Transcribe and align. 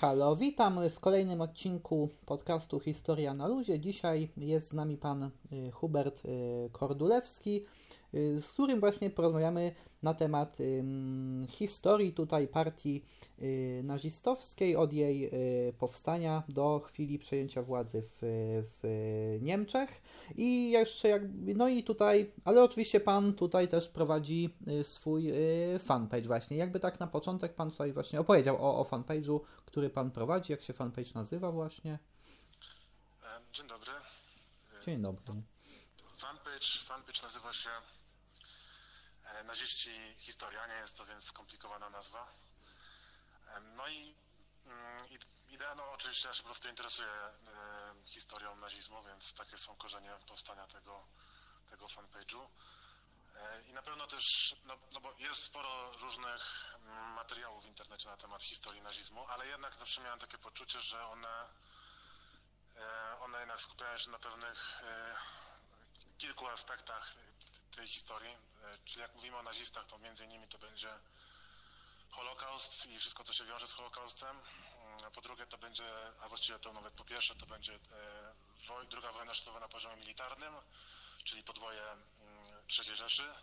Halo, 0.00 0.36
witam 0.36 0.88
w 0.90 1.00
kolejnym 1.00 1.40
odcinku 1.40 2.08
podcastu 2.26 2.80
Historia 2.80 3.34
na 3.34 3.46
Luzie. 3.46 3.80
Dzisiaj 3.80 4.28
jest 4.36 4.68
z 4.68 4.72
nami 4.72 4.96
pan 4.96 5.22
e, 5.22 5.30
Hubert 5.70 6.22
e, 6.24 6.28
Kordulewski, 6.70 7.64
z 8.12 8.46
którym 8.52 8.80
właśnie 8.80 9.10
porozmawiamy 9.10 9.74
na 10.02 10.14
temat 10.14 10.58
historii 11.48 12.12
tutaj 12.12 12.48
partii 12.48 13.04
nazistowskiej, 13.82 14.76
od 14.76 14.92
jej 14.92 15.30
powstania 15.78 16.42
do 16.48 16.80
chwili 16.84 17.18
przejęcia 17.18 17.62
władzy 17.62 18.02
w, 18.02 18.18
w 18.62 19.38
Niemczech. 19.42 20.02
I 20.36 20.70
jeszcze 20.70 21.08
jak, 21.08 21.22
no 21.54 21.68
i 21.68 21.84
tutaj, 21.84 22.32
ale 22.44 22.62
oczywiście 22.62 23.00
pan 23.00 23.34
tutaj 23.34 23.68
też 23.68 23.88
prowadzi 23.88 24.54
swój 24.82 25.32
fanpage 25.78 26.26
właśnie. 26.26 26.56
Jakby 26.56 26.80
tak 26.80 27.00
na 27.00 27.06
początek 27.06 27.54
pan 27.54 27.70
tutaj 27.70 27.92
właśnie 27.92 28.20
opowiedział 28.20 28.56
o, 28.56 28.78
o 28.78 28.84
fanpage'u, 28.84 29.40
który 29.66 29.90
Pan 29.90 30.10
prowadzi, 30.10 30.52
jak 30.52 30.62
się 30.62 30.72
fanpage 30.72 31.10
nazywa 31.14 31.52
właśnie? 31.52 31.98
Dzień 33.52 33.66
dobry. 33.68 33.92
Dzień 34.86 35.02
dobry. 35.02 35.42
Fanpage, 36.16 36.66
fanpage 36.84 37.22
nazywa 37.22 37.52
się 37.52 37.70
Naziści 39.44 40.14
Historia, 40.18 40.66
nie 40.66 40.74
jest 40.74 40.96
to 40.96 41.06
więc 41.06 41.24
skomplikowana 41.24 41.90
nazwa. 41.90 42.32
No 43.76 43.88
i 43.88 44.14
mm, 44.66 44.98
idea, 45.48 45.74
no 45.74 45.92
oczywiście 45.92 46.28
ja 46.28 46.34
się 46.34 46.42
po 46.42 46.48
prostu 46.48 46.68
interesuję 46.68 47.08
e, 47.08 47.34
historią 48.06 48.56
nazizmu, 48.56 49.02
więc 49.02 49.34
takie 49.34 49.58
są 49.58 49.76
korzenie 49.76 50.10
powstania 50.26 50.66
tego, 50.66 51.06
tego 51.70 51.86
fanpage'u. 51.86 52.48
E, 53.34 53.62
I 53.62 53.72
na 53.72 53.82
pewno 53.82 54.06
też, 54.06 54.56
no, 54.64 54.78
no, 54.92 55.00
bo 55.00 55.14
jest 55.18 55.42
sporo 55.42 55.92
różnych 55.92 56.74
materiałów 57.14 57.64
w 57.64 57.68
internecie 57.68 58.08
na 58.08 58.16
temat 58.16 58.42
historii 58.42 58.82
nazizmu, 58.82 59.26
ale 59.28 59.46
jednak 59.46 59.74
zawsze 59.74 60.00
miałem 60.00 60.18
takie 60.18 60.38
poczucie, 60.38 60.80
że 60.80 61.06
one, 61.06 61.50
e, 62.76 63.16
one 63.20 63.38
jednak 63.38 63.60
skupiają 63.60 63.98
się 63.98 64.10
na 64.10 64.18
pewnych 64.18 64.82
e, 64.82 65.16
kilku 66.18 66.48
aspektach 66.48 67.14
tej 67.70 67.88
historii. 67.88 68.36
Czyli 68.84 69.00
jak 69.00 69.14
mówimy 69.14 69.36
o 69.36 69.42
nazistach, 69.42 69.86
to 69.86 69.98
między 69.98 70.24
innymi 70.24 70.48
to 70.48 70.58
będzie 70.58 70.88
Holokaust 72.10 72.86
i 72.86 72.98
wszystko, 72.98 73.24
co 73.24 73.32
się 73.32 73.44
wiąże 73.44 73.68
z 73.68 73.72
Holokaustem. 73.72 74.36
A 75.06 75.10
po 75.10 75.20
drugie 75.20 75.46
to 75.46 75.58
będzie, 75.58 75.84
a 76.20 76.28
właściwie 76.28 76.58
to 76.58 76.72
nawet 76.72 76.94
po 76.94 77.04
pierwsze, 77.04 77.34
to 77.34 77.46
będzie 77.46 77.78
druga 78.90 79.12
wojna 79.12 79.34
światowa 79.34 79.60
na 79.60 79.68
poziomie 79.68 79.96
militarnym, 79.96 80.54
czyli 81.24 81.44
podwoje 81.44 81.82
III 82.78 82.96
Rzeszy, 82.96 83.34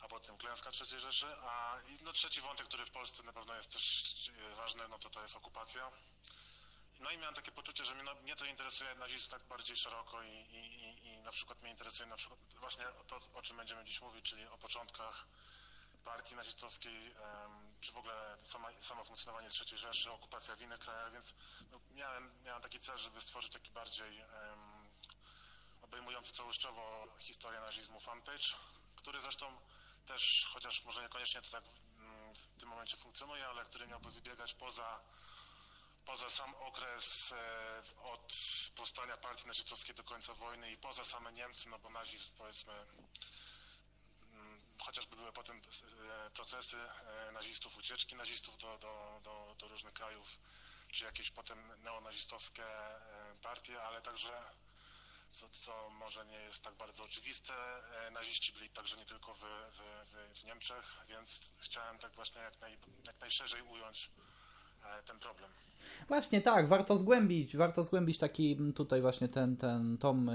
a 0.00 0.08
potem 0.08 0.38
klęska 0.38 0.70
III 0.70 1.00
Rzeszy, 1.00 1.26
a 1.42 1.80
no, 2.00 2.12
trzeci 2.12 2.40
wątek, 2.40 2.66
który 2.68 2.84
w 2.84 2.90
Polsce 2.90 3.22
na 3.22 3.32
pewno 3.32 3.54
jest 3.54 3.72
też 3.72 4.30
e, 4.52 4.54
ważny, 4.54 4.88
no 4.88 4.98
to 4.98 5.10
to 5.10 5.22
jest 5.22 5.36
okupacja. 5.36 5.92
No 7.00 7.10
i 7.10 7.18
miałem 7.18 7.34
takie 7.34 7.52
poczucie, 7.52 7.84
że 7.84 7.94
mnie, 7.94 8.02
no, 8.02 8.14
mnie 8.14 8.36
to 8.36 8.44
interesuje 8.44 8.94
nazizm 8.94 9.30
tak 9.30 9.42
bardziej 9.42 9.76
szeroko 9.76 10.22
i, 10.22 10.28
i, 10.28 10.84
i, 10.84 11.11
przykład 11.32 11.62
mnie 11.62 11.70
interesuje 11.70 12.08
na 12.08 12.16
przykład 12.16 12.40
właśnie 12.60 12.84
to, 13.06 13.20
o 13.34 13.42
czym 13.42 13.56
będziemy 13.56 13.84
dziś 13.84 14.00
mówić, 14.00 14.24
czyli 14.24 14.46
o 14.46 14.58
początkach 14.58 15.26
partii 16.04 16.36
nazistowskiej, 16.36 17.14
czy 17.80 17.92
w 17.92 17.96
ogóle 17.96 18.36
samo 18.80 19.04
funkcjonowanie 19.04 19.48
III 19.48 19.78
Rzeszy, 19.78 20.12
okupacja 20.12 20.56
w 20.56 20.60
innych 20.60 20.78
krajach, 20.78 21.12
więc 21.12 21.34
no, 21.70 21.80
miałem, 21.90 22.30
miałem 22.44 22.62
taki 22.62 22.80
cel, 22.80 22.98
żeby 22.98 23.20
stworzyć 23.20 23.52
taki 23.52 23.70
bardziej 23.70 24.18
um, 24.18 24.88
obejmujący 25.82 26.32
całościowo 26.32 27.08
historię 27.18 27.60
nazizmu 27.60 28.00
fanpage, 28.00 28.46
który 28.96 29.20
zresztą 29.20 29.60
też, 30.06 30.48
chociaż 30.52 30.84
może 30.84 31.02
niekoniecznie 31.02 31.42
to 31.42 31.50
tak 31.50 31.64
mm, 31.98 32.34
w 32.34 32.46
tym 32.60 32.68
momencie 32.68 32.96
funkcjonuje, 32.96 33.46
ale 33.48 33.64
który 33.64 33.86
miałby 33.86 34.10
wybiegać 34.10 34.54
poza, 34.54 35.02
poza 36.04 36.30
sam 36.30 36.54
okres 36.54 37.32
e, 37.32 37.82
od 38.02 38.32
powstania 38.76 39.16
partii 39.16 39.46
nazistowskiej 39.46 39.94
do 39.94 40.04
końca 40.04 40.34
wojny 40.34 40.70
i 40.70 40.76
poza 40.76 41.04
same 41.04 41.32
Niemcy, 41.32 41.68
no 41.68 41.78
bo 41.78 41.90
nazizm 41.90 42.34
powiedzmy 42.38 42.72
mm, 44.32 44.60
chociażby 44.78 45.16
były 45.16 45.32
potem 45.32 45.56
e, 45.56 46.30
procesy 46.30 46.76
e, 46.78 47.32
nazistów, 47.32 47.76
ucieczki 47.76 48.16
nazistów 48.16 48.56
do, 48.56 48.78
do, 48.78 49.20
do, 49.24 49.56
do 49.58 49.68
różnych 49.68 49.94
krajów, 49.94 50.38
czy 50.92 51.04
jakieś 51.04 51.30
potem 51.30 51.82
neonazistowskie 51.82 52.64
partie, 53.42 53.82
ale 53.82 54.02
także 54.02 54.42
co, 55.30 55.48
co 55.48 55.90
może 55.90 56.26
nie 56.26 56.40
jest 56.40 56.64
tak 56.64 56.74
bardzo 56.74 57.04
oczywiste. 57.04 57.54
Naziści 58.10 58.52
byli 58.52 58.70
także 58.70 58.96
nie 58.96 59.04
tylko 59.04 59.34
w, 59.34 59.40
w, 59.40 59.80
w 60.40 60.44
Niemczech, 60.44 61.00
więc 61.08 61.52
chciałem 61.60 61.98
tak 61.98 62.14
właśnie 62.14 62.40
jak, 62.40 62.60
naj, 62.60 62.78
jak 63.06 63.20
najszerzej 63.20 63.62
ująć 63.62 64.10
ten 65.04 65.18
problem. 65.18 65.52
Właśnie 66.08 66.40
tak, 66.40 66.68
warto 66.68 66.98
zgłębić, 66.98 67.56
warto 67.56 67.84
zgłębić 67.84 68.18
taki 68.18 68.56
tutaj 68.74 69.00
właśnie 69.00 69.28
ten, 69.28 69.56
ten, 69.56 69.98
tom, 69.98 70.30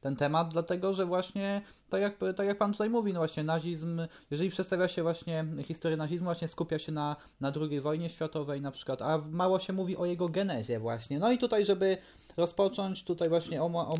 ten 0.00 0.16
temat, 0.16 0.52
dlatego 0.52 0.92
że 0.92 1.06
właśnie 1.06 1.62
tak 1.88 2.00
jak, 2.00 2.16
tak 2.36 2.46
jak 2.46 2.58
Pan 2.58 2.72
tutaj 2.72 2.90
mówi, 2.90 3.12
no 3.12 3.20
właśnie 3.20 3.44
nazizm, 3.44 4.00
jeżeli 4.30 4.50
przedstawia 4.50 4.88
się 4.88 5.02
właśnie 5.02 5.44
historię 5.62 5.96
nazizmu, 5.96 6.24
właśnie 6.24 6.48
skupia 6.48 6.78
się 6.78 6.92
na, 6.92 7.16
na 7.40 7.52
II 7.60 7.80
wojnie 7.80 8.10
światowej 8.10 8.60
na 8.60 8.70
przykład, 8.70 9.02
a 9.02 9.18
mało 9.30 9.58
się 9.58 9.72
mówi 9.72 9.96
o 9.96 10.06
jego 10.06 10.28
genezie 10.28 10.78
właśnie. 10.80 11.18
No 11.18 11.32
i 11.32 11.38
tutaj, 11.38 11.64
żeby 11.64 11.96
rozpocząć 12.36 13.04
tutaj 13.04 13.28
właśnie 13.28 13.62
o, 13.62 13.66
o, 13.66 13.88
o 13.88 13.96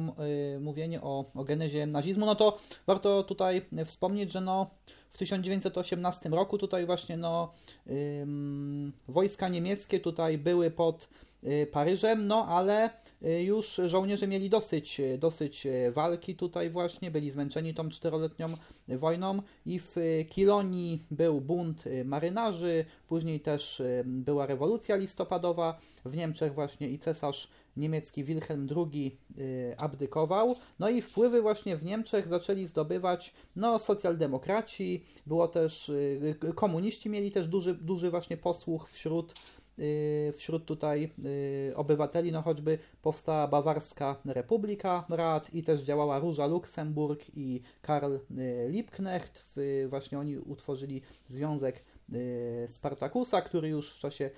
mówienie 0.60 1.03
o, 1.03 1.25
o 1.34 1.44
genezie 1.44 1.87
nazizmu, 1.87 2.27
no 2.27 2.34
to 2.34 2.59
warto 2.87 3.22
tutaj 3.22 3.62
wspomnieć, 3.84 4.33
że 4.33 4.41
no 4.41 4.71
w 5.16 5.19
1918 5.19 6.28
roku 6.28 6.59
tutaj 6.59 6.87
właśnie 6.87 7.16
no 7.16 7.53
wojska 9.09 9.49
niemieckie 9.49 10.00
tutaj 10.00 10.38
były 10.38 10.71
pod 10.71 11.09
Paryżem, 11.71 12.27
no 12.27 12.47
ale 12.47 12.91
y, 13.23 13.43
już 13.43 13.81
żołnierze 13.87 14.27
mieli 14.27 14.51
dosyć, 14.51 15.01
dosyć 15.19 15.67
walki 15.91 16.34
tutaj 16.37 16.71
właśnie, 16.71 17.11
byli 17.11 17.31
zmęczeni 17.31 17.75
tą 17.75 17.89
czteroletnią 17.89 18.47
wojną 18.89 19.43
i 19.67 19.79
w 19.79 19.97
Kilonii 20.31 21.05
był 21.11 21.41
bunt 21.41 21.84
marynarzy, 22.05 22.84
później 23.09 23.41
też 23.41 23.83
była 24.05 24.47
rewolucja 24.47 24.97
listopadowa 24.97 25.79
w 26.05 26.17
Niemczech 26.17 26.55
właśnie 26.55 26.89
i 26.89 26.99
cesarz 26.99 27.49
niemiecki 27.77 28.25
Wilhelm 28.25 28.69
II 28.77 29.19
y, 29.39 29.75
abdykował. 29.78 30.57
No 30.78 30.89
i 30.89 31.03
wpływy 31.03 31.43
właśnie 31.43 31.77
w 31.77 31.84
Niemczech 31.84 32.28
zaczęli 32.28 32.67
zdobywać 32.67 33.34
no, 33.57 33.78
socjaldemokraci, 33.78 35.05
było 35.27 35.49
też, 35.49 35.89
y, 35.89 36.37
komuniści 36.55 37.11
mieli 37.11 37.31
też 37.31 37.49
duży, 37.49 37.75
duży 37.75 38.11
właśnie 38.11 38.37
posłuch 38.37 38.89
wśród 38.89 39.33
y, 39.33 39.66
wśród 40.33 40.65
tutaj 40.65 41.11
obywateli, 41.75 42.33
no 42.33 42.43
choćby 42.43 42.79
powstała 43.03 43.49
Bawarska 43.49 44.17
Republika 44.25 45.05
Rad 45.09 45.55
i 45.55 45.63
też 45.63 45.81
działała 45.81 46.19
Róża 46.19 46.47
Luksemburg 46.47 47.21
i 47.35 47.63
Karl 47.83 48.17
Liebknecht. 48.69 49.59
Właśnie 49.89 50.19
oni 50.19 50.39
utworzyli 50.39 51.03
związek 51.29 51.85
Y, 52.15 52.67
Spartakusa, 52.69 53.43
który 53.43 53.69
już 53.69 53.95
w 53.95 53.99
czasie 53.99 54.31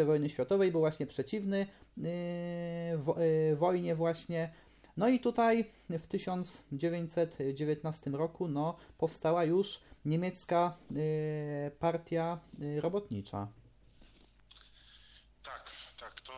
I 0.00 0.04
wojny 0.04 0.30
światowej 0.30 0.72
był 0.72 0.80
właśnie 0.80 1.06
przeciwny 1.06 1.66
y, 1.98 2.02
y, 3.52 3.56
wojnie 3.56 3.94
właśnie. 3.94 4.52
No 4.96 5.08
i 5.08 5.20
tutaj 5.20 5.70
w 5.90 6.06
1919 6.06 8.10
roku 8.10 8.48
no, 8.48 8.76
powstała 8.98 9.44
już 9.44 9.80
niemiecka 10.04 10.76
partia 11.78 12.40
robotnicza. 12.80 13.48
Tak, 15.42 15.70
tak, 16.00 16.20
to 16.20 16.32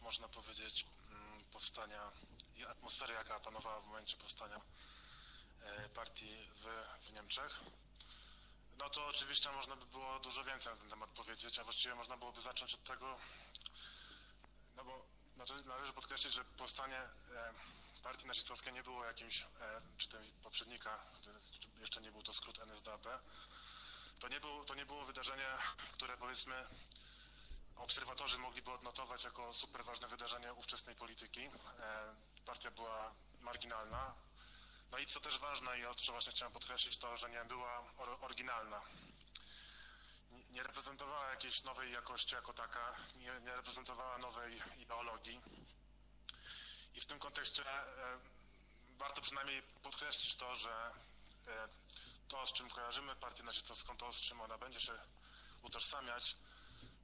można 0.00 0.28
powiedzieć, 0.28 0.86
mm, 1.10 1.44
powstania 1.44 2.12
i 2.56 2.64
atmosfery, 2.64 3.14
jaka 3.14 3.40
panowała 3.40 3.80
w 3.80 3.86
momencie 3.86 4.16
powstania 4.16 4.60
partii 5.94 6.48
w, 6.56 6.64
w 7.04 7.12
Niemczech. 7.12 7.60
No 8.78 8.88
to 8.90 9.06
oczywiście 9.06 9.50
można 9.50 9.76
by 9.76 9.86
było 9.86 10.18
dużo 10.18 10.44
więcej 10.44 10.72
na 10.72 10.78
ten 10.78 10.90
temat 10.90 11.10
powiedzieć, 11.10 11.58
a 11.58 11.64
właściwie 11.64 11.94
można 11.94 12.16
byłoby 12.16 12.40
zacząć 12.40 12.74
od 12.74 12.84
tego, 12.84 13.20
no 14.76 14.84
bo 14.84 15.06
znaczy 15.36 15.54
należy 15.66 15.92
podkreślić, 15.92 16.32
że 16.34 16.44
powstanie 16.44 16.96
e, 16.96 17.54
partii 18.02 18.26
nazistowskiej 18.26 18.72
nie 18.72 18.82
było 18.82 19.04
jakimś, 19.04 19.42
e, 19.42 19.46
czy 19.98 20.08
tej 20.08 20.30
poprzednika, 20.42 21.00
jeszcze 21.80 22.00
nie 22.00 22.12
był 22.12 22.22
to 22.22 22.32
skrót 22.32 22.58
NSDAP, 22.58 23.06
to 24.20 24.28
nie, 24.28 24.40
był, 24.40 24.64
to 24.64 24.74
nie 24.74 24.86
było 24.86 25.04
wydarzenie, 25.04 25.46
które 25.92 26.16
powiedzmy 26.16 26.66
obserwatorzy 27.82 28.38
mogliby 28.38 28.70
odnotować 28.70 29.24
jako 29.24 29.52
super 29.52 29.84
ważne 29.84 30.08
wydarzenie 30.08 30.52
ówczesnej 30.52 30.96
polityki. 30.96 31.40
E, 31.40 32.14
partia 32.44 32.70
była 32.70 33.14
marginalna, 33.40 34.14
no 34.90 34.98
i 34.98 35.06
co 35.06 35.20
też 35.20 35.38
ważne 35.38 35.78
i 35.78 35.86
o 35.86 35.94
co 35.94 36.12
właśnie 36.12 36.32
chciałem 36.32 36.52
podkreślić, 36.52 36.98
to, 36.98 37.16
że 37.16 37.30
nie 37.30 37.44
była 37.44 37.84
oryginalna. 38.20 38.82
Nie 40.50 40.62
reprezentowała 40.62 41.30
jakiejś 41.30 41.62
nowej 41.62 41.92
jakości 41.92 42.34
jako 42.34 42.52
taka, 42.52 42.96
nie, 43.16 43.40
nie 43.40 43.54
reprezentowała 43.54 44.18
nowej 44.18 44.62
ideologii. 44.78 45.40
I 46.94 47.00
w 47.00 47.06
tym 47.06 47.18
kontekście 47.18 47.62
e, 47.70 48.18
warto 48.98 49.20
przynajmniej 49.20 49.62
podkreślić 49.62 50.36
to, 50.36 50.54
że 50.54 50.70
e, 51.46 51.68
to, 52.28 52.46
z 52.46 52.52
czym 52.52 52.70
kojarzymy 52.70 53.16
partię 53.16 53.42
nazistowską, 53.42 53.96
to, 53.96 54.12
z 54.12 54.20
czym 54.20 54.40
ona 54.40 54.58
będzie 54.58 54.80
się 54.80 54.92
utożsamiać, 55.62 56.36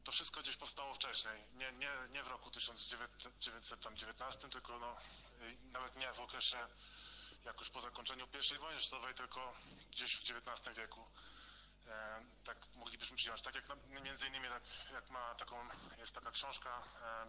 to 0.08 0.12
wszystko 0.12 0.40
gdzieś 0.40 0.56
powstało 0.56 0.94
wcześniej. 0.94 1.34
Nie, 1.54 1.72
nie, 1.72 1.90
nie 2.10 2.22
w 2.22 2.28
roku 2.28 2.50
1919, 2.50 4.48
tylko 4.48 4.78
no, 4.78 4.96
nawet 5.72 5.96
nie 5.96 6.12
w 6.12 6.20
okresie 6.20 6.56
jak 7.44 7.60
już 7.60 7.70
po 7.70 7.80
zakończeniu 7.80 8.26
I 8.56 8.58
wojny 8.58 8.80
światowej, 8.80 9.14
tylko 9.14 9.54
gdzieś 9.90 10.16
w 10.16 10.30
XIX 10.30 10.76
wieku. 10.76 11.08
E, 11.86 12.22
tak 12.44 12.56
moglibyśmy 12.74 13.16
przyjąć. 13.16 13.42
Tak 13.42 13.54
jak 13.54 13.68
na, 13.68 13.74
między 14.00 14.26
innymi 14.26 14.48
tak, 14.48 14.62
jak 14.92 15.10
ma 15.10 15.34
taką, 15.34 15.68
jest 15.98 16.14
taka 16.14 16.30
książka 16.30 16.84
e, 17.02 17.22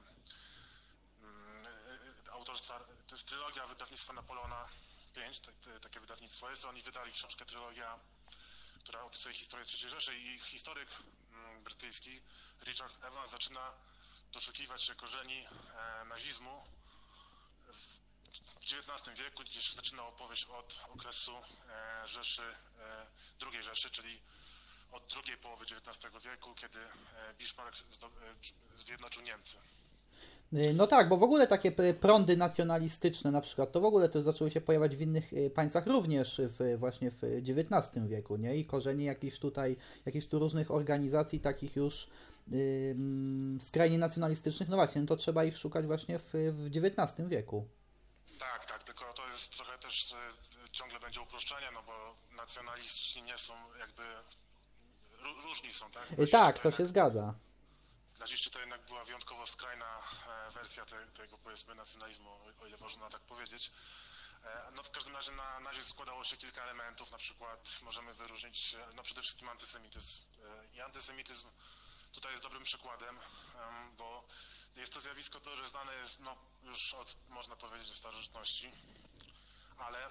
mm, 1.21 1.65
e, 2.27 2.31
autorstwa, 2.31 2.79
to 3.07 3.15
jest 3.15 3.27
trylogia 3.27 3.67
wydawnictwa 3.67 4.13
Napoleona 4.13 4.69
5, 5.13 5.41
takie 5.81 5.99
wydawnictwo 5.99 6.49
jest. 6.49 6.65
Oni 6.65 6.81
wydali 6.81 7.11
książkę 7.11 7.45
trylogia, 7.45 7.99
która 8.83 9.01
opisuje 9.01 9.35
historię 9.35 9.65
III 9.83 9.89
Rzeszy 9.89 10.15
i 10.15 10.39
historyk 10.39 10.89
brytyjski 11.69 12.21
Richard 12.61 13.05
Evans 13.05 13.29
zaczyna 13.31 13.73
doszukiwać 14.31 14.83
się 14.83 14.95
korzeni 14.95 15.47
nazizmu 16.05 16.65
w 17.67 17.99
XIX 18.63 19.19
wieku, 19.19 19.43
gdzieś 19.43 19.73
zaczyna 19.73 20.03
opowieść 20.03 20.45
od 20.45 20.83
okresu 20.89 21.43
Rzeszy, 22.05 22.55
II 23.41 23.63
Rzeszy, 23.63 23.89
czyli 23.89 24.21
od 24.91 25.07
drugiej 25.07 25.37
połowy 25.37 25.65
XIX 25.65 26.23
wieku, 26.23 26.55
kiedy 26.55 26.79
e, 26.79 27.33
Bismarck 27.33 27.81
e, 27.81 28.05
zjednoczył 28.77 29.23
Niemcy. 29.23 29.57
Y, 30.53 30.73
no 30.73 30.87
tak, 30.87 31.09
bo 31.09 31.17
w 31.17 31.23
ogóle 31.23 31.47
takie 31.47 31.71
prądy 31.99 32.37
nacjonalistyczne 32.37 33.31
na 33.31 33.41
przykład, 33.41 33.71
to 33.71 33.81
w 33.81 33.85
ogóle 33.85 34.09
to 34.09 34.21
zaczęły 34.21 34.51
się 34.51 34.61
pojawiać 34.61 34.95
w 34.95 35.01
innych 35.01 35.33
y, 35.33 35.49
państwach 35.49 35.87
również 35.87 36.41
w, 36.43 36.77
właśnie 36.77 37.11
w 37.11 37.23
XIX 37.23 38.05
wieku, 38.07 38.35
nie? 38.35 38.57
I 38.57 38.65
korzenie 38.65 39.05
jakichś 39.05 39.39
tutaj, 39.39 39.77
jakichś 40.05 40.27
tu 40.27 40.39
różnych 40.39 40.71
organizacji 40.71 41.39
takich 41.39 41.75
już 41.75 42.07
yy, 42.47 42.95
skrajnie 43.61 43.97
nacjonalistycznych, 43.97 44.69
no 44.69 44.75
właśnie, 44.75 45.01
no 45.01 45.07
to 45.07 45.15
trzeba 45.15 45.43
ich 45.43 45.57
szukać 45.57 45.85
właśnie 45.85 46.19
w, 46.19 46.33
w 46.33 46.67
XIX 46.67 47.29
wieku. 47.29 47.67
Tak, 48.39 48.65
tak, 48.65 48.83
tylko 48.83 49.13
to 49.13 49.27
jest 49.27 49.53
trochę 49.53 49.77
też 49.77 50.11
y, 50.11 50.15
ciągle 50.71 50.99
będzie 50.99 51.21
uproszczenie, 51.21 51.67
no 51.73 51.83
bo 51.87 52.15
nacjonaliści 52.37 53.23
nie 53.23 53.37
są 53.37 53.53
jakby 53.79 54.03
różni 55.43 55.73
są, 55.73 55.91
tak? 55.91 56.11
Naziści 56.11 56.31
tak, 56.31 56.59
to, 56.59 56.71
się 56.71 56.85
zgadza. 56.85 57.33
Naziści 58.19 58.51
to 58.51 58.59
jednak 58.59 58.85
była 58.85 59.03
wyjątkowo 59.03 59.47
skrajna 59.47 60.01
e, 60.27 60.51
wersja 60.51 60.85
te, 60.85 61.07
tego, 61.07 61.37
powiedzmy, 61.37 61.75
nacjonalizmu, 61.75 62.29
o 62.61 62.67
ile 62.67 62.77
można 62.77 63.09
tak 63.09 63.21
powiedzieć. 63.21 63.71
E, 64.43 64.71
no 64.75 64.83
w 64.83 64.91
każdym 64.91 65.15
razie 65.15 65.31
na 65.31 65.59
nazizm 65.59 65.89
składało 65.89 66.23
się 66.23 66.37
kilka 66.37 66.63
elementów, 66.63 67.11
na 67.11 67.17
przykład 67.17 67.79
możemy 67.81 68.13
wyróżnić 68.13 68.75
no 68.95 69.03
przede 69.03 69.21
wszystkim 69.21 69.49
antysemityzm. 69.49 70.23
E, 70.43 70.67
I 70.75 70.81
antysemityzm 70.81 71.51
tutaj 72.11 72.31
jest 72.31 72.43
dobrym 72.43 72.63
przykładem, 72.63 73.19
bo 73.97 74.27
jest 74.75 74.93
to 74.93 74.99
zjawisko, 74.99 75.39
które 75.39 75.67
znane 75.67 75.95
jest 75.95 76.19
no, 76.19 76.37
już 76.63 76.93
od, 76.93 77.17
można 77.27 77.55
powiedzieć, 77.55 77.95
starożytności, 77.95 78.71
ale 79.77 80.09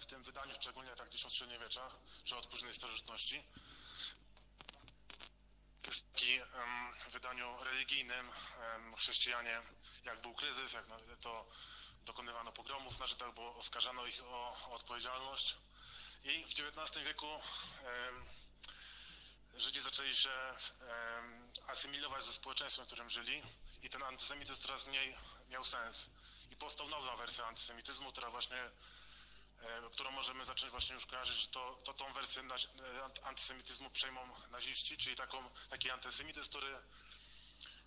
w 0.00 0.06
tym 0.06 0.22
wydaniu, 0.22 0.54
szczególnie 0.54 0.90
tak 0.90 1.08
gdzieś 1.08 1.24
od 1.24 1.32
średniowiecza, 1.32 1.90
czy 2.24 2.36
od 2.36 2.46
późnej 2.46 2.74
starożytności, 2.74 3.44
w 6.98 7.12
wydaniu 7.12 7.64
religijnym 7.64 8.30
chrześcijanie, 8.96 9.62
jak 10.04 10.22
był 10.22 10.34
kryzys, 10.34 10.72
jak 10.72 10.84
to 11.20 11.46
dokonywano 12.04 12.52
pogromów 12.52 12.98
na 12.98 13.06
Żydach, 13.06 13.34
bo 13.34 13.54
oskarżano 13.54 14.06
ich 14.06 14.22
o, 14.24 14.70
odpowiedzialność. 14.70 15.56
I 16.24 16.44
w 16.44 16.50
XIX 16.50 17.04
wieku 17.04 17.40
Żydzi 19.56 19.80
zaczęli 19.80 20.14
się 20.14 20.30
asymilować 21.66 22.24
ze 22.24 22.32
społeczeństwem, 22.32 22.84
w 22.84 22.88
którym 22.88 23.10
żyli 23.10 23.42
i 23.82 23.88
ten 23.88 24.02
antysemityzm 24.02 24.62
coraz 24.62 24.86
mniej 24.86 25.16
miał 25.48 25.64
sens. 25.64 26.10
I 26.50 26.56
powstał 26.56 26.88
nowa 26.88 27.16
wersja 27.16 27.46
antysemityzmu, 27.46 28.12
która 28.12 28.30
właśnie 28.30 28.70
którą 29.94 30.10
możemy 30.10 30.44
zacząć 30.44 30.70
właśnie 30.70 30.94
już 30.94 31.06
kojarzyć, 31.06 31.48
to, 31.48 31.78
to 31.84 31.94
tą 31.94 32.12
wersję 32.12 32.42
e, 32.42 33.26
antysemityzmu 33.26 33.90
przejmą 33.90 34.20
naziści, 34.50 34.96
czyli 34.96 35.16
taką, 35.16 35.50
taki 35.70 35.90
antysemityzm, 35.90 36.50
który, 36.50 36.82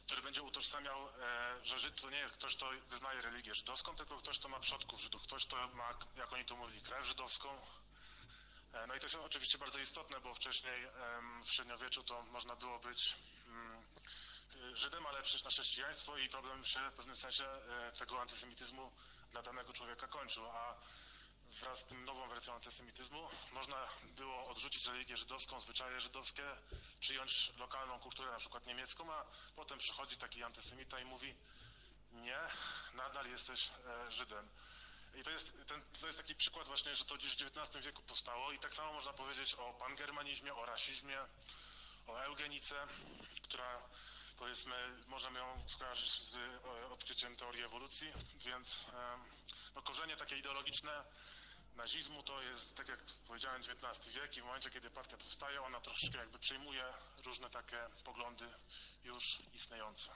który 0.05 0.21
będzie 0.21 0.41
utożsamiał, 0.41 1.07
e, 1.07 1.11
że 1.63 1.77
Żyd 1.77 2.01
to 2.01 2.09
nie 2.09 2.17
jest 2.17 2.33
ktoś, 2.33 2.55
kto 2.55 2.69
wyznaje 2.87 3.21
religię 3.21 3.55
żydowską, 3.55 3.95
tylko 3.95 4.17
ktoś, 4.17 4.39
kto 4.39 4.49
ma 4.49 4.59
przodków 4.59 5.01
Żydów, 5.01 5.23
ktoś, 5.23 5.45
kto 5.45 5.67
ma, 5.67 5.93
jak 6.17 6.33
oni 6.33 6.45
to 6.45 6.55
mówili, 6.55 6.81
krew 6.81 7.07
żydowską. 7.07 7.61
No 8.87 8.95
i 8.95 8.99
to 8.99 9.05
jest 9.05 9.15
oczywiście 9.15 9.57
bardzo 9.57 9.79
istotne, 9.79 10.19
bo 10.19 10.33
wcześniej 10.33 10.87
w 11.45 11.51
średniowieczu 11.51 12.03
to 12.03 12.23
można 12.23 12.55
było 12.55 12.79
być 12.79 13.15
mm, 13.47 13.83
Żydem, 14.73 15.05
ale 15.05 15.21
przejść 15.21 15.45
na 15.45 15.51
chrześcijaństwo 15.51 16.17
i 16.17 16.29
problem 16.29 16.65
się 16.65 16.89
w 16.89 16.93
pewnym 16.93 17.15
sensie 17.15 17.43
tego 17.97 18.21
antysemityzmu 18.21 18.91
dla 19.31 19.41
danego 19.41 19.73
człowieka 19.73 20.07
kończył, 20.07 20.45
a 20.49 20.77
wraz 21.49 21.79
z 21.79 21.85
tym 21.85 22.05
nową 22.05 22.27
wersją 22.27 22.53
antysemityzmu 22.53 23.29
można 23.51 23.87
było 24.03 24.47
odrzucić 24.47 24.87
religię 24.87 25.17
żydowską, 25.17 25.61
zwyczaje 25.61 26.01
żydowskie, 26.01 26.43
przyjąć 26.99 27.51
lokalną 27.57 27.99
kulturę, 27.99 28.31
na 28.31 28.39
przykład 28.39 28.65
niemiecką, 28.65 29.13
a 29.13 29.25
potem 29.55 29.77
przychodzi 29.77 30.17
taki 30.17 30.43
antysemita 30.43 30.99
i 30.99 31.05
mówi 31.05 31.35
nie, 32.11 32.39
nadal 32.93 33.27
jesteś 33.27 33.71
e, 33.85 34.11
Żydem. 34.11 34.49
I 35.15 35.23
to 35.23 35.31
jest, 35.31 35.53
ten, 35.67 35.81
to 36.01 36.07
jest 36.07 36.19
taki 36.19 36.35
przykład 36.35 36.67
właśnie, 36.67 36.95
że 36.95 37.05
to 37.05 37.15
gdzieś 37.15 37.35
w 37.35 37.41
XIX 37.41 37.85
wieku 37.85 38.03
powstało 38.03 38.51
i 38.51 38.59
tak 38.59 38.73
samo 38.73 38.93
można 38.93 39.13
powiedzieć 39.13 39.53
o 39.53 39.73
pangermanizmie, 39.73 40.53
o 40.55 40.65
rasizmie, 40.65 41.17
o 42.07 42.23
eugenice, 42.23 42.75
która 43.43 43.83
powiedzmy 44.37 44.75
możemy 45.07 45.39
ją 45.39 45.63
skojarzyć 45.67 46.11
z 46.11 46.35
e, 46.35 46.87
odkryciem 46.89 47.35
teorii 47.35 47.63
ewolucji, 47.63 48.11
więc 48.37 48.85
no, 49.75 49.81
korzenie 49.81 50.15
takie 50.15 50.37
ideologiczne 50.37 51.05
nazizmu 51.77 52.23
to 52.23 52.41
jest, 52.41 52.75
tak 52.75 52.87
jak 52.89 52.99
powiedziałem, 53.27 53.61
XIX 53.61 54.15
wiek 54.15 54.37
i 54.37 54.41
w 54.41 54.45
momencie, 54.45 54.69
kiedy 54.69 54.89
partia 54.89 55.17
powstaje, 55.17 55.61
ona 55.61 55.79
troszeczkę 55.79 56.17
jakby 56.17 56.39
przejmuje 56.39 56.83
różne 57.25 57.49
takie 57.49 57.77
poglądy 58.05 58.45
już 59.05 59.41
istniejące. 59.55 60.11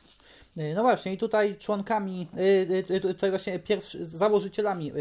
Y, 0.57 0.73
no 0.75 0.81
właśnie 0.81 1.13
i 1.13 1.17
tutaj 1.17 1.57
członkami, 1.57 2.27
y, 2.37 2.93
y, 2.93 3.01
tutaj 3.01 3.29
właśnie 3.29 3.59
pierwszy, 3.59 4.05
założycielami 4.05 4.91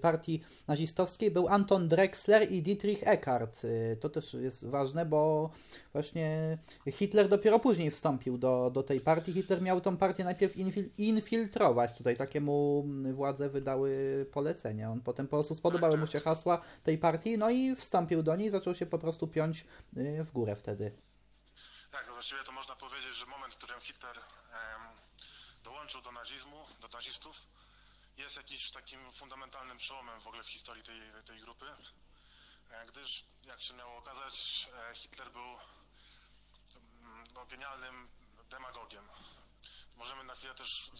partii 0.00 0.42
nazistowskiej 0.66 1.30
był 1.30 1.48
Anton 1.48 1.88
Drexler 1.88 2.52
i 2.52 2.62
Dietrich 2.62 3.08
Eckart. 3.08 3.62
To 4.00 4.08
też 4.08 4.34
jest 4.34 4.66
ważne, 4.66 5.06
bo 5.06 5.50
właśnie 5.92 6.58
Hitler 6.90 7.28
dopiero 7.28 7.58
później 7.58 7.90
wstąpił 7.90 8.38
do, 8.38 8.70
do 8.70 8.82
tej 8.82 9.00
partii. 9.00 9.32
Hitler 9.32 9.62
miał 9.62 9.80
tą 9.80 9.96
partię 9.96 10.24
najpierw 10.24 10.54
infiltrować. 10.98 11.98
Tutaj 11.98 12.16
takiemu 12.16 12.84
władze 13.12 13.48
wydały 13.48 14.26
polecenie. 14.32 14.90
On 14.90 15.00
potem 15.00 15.26
po 15.26 15.36
prostu 15.36 15.54
spodobały 15.54 15.96
mu 15.96 16.06
się 16.12 16.20
hasła 16.20 16.60
tej 16.82 16.98
partii, 16.98 17.38
no 17.38 17.50
i 17.50 17.76
wstąpił 17.76 18.22
do 18.22 18.36
niej, 18.36 18.50
zaczął 18.50 18.74
się 18.74 18.86
po 18.86 18.98
prostu 18.98 19.28
piąć 19.28 19.64
w 20.22 20.30
górę 20.32 20.56
wtedy. 20.56 20.92
Tak, 21.90 22.06
no 22.06 22.12
właściwie 22.12 22.44
to 22.44 22.52
można 22.52 22.76
powiedzieć, 22.76 23.14
że 23.14 23.26
moment, 23.26 23.54
w 23.54 23.56
którym 23.56 23.80
Hitler 23.80 24.20
dołączył 25.64 26.02
do 26.02 26.12
nazizmu, 26.12 26.66
do 26.80 26.88
nazistów, 26.88 27.46
jest 28.16 28.36
jakimś 28.36 28.70
takim 28.70 29.12
fundamentalnym 29.12 29.78
przełomem 29.78 30.20
w 30.20 30.26
ogóle 30.26 30.42
w 30.42 30.48
historii 30.48 30.82
tej, 30.82 31.00
tej 31.24 31.40
grupy, 31.40 31.66
e, 32.70 32.86
gdyż, 32.86 33.24
jak 33.44 33.60
się 33.60 33.74
miało 33.74 33.96
okazać, 33.96 34.68
e, 34.90 34.94
Hitler 34.94 35.30
był 35.30 35.42
mm, 35.42 35.58
no, 37.34 37.46
genialnym 37.46 38.08
demagogiem. 38.50 39.04
Możemy 39.96 40.24
na 40.24 40.34
chwilę 40.34 40.54
też 40.54 40.90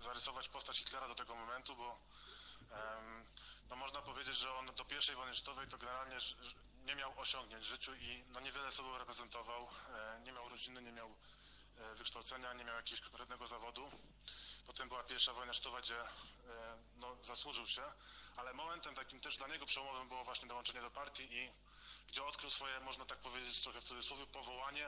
zarysować 0.00 0.48
postać 0.48 0.78
Hitlera 0.78 1.08
do 1.08 1.14
tego 1.14 1.34
momentu, 1.34 1.76
bo 1.76 1.98
no 3.70 3.76
można 3.76 4.02
powiedzieć, 4.02 4.36
że 4.36 4.54
on 4.54 4.66
do 4.66 4.84
pierwszej 4.84 5.16
wojny 5.16 5.34
światowej 5.34 5.66
to 5.66 5.78
generalnie 5.78 6.16
nie 6.84 6.94
miał 6.94 7.20
osiągnięć 7.20 7.64
w 7.64 7.68
życiu 7.68 7.94
i 7.94 8.24
no 8.28 8.40
niewiele 8.40 8.72
sobą 8.72 8.98
reprezentował, 8.98 9.68
e, 9.88 10.20
nie 10.20 10.32
miał 10.32 10.48
rodziny, 10.48 10.82
nie 10.82 10.92
miał 10.92 11.14
e, 11.78 11.94
wykształcenia, 11.94 12.52
nie 12.52 12.64
miał 12.64 12.76
jakiegoś 12.76 13.00
konkretnego 13.00 13.46
zawodu. 13.46 13.90
Potem 14.66 14.88
była 14.88 15.04
pierwsza 15.04 15.32
wojna 15.32 15.52
światowa, 15.52 15.80
gdzie 15.80 16.00
e, 16.00 16.06
no, 16.96 17.16
zasłużył 17.22 17.66
się, 17.66 17.82
ale 18.36 18.54
momentem 18.54 18.94
takim 18.94 19.20
też 19.20 19.36
dla 19.36 19.48
niego 19.48 19.66
przełomowym 19.66 20.08
było 20.08 20.24
właśnie 20.24 20.48
dołączenie 20.48 20.80
do 20.80 20.90
partii 20.90 21.34
i 21.34 21.50
gdzie 22.08 22.24
odkrył 22.24 22.50
swoje, 22.50 22.80
można 22.80 23.04
tak 23.04 23.18
powiedzieć 23.18 23.60
trochę 23.60 23.80
w 23.80 23.84
cudzysłowie, 23.84 24.26
powołanie, 24.26 24.86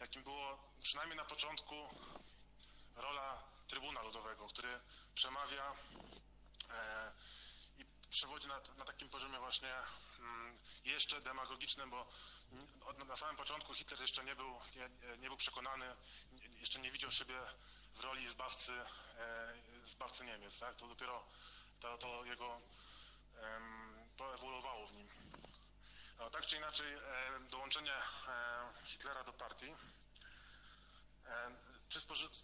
jakim 0.00 0.22
było 0.22 0.58
przynajmniej 0.82 1.16
na 1.16 1.24
początku 1.24 1.74
rola 2.96 3.42
Trybuna 3.66 4.02
Ludowego, 4.02 4.48
który 4.48 4.80
przemawia 5.14 5.76
przewodzi 8.10 8.48
na, 8.48 8.60
na 8.76 8.84
takim 8.84 9.08
poziomie 9.08 9.38
właśnie 9.38 9.74
mm, 10.18 10.58
jeszcze 10.84 11.20
demagogicznym, 11.20 11.90
bo 11.90 12.08
na 13.06 13.16
samym 13.16 13.36
początku 13.36 13.74
Hitler 13.74 14.00
jeszcze 14.00 14.24
nie 14.24 14.36
był, 14.36 14.60
nie, 14.76 15.16
nie 15.18 15.28
był 15.28 15.36
przekonany, 15.36 15.96
jeszcze 16.60 16.80
nie 16.80 16.90
widział 16.90 17.10
siebie 17.10 17.40
w 17.94 18.00
roli 18.00 18.28
zbawcy, 18.28 18.72
e, 19.18 19.54
zbawcy 19.84 20.24
Niemiec. 20.24 20.58
Tak? 20.58 20.76
To 20.76 20.88
dopiero 20.88 21.24
to, 21.80 21.98
to 21.98 22.24
jego 22.24 22.60
to 24.16 24.34
ewoluowało 24.34 24.86
w 24.86 24.96
nim. 24.96 25.08
No, 26.18 26.30
tak 26.30 26.46
czy 26.46 26.56
inaczej, 26.56 26.94
e, 26.94 27.00
dołączenie 27.50 27.94
e, 27.94 28.72
Hitlera 28.84 29.24
do 29.24 29.32
partii 29.32 29.74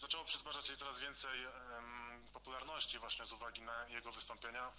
zaczęło 0.01 0.25
przysparzać 0.25 0.69
jej 0.69 0.79
coraz 0.79 1.01
więcej 1.01 1.47
popularności 2.33 2.99
właśnie 2.99 3.27
z 3.27 3.33
uwagi 3.33 3.63
na 3.63 3.89
jego 3.89 4.13
wystąpienia. 4.13 4.73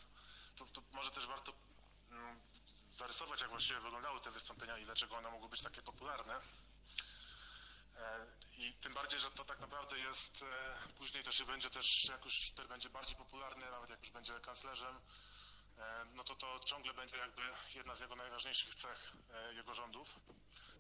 Tu, 0.56 0.84
może 0.92 1.12
też 1.12 1.28
warto 1.28 1.54
mm, 2.12 2.42
zarysować, 2.92 3.42
jak 3.42 3.50
właściwie 3.50 3.80
wyglądały 3.80 4.20
te 4.20 4.32
wystąpienia 4.32 4.78
i 4.78 4.86
dlaczego 4.86 5.18
one 5.18 5.32
mogły 5.32 5.50
być 5.50 5.62
takie 5.62 5.82
popularne. 5.82 6.42
E, 7.98 8.28
I 8.58 8.74
tym 8.74 8.94
bardziej, 8.94 9.20
że 9.20 9.32
to 9.32 9.46
tak 9.46 9.60
naprawdę 9.60 10.00
jest, 10.00 10.42
e, 10.42 10.94
później 10.98 11.24
to 11.24 11.32
się 11.32 11.46
będzie 11.46 11.70
też, 11.70 12.06
jak 12.06 12.26
już 12.26 12.34
Hitler 12.34 12.68
będzie 12.68 12.90
bardziej 12.90 13.16
popularny, 13.16 13.72
nawet 13.72 13.90
jak 13.90 14.00
już 14.00 14.10
będzie 14.10 14.40
kanclerzem, 14.40 15.02
e, 15.78 16.06
no 16.16 16.24
to 16.24 16.36
to 16.36 16.60
ciągle 16.60 16.94
będzie 16.94 17.18
jakby 17.18 17.42
jedna 17.76 17.96
z 17.96 18.00
jego 18.00 18.16
najważniejszych 18.16 18.76
cech 18.76 19.14
jego 19.52 19.74
rządów, 19.74 20.20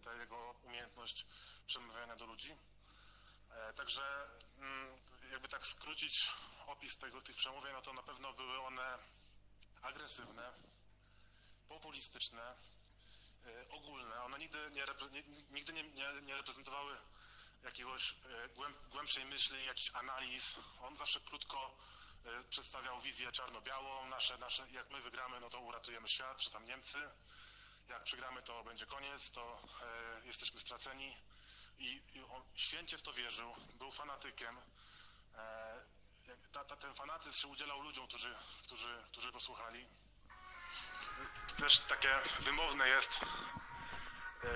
ta 0.04 0.14
jego 0.14 0.56
umiejętność 0.64 1.26
przemawiania 1.66 2.16
do 2.16 2.26
ludzi. 2.26 2.56
Także 3.76 4.28
mm, 4.58 5.02
jakby 5.32 5.48
tak 5.48 5.68
skrócić 5.68 6.32
opis 6.68 6.98
tego, 6.98 7.22
tych 7.22 7.36
przemówień, 7.36 7.74
no 7.74 7.82
to 7.82 7.94
na 7.94 8.04
pewno 8.04 8.34
były 8.34 8.60
one 8.60 9.00
agresywne, 9.86 10.54
populistyczne, 11.68 12.56
e, 13.46 13.70
ogólne. 13.70 14.24
One 14.24 14.38
nigdy 14.38 14.72
nie, 14.72 14.86
nigdy 15.52 15.74
nie, 15.74 15.84
nie, 15.84 16.22
nie 16.22 16.38
reprezentowały 16.38 16.98
jakiegoś 17.64 18.16
głęb, 18.56 18.78
głębszej 18.88 19.26
myśli, 19.26 19.66
jakichś 19.66 19.92
analiz. 19.94 20.60
On 20.82 20.98
zawsze 20.98 21.20
krótko 21.20 21.78
e, 22.26 22.44
przedstawiał 22.44 23.02
wizję 23.02 23.32
czarno-białą. 23.32 24.08
Nasze, 24.08 24.38
nasze, 24.38 24.68
jak 24.72 24.92
my 24.92 25.02
wygramy, 25.02 25.40
no 25.40 25.50
to 25.50 25.60
uratujemy 25.60 26.10
świat, 26.10 26.38
czy 26.38 26.52
tam 26.52 26.66
Niemcy. 26.66 26.98
Jak 27.90 28.04
przegramy, 28.04 28.42
to 28.42 28.64
będzie 28.64 28.86
koniec, 28.86 29.32
to 29.32 29.62
jesteśmy 30.24 30.60
straceni. 30.60 31.16
I, 31.78 32.02
I 32.14 32.24
on 32.24 32.44
święcie 32.56 32.98
w 32.98 33.02
to 33.02 33.14
wierzył, 33.14 33.56
był 33.80 33.92
fanatykiem. 33.92 34.58
Ta, 36.56 36.64
ta, 36.64 36.76
ten 36.76 36.94
fanatyzm 36.94 37.42
się 37.42 37.48
udzielał 37.48 37.82
ludziom, 37.82 38.08
którzy, 38.08 38.36
którzy, 38.64 38.98
którzy 39.08 39.32
go 39.32 39.40
słuchali. 39.40 39.86
Też 41.58 41.80
takie 41.80 42.10
wymowne 42.40 42.90
jest, 42.90 43.20
e, 44.44 44.48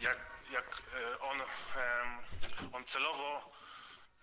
jak, 0.00 0.18
jak 0.50 0.82
e, 0.94 1.18
on, 1.18 1.42
on 2.72 2.84
celowo 2.84 3.52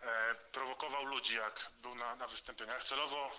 e, 0.01 0.35
prowokował 0.35 1.05
ludzi, 1.05 1.35
jak 1.35 1.69
był 1.81 1.95
na, 1.95 2.15
na 2.15 2.27
wystąpieniach. 2.27 2.83
Celowo, 2.83 3.31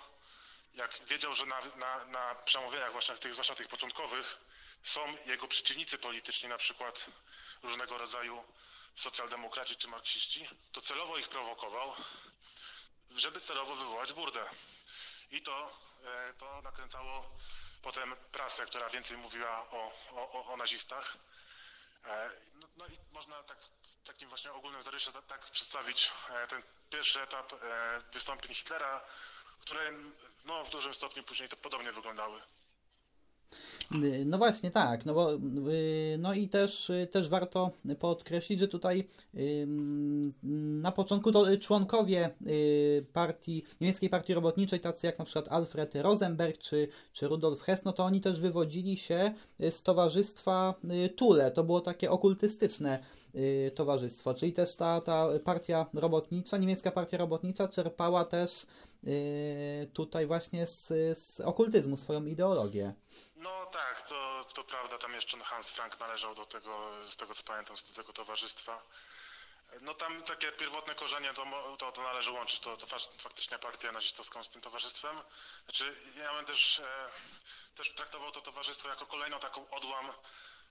jak 0.74 1.04
wiedział, 1.04 1.34
że 1.34 1.46
na, 1.46 1.60
na, 1.76 2.04
na 2.04 2.34
przemówieniach, 2.34 2.92
właśnie 2.92 3.14
tych, 3.14 3.32
zwłaszcza 3.32 3.54
tych 3.54 3.68
początkowych, 3.68 4.38
są 4.82 5.16
jego 5.26 5.48
przeciwnicy 5.48 5.98
polityczni, 5.98 6.48
na 6.48 6.58
przykład 6.58 7.06
różnego 7.62 7.98
rodzaju 7.98 8.44
socjaldemokraci 8.96 9.76
czy 9.76 9.88
marksiści, 9.88 10.48
to 10.72 10.80
celowo 10.80 11.18
ich 11.18 11.28
prowokował, 11.28 11.94
żeby 13.16 13.40
celowo 13.40 13.74
wywołać 13.74 14.12
burdę. 14.12 14.44
I 15.30 15.42
to, 15.42 15.78
e, 16.04 16.32
to 16.34 16.62
nakręcało 16.62 17.30
potem 17.82 18.16
prasę, 18.32 18.66
która 18.66 18.88
więcej 18.90 19.16
mówiła 19.16 19.70
o, 19.70 19.92
o, 20.10 20.52
o- 20.52 20.56
nazistach. 20.56 21.16
E, 22.04 22.30
No, 22.54 22.68
no 22.76 22.86
i 22.86 22.98
można 23.14 23.42
tak 23.42 23.58
w 23.82 24.06
takim 24.06 24.28
właśnie 24.28 24.52
ogólnym 24.52 24.82
zarysie 24.82 25.12
tak, 25.12 25.40
przedstawić 25.50 26.12
e, 26.30 26.46
ten 26.46 26.62
pierwszy 26.90 27.20
etap 27.22 27.52
wystąpień 28.12 28.54
Hitlera, 28.54 29.04
które 29.60 29.92
no, 30.44 30.64
w 30.64 30.70
dużym 30.70 30.94
stopniu 30.94 31.22
później 31.22 31.48
to 31.48 31.56
podobnie 31.56 31.92
wyglądały. 31.92 32.42
Y, 33.94 34.24
No 34.26 34.38
właśnie, 34.38 34.70
tak, 34.70 35.06
no 35.06 35.14
bo 35.14 35.34
y, 35.34 35.38
no 36.18 36.34
i 36.34 36.48
też, 36.48 36.90
y, 36.90 37.08
też 37.10 37.28
warto 37.28 37.70
podkreślić, 37.98 38.60
że 38.60 38.68
tutaj 38.68 39.08
na 40.82 40.92
początku 40.92 41.32
to 41.32 41.56
członkowie 41.56 42.30
partii, 43.12 43.64
niemieckiej 43.80 44.10
partii 44.10 44.34
robotniczej, 44.34 44.80
tacy 44.80 45.06
jak 45.06 45.18
na 45.18 45.24
przykład 45.24 45.48
Alfred 45.48 45.94
Rosenberg 45.94 46.58
czy, 46.58 46.88
czy 47.12 47.28
Rudolf 47.28 47.62
Hess, 47.62 47.84
no 47.84 47.92
to 47.92 48.04
oni 48.04 48.20
też 48.20 48.40
wywodzili 48.40 48.96
się 48.96 49.34
z 49.70 49.82
towarzystwa 49.82 50.74
Thule, 51.16 51.50
to 51.50 51.64
było 51.64 51.80
takie 51.80 52.10
okultystyczne 52.10 52.98
towarzystwo, 53.74 54.34
czyli 54.34 54.52
też 54.52 54.76
ta, 54.76 55.00
ta 55.00 55.28
partia 55.44 55.86
robotnicza, 55.94 56.56
niemiecka 56.58 56.90
partia 56.90 57.18
robotnicza 57.18 57.68
czerpała 57.68 58.24
też 58.24 58.66
tutaj 59.92 60.26
właśnie 60.26 60.66
z, 60.66 60.88
z 61.18 61.40
okultyzmu 61.40 61.96
swoją 61.96 62.26
ideologię. 62.26 62.94
No 63.42 63.66
tak, 63.66 64.02
to, 64.02 64.46
to 64.54 64.64
prawda, 64.64 64.98
tam 64.98 65.14
jeszcze 65.14 65.38
Hans 65.38 65.70
Frank 65.70 66.00
należał 66.00 66.34
do 66.34 66.46
tego, 66.46 66.90
z 67.10 67.16
tego 67.16 67.34
co 67.34 67.42
pamiętam, 67.42 67.76
do 67.88 67.94
tego 67.94 68.12
towarzystwa. 68.12 68.82
No 69.80 69.94
tam 69.94 70.22
takie 70.22 70.52
pierwotne 70.52 70.94
korzenie 70.94 71.34
to, 71.34 71.76
to, 71.78 71.92
to 71.92 72.02
należy 72.02 72.30
łączyć, 72.30 72.60
to, 72.60 72.76
to 72.76 72.86
fak- 72.86 73.22
faktycznie 73.22 73.58
partię 73.58 73.92
nazistowską 73.92 74.44
z 74.44 74.48
tym 74.48 74.62
towarzystwem. 74.62 75.22
Znaczy 75.64 75.96
ja 76.16 76.34
bym 76.34 76.44
też, 76.44 76.78
e, 76.78 77.12
też 77.74 77.94
traktował 77.94 78.30
to 78.30 78.40
towarzystwo 78.40 78.88
jako 78.88 79.06
kolejną 79.06 79.40
taką 79.40 79.70
odłam 79.70 80.12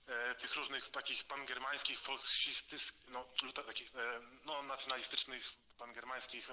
e, 0.06 0.34
tych 0.34 0.54
różnych 0.54 0.88
takich 0.88 1.24
pangermańskich, 1.24 2.00
folksistych, 2.00 2.82
no, 3.08 3.26
takich 3.66 3.96
e, 3.96 4.20
no, 4.44 4.62
nacjonalistycznych, 4.62 5.44
pangermańskich 5.78 6.50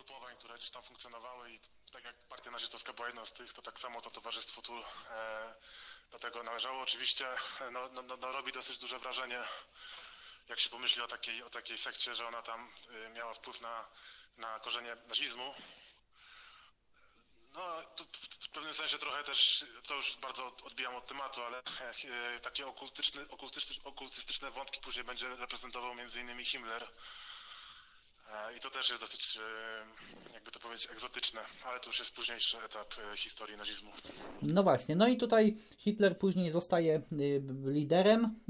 ugrupowań, 0.00 0.36
które 0.36 0.54
gdzieś 0.54 0.70
tam 0.70 0.82
funkcjonowały 0.82 1.50
i 1.52 1.60
tak 1.92 2.04
jak 2.04 2.16
partia 2.28 2.50
nazistowska 2.50 2.92
była 2.92 3.06
jedną 3.08 3.26
z 3.26 3.32
tych, 3.32 3.52
to 3.52 3.62
tak 3.62 3.78
samo 3.78 4.00
to 4.00 4.10
towarzystwo 4.10 4.62
tu 4.62 4.82
e, 5.10 5.54
do 6.10 6.18
tego 6.18 6.42
należało. 6.42 6.82
Oczywiście 6.82 7.28
e, 7.60 7.70
no, 7.70 7.88
no, 7.88 8.02
no, 8.02 8.16
no, 8.16 8.32
robi 8.32 8.52
dosyć 8.52 8.78
duże 8.78 8.98
wrażenie, 8.98 9.44
jak 10.48 10.60
się 10.60 10.70
pomyśli 10.70 11.02
o 11.02 11.08
takiej, 11.08 11.42
o 11.42 11.50
takiej 11.50 11.78
sekcie, 11.78 12.14
że 12.14 12.26
ona 12.26 12.42
tam 12.42 12.70
e, 13.06 13.08
miała 13.08 13.34
wpływ 13.34 13.60
na, 13.60 13.88
na 14.36 14.60
korzenie 14.60 14.96
nazizmu. 15.06 15.54
No, 17.54 17.82
to 17.96 18.04
w- 18.04 18.48
pewnym 18.48 18.74
sensie 18.74 18.98
trochę 18.98 19.24
też, 19.24 19.64
to 19.86 19.94
już 19.94 20.16
bardzo 20.16 20.46
od- 20.46 20.62
odbijam 20.62 20.96
od 20.96 21.06
tematu, 21.06 21.42
ale 21.42 21.58
e, 22.04 22.40
takie 22.40 22.66
okultyczne, 22.66 23.24
okultystyczne, 23.84 24.50
wątki 24.50 24.80
później 24.80 25.04
będzie 25.04 25.36
reprezentował 25.36 25.94
innymi 26.16 26.44
Himmler. 26.44 26.88
E, 28.28 28.56
I 28.56 28.60
to 28.60 28.70
też 28.70 28.90
jest 28.90 29.02
dosyć, 29.02 29.38
e, 30.30 30.34
jakby 30.34 30.50
to 30.50 30.60
powiedzieć, 30.60 30.88
egzotyczne, 30.92 31.40
ale 31.64 31.80
to 31.80 31.86
już 31.86 31.98
jest 31.98 32.14
późniejszy 32.14 32.56
etap 32.58 32.94
e, 33.12 33.16
historii 33.16 33.56
nazizmu. 33.56 33.90
No 34.42 34.62
właśnie, 34.62 34.96
no 34.96 35.08
i 35.08 35.16
tutaj 35.16 35.56
Hitler 35.78 36.18
później 36.18 36.50
zostaje 36.50 37.02
y, 37.20 37.42
liderem, 37.64 38.40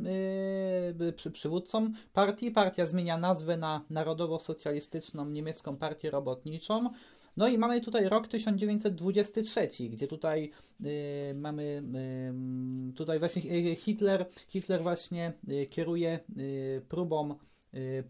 y, 1.01 1.13
przy, 1.13 1.31
przywódcą 1.31 1.93
partii. 2.13 2.51
Partia 2.51 2.87
zmienia 2.87 3.19
nazwę 3.19 3.57
na 3.57 3.85
Narodowo-Socjalistyczną 3.91 5.31
Niemiecką 5.31 5.77
Partię 5.77 6.11
Robotniczą. 6.11 6.91
No 7.39 7.49
i 7.49 7.59
mamy 7.59 7.81
tutaj 7.81 8.09
rok 8.09 8.29
1923, 8.29 9.69
gdzie 9.89 10.07
tutaj 10.09 10.51
y, 10.85 11.35
mamy 11.35 11.83
y, 12.91 12.95
tutaj 12.95 13.19
właśnie 13.19 13.43
y, 13.43 13.77
Hitler, 13.77 14.27
Hitler 14.49 14.83
właśnie 14.83 15.33
kieruje 15.71 16.21
y, 16.39 16.83
próbą 16.89 17.39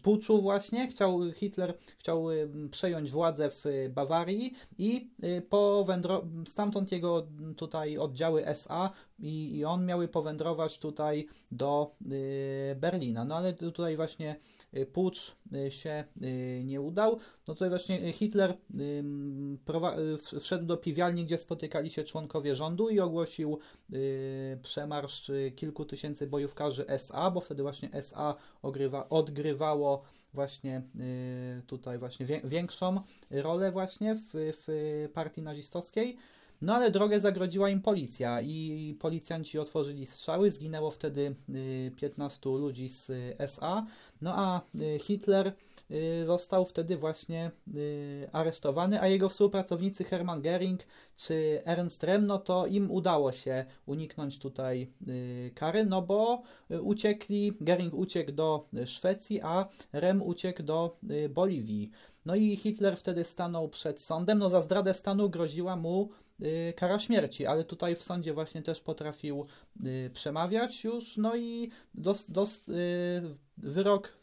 puczu 0.01 0.41
właśnie. 0.41 0.87
Chciał, 0.87 1.19
Hitler 1.35 1.73
chciał 1.97 2.31
y, 2.31 2.49
przejąć 2.71 3.11
władzę 3.11 3.49
w 3.49 3.65
y, 3.65 3.89
Bawarii 3.89 4.53
i 4.77 5.09
y, 5.23 5.41
powędro- 5.49 6.47
stamtąd 6.47 6.91
jego 6.91 7.27
tutaj 7.57 7.97
oddziały 7.97 8.45
SA 8.47 8.91
i, 9.19 9.57
i 9.57 9.65
on 9.65 9.85
miały 9.85 10.07
powędrować 10.07 10.79
tutaj 10.79 11.27
do 11.51 11.95
y, 12.11 12.75
Berlina. 12.75 13.25
No 13.25 13.35
ale 13.35 13.53
tutaj 13.53 13.95
właśnie 13.95 14.35
y, 14.77 14.85
pucz 14.85 15.35
y, 15.67 15.71
się 15.71 16.03
y, 16.23 16.61
nie 16.65 16.81
udał. 16.81 17.19
No 17.47 17.53
tutaj 17.53 17.69
właśnie 17.69 18.13
Hitler 18.13 18.57
y, 18.79 19.03
wszedł 20.39 20.65
do 20.65 20.77
piwialni, 20.77 21.25
gdzie 21.25 21.37
spotykali 21.37 21.91
się 21.91 22.03
członkowie 22.03 22.55
rządu 22.55 22.89
i 22.89 22.99
ogłosił 22.99 23.59
y, 23.93 24.59
przemarsz 24.63 25.29
y, 25.29 25.51
kilku 25.55 25.85
tysięcy 25.85 26.27
bojówkarzy 26.27 26.87
SA, 26.87 27.31
bo 27.31 27.41
wtedy 27.41 27.63
właśnie 27.63 27.89
SA 27.93 28.35
ogrywa, 28.61 29.09
odgrywało 29.09 30.03
właśnie 30.33 30.81
y, 31.59 31.61
tutaj 31.67 31.97
właśnie 31.97 32.25
większą 32.43 33.01
rolę 33.31 33.71
właśnie 33.71 34.15
w, 34.15 34.29
w 34.33 34.67
partii 35.13 35.41
nazistowskiej. 35.41 36.17
No 36.61 36.75
ale 36.75 36.91
drogę 36.91 37.19
zagrodziła 37.19 37.69
im 37.69 37.81
policja 37.81 38.41
i 38.41 38.95
policjanci 38.99 39.59
otworzyli 39.59 40.05
strzały, 40.05 40.51
zginęło 40.51 40.91
wtedy 40.91 41.35
y, 41.49 41.91
15 41.95 42.49
ludzi 42.49 42.89
z 42.89 43.09
y, 43.09 43.35
SA, 43.39 43.85
no 44.21 44.33
a 44.35 44.61
y, 44.75 44.99
Hitler 44.99 45.47
y, 45.47 45.53
został 46.25 46.65
wtedy 46.65 46.97
właśnie 46.97 47.51
y, 47.75 48.29
aresztowany, 48.31 49.01
a 49.01 49.07
jego 49.07 49.29
współpracownicy 49.29 50.03
Hermann 50.03 50.41
Göring 50.41 50.77
czy 51.15 51.61
Ernst 51.65 52.03
Rem, 52.03 52.27
no 52.27 52.37
to 52.37 52.67
im 52.67 52.91
udało 52.91 53.31
się 53.31 53.65
uniknąć 53.85 54.39
tutaj 54.39 54.87
y, 55.07 55.51
kary, 55.55 55.85
no 55.85 56.01
bo 56.01 56.41
y, 56.71 56.81
uciekli, 56.81 57.53
Göring 57.53 57.93
uciekł 57.93 58.31
do 58.31 58.67
y, 58.73 58.87
Szwecji, 58.87 59.41
a 59.41 59.67
Rem 59.93 60.21
uciekł 60.21 60.63
do 60.63 60.97
y, 61.11 61.29
Boliwii. 61.29 61.91
No 62.25 62.35
i 62.35 62.55
Hitler 62.55 62.97
wtedy 62.97 63.23
stanął 63.23 63.69
przed 63.69 64.01
sądem, 64.01 64.39
no 64.39 64.49
za 64.49 64.61
zdradę 64.61 64.93
stanu 64.93 65.29
groziła 65.29 65.75
mu 65.75 66.09
y, 66.41 66.73
kara 66.75 66.99
śmierci, 66.99 67.45
ale 67.45 67.63
tutaj 67.63 67.95
w 67.95 68.03
sądzie 68.03 68.33
właśnie 68.33 68.61
też 68.61 68.81
potrafił 68.81 69.45
y, 69.85 70.11
przemawiać 70.13 70.83
już, 70.83 71.17
no 71.17 71.35
i 71.35 71.71
dos, 71.93 72.31
dos, 72.31 72.69
y, 72.69 73.35
wyrok 73.57 74.07
y, 74.07 74.18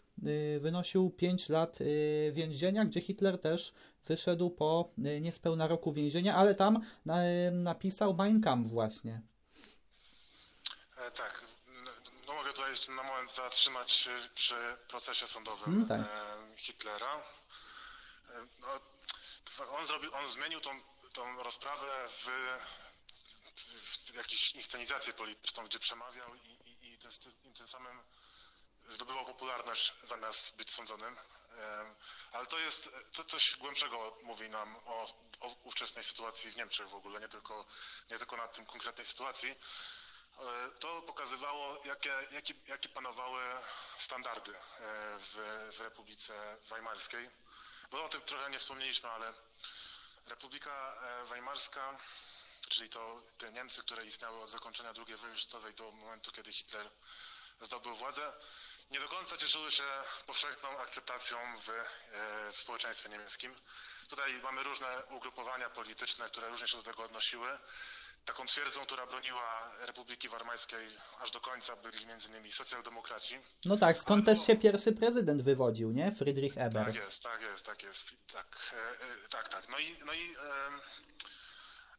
wynosił 0.61 1.11
5 1.11 1.49
lat 1.49 1.81
y, 1.81 2.31
więzienia, 2.35 2.85
gdzie 2.85 3.01
Hitler 3.01 3.41
też 3.41 3.75
wyszedł 4.05 4.51
po 4.51 4.93
y, 4.99 5.21
niespełna 5.21 5.67
roku 5.67 5.93
więzienia, 5.93 6.35
ale 6.37 6.55
tam 6.55 6.81
na, 7.05 7.17
napisał 7.53 8.15
Mein 8.15 8.41
Kampf 8.41 8.71
właśnie. 8.71 9.23
E, 10.97 11.11
tak. 11.11 11.45
No 12.27 12.35
mogę 12.35 12.53
tutaj 12.53 12.71
jeszcze 12.71 12.93
na 12.93 13.03
moment 13.03 13.35
zatrzymać 13.35 13.91
się 13.91 14.11
przy 14.35 14.55
procesie 14.89 15.27
sądowym 15.27 15.75
Mm, 15.75 15.89
tak. 15.89 16.01
e, 16.01 16.57
Hitlera. 16.57 17.17
E, 17.17 18.47
no, 18.61 18.69
on, 19.71 19.87
zrobił, 19.87 20.15
on 20.15 20.31
zmienił 20.31 20.61
tą, 20.61 20.71
tą 21.13 21.43
rozprawę 21.43 22.09
w, 22.09 22.29
w 24.11 24.15
jakąś 24.15 24.55
inscenizację 24.55 25.13
polityczną, 25.13 25.65
gdzie 25.65 25.79
przemawiał 25.79 26.35
i, 26.35 26.87
i, 26.87 26.93
i 26.93 26.99
tym 27.55 27.67
samym 27.67 27.99
zdobywał 28.89 29.25
popularność 29.25 29.93
zamiast 30.03 30.57
być 30.57 30.71
sądzonym. 30.71 31.17
Ale 32.33 32.47
to 32.47 32.59
jest, 32.59 32.91
to 33.13 33.25
coś 33.25 33.57
głębszego 33.57 34.17
mówi 34.23 34.49
nam 34.51 34.77
o, 34.77 35.07
o 35.41 35.47
ówczesnej 35.65 36.05
sytuacji 36.05 36.51
w 36.51 36.57
Niemczech 36.57 36.89
w 36.89 36.95
ogóle, 36.95 37.21
nie 37.21 37.29
tylko, 37.29 37.67
nie 38.11 38.19
tylko 38.19 38.37
na 38.37 38.49
tym 38.49 38.67
konkretnej 38.67 39.07
sytuacji. 39.07 39.51
E, 39.51 40.71
To 40.81 41.03
pokazywało, 41.03 41.83
jakie, 41.85 42.15
jakie, 42.31 42.55
jakie 42.67 42.89
panowały 42.89 43.43
standardy 43.99 44.53
e, 44.57 44.61
w, 45.19 45.71
w 45.77 45.81
Republice 45.81 46.57
Weimarskiej. 46.69 47.31
Bo 47.91 48.05
o 48.05 48.09
tym 48.09 48.21
trochę 48.21 48.51
nie 48.51 48.59
wspomnieliśmy, 48.59 49.11
ale 49.11 49.35
Republika 50.27 50.95
e, 51.03 51.25
Weimarska, 51.25 51.99
czyli 52.69 52.89
to 52.89 53.23
te 53.39 53.53
Niemcy, 53.53 53.83
które 53.83 54.05
istniały 54.05 54.43
od 54.43 54.51
zakończenia 54.51 54.93
II 55.07 55.17
wojny 55.17 55.37
światowej 55.37 55.75
do 55.75 55.93
momentu, 55.93 56.33
kiedy 56.33 56.53
Hitler 56.53 56.91
zdobył 57.61 57.95
władzę, 57.95 58.33
nie 58.91 59.01
do 59.01 59.09
końca 59.09 59.37
cieszyły 59.37 59.71
się 59.71 59.85
powszechną 60.27 60.79
akceptacją 60.79 61.39
w, 61.59 61.71
e, 61.71 62.53
w 62.53 62.57
społeczeństwie 62.57 63.09
niemieckim. 63.09 63.55
Tutaj 64.09 64.41
mamy 64.43 64.63
różne 64.63 65.03
ugrupowania 65.11 65.71
polityczne, 65.71 66.27
które 66.27 66.49
różnie 66.49 66.67
się 66.67 66.77
do 66.77 66.83
tego 66.83 67.05
odnosiły. 67.05 67.49
Taką 68.25 68.47
twierdzą, 68.47 68.87
która 68.87 69.07
broniła 69.07 69.73
Republiki 69.81 70.29
Weimarskiej 70.29 70.89
aż 71.21 71.31
do 71.31 71.41
końca 71.41 71.77
byli 71.77 71.99
m.in. 72.05 72.53
socjaldemokraci. 72.53 73.39
No 73.65 73.77
tak, 73.77 73.99
skąd 73.99 74.27
też 74.27 74.47
się 74.47 74.57
pierwszy 74.57 74.93
prezydent 74.93 75.43
wywodził, 75.43 75.93
nie? 75.93 76.13
Friedrich 76.13 76.59
Ebert. 76.59 76.87
Tak 76.87 76.95
jest, 76.95 77.23
tak 77.23 77.41
jest, 77.43 77.67
tak 77.67 77.83
jest. 77.83 78.17
Tak, 78.33 78.73
e, 78.73 79.05
e, 79.25 79.29
tak, 79.29 79.49
tak. 79.49 79.69
No 79.69 79.79
i, 79.79 79.97
no 80.07 80.13
i 80.13 80.23
em, 80.23 80.81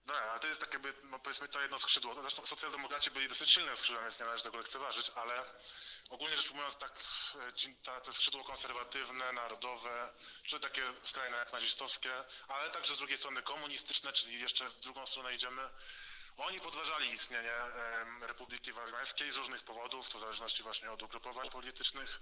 no, 0.08 0.14
a 0.14 0.40
to 0.40 0.48
jest 0.48 0.60
tak 0.60 0.74
jakby, 0.74 0.94
no 1.04 1.20
powiedzmy, 1.20 1.48
to 1.48 1.62
jedno 1.62 1.80
skrzydło. 1.80 2.22
Zresztą 2.22 2.46
socjaldemokraci 2.46 3.12
byli 3.12 3.28
dosyć 3.28 3.50
silnym 3.50 3.78
skrzydłem, 3.78 4.04
więc 4.04 4.20
nie 4.20 4.26
należy 4.26 4.44
tego 4.44 4.58
lekceważyć, 4.58 5.12
ale 5.16 5.46
ogólnie 6.10 6.38
rzecz 6.38 6.52
ujmując, 6.52 6.78
tak, 6.78 7.00
e, 7.36 7.84
ta, 7.84 8.02
te 8.02 8.14
skrzydło 8.14 8.44
konserwatywne, 8.44 9.34
narodowe, 9.34 10.14
czy 10.44 10.60
takie 10.60 10.94
skrajne 11.04 11.38
jak 11.38 11.54
nazistowskie, 11.54 12.12
ale 12.48 12.70
także 12.70 12.96
z 12.96 12.98
drugiej 12.98 13.18
strony 13.18 13.42
komunistyczne, 13.42 14.14
czyli 14.14 14.40
jeszcze 14.40 14.70
w 14.70 14.80
drugą 14.82 15.06
stronę 15.06 15.36
idziemy. 15.36 15.70
Oni 16.38 16.60
podważali 16.60 17.12
istnienie 17.12 17.54
Republiki 18.22 18.74
Weimarskiej 18.74 19.32
z 19.32 19.36
różnych 19.36 19.64
powodów, 19.64 20.10
to 20.10 20.18
w 20.18 20.22
zależności 20.22 20.64
właśnie 20.64 20.92
od 20.92 21.04
ugrupowań 21.04 21.50
politycznych. 21.50 22.22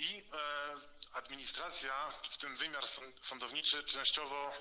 E, 0.00 0.02
I 0.02 0.28
e, 0.32 0.76
administracja, 1.12 2.12
w 2.30 2.36
tym 2.36 2.56
wymiar 2.56 2.84
sąd- 2.84 3.26
sądowniczy, 3.26 3.82
częściowo 3.82 4.52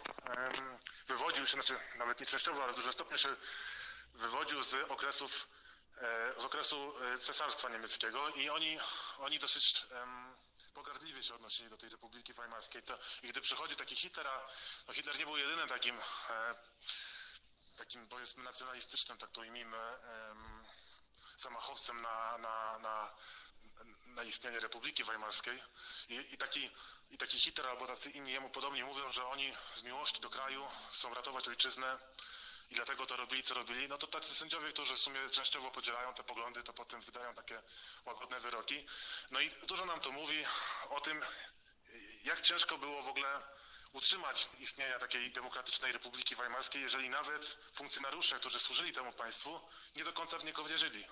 wywodził 1.08 1.48
się, 1.48 1.52
znaczy 1.52 1.80
nawet 1.96 2.20
nie 2.20 2.26
częściowo, 2.26 2.64
ale 2.64 2.74
w 2.74 2.76
dużym 2.76 2.94
stopniu 2.94 3.18
się 3.18 3.36
wywodził 4.14 4.64
z 4.64 4.74
okresów, 4.74 5.48
e, 5.98 6.42
z 6.42 6.46
okresu 6.46 6.94
e, 7.02 7.20
cesarstwa 7.20 7.70
niemieckiego 7.70 8.30
i 8.30 8.50
oni, 8.50 8.80
oni 9.18 9.40
dosyć 9.40 9.86
em, 9.92 10.36
pogardliwie 10.74 11.24
się 11.24 11.36
odnosili 11.36 11.70
do 11.70 11.78
tej 11.78 11.90
Republiki 11.90 12.34
Weimarskiej. 12.34 12.84
To, 12.84 13.00
I 13.24 13.28
gdy 13.28 13.42
przychodzi 13.42 13.76
taki 13.76 13.96
Hitler, 13.96 14.28
a 14.28 14.46
no 14.88 14.94
Hitler 14.94 15.20
nie 15.20 15.26
był 15.26 15.38
jedynym 15.38 15.68
takim, 15.68 16.00
e, 16.30 16.56
takim 17.76 18.08
powiedzmy 18.08 18.44
nacjonalistycznym, 18.44 19.18
tak 19.18 19.30
to 19.30 19.42
ujmijmy, 19.42 19.78
em, 19.78 20.66
zamachowcem 21.38 22.02
na, 22.02 22.38
na, 22.38 22.80
na, 22.80 23.14
na 24.16 24.24
istnienie 24.24 24.60
Republiki 24.60 25.04
Weimarskiej. 25.04 25.64
I, 26.10 26.16
i, 26.34 26.38
taki, 26.38 26.72
I 27.10 27.18
taki 27.18 27.40
Hitler 27.40 27.68
albo 27.68 27.88
tacy 27.88 28.10
inni 28.10 28.32
jemu 28.32 28.50
podobni 28.50 28.84
mówią, 28.84 29.12
że 29.12 29.26
oni 29.26 29.54
z 29.76 29.84
miłości 29.84 30.22
do 30.22 30.30
kraju 30.30 30.68
chcą 30.92 31.14
ratować 31.14 31.48
ojczyznę 31.48 32.00
i 32.70 32.76
dlatego 32.76 33.06
to 33.06 33.16
robili, 33.16 33.44
co 33.44 33.54
robili. 33.54 33.88
No 33.90 33.98
to 33.98 34.08
tacy 34.08 34.36
sędziowie, 34.36 34.70
którzy 34.70 34.94
w 34.94 35.00
sumie 35.00 35.30
częściowo 35.30 35.72
podzielają 35.72 36.14
te 36.14 36.24
poglądy, 36.24 36.64
to 36.64 36.74
potem 36.74 37.02
wydają 37.02 37.34
takie 37.34 37.62
łagodne 38.06 38.40
wyroki. 38.40 38.86
No 39.32 39.42
i 39.42 39.50
dużo 39.50 39.86
nam 39.86 40.00
to 40.00 40.12
mówi 40.12 40.46
o 40.90 41.02
tym, 41.02 41.26
jak 42.24 42.42
ciężko 42.42 42.78
było 42.78 43.02
w 43.02 43.08
ogóle 43.08 43.44
utrzymać 43.92 44.50
istnienia 44.60 45.00
takiej 45.00 45.32
demokratycznej 45.32 45.92
Republiki 45.92 46.36
Weimarskiej, 46.36 46.82
jeżeli 46.82 47.10
nawet 47.10 47.58
funkcjonariusze, 47.74 48.40
którzy 48.40 48.60
służyli 48.60 48.92
temu 48.94 49.14
państwu, 49.14 49.62
nie 49.96 50.04
do 50.04 50.14
końca 50.14 50.38
w 50.38 50.44
niego 50.44 50.64
wierzyli. 50.64 51.08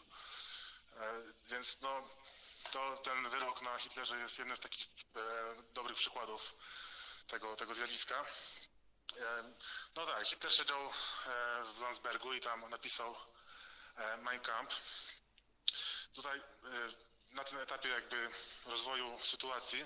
E, 0.93 1.23
Więc 1.47 1.81
no, 1.81 2.09
to 2.71 2.97
ten 2.97 3.29
wyrok 3.29 3.61
na 3.61 3.77
Hitlerze 3.77 4.17
jest 4.17 4.39
jednym 4.39 4.57
z 4.57 4.59
takich 4.59 4.87
e, 5.15 5.63
dobrych 5.73 5.97
przykładów 5.97 6.55
tego, 7.27 7.55
tego 7.55 7.73
zjawiska. 7.73 8.25
E, 9.17 9.43
no 9.95 10.05
tak, 10.05 10.27
Hitler 10.27 10.53
siedział 10.53 10.81
e, 10.87 10.91
w 11.73 11.79
Landsbergu 11.81 12.33
i 12.33 12.39
tam 12.39 12.69
napisał 12.69 13.15
Mein 14.17 14.39
Kampf. 14.39 15.09
Tutaj 16.13 16.41
na 17.31 17.43
tym 17.43 17.59
etapie 17.59 17.89
jakby 17.89 18.29
rozwoju 18.65 19.19
sytuacji 19.21 19.85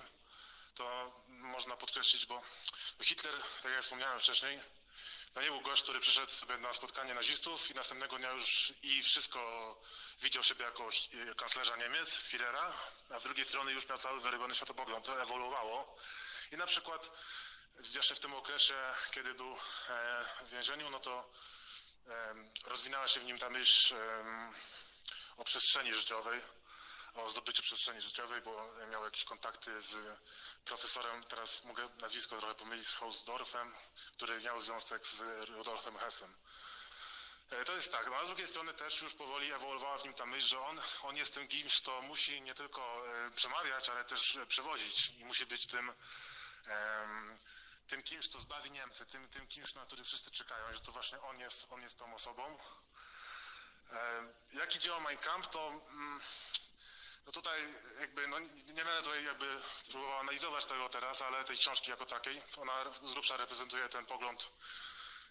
to 0.75 1.13
można 1.27 1.77
podkreślić, 1.77 2.25
bo 2.25 2.41
Hitler, 3.01 3.43
tak 3.63 3.71
jak 3.71 3.81
wspomniałem 3.81 4.19
wcześniej, 4.19 4.59
to 5.33 5.41
nie 5.41 5.47
był 5.47 5.61
gość, 5.61 5.83
który 5.83 5.99
przyszedł 5.99 6.31
sobie 6.31 6.57
na 6.57 6.73
spotkanie 6.73 7.13
nazistów 7.13 7.71
i 7.71 7.73
następnego 7.73 8.17
dnia 8.17 8.31
już 8.31 8.73
i 8.83 9.03
wszystko 9.03 9.81
widział 10.21 10.43
siebie 10.43 10.65
jako 10.65 10.89
e, 11.31 11.35
kanclerza 11.35 11.75
Niemiec, 11.75 12.09
Führera, 12.09 12.73
a 13.09 13.19
z 13.19 13.23
drugiej 13.23 13.45
strony 13.45 13.71
już 13.71 13.89
miał 13.89 13.97
cały 13.97 14.19
wyrobiony 14.19 14.55
światopogląd. 14.55 15.05
To 15.05 15.21
ewoluowało. 15.21 15.97
I 16.51 16.57
na 16.57 16.65
przykład 16.65 17.11
jeszcze 17.95 18.15
w 18.15 18.19
tym 18.19 18.33
okresie, 18.33 18.75
kiedy 19.11 19.33
był 19.33 19.57
e, 19.89 20.25
w 20.45 20.49
więzieniu, 20.49 20.89
no 20.89 20.99
to 20.99 21.29
em, 22.07 22.51
rozwinęła 22.65 23.07
się 23.07 23.19
w 23.19 23.25
nim 23.25 23.37
ta 23.37 23.49
myśl 23.49 23.95
em, 23.95 24.53
o 25.37 25.43
przestrzeni 25.43 25.93
życiowej, 25.93 26.41
o 27.13 27.29
zdobyciu 27.29 27.63
przestrzeni 27.63 28.01
życiowej, 28.01 28.41
bo 28.41 28.69
miał 28.91 29.03
jakieś 29.05 29.25
kontakty 29.25 29.81
z 29.81 29.97
profesorem, 30.65 31.23
teraz 31.23 31.63
mogę 31.63 31.89
nazwisko 32.01 32.37
trochę 32.37 32.55
pomylić, 32.55 32.87
z 32.87 32.95
Hausdorffem, 32.95 33.75
który 34.11 34.41
miał 34.41 34.59
związek 34.59 35.05
z 35.07 35.21
Rudolfem 35.49 35.97
Hessem. 35.97 36.35
E, 37.49 37.63
To 37.63 37.73
jest 37.73 37.91
tak, 37.91 38.07
no 38.09 38.15
a 38.15 38.25
z 38.25 38.27
drugiej 38.27 38.47
strony 38.47 38.73
też 38.73 39.01
już 39.01 39.13
powoli 39.13 39.51
ewoluowała 39.53 39.97
w 39.97 40.03
nim 40.03 40.13
ta 40.13 40.25
myśl, 40.25 40.47
że 40.47 40.59
on, 40.59 40.81
on 41.03 41.15
jest 41.17 41.33
tym 41.33 41.47
kimś, 41.47 41.81
kto 41.81 42.01
musi 42.01 42.41
nie 42.41 42.53
tylko 42.53 43.07
e, 43.07 43.31
przemawiać, 43.31 43.89
ale 43.89 44.05
też 44.05 44.35
e, 44.35 44.45
przewodzić 44.45 45.09
i 45.09 45.25
musi 45.25 45.45
być 45.45 45.67
tym, 45.67 45.93
tym 47.87 48.03
kimś, 48.03 48.29
kto 48.29 48.39
zbawi 48.39 48.71
Niemcy, 48.71 49.05
tym, 49.05 49.29
tym 49.29 49.47
kimś, 49.47 49.75
na 49.75 49.81
który 49.81 50.03
wszyscy 50.03 50.31
czekają, 50.31 50.73
że 50.73 50.79
to 50.79 50.91
właśnie 50.91 51.21
on 51.21 51.39
jest, 51.39 51.67
on 51.71 51.81
jest 51.81 51.99
tą 51.99 52.13
osobą. 52.15 52.57
Jak 54.53 54.75
idzie 54.75 54.99
Mein 54.99 55.17
Kampf, 55.17 55.47
to 55.49 55.67
mm, 55.67 56.21
no 57.25 57.31
tutaj 57.31 57.73
jakby, 57.99 58.27
no 58.27 58.39
nie 58.39 58.85
będę 58.85 59.01
tutaj 59.01 59.23
jakby 59.23 59.59
próbował 59.89 60.19
analizować 60.19 60.65
tego 60.65 60.89
teraz, 60.89 61.21
ale 61.21 61.43
tej 61.43 61.57
książki 61.57 61.91
jako 61.91 62.05
takiej, 62.05 62.41
ona 62.57 62.93
z 63.03 63.13
grubsza 63.13 63.37
reprezentuje 63.37 63.89
ten 63.89 64.05
pogląd, 64.05 64.51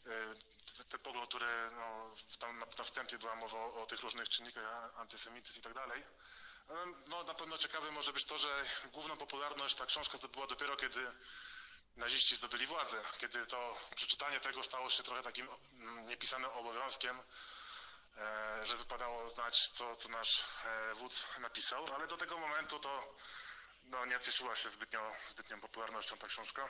e, 0.07 0.85
ten 0.85 1.01
pogląd, 1.01 1.29
który 1.29 1.71
no, 1.77 2.11
tam 2.39 2.59
na, 2.59 2.85
wstępie 2.85 3.19
była 3.19 3.35
mowa 3.35 3.59
o, 3.59 3.83
o 3.83 3.87
tych 3.87 4.01
różnych 4.01 4.29
czynnikach, 4.29 5.01
antysemityzm 5.01 5.61
i 5.61 5.63
tak 5.63 5.75
dalej. 5.75 6.03
Ale, 6.69 6.87
No 7.07 7.25
na 7.25 7.35
pewno 7.35 7.59
ciekawe 7.59 7.91
może 7.91 8.13
być 8.13 8.25
to, 8.25 8.39
że 8.39 8.65
główną 8.93 9.17
popularność 9.17 9.75
ta 9.75 9.87
książka 9.87 10.19
zdobyła 10.19 10.47
dopiero 10.47 10.77
kiedy 10.77 11.07
naziści 11.97 12.37
zdobyli 12.37 12.67
władzę, 12.67 13.03
kiedy 13.21 13.47
to 13.47 13.77
przeczytanie 13.97 14.41
tego 14.41 14.63
stało 14.63 14.91
się 14.91 15.03
trochę 15.03 15.23
takim 15.23 15.49
mm, 15.73 16.07
niepisanym 16.07 16.51
obowiązkiem, 16.51 17.23
że 18.63 18.77
wypadało 18.77 19.29
znać, 19.29 19.69
co, 19.69 19.97
co 19.97 20.09
nasz 20.09 20.45
e, 20.65 20.95
wódz 20.95 21.39
napisał, 21.39 21.95
ale 21.95 22.07
do 22.07 22.17
tego 22.17 22.39
momentu 22.39 22.79
to 22.79 23.15
no, 23.85 24.07
nie 24.07 24.21
cieszyła 24.21 24.57
się 24.57 24.71
zbytnio, 24.71 25.13
zbytnią 25.27 25.61
popularnością 25.61 26.17
ta 26.19 26.27
książka. 26.27 26.69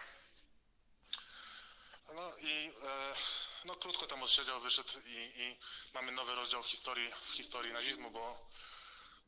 No 2.15 2.37
i 2.39 2.73
e, 2.83 3.15
no, 3.65 3.75
krótko 3.75 4.07
tam 4.07 4.23
odsiedział, 4.23 4.61
wyszedł 4.61 5.01
i, 5.05 5.33
i 5.37 5.59
mamy 5.95 6.13
nowy 6.13 6.35
rozdział 6.35 6.63
w 6.63 6.67
historii, 6.67 7.13
w 7.13 7.35
historii 7.35 7.73
nazizmu, 7.73 8.11
bo, 8.11 8.51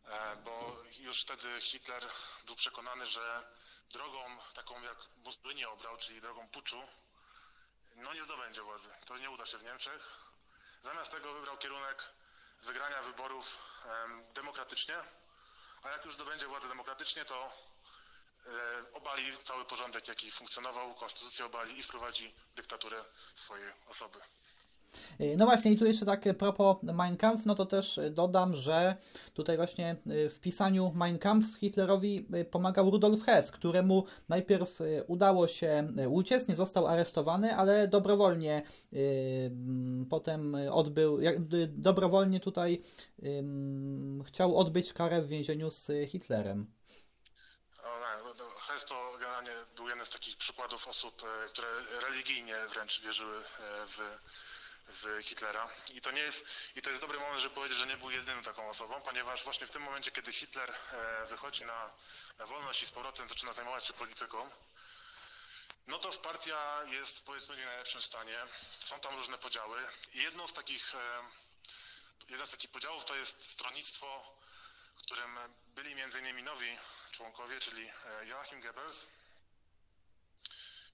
e, 0.05 0.37
bo 0.37 0.83
już 0.99 1.21
wtedy 1.21 1.61
Hitler 1.61 2.09
był 2.47 2.57
przekonany, 2.57 3.07
że 3.07 3.45
drogą 3.91 4.39
taką 4.55 4.83
jak 4.83 4.99
Mussolini 5.17 5.65
obrał, 5.65 5.97
czyli 5.97 6.21
drogą 6.21 6.49
puczu, 6.49 6.83
no 7.97 8.15
nie 8.15 8.25
zdobędzie 8.25 8.63
władzy. 8.63 8.91
To 9.05 9.19
nie 9.19 9.31
uda 9.31 9.47
się 9.47 9.59
w 9.59 9.65
Niemczech. 9.65 10.34
Zamiast 10.85 11.13
tego 11.13 11.35
wybrał 11.35 11.59
kierunek 11.59 12.03
wygrania 12.63 13.03
wyborów 13.03 13.63
em, 13.85 14.23
demokratycznie, 14.35 14.95
a 15.83 15.91
jak 15.91 16.05
już 16.05 16.15
zdobędzie 16.15 16.47
władzę 16.47 16.69
demokratycznie, 16.69 17.25
to 17.25 17.53
e, 18.47 18.93
obali 18.93 19.39
cały 19.45 19.65
porządek, 19.65 20.09
jaki 20.09 20.31
funkcjonował, 20.31 20.95
konstytucję 20.95 21.47
obali 21.47 21.79
i 21.79 21.83
wprowadzi 21.83 22.35
dyktaturę 22.57 23.05
swojej 23.35 23.73
osoby. 23.87 24.21
Y, 25.21 25.37
no 25.39 25.45
właśnie, 25.45 25.73
i 25.73 25.79
tu 25.79 25.85
jeszcze 25.85 26.07
tak 26.07 26.25
propos 26.39 26.77
Mein 26.83 27.17
Kampf, 27.17 27.47
no 27.47 27.55
to 27.55 27.67
też 27.67 28.01
dodam, 28.11 28.57
że 28.57 28.97
tutaj 29.35 29.57
właśnie 29.57 29.97
y, 30.07 30.29
w 30.29 30.41
pisaniu 30.41 30.93
Mein 30.95 31.19
Kampf 31.19 31.59
Hitlerowi 31.59 32.27
y, 32.35 32.45
pomagał 32.45 32.91
Rudolf 32.91 33.23
Hess, 33.23 33.51
któremu 33.51 34.05
najpierw 34.29 34.79
udało 35.07 35.49
się 35.49 35.89
uciec, 36.09 36.49
nie 36.49 36.57
został 36.57 36.87
aresztowany, 36.87 37.57
ale 37.57 37.89
dobrowolnie 37.89 38.63
potem 40.11 40.57
odbył, 40.71 41.19
dobrowolnie 41.69 42.41
tutaj 42.41 42.81
chciał 44.27 44.59
odbyć 44.59 44.93
karę 44.93 45.23
w 45.23 45.29
więzieniu 45.29 45.71
z 45.71 45.91
Hitlerem. 46.09 46.67
Hess 48.75 48.85
to 48.85 49.13
generalnie 49.21 49.53
był 49.77 49.89
jeden 49.89 50.07
z 50.07 50.11
takich 50.11 50.37
przykładów 50.37 50.89
osób, 50.89 51.23
które 51.49 51.69
religijnie 52.03 52.55
wręcz 52.75 53.01
wierzyły 53.01 53.43
w 53.87 53.99
w 54.87 55.23
Hitlera. 55.23 55.69
I 55.89 56.01
to 56.01 56.11
nie 56.11 56.21
jest, 56.21 56.45
i 56.77 56.83
to 56.83 56.91
jest 56.91 57.03
dobry 57.03 57.21
moment, 57.21 57.41
żeby 57.41 57.55
powiedzieć, 57.55 57.79
że 57.79 57.87
nie 57.87 57.97
był 57.97 58.11
jedyną 58.11 58.43
taką 58.43 58.71
osobą, 58.71 59.01
ponieważ 59.03 59.45
właśnie 59.45 59.67
w 59.67 59.71
tym 59.71 59.83
momencie, 59.83 60.11
kiedy 60.11 60.33
Hitler 60.33 60.71
e, 60.93 61.27
wychodzi 61.27 61.65
na, 61.65 61.93
na 62.39 62.47
wolność 62.47 62.83
i 62.83 62.87
z 62.87 62.91
powrotem 62.91 63.29
zaczyna 63.29 63.53
zajmować 63.53 63.87
się 63.87 63.93
polityką, 63.93 64.51
no 65.87 65.99
to 65.99 66.13
partia 66.13 66.85
jest 66.85 67.25
powiedzmy 67.25 67.57
w 67.57 67.59
najlepszym 67.59 68.03
stanie. 68.03 68.39
Są 68.79 69.01
tam 69.01 69.17
różne 69.17 69.39
podziały 69.39 69.89
i 70.15 70.23
jedną 70.23 70.49
z 70.49 70.53
takich, 70.53 70.95
e, 70.95 71.25
jeden 72.29 72.47
z 72.47 72.51
takich 72.51 72.71
podziałów 72.71 73.05
to 73.05 73.17
jest 73.17 73.51
stronnictwo, 73.51 74.37
którym 74.97 75.39
byli 75.67 76.03
m.in. 76.03 76.45
nowi 76.45 76.79
członkowie, 77.11 77.61
czyli 77.61 77.87
e, 77.87 78.27
Joachim 78.27 78.61
Goebbels 78.61 79.09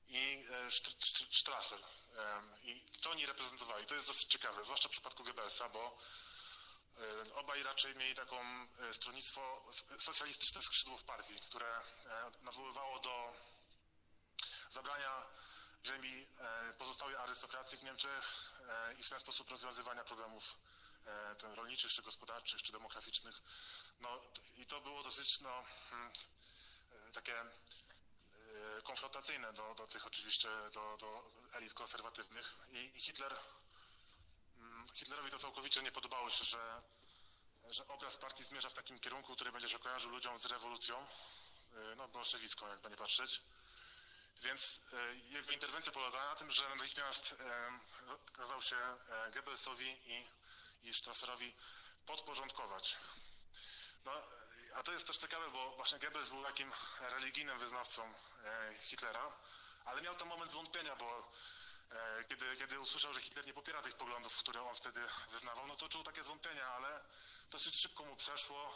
i 0.09 0.47
Strasser. 1.31 1.79
I 2.63 2.83
co 3.01 3.11
oni 3.11 3.27
reprezentowali? 3.27 3.87
To 3.87 3.95
jest 3.95 4.07
dosyć 4.07 4.29
ciekawe, 4.29 4.65
zwłaszcza 4.65 4.89
w 4.89 4.93
przypadku 4.93 5.25
Goebbelsa, 5.25 5.69
bo 5.69 5.99
obaj 7.35 7.63
raczej 7.63 7.97
mieli 7.97 8.15
taką 8.15 8.37
e, 8.81 8.93
stronnictwo 8.93 9.71
socjalistyczne 9.99 10.63
skrzydło 10.63 10.97
w 10.97 11.05
partii, 11.05 11.41
które 11.41 11.67
e, 11.67 12.31
nawoływało 12.43 12.99
do 12.99 13.35
zabrania 14.71 15.27
ziemi 15.87 16.27
e, 16.41 16.73
pozostałej 16.79 17.17
arystokracji 17.17 17.79
w 17.79 17.83
Niemczech 17.83 18.55
i 18.99 19.03
w 19.03 19.11
ten 19.11 19.21
sposób 19.21 19.51
rozwiązywania 19.51 20.05
problemów 20.05 20.59
rolniczych, 21.43 21.93
czy 21.93 22.03
gospodarczych, 22.03 22.63
czy 22.63 22.73
demograficznych. 22.73 23.43
No 24.01 24.23
i 24.57 24.67
to 24.67 24.81
było 24.81 25.03
dosyć 25.03 25.41
no, 25.41 25.65
hmm, 25.91 26.13
takie 27.13 27.35
konfrontacyjne 28.85 29.53
do, 29.53 29.75
do 29.75 29.87
tych 29.87 30.07
oczywiście, 30.07 30.49
do, 30.73 30.97
do 31.01 31.31
elit 31.53 31.75
konserwatywnych 31.75 32.55
i 32.71 33.01
Hitler, 33.01 33.37
mm, 34.57 34.85
Hitlerowi 34.95 35.31
to 35.31 35.39
całkowicie 35.39 35.83
nie 35.83 35.93
podobało 35.93 36.31
się, 36.31 36.45
że, 36.45 36.83
że 37.71 37.89
obraz 37.89 38.17
partii 38.17 38.45
zmierza 38.45 38.69
w 38.69 38.75
takim 38.75 38.99
kierunku, 38.99 39.35
który 39.35 39.53
będzie 39.53 39.69
się 39.69 39.79
kojarzył 39.79 40.11
ludziom 40.11 40.39
z 40.39 40.47
rewolucją, 40.47 40.97
y, 41.03 41.97
no 41.97 42.09
bolszewicką 42.09 42.69
jakby 42.69 42.91
nie 42.91 42.97
patrzeć. 42.97 43.43
Więc 44.43 44.81
y, 44.93 45.17
jego 45.17 45.53
interwencja 45.53 45.93
polegała 45.93 46.27
na 46.29 46.35
tym, 46.35 46.51
że 46.51 46.69
natychmiast 46.69 47.37
kazał 48.33 48.63
się 48.63 48.77
e, 48.77 49.31
Goebbelsowi 49.31 50.01
i, 50.07 50.29
i 50.83 50.95
Strasserowi 50.95 51.55
podporządkować. 52.07 52.97
No, 54.05 54.13
a 54.75 54.83
to 54.83 54.93
jest 54.93 55.07
też 55.07 55.17
ciekawe, 55.17 55.51
bo 55.51 55.77
właśnie 55.77 55.99
Goebbels 55.99 56.29
był 56.29 56.43
takim 56.43 56.73
religijnym 57.01 57.59
wyznawcą 57.59 58.03
e, 58.45 58.75
Hitlera, 58.81 59.33
ale 59.85 60.03
miał 60.03 60.15
tam 60.15 60.29
moment 60.29 60.51
zwątpienia, 60.51 60.97
bo 60.97 61.33
e, 61.91 62.25
kiedy, 62.25 62.57
kiedy 62.57 62.81
usłyszał, 62.81 63.13
że 63.13 63.21
Hitler 63.21 63.47
nie 63.47 63.55
popiera 63.55 63.83
tych 63.83 63.95
poglądów, 63.95 64.39
które 64.39 64.63
on 64.63 64.75
wtedy 64.75 65.01
wyznawał, 65.31 65.67
no 65.67 65.77
to 65.77 65.89
czuł 65.89 66.03
takie 66.03 66.23
zwątpienia, 66.23 66.67
ale 66.67 67.05
dosyć 67.51 67.77
szybko 67.77 68.05
mu 68.05 68.17
przeszło 68.17 68.75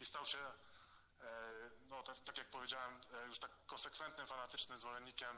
i 0.00 0.04
stał 0.04 0.24
się, 0.24 0.38
e, 0.38 1.70
no 1.80 2.02
tak, 2.02 2.18
tak 2.18 2.38
jak 2.38 2.50
powiedziałem, 2.50 3.00
już 3.26 3.38
tak 3.38 3.50
konsekwentnym, 3.66 4.26
fanatycznym 4.26 4.78
zwolennikiem 4.78 5.36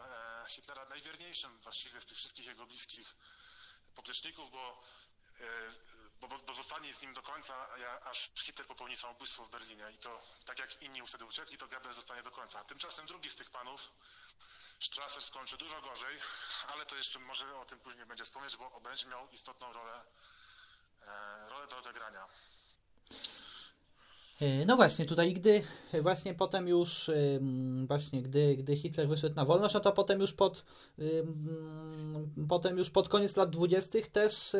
Hitlera, 0.48 0.84
najwierniejszym 0.84 1.58
właściwie 1.58 2.00
z 2.00 2.06
tych 2.06 2.18
wszystkich 2.18 2.46
jego 2.46 2.66
bliskich 2.66 3.14
popleczników, 3.94 4.50
bo 4.50 4.82
bo, 6.20 6.28
bo, 6.28 6.38
bo 6.38 6.52
zostanie 6.52 6.94
z 6.94 7.02
nim 7.02 7.14
do 7.14 7.22
końca, 7.22 7.68
aż 8.02 8.30
Hitler 8.34 8.66
popełni 8.66 8.96
samobójstwo 8.96 9.44
w 9.44 9.50
Berlinie 9.50 9.90
i 9.94 9.98
to 9.98 10.22
tak 10.44 10.58
jak 10.58 10.82
inni 10.82 11.06
wtedy 11.06 11.24
uciekli, 11.24 11.56
to 11.58 11.68
Goebbels 11.68 11.96
zostanie 11.96 12.22
do 12.22 12.30
końca. 12.30 12.64
Tymczasem 12.64 13.06
drugi 13.06 13.30
z 13.30 13.36
tych 13.36 13.50
panów, 13.50 13.90
Strasser 14.80 15.22
skończy 15.22 15.56
dużo 15.56 15.80
gorzej, 15.80 16.20
ale 16.68 16.86
to 16.86 16.96
jeszcze 16.96 17.18
może 17.18 17.56
o 17.56 17.64
tym 17.64 17.80
później 17.80 18.06
będzie 18.06 18.24
wspomnieć, 18.24 18.56
bo 18.56 18.80
będzie 18.80 19.06
miał 19.06 19.28
istotną 19.28 19.72
rolę, 19.72 20.04
e, 21.02 21.48
rolę 21.48 21.66
do 21.66 21.78
odegrania. 21.78 22.28
E, 24.40 24.66
no 24.66 24.76
właśnie, 24.76 25.06
tutaj 25.06 25.34
gdy 25.34 25.62
właśnie 26.02 26.34
potem 26.34 26.68
już 26.68 27.10
właśnie 27.86 28.22
gdy, 28.22 28.56
gdy 28.56 28.76
Hitler 28.76 29.08
wyszedł 29.08 29.36
na 29.36 29.44
wolność, 29.44 29.74
no 29.74 29.80
to 29.80 29.92
potem 29.92 30.20
już 30.20 30.32
pod 30.32 30.64
potem 32.48 32.78
już 32.78 32.90
pod 32.90 33.08
koniec 33.08 33.36
lat 33.36 33.50
dwudziestych 33.50 34.08
też 34.08 34.54
e, 34.54 34.58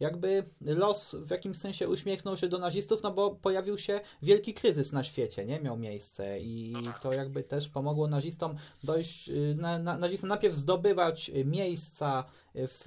jakby 0.00 0.44
los 0.60 1.14
w 1.14 1.30
jakimś 1.30 1.56
sensie 1.56 1.88
uśmiechnął 1.88 2.36
się 2.36 2.48
do 2.48 2.58
nazistów, 2.58 3.02
no 3.02 3.10
bo 3.10 3.30
pojawił 3.30 3.78
się 3.78 4.00
wielki 4.22 4.54
kryzys 4.54 4.92
na 4.92 5.04
świecie, 5.04 5.44
nie 5.44 5.60
miał 5.60 5.76
miejsce 5.76 6.40
i 6.40 6.72
no 6.72 6.82
tak. 6.82 7.02
to 7.02 7.12
jakby 7.12 7.42
też 7.42 7.68
pomogło 7.68 8.06
nazistom 8.06 8.56
dojść, 8.84 9.30
na, 9.56 9.78
na, 9.78 9.98
nazistom 9.98 10.28
najpierw 10.28 10.54
zdobywać 10.54 11.30
miejsca 11.44 12.24
w, 12.54 12.82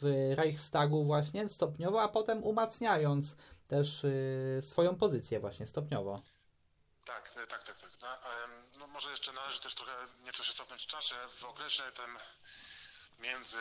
w 0.00 0.32
Reichstagu 0.36 1.04
właśnie 1.04 1.48
stopniowo, 1.48 2.02
a 2.02 2.08
potem 2.08 2.44
umacniając 2.44 3.36
też 3.68 4.04
y, 4.04 4.60
swoją 4.62 4.96
pozycję 4.96 5.40
właśnie 5.40 5.66
stopniowo. 5.66 6.22
Tak, 7.04 7.30
tak, 7.30 7.62
tak, 7.64 7.78
tak. 7.78 7.90
No, 8.02 8.08
no, 8.78 8.86
może 8.86 9.10
jeszcze 9.10 9.32
należy 9.32 9.60
też 9.60 9.74
trochę 9.74 9.92
nieco 10.24 10.44
się 10.44 10.52
cofnąć 10.52 10.82
w 10.82 10.86
czasie. 10.86 11.16
W 11.28 11.44
okresie 11.44 11.82
tym 11.82 12.18
między 13.18 13.58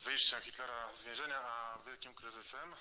wyjściem 0.00 0.42
Hitlera 0.42 0.96
z 0.96 1.04
więzienia 1.04 1.38
a 1.38 1.78
wielkim 1.86 2.14
kryzysem, 2.14 2.74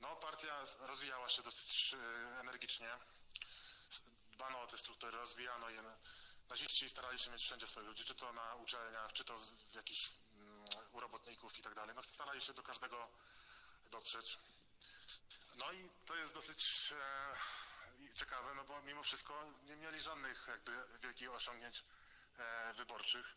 no 0.00 0.16
partia 0.16 0.62
rozwijała 0.80 1.28
się 1.28 1.42
dosyć 1.42 1.94
y, 1.94 2.40
energicznie. 2.40 2.88
Dbano 4.32 4.60
o 4.60 4.66
te 4.66 4.78
struktury, 4.78 5.16
rozwijano 5.16 5.70
je. 5.70 5.82
Naziści 6.48 6.88
starali 6.88 7.18
się 7.18 7.30
mieć 7.30 7.42
wszędzie 7.42 7.66
swoich 7.66 7.88
ludzi, 7.88 8.04
czy 8.04 8.14
to 8.14 8.32
na 8.32 8.54
uczelniach, 8.54 9.12
czy 9.12 9.24
to 9.24 9.38
w 9.38 9.74
jakichś 9.74 10.10
mm, 10.32 10.64
u 10.92 11.00
robotników 11.00 11.58
i 11.58 11.62
tak 11.62 11.74
dalej. 11.74 11.96
No 11.96 12.02
starali 12.02 12.40
się 12.40 12.52
do 12.52 12.62
każdego 12.62 13.08
dotrzeć. 13.90 14.38
No 15.56 15.72
i 15.72 15.90
to 16.06 16.16
jest 16.16 16.34
dosyć 16.34 16.92
e, 16.92 17.36
ciekawe, 18.14 18.54
no 18.54 18.64
bo 18.64 18.82
mimo 18.82 19.02
wszystko 19.02 19.52
nie 19.66 19.76
mieli 19.76 20.00
żadnych 20.00 20.48
jakby 20.48 20.98
wielkich 20.98 21.30
osiągnięć 21.30 21.84
e, 22.38 22.72
wyborczych. 22.72 23.36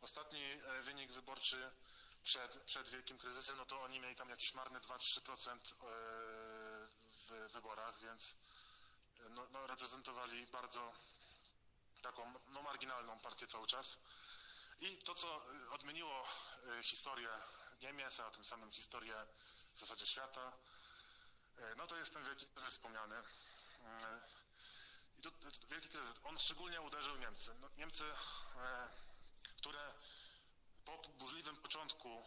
Ostatni 0.00 0.42
e, 0.42 0.82
wynik 0.82 1.12
wyborczy 1.12 1.72
przed, 2.22 2.58
przed 2.64 2.88
wielkim 2.88 3.18
kryzysem, 3.18 3.56
no 3.56 3.64
to 3.64 3.82
oni 3.82 4.00
mieli 4.00 4.16
tam 4.16 4.28
jakiś 4.28 4.54
marny 4.54 4.78
2-3% 4.78 5.50
e, 5.50 5.56
w 7.10 7.52
wyborach, 7.52 8.00
więc 8.00 8.36
no, 9.30 9.46
no, 9.52 9.66
reprezentowali 9.66 10.46
bardzo 10.46 10.94
taką 12.02 12.34
no, 12.48 12.62
marginalną 12.62 13.18
partię 13.18 13.46
cały 13.46 13.66
czas. 13.66 13.98
I 14.80 14.98
to, 14.98 15.14
co 15.14 15.46
odmieniło 15.70 16.28
e, 16.78 16.82
historię 16.82 17.28
Niemiec, 17.82 18.20
a 18.20 18.30
tym 18.30 18.44
samym 18.44 18.70
historię 18.70 19.26
w 19.74 19.78
zasadzie 19.78 20.06
świata, 20.06 20.52
E, 20.52 20.99
no 21.76 21.86
to 21.86 21.96
jest 21.96 22.14
ten 22.14 22.24
wielki 22.24 22.46
kryzys 22.46 22.70
wspomniany. 22.70 23.16
E, 23.16 24.20
I 25.18 25.22
tu 25.22 25.30
wielki 25.68 25.88
kryzys, 25.88 26.20
on 26.24 26.38
szczególnie 26.38 26.80
uderzył 26.80 27.16
Niemcy. 27.16 27.54
No, 27.60 27.68
Niemcy, 27.78 28.04
e, 28.56 28.90
które 29.56 29.94
po 30.84 30.98
burzliwym 31.18 31.56
początku, 31.56 32.24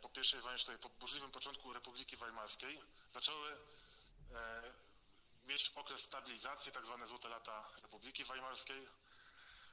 po 0.00 0.08
pierwszej 0.08 0.40
wojnie 0.40 0.78
po 0.78 0.88
burzliwym 0.88 1.30
początku 1.30 1.72
Republiki 1.72 2.16
Weimarskiej 2.16 2.82
zaczęły 3.08 3.58
mieć 5.44 5.72
okres 5.74 6.00
stabilizacji, 6.00 6.72
tak 6.72 6.86
zwane 6.86 7.06
złote 7.06 7.28
lata 7.28 7.70
Republiki 7.82 8.24
Weimarskiej, 8.24 8.88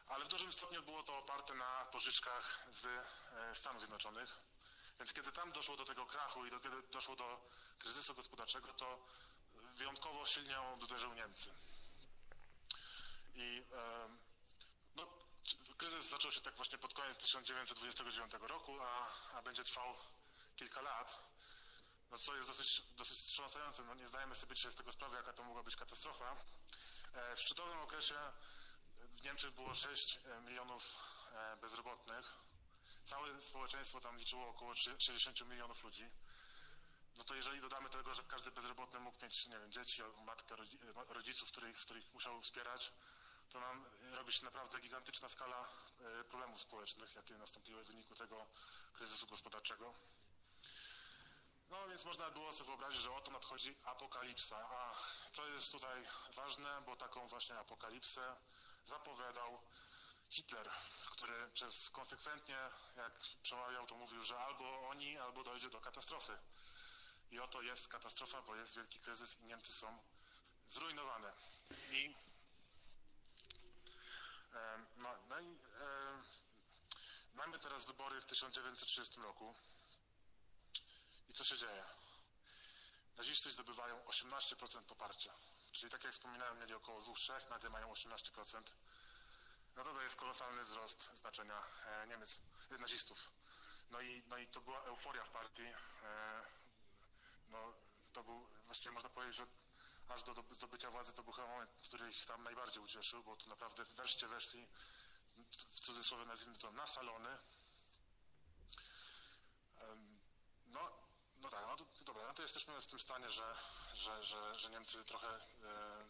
ale 0.08 0.26
w 0.26 0.28
dużym 0.28 0.52
stopniu 0.52 0.84
było 0.84 1.04
to 1.04 1.18
oparte 1.18 1.54
na 1.54 1.86
pożyczkach 1.92 2.66
z 2.70 2.88
Stanów 3.58 3.82
Zjednoczonych. 3.82 4.42
Więc 5.00 5.14
kiedy 5.14 5.32
tam 5.32 5.52
doszło 5.52 5.78
do 5.78 5.86
tego 5.86 6.06
krachu 6.06 6.46
i 6.46 6.50
do, 6.50 6.60
kiedy 6.60 6.82
doszło 6.82 7.16
do 7.16 7.50
kryzysu 7.78 8.16
gospodarczego, 8.16 8.74
to 8.74 9.06
wyjątkowo 9.54 10.26
silnie 10.26 10.62
uderzył 10.82 11.14
Niemcy. 11.14 11.52
I 13.34 13.66
no, 14.96 15.08
kryzys 15.78 16.10
zaczął 16.10 16.32
się 16.32 16.42
tak 16.42 16.56
właśnie 16.56 16.78
pod 16.78 16.94
koniec 16.94 17.18
1929 17.18 18.34
roku, 18.42 18.82
a, 18.82 19.08
a 19.34 19.42
będzie 19.42 19.64
trwał 19.64 19.96
kilka 20.56 20.82
lat. 20.82 21.20
no 22.12 22.18
co 22.18 22.36
jest 22.36 22.50
dosyć, 22.50 22.82
dosyć 22.82 23.18
wstrząsające. 23.18 23.84
No 23.84 23.96
nie 23.96 24.08
zdajemy 24.08 24.36
sobie 24.36 24.56
dzisiaj 24.56 24.72
z 24.72 24.76
tego 24.76 24.92
sprawy, 24.92 25.18
jaka 25.18 25.34
to 25.34 25.44
mogła 25.44 25.64
być 25.64 25.76
katastrofa. 25.76 26.36
W 27.36 27.40
szczytowym 27.40 27.80
okresie 27.80 28.16
w 28.98 29.24
Niemczech 29.24 29.52
było 29.52 29.74
6 29.74 30.20
milionów 30.46 31.00
bezrobotnych. 31.62 32.45
Całe 33.04 33.42
społeczeństwo 33.42 34.02
tam 34.02 34.18
liczyło 34.18 34.50
około 34.50 34.76
60 34.76 35.48
milionów 35.50 35.84
ludzi. 35.84 36.10
No 37.18 37.24
to 37.24 37.36
jeżeli 37.36 37.62
dodamy 37.62 37.90
tego, 37.90 38.14
że 38.14 38.24
każdy 38.24 38.52
bezrobotny 38.52 39.00
mógł 39.00 39.24
mieć, 39.24 39.48
nie 39.48 39.60
wiem, 39.60 39.72
dzieci, 39.72 40.04
matkę, 40.26 40.56
rodziców, 41.08 41.52
których, 41.52 41.78
których 41.78 42.14
musiał 42.14 42.42
wspierać, 42.42 42.92
to 43.50 43.60
nam 43.60 43.86
robi 44.12 44.34
się 44.34 44.46
naprawdę 44.46 44.80
gigantyczna 44.80 45.30
skala 45.30 45.68
problemów 46.30 46.62
społecznych, 46.62 47.16
jakie 47.16 47.38
nastąpiły 47.38 47.84
w 47.84 47.88
wyniku 47.88 48.16
tego 48.16 48.48
kryzysu 48.94 49.28
gospodarczego. 49.28 49.94
No 51.70 51.88
więc 51.88 52.06
można 52.06 52.32
było 52.32 52.54
sobie 52.54 52.68
wyobrazić, 52.68 53.02
że 53.02 53.14
oto 53.14 53.32
nadchodzi 53.32 53.76
apokalipsa. 53.84 54.58
A 54.58 54.96
co 55.32 55.48
jest 55.48 55.72
tutaj 55.72 56.08
ważne, 56.36 56.82
bo 56.86 56.96
taką 56.96 57.28
właśnie 57.28 57.56
apokalipsę 57.58 58.36
zapowiadał 58.84 59.62
Hitler, 60.30 60.70
który 61.12 61.52
przez 61.52 61.90
konsekwentnie, 61.90 62.58
jak 62.96 63.14
przemawiał, 63.42 63.86
to 63.86 63.96
mówił, 63.96 64.24
że 64.24 64.38
albo 64.38 64.90
oni, 64.90 65.18
albo 65.18 65.44
dojdzie 65.44 65.70
do 65.70 65.82
katastrofy. 65.82 66.38
I 67.32 67.40
oto 67.40 67.62
jest 67.62 67.88
katastrofa, 67.88 68.42
bo 68.42 68.56
jest 68.56 68.76
wielki 68.78 69.00
kryzys 69.00 69.40
i 69.40 69.44
Niemcy 69.44 69.74
są 69.74 70.00
zrujnowane. 70.68 71.34
I 71.92 72.16
no, 74.98 75.10
no 75.30 75.40
i 75.40 75.60
e, 75.82 76.24
mamy 77.34 77.60
teraz 77.60 77.86
wybory 77.86 78.22
w 78.22 78.26
1930 78.26 79.22
roku. 79.22 79.56
I 81.30 81.34
co 81.34 81.44
się 81.44 81.58
dzieje? 81.58 81.86
Naziści 83.18 83.52
zdobywają 83.52 84.04
18% 84.04 84.86
poparcia. 84.86 85.34
Czyli 85.72 85.92
tak 85.92 86.04
jak 86.04 86.14
wspominałem, 86.14 86.60
mieli 86.60 86.74
około 86.74 87.02
2-3, 87.02 87.50
nagle 87.50 87.70
mają 87.70 87.94
18%. 87.94 88.76
No 89.76 89.84
to 89.84 89.94
to 89.94 90.02
jest 90.02 90.16
kolosalny 90.16 90.62
wzrost 90.62 91.12
znaczenia 91.16 91.64
e, 91.86 92.08
Niemiec, 92.08 92.42
nazistów. 92.80 93.32
No 93.90 94.02
i, 94.02 94.24
no 94.28 94.38
i 94.38 94.48
to 94.48 94.62
była 94.62 94.82
euforia 94.84 95.24
w 95.24 95.30
partii. 95.30 95.66
E, 96.04 96.42
no, 97.48 97.74
to 98.14 98.24
był, 98.24 98.48
właściwie 98.64 98.92
można 98.92 99.10
powiedzieć, 99.10 99.36
że 99.36 99.48
aż 100.08 100.24
do 100.24 100.34
zdobycia 100.50 100.90
władzy 100.90 101.14
to 101.14 101.24
był 101.24 101.34
chyba 101.34 101.48
moment, 101.48 101.72
który 101.84 102.10
ich 102.10 102.26
tam 102.26 102.44
najbardziej 102.44 102.84
ucieszył, 102.84 103.24
bo 103.24 103.36
tu 103.36 103.50
naprawdę 103.50 103.84
wreszcie 103.84 104.28
weszli, 104.28 104.68
w 105.52 105.80
cudzysłowie 105.80 106.26
nazwijmy 106.26 106.58
to, 106.58 106.72
na 106.72 106.88
salony. 106.88 107.38
No, 110.66 110.82
no 111.38 111.50
tak, 111.50 111.66
no 111.68 111.76
to, 111.78 111.86
dobra, 112.06 112.28
no 112.28 112.34
to 112.34 112.42
jesteśmy 112.42 112.82
w 112.82 112.88
tym 112.88 113.00
stanie, 113.00 113.30
że, 113.30 113.56
że, 113.94 114.24
że, 114.24 114.60
że 114.60 114.70
Niemcy 114.70 115.06
trochę, 115.06 115.28
e, 115.28 116.08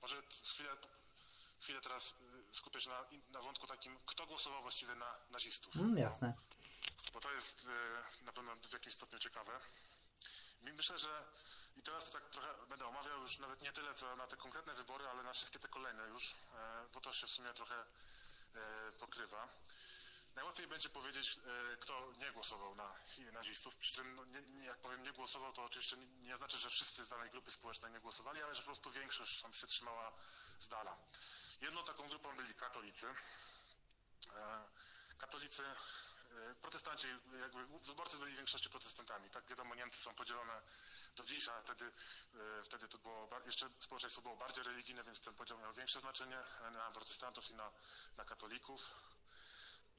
może 0.00 0.22
chwilę, 0.44 0.76
chwilę 1.60 1.80
teraz 1.80 2.14
skupię 2.52 2.80
się 2.80 2.90
na, 2.90 3.04
na 3.30 3.42
wątku 3.42 3.66
takim, 3.66 3.98
kto 4.06 4.26
głosował 4.26 4.62
właściwie 4.62 4.94
na 4.94 5.18
nazistów. 5.30 5.76
Mm, 5.76 5.98
jasne. 5.98 6.34
Bo 7.12 7.20
to 7.20 7.32
jest 7.32 7.68
e, 7.68 8.24
na 8.24 8.32
pewno 8.32 8.56
w 8.56 8.72
jakimś 8.72 8.94
stopniu 8.94 9.18
ciekawe. 9.18 9.60
Myślę, 10.62 10.98
że 10.98 11.26
i 11.76 11.82
teraz 11.82 12.10
tak 12.10 12.30
trochę 12.30 12.66
będę 12.66 12.86
omawiał 12.86 13.20
już 13.20 13.38
nawet 13.38 13.62
nie 13.62 13.72
tyle 13.72 13.94
co 13.94 14.16
na 14.16 14.26
te 14.26 14.36
konkretne 14.36 14.74
wybory, 14.74 15.08
ale 15.08 15.22
na 15.22 15.32
wszystkie 15.32 15.58
te 15.58 15.68
kolejne 15.68 16.08
już, 16.08 16.32
e, 16.32 16.88
bo 16.94 17.00
to 17.00 17.12
się 17.12 17.26
w 17.26 17.30
sumie 17.30 17.52
trochę 17.52 17.84
pokrywa. 18.98 19.48
Najłatwiej 20.36 20.66
będzie 20.66 20.88
powiedzieć, 20.88 21.40
kto 21.80 22.12
nie 22.18 22.32
głosował 22.32 22.74
na 22.74 22.94
nazistów, 23.32 23.76
przy 23.76 23.94
czym, 23.94 24.14
no, 24.16 24.24
nie, 24.24 24.64
jak 24.64 24.78
powiem 24.78 25.02
nie 25.02 25.12
głosował, 25.12 25.52
to 25.52 25.64
oczywiście 25.64 25.96
nie 26.22 26.36
znaczy, 26.36 26.58
że 26.58 26.70
wszyscy 26.70 27.04
z 27.04 27.08
danej 27.08 27.30
grupy 27.30 27.50
społecznej 27.50 27.92
nie 27.92 28.00
głosowali, 28.00 28.42
ale 28.42 28.54
że 28.54 28.62
po 28.62 28.66
prostu 28.66 28.90
większość 28.90 29.42
tam 29.42 29.52
się 29.52 29.66
trzymała 29.66 30.12
z 30.58 30.68
dala. 30.68 30.96
Jedną 31.60 31.84
taką 31.84 32.08
grupą 32.08 32.36
byli 32.36 32.54
katolicy. 32.54 33.06
Katolicy 35.18 35.64
protestanci, 36.60 37.08
jakby 37.40 37.66
wyborcy 37.66 38.18
byli 38.18 38.32
w 38.32 38.36
większości 38.36 38.70
protestantami. 38.70 39.30
Tak 39.30 39.48
wiadomo, 39.48 39.74
Niemcy 39.74 40.00
są 40.00 40.14
podzielone 40.14 40.62
do 41.16 41.24
dziś, 41.24 41.48
a 41.48 41.60
wtedy, 41.60 41.84
e, 42.34 42.62
wtedy 42.62 42.88
to 42.88 42.98
było, 42.98 43.28
jeszcze 43.46 43.68
społeczeństwo 43.78 44.22
było 44.22 44.36
bardziej 44.36 44.64
religijne, 44.64 45.04
więc 45.04 45.20
ten 45.20 45.34
podział 45.34 45.58
miał 45.58 45.72
większe 45.72 46.00
znaczenie 46.00 46.38
na 46.72 46.90
protestantów 46.90 47.50
i 47.50 47.54
na, 47.54 47.72
na 48.16 48.24
katolików. 48.24 48.94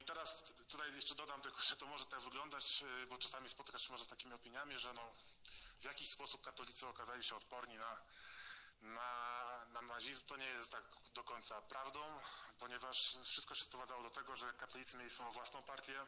I 0.00 0.04
teraz 0.04 0.44
tutaj 0.68 0.94
jeszcze 0.94 1.14
dodam 1.14 1.40
tylko, 1.40 1.60
że 1.62 1.76
to 1.76 1.86
może 1.86 2.06
tak 2.06 2.20
wyglądać, 2.20 2.84
e, 3.02 3.06
bo 3.06 3.18
czasami 3.18 3.48
spotykać 3.48 3.82
się 3.82 3.92
może 3.92 4.04
z 4.04 4.08
takimi 4.08 4.34
opiniami, 4.34 4.78
że 4.78 4.92
no, 4.92 5.12
w 5.78 5.84
jakiś 5.84 6.08
sposób 6.08 6.42
katolicy 6.42 6.86
okazali 6.86 7.24
się 7.24 7.36
odporni 7.36 7.78
na, 7.78 8.02
na, 8.80 9.66
na 9.72 9.82
nazizm. 9.82 10.26
To 10.26 10.36
nie 10.36 10.46
jest 10.46 10.72
tak 10.72 10.84
do 11.14 11.24
końca 11.24 11.62
prawdą, 11.62 12.20
ponieważ 12.58 13.16
wszystko 13.24 13.54
się 13.54 13.64
sprowadzało 13.64 14.02
do 14.02 14.10
tego, 14.10 14.36
że 14.36 14.52
katolicy 14.52 14.96
mieli 14.96 15.10
swoją 15.10 15.32
własną 15.32 15.62
partię, 15.62 16.06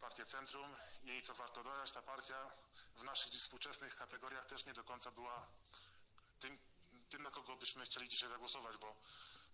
partię 0.00 0.24
Centrum 0.24 0.76
i 1.04 1.22
co 1.22 1.34
warto 1.34 1.62
dodać, 1.62 1.92
ta 1.92 2.02
partia 2.02 2.50
w 2.96 3.04
naszych 3.04 3.32
współczesnych 3.32 3.96
kategoriach 3.96 4.46
też 4.46 4.66
nie 4.66 4.72
do 4.72 4.84
końca 4.84 5.10
była 5.10 5.46
tym, 6.38 6.58
tym 7.08 7.22
na 7.22 7.30
kogo 7.30 7.56
byśmy 7.56 7.84
chcieli 7.84 8.08
dzisiaj 8.08 8.28
zagłosować, 8.28 8.76
bo, 8.76 8.96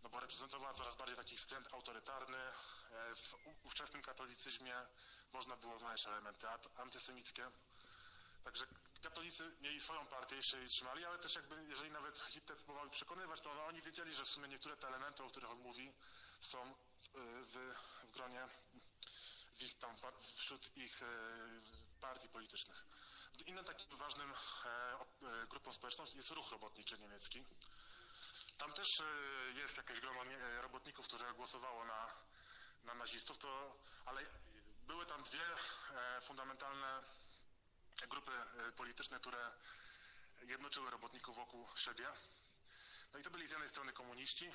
no 0.02 0.08
bo 0.08 0.20
reprezentowała 0.20 0.74
coraz 0.74 0.96
bardziej 0.96 1.16
taki 1.16 1.36
skręt 1.36 1.74
autorytarny. 1.74 2.38
E, 2.38 3.14
w 3.14 3.34
ówczesnym 3.62 4.02
katolicyzmie 4.02 4.74
można 5.32 5.56
było 5.56 5.78
znaleźć 5.78 6.06
elementy 6.06 6.46
antysemickie. 6.76 7.50
Także 8.42 8.66
katolicy 9.02 9.56
mieli 9.60 9.80
swoją 9.80 10.06
partię 10.06 10.38
i 10.38 10.42
się 10.42 10.58
jej 10.58 10.68
trzymali, 10.68 11.04
ale 11.04 11.18
też 11.18 11.34
jakby, 11.34 11.64
jeżeli 11.64 11.90
nawet 11.90 12.18
Hitler 12.20 12.58
próbował 12.58 12.90
przekonywać, 12.90 13.40
to 13.40 13.54
no, 13.54 13.64
oni 13.64 13.82
wiedzieli, 13.82 14.14
że 14.14 14.24
w 14.24 14.28
sumie 14.28 14.48
niektóre 14.48 14.76
te 14.76 14.88
elementy, 14.88 15.24
o 15.24 15.28
których 15.28 15.50
on 15.50 15.58
mówi, 15.58 15.94
są 16.40 16.62
e, 16.62 16.74
w, 17.42 17.74
w 18.04 18.10
gronie 18.10 18.48
w 19.54 19.62
ich 19.62 19.74
tam, 19.78 19.96
wśród 20.20 20.76
ich 20.76 21.02
e, 21.02 21.06
partii 22.00 22.28
politycznych. 22.28 22.84
Innym 23.46 23.64
takim 23.64 23.96
ważnym 23.96 24.32
e, 24.32 25.46
grupą 25.46 25.72
społeczną 25.72 26.04
jest 26.14 26.30
ruch 26.30 26.50
robotniczy 26.50 26.98
niemiecki. 26.98 27.44
Tam 28.58 28.72
też 28.72 29.02
jest 29.54 29.76
jakieś 29.76 30.00
grono 30.00 30.20
robotników, 30.60 31.08
które 31.08 31.34
głosowało 31.34 31.84
na, 31.84 32.10
na 32.84 32.94
nazistów, 32.94 33.38
to, 33.38 33.78
ale 34.04 34.20
były 34.86 35.06
tam 35.06 35.22
dwie 35.22 35.44
fundamentalne 36.20 37.02
grupy 38.06 38.32
e, 38.32 38.72
polityczne, 38.72 39.18
które 39.18 39.52
jednoczyły 40.42 40.90
robotników 40.90 41.36
wokół 41.36 41.68
siebie. 41.76 42.08
No 43.12 43.20
i 43.20 43.22
to 43.22 43.30
byli 43.30 43.46
z 43.46 43.50
jednej 43.50 43.68
strony 43.68 43.92
komuniści. 43.92 44.52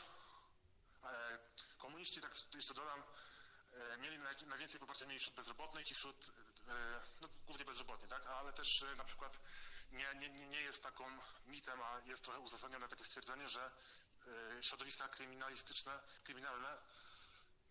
Komuniści, 1.77 2.21
tak 2.21 2.31
jeszcze 2.55 2.73
dodam, 2.73 3.03
e, 3.73 3.97
mieli 3.97 4.17
najwięcej 4.47 4.79
poparcia 4.79 5.05
mieli 5.05 5.19
wśród 5.19 5.35
bezrobotnych 5.35 5.91
i 5.91 5.95
wśród, 5.95 6.31
e, 6.67 7.01
no 7.21 7.27
głównie 7.45 7.65
bezrobotnych, 7.65 8.09
tak? 8.09 8.27
ale 8.27 8.53
też 8.53 8.85
na 8.97 9.03
przykład 9.03 9.39
nie, 9.91 10.15
nie, 10.15 10.29
nie 10.29 10.61
jest 10.61 10.83
taką 10.83 11.05
mitem, 11.45 11.81
a 11.81 11.99
jest 11.99 12.23
trochę 12.23 12.39
uzasadnione 12.39 12.87
takie 12.87 13.05
stwierdzenie, 13.05 13.49
że 13.49 13.71
środowiska 14.61 15.07
kryminalistyczne, 15.07 16.03
kryminalne 16.23 16.81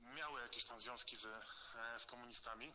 miały 0.00 0.40
jakieś 0.40 0.64
tam 0.64 0.80
związki 0.80 1.16
z, 1.16 1.28
z 1.98 2.06
komunistami. 2.06 2.72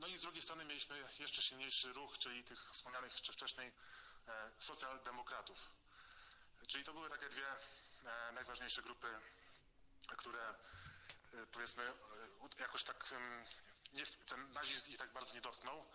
No 0.00 0.06
i 0.06 0.18
z 0.18 0.20
drugiej 0.20 0.42
strony 0.42 0.64
mieliśmy 0.64 1.04
jeszcze 1.18 1.42
silniejszy 1.42 1.92
ruch, 1.92 2.18
czyli 2.18 2.44
tych 2.44 2.70
wspomnianych 2.70 3.12
jeszcze 3.12 3.32
wcześniej 3.32 3.72
e, 4.28 4.50
socjaldemokratów. 4.58 5.72
Czyli 6.66 6.84
to 6.84 6.92
były 6.92 7.08
takie 7.08 7.28
dwie 7.28 7.46
e, 7.46 8.32
najważniejsze 8.32 8.82
grupy, 8.82 9.20
które 10.16 10.48
e, 10.48 11.46
powiedzmy 11.52 11.92
jakoś 12.58 12.84
tak 12.84 13.14
nie, 13.92 14.06
ten 14.06 14.52
nazizm 14.52 14.90
ich 14.90 14.98
tak 14.98 15.12
bardzo 15.12 15.34
nie 15.34 15.40
dotknął. 15.40 15.86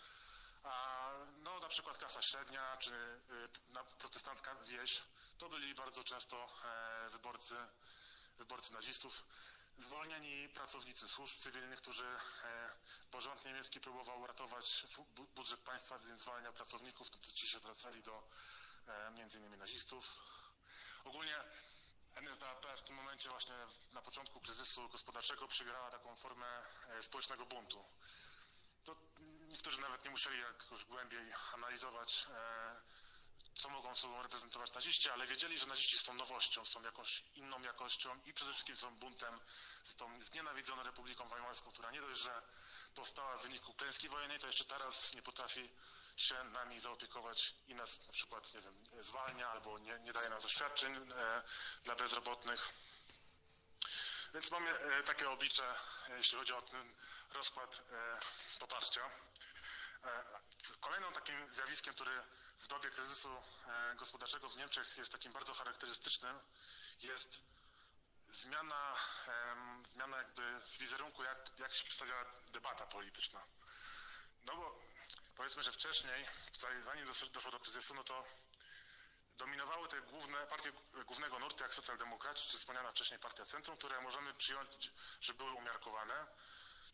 A 0.63 1.11
no 1.37 1.59
na 1.59 1.67
przykład 1.67 1.97
klasa 1.97 2.21
średnia 2.21 2.77
czy 2.77 3.21
protestantka 3.99 4.55
wieś 4.55 5.03
to 5.37 5.49
byli 5.49 5.75
bardzo 5.75 6.03
często 6.03 6.49
wyborcy, 7.09 7.55
wyborcy 8.37 8.73
nazistów 8.73 9.23
zwolnieni 9.77 10.49
pracownicy 10.49 11.07
służb 11.07 11.37
cywilnych, 11.37 11.81
którzy 11.81 12.05
e, 12.05 12.69
porząd 13.11 13.45
niemiecki 13.45 13.79
próbował 13.79 14.27
ratować 14.27 14.85
budżet 15.35 15.61
państwa, 15.61 15.97
więc 15.99 16.19
zwalniał 16.19 16.53
pracowników, 16.53 17.09
to 17.09 17.19
ci 17.33 17.47
się 17.47 17.59
zwracali 17.59 18.03
do 18.03 18.27
e, 18.87 19.11
między 19.11 19.39
innymi 19.39 19.57
nazistów. 19.57 20.19
Ogólnie 21.05 21.35
NSDAP 22.15 22.65
w 22.77 22.81
tym 22.81 22.95
momencie 22.95 23.29
właśnie 23.29 23.55
na 23.93 24.01
początku 24.01 24.39
kryzysu 24.39 24.89
gospodarczego 24.89 25.47
przybierała 25.47 25.91
taką 25.91 26.15
formę 26.15 26.63
e, 26.89 27.03
społecznego 27.03 27.45
buntu. 27.45 27.85
To 28.85 28.95
niektórzy 29.47 29.81
nawet 29.81 30.05
nie 30.05 30.11
musieli 30.11 30.39
jakoś 30.39 30.85
głębiej 30.85 31.33
analizować 31.53 32.27
co 33.55 33.69
mogą 33.69 33.95
sobą 33.95 34.23
reprezentować 34.23 34.73
naziści, 34.73 35.09
ale 35.09 35.27
wiedzieli, 35.27 35.59
że 35.59 35.65
naziści 35.65 35.97
są 35.97 36.13
nowością, 36.13 36.65
są 36.65 36.81
jakąś 36.81 37.23
inną 37.35 37.61
jakością 37.61 38.19
i 38.25 38.33
przede 38.33 38.51
wszystkim 38.51 38.77
są 38.77 38.95
buntem 38.95 39.39
z 39.83 39.95
tą 39.95 40.21
znienawidzoną 40.21 40.83
Republiką 40.83 41.27
Weimarską, 41.27 41.71
która 41.71 41.91
nie 41.91 42.01
dość, 42.01 42.21
że 42.21 42.41
powstała 42.95 43.37
w 43.37 43.41
wyniku 43.41 43.73
klęski 43.73 44.09
wojennej, 44.09 44.39
to 44.39 44.47
jeszcze 44.47 44.65
teraz 44.65 45.13
nie 45.13 45.21
potrafi 45.21 45.69
się 46.17 46.43
nami 46.43 46.79
zaopiekować 46.79 47.55
i 47.67 47.75
nas 47.75 48.07
na 48.07 48.13
przykład, 48.13 48.53
nie 48.53 48.61
wiem, 48.61 48.83
zwalnia 49.01 49.49
albo 49.49 49.79
nie, 49.79 49.99
nie 49.99 50.13
daje 50.13 50.29
nam 50.29 50.41
zaświadczeń 50.41 50.95
e, 50.95 51.43
dla 51.83 51.95
bezrobotnych. 51.95 52.69
Więc 54.35 54.51
mamy 54.51 54.69
e, 54.69 55.03
takie 55.03 55.29
oblicze, 55.29 55.63
e, 56.09 56.17
jeśli 56.17 56.37
chodzi 56.37 56.53
o 56.53 56.61
ten 56.61 56.93
rozkład 57.33 57.81
e, 57.91 58.19
poparcia. 58.59 59.01
E, 60.05 60.45
Kolejnym 60.81 61.13
takim 61.13 61.53
zjawiskiem, 61.53 61.93
który 61.93 62.23
w 62.57 62.67
dobie 62.67 62.89
kryzysu 62.89 63.29
e, 63.67 63.95
gospodarczego 63.95 64.49
w 64.49 64.57
Niemczech 64.57 64.97
jest 64.97 65.11
takim 65.11 65.31
bardzo 65.33 65.53
charakterystycznym, 65.53 66.39
jest 67.01 67.41
zmiana, 68.29 68.95
zmiana 69.87 70.17
jakby 70.17 70.61
wizerunku, 70.79 71.23
jak, 71.23 71.59
jak 71.59 71.73
się 71.73 71.83
przedstawia 71.83 72.25
debata 72.47 72.85
polityczna. 72.85 73.47
No 74.45 74.55
bo 74.55 74.81
powiedzmy, 75.35 75.63
że 75.63 75.71
wcześniej, 75.71 76.27
zanim 76.85 77.05
dos- 77.07 77.29
doszło 77.29 77.51
do 77.51 77.59
kryzysu, 77.59 77.95
no 77.95 78.03
to 78.03 78.25
dominowały 79.37 79.87
te 79.87 80.01
główne 80.01 80.47
partie 80.47 80.71
głównego 81.05 81.39
nurtu, 81.39 81.63
jak 81.63 81.73
socjaldemokraci, 81.73 82.49
czy 82.49 82.57
wspomniana 82.57 82.91
wcześniej 82.91 83.19
partia 83.19 83.45
Centrum, 83.45 83.77
które 83.77 84.01
możemy 84.01 84.33
przyjąć, 84.33 84.91
że 85.21 85.33
były 85.33 85.51
umiarkowane, 85.51 86.27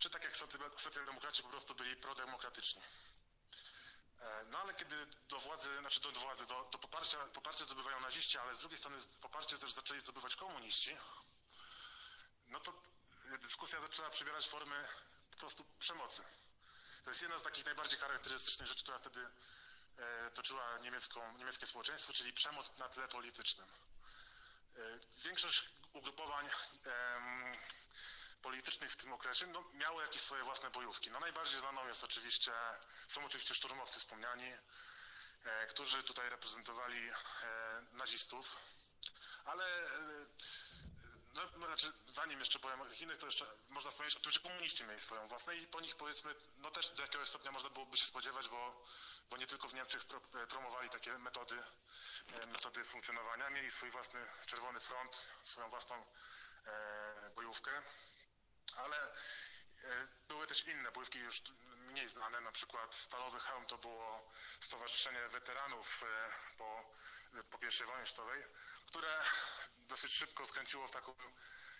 czy 0.01 0.09
tak 0.09 0.23
jak 0.23 0.33
socjal- 0.37 0.79
socjaldemokraci 0.79 1.43
po 1.43 1.49
prostu 1.49 1.75
byli 1.75 1.95
prodemokratyczni. 1.95 2.81
E, 4.19 4.45
No 4.51 4.59
ale 4.59 4.73
kiedy 4.73 5.07
do 5.29 5.39
władzy, 5.39 5.79
znaczy 5.79 6.01
do 6.01 6.11
władzy, 6.11 6.45
do, 6.45 6.69
do 6.71 6.77
poparcia, 6.77 7.17
poparcie 7.17 7.63
zdobywają 7.65 7.99
naziści, 7.99 8.37
ale 8.37 8.55
z 8.55 8.59
drugiej 8.59 8.77
strony 8.79 8.97
poparcie 9.21 9.57
też 9.57 9.71
zaczęli 9.71 9.99
zdobywać 9.99 10.35
komuniści, 10.35 10.97
no 12.47 12.59
to 12.59 12.81
dyskusja 13.41 13.81
zaczęła 13.81 14.09
przybierać 14.09 14.47
formy 14.47 14.87
po 15.31 15.37
prostu 15.37 15.65
przemocy. 15.79 16.23
To 17.03 17.09
jest 17.09 17.21
jedna 17.21 17.37
z 17.39 17.41
takich 17.41 17.65
najbardziej 17.65 17.99
charakterystycznych 17.99 18.67
rzeczy, 18.67 18.83
która 18.83 18.97
wtedy 18.97 19.27
e, 19.97 20.31
toczyła 20.31 20.77
niemiecką, 20.77 21.37
niemieckie 21.37 21.67
społeczeństwo, 21.67 22.13
czyli 22.13 22.33
przemoc 22.33 22.77
na 22.77 22.89
tle 22.89 23.07
politycznym. 23.07 23.67
E, 24.75 24.99
Większość 25.23 25.69
ugrupowań 25.93 26.49
politycznych 28.41 28.91
w 28.91 28.95
tym 28.95 29.13
okresie 29.13 29.47
no, 29.47 29.63
miały 29.73 30.03
jakieś 30.03 30.21
swoje 30.21 30.43
własne 30.43 30.71
bojówki. 30.71 31.11
No 31.11 31.19
najbardziej 31.19 31.59
znaną 31.59 31.87
jest 31.87 32.03
oczywiście, 32.03 32.51
są 33.07 33.25
oczywiście 33.25 33.53
szturmowcy 33.53 33.99
wspomniani, 33.99 34.53
e, 35.43 35.67
którzy 35.67 36.03
tutaj 36.03 36.29
reprezentowali 36.29 37.09
e, 37.09 37.13
nazistów, 37.91 38.59
ale 39.45 39.65
e, 39.65 40.25
no, 41.33 41.41
no, 41.57 41.67
znaczy, 41.67 41.93
zanim 42.07 42.39
jeszcze 42.39 42.59
powiem 42.59 42.81
o 42.81 42.85
tych 42.85 43.01
innych, 43.01 43.17
to 43.17 43.25
jeszcze 43.25 43.45
można 43.69 43.91
wspomnieć 43.91 44.15
o 44.15 44.19
tym, 44.19 44.31
że 44.31 44.39
komuniści 44.39 44.83
mieli 44.83 44.99
swoją 44.99 45.27
własną 45.27 45.53
i 45.53 45.67
po 45.67 45.81
nich 45.81 45.95
powiedzmy, 45.95 46.35
no 46.57 46.71
też 46.71 46.89
do 46.89 47.03
jakiegoś 47.03 47.29
stopnia 47.29 47.51
można 47.51 47.69
byłoby 47.69 47.97
się 47.97 48.05
spodziewać, 48.05 48.49
bo, 48.49 48.85
bo 49.29 49.37
nie 49.37 49.47
tylko 49.47 49.67
w 49.67 49.73
Niemczech 49.73 50.05
pro, 50.05 50.21
e, 50.41 50.47
promowali 50.47 50.89
takie 50.89 51.17
metody, 51.17 51.63
e, 52.33 52.45
metody 52.45 52.83
funkcjonowania, 52.83 53.49
mieli 53.49 53.71
swój 53.71 53.89
własny 53.89 54.19
czerwony 54.45 54.79
front, 54.79 55.31
swoją 55.43 55.69
własną 55.69 56.05
bojówkę, 57.35 57.83
ale 58.73 59.11
e, 59.83 60.07
były 60.27 60.47
też 60.47 60.67
inne 60.67 60.91
bojówki 60.91 61.19
już 61.19 61.41
mniej 61.87 62.09
znane, 62.09 62.41
na 62.41 62.51
przykład 62.51 62.95
Stalowy 62.95 63.39
Hełm 63.39 63.65
to 63.65 63.77
było 63.77 64.31
Stowarzyszenie 64.59 65.27
Weteranów 65.27 66.03
e, 66.03 66.31
po, 66.57 66.91
po 67.49 67.57
I 67.57 67.85
wojnie 67.85 68.05
światowej, 68.05 68.43
które 68.85 69.23
dosyć 69.77 70.11
szybko 70.11 70.45
skręciło 70.45 70.87
w 70.87 70.91
taką 70.91 71.15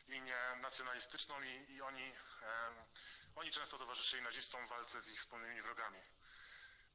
linię 0.07 0.37
nacjonalistyczną 0.61 1.41
i, 1.41 1.73
i 1.73 1.81
oni, 1.81 2.11
e, 2.41 2.85
oni 3.35 3.51
często 3.51 3.77
towarzyszyli 3.77 4.23
nazistom 4.23 4.65
w 4.65 4.69
walce 4.69 5.01
z 5.01 5.09
ich 5.09 5.19
wspólnymi 5.19 5.61
wrogami. 5.61 5.99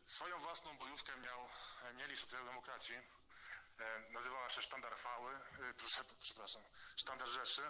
Swoją 0.07 0.39
własną 0.39 0.79
bojówkę 0.79 1.17
miał, 1.17 1.49
mieli 1.95 2.17
socjaldemokraci, 2.17 2.95
nazywała 4.11 4.49
się 4.49 4.63
Sztandar 4.63 4.99
Fały, 4.99 5.39
przepraszam, 6.21 6.63
Sztandar 6.97 7.29
Rzeszy. 7.29 7.63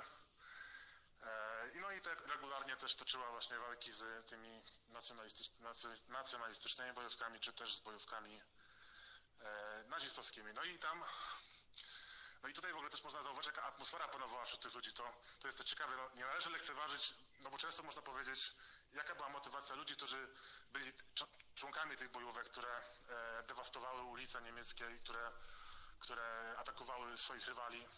No 1.75 1.93
i 1.93 2.01
tak 2.01 2.27
regularnie 2.27 2.77
też 2.77 2.95
toczyła 2.95 3.31
właśnie 3.31 3.59
walki 3.59 3.93
z 3.93 4.27
tymi 4.27 4.63
nacjonalistycz, 4.89 5.51
nacjo- 5.51 6.09
nacjonalistycznymi 6.09 6.93
bojówkami, 6.93 7.41
czy 7.41 7.53
też 7.53 7.75
z 7.75 7.81
bojówkami 7.81 8.41
e, 9.41 9.85
nazistowskimi. 9.89 10.53
No 10.55 10.63
i 10.65 10.79
tam 10.79 11.05
no 12.43 12.49
i 12.49 12.53
tutaj 12.53 12.73
w 12.73 12.75
ogóle 12.75 12.91
też 12.91 13.03
można 13.03 13.23
zauważyć, 13.23 13.47
jaka 13.47 13.63
atmosfera 13.63 14.09
panowała 14.09 14.45
wśród 14.45 14.63
tych 14.63 14.75
ludzi. 14.75 14.93
To, 14.93 15.15
to 15.41 15.49
jest 15.49 15.59
to 15.59 15.65
ciekawe. 15.65 15.97
No, 15.97 16.11
nie 16.17 16.25
należy 16.25 16.51
lekceważyć, 16.51 17.15
no 17.41 17.51
bo 17.51 17.59
często 17.59 17.83
można 17.83 18.03
powiedzieć, 18.03 18.55
jaka 18.93 19.15
była 19.15 19.29
motywacja 19.29 19.77
ludzi, 19.77 19.97
którzy 19.97 20.29
byli 20.73 20.93
cz- 20.93 21.55
członkami 21.55 21.97
tych 21.97 22.11
bojówek, 22.11 22.47
które 22.47 22.77
e, 23.09 23.43
dewastowały 23.43 24.03
ulice 24.03 24.43
niemieckie 24.43 24.91
i 24.91 24.99
które, 24.99 25.33
które 25.99 26.55
atakowały 26.59 27.19
swoich 27.19 27.47
rywali. 27.47 27.89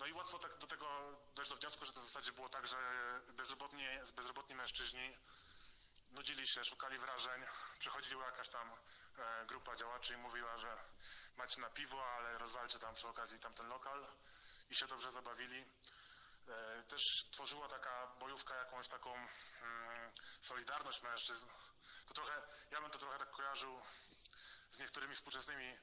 No 0.00 0.06
i 0.06 0.12
łatwo 0.12 0.38
tak 0.38 0.58
do 0.58 0.66
tego 0.66 0.86
dojść 1.34 1.50
do 1.50 1.56
wniosku, 1.56 1.84
że 1.84 1.92
to 1.92 2.00
w 2.00 2.04
zasadzie 2.04 2.32
było 2.32 2.48
tak, 2.48 2.66
że 2.66 2.76
bezrobotni, 3.32 3.84
bezrobotni 4.16 4.54
mężczyźni 4.54 5.16
nudzili 6.10 6.46
się, 6.46 6.64
szukali 6.64 6.98
wrażeń, 6.98 7.42
przychodziła 7.78 8.26
jakaś 8.26 8.48
tam 8.48 8.72
e, 9.18 9.46
grupa 9.46 9.76
działaczy 9.76 10.14
i 10.14 10.16
mówiła, 10.16 10.58
że 10.58 10.78
macie 11.36 11.60
na 11.60 11.70
piwo, 11.70 12.06
ale 12.06 12.38
rozwalcie 12.38 12.78
tam 12.78 12.94
przy 12.94 13.08
okazji 13.08 13.38
tamten 13.38 13.68
lokal 13.68 14.06
i 14.70 14.74
się 14.74 14.86
dobrze 14.86 15.12
zabawili. 15.12 15.64
E, 16.48 16.82
też 16.82 17.26
tworzyła 17.30 17.68
taka 17.68 18.06
bojówka 18.06 18.54
jakąś 18.54 18.88
taką 18.88 19.14
mm, 19.14 20.12
solidarność 20.40 21.02
mężczyzn. 21.02 21.46
To 22.06 22.14
trochę, 22.14 22.42
ja 22.70 22.80
bym 22.80 22.90
to 22.90 22.98
trochę 22.98 23.18
tak 23.18 23.30
kojarzył 23.30 23.82
z 24.70 24.78
niektórymi 24.78 25.14
współczesnymi 25.14 25.78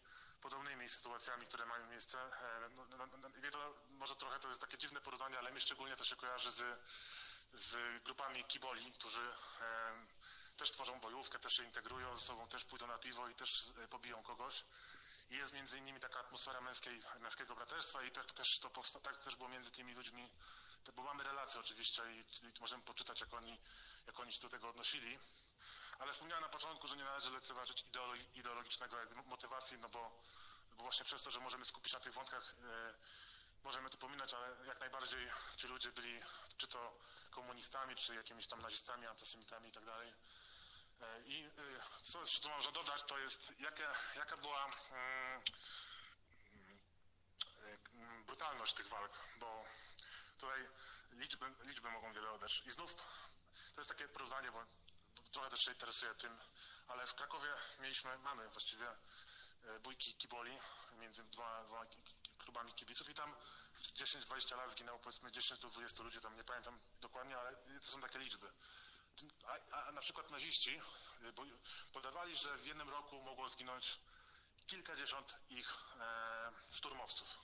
podobnymi 0.50 0.90
sytuacjami, 0.90 1.46
które 1.46 1.66
mają 1.66 1.88
miejsce. 1.88 2.18
E, 2.20 2.70
no, 2.76 2.86
no, 2.98 3.08
no, 3.18 3.30
mnie 3.30 3.52
to, 3.52 3.74
może 3.90 4.16
trochę 4.16 4.40
to 4.40 4.48
jest 4.48 4.62
takie 4.62 4.78
dziwne 4.78 5.02
porównanie, 5.02 5.40
ale 5.40 5.52
mi 5.52 5.60
szczególnie 5.62 5.96
to 5.96 6.04
się 6.04 6.16
kojarzy 6.16 6.52
z, 6.52 6.64
z 7.54 8.04
grupami 8.04 8.46
kiboli, 8.46 8.92
którzy 8.92 9.22
e, 9.62 10.06
też 10.58 10.72
tworzą 10.72 11.00
bojówkę, 11.00 11.40
też 11.40 11.54
się 11.54 11.64
integrują 11.64 12.16
ze 12.16 12.22
sobą, 12.22 12.48
też 12.48 12.66
pójdą 12.66 12.88
na 12.88 12.98
piwo 12.98 13.30
i 13.30 13.36
też 13.36 13.74
e, 13.84 13.88
pobiją 13.88 14.24
kogoś. 14.24 14.64
I 15.30 15.36
jest 15.36 15.54
między 15.54 15.78
innymi 15.78 16.00
taka 16.00 16.20
atmosfera 16.20 16.62
męskiej, 16.62 17.02
męskiego 17.20 17.56
braterstwa 17.56 18.04
i 18.04 18.12
tak 18.12 18.32
też, 18.32 18.60
to 18.60 18.70
powsta- 18.70 19.02
tak 19.02 19.18
też 19.18 19.36
było 19.36 19.50
między 19.50 19.72
tymi 19.72 19.94
ludźmi, 19.94 20.30
bo 20.96 21.04
mamy 21.04 21.24
relacje 21.24 21.60
oczywiście 21.60 22.04
i, 22.14 22.46
i 22.48 22.52
możemy 22.62 22.84
poczytać, 22.84 23.22
jak 23.22 23.34
oni, 23.34 23.60
jak 24.08 24.20
oni 24.20 24.32
się 24.32 24.42
do 24.42 24.50
tego 24.50 24.70
odnosili. 24.70 25.20
Ale 26.00 26.12
wspomniałem 26.12 26.44
na 26.44 26.50
początku, 26.50 26.88
że 26.88 26.96
nie 26.96 27.04
należy 27.04 27.32
lekceważyć 27.32 27.84
ideolo- 27.84 28.36
ideologicznego 28.36 28.98
motywacji, 29.26 29.78
no 29.80 29.90
bo, 29.90 30.16
bo 30.78 30.84
właśnie 30.84 31.06
przez 31.06 31.24
to, 31.24 31.32
że 31.32 31.40
możemy 31.40 31.66
skupić 31.66 31.94
na 31.94 32.00
tych 32.00 32.14
wątkach, 32.14 32.56
e, 32.64 32.96
możemy 33.64 33.90
to 33.90 33.98
pominąć, 33.98 34.34
ale 34.34 34.66
jak 34.66 34.80
najbardziej 34.80 35.32
ci 35.56 35.68
ludzie 35.68 35.92
byli 35.92 36.22
czy 36.58 36.68
to 36.68 37.00
komunistami, 37.32 37.96
czy 37.96 38.16
jakimiś 38.16 38.48
tam 38.48 38.62
nazistami, 38.62 39.08
antysemitami 39.08 39.70
i 39.70 39.72
tak 39.72 39.86
dalej. 39.86 40.14
E, 41.02 41.22
I 41.22 41.46
e, 41.46 41.52
co 42.02 42.20
jeszcze 42.20 42.42
tu 42.42 42.50
można 42.50 42.72
dodać, 42.72 43.04
to 43.04 43.18
jest 43.18 43.60
jaka, 43.60 43.96
jaka 44.16 44.38
była 44.38 44.66
mm, 44.92 45.42
mm, 47.94 48.26
brutalność 48.26 48.74
tych 48.74 48.88
walk, 48.88 49.12
bo 49.40 49.66
tutaj 50.38 50.70
liczby, 51.12 51.46
liczby 51.60 51.90
mogą 51.92 52.14
wiele 52.14 52.32
oddać. 52.32 52.64
I 52.66 52.72
znów 52.72 52.96
to 53.74 53.82
jest 53.82 53.90
takie 53.90 54.08
porównanie, 54.08 54.52
bo 54.52 54.66
trochę 55.32 55.50
też 55.50 55.66
się 55.66 55.72
interesuję 55.72 56.16
tym, 56.16 56.40
ale 56.88 57.08
w 57.08 57.16
Krakowie 57.16 57.50
mieliśmy, 57.80 58.18
mamy 58.18 58.50
właściwie 58.50 58.90
e, 58.90 59.80
bójki 59.80 60.16
kiboli 60.16 60.60
między 61.00 61.24
dwoma, 61.24 61.64
dwoma 61.64 61.86
klubami 62.38 62.74
kibiców 62.74 63.10
i 63.10 63.14
tam 63.14 63.36
w 63.74 63.82
10-20 63.82 64.58
lat 64.58 64.72
zginęło 64.72 65.00
powiedzmy 65.00 65.32
10 65.32 65.62
do 65.62 65.70
20 65.70 66.04
ludzi, 66.04 66.22
tam 66.22 66.34
nie 66.34 66.44
pamiętam 66.44 66.80
dokładnie, 67.02 67.38
ale 67.38 67.56
to 67.56 67.88
są 67.88 68.02
takie 68.02 68.20
liczby. 68.20 68.52
A, 69.46 69.88
a 69.88 69.92
na 69.92 70.02
przykład 70.02 70.32
naziści 70.32 70.82
bo- 71.36 71.44
podawali, 71.94 72.38
że 72.38 72.58
w 72.58 72.66
jednym 72.66 72.90
roku 72.90 73.24
mogło 73.24 73.50
zginąć 73.50 74.00
kilkadziesiąt 74.68 75.38
ich 75.50 75.78
e, 76.00 76.52
szturmowców. 76.74 77.40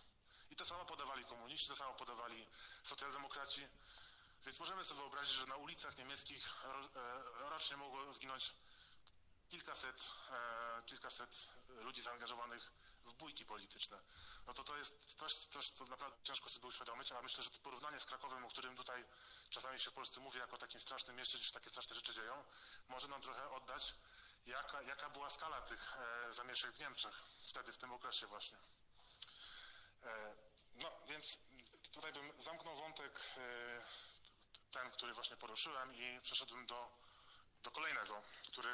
I 0.50 0.56
to 0.56 0.66
samo 0.66 0.86
podawali 0.86 1.26
komuniści, 1.26 1.68
to 1.68 1.76
samo 1.76 1.94
podawali 1.94 2.48
socjaldemokraci. 2.84 3.68
Więc 4.46 4.60
możemy 4.60 4.84
sobie 4.84 5.02
wyobrazić, 5.02 5.34
że 5.34 5.46
na 5.46 5.56
ulicach 5.56 5.98
niemieckich 5.98 6.66
e, 6.66 7.50
rocznie 7.50 7.78
mogło 7.78 8.14
zginąć 8.14 8.54
kilkaset, 9.50 10.12
e, 10.32 10.84
kilkaset 10.86 11.50
ludzi 11.70 12.02
zaangażowanych 12.02 12.72
w 13.06 13.14
bójki 13.14 13.46
polityczne. 13.46 14.02
No 14.48 14.54
to 14.54 14.64
to 14.64 14.78
jest 14.78 15.16
coś, 15.16 15.34
coś, 15.34 15.70
co 15.70 15.86
naprawdę 15.86 16.18
ciężko 16.24 16.50
sobie 16.50 16.68
uświadomić, 16.68 17.12
ale 17.12 17.22
myślę, 17.22 17.44
że 17.44 17.50
to 17.50 17.60
porównanie 17.60 18.00
z 18.00 18.06
Krakowem, 18.06 18.46
o 18.46 18.50
którym 18.50 18.76
tutaj 18.76 19.06
czasami 19.50 19.80
się 19.80 19.90
w 19.90 19.94
Polsce 19.94 20.20
mówi 20.20 20.40
jako 20.40 20.58
takim 20.58 20.80
strasznym 20.80 21.16
mieście, 21.16 21.38
gdzie 21.38 21.48
się 21.48 21.54
takie 21.54 21.70
straszne 21.70 21.96
rzeczy 21.96 22.14
dzieją, 22.14 22.46
może 22.88 23.08
nam 23.08 23.22
trochę 23.22 23.50
oddać, 23.50 23.96
jaka, 24.46 24.82
jaka 24.82 25.10
była 25.10 25.30
skala 25.30 25.62
tych 25.62 25.96
e, 25.98 26.34
zamieszek 26.34 26.72
w 26.72 26.80
Niemczech 26.80 27.24
wtedy, 27.46 27.74
w 27.74 27.78
tym 27.78 27.94
okresie 27.94 28.28
właśnie. 28.28 28.58
No, 30.76 30.92
więc 31.08 31.40
tutaj 31.92 32.14
bym 32.14 32.32
zamknął 32.42 32.76
wątek 32.76 33.36
ten, 34.74 34.92
który 34.92 35.14
właśnie 35.14 35.38
poruszyłem 35.38 35.96
i 35.96 36.20
przeszedłem 36.22 36.66
do, 36.66 36.90
do 37.64 37.72
kolejnego, 37.72 38.24
który 38.52 38.70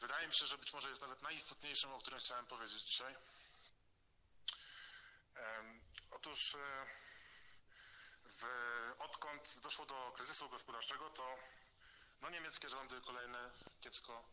wydaje 0.00 0.28
mi 0.28 0.34
się, 0.34 0.46
że 0.46 0.58
być 0.58 0.72
może 0.72 0.88
jest 0.88 1.02
nawet 1.02 1.22
najistotniejszym, 1.22 1.92
o 1.92 1.98
którym 1.98 2.20
chciałem 2.20 2.46
powiedzieć 2.46 2.82
dzisiaj. 2.82 3.14
Otóż 6.10 6.56
w, 8.24 8.44
odkąd 8.98 9.60
doszło 9.62 9.86
do 9.86 10.12
kryzysu 10.14 10.48
gospodarczego, 10.48 11.10
to 11.10 11.38
no, 12.22 12.30
niemieckie 12.30 12.68
rządy 12.68 13.00
kolejne 13.00 13.50
kiepsko 13.80 14.24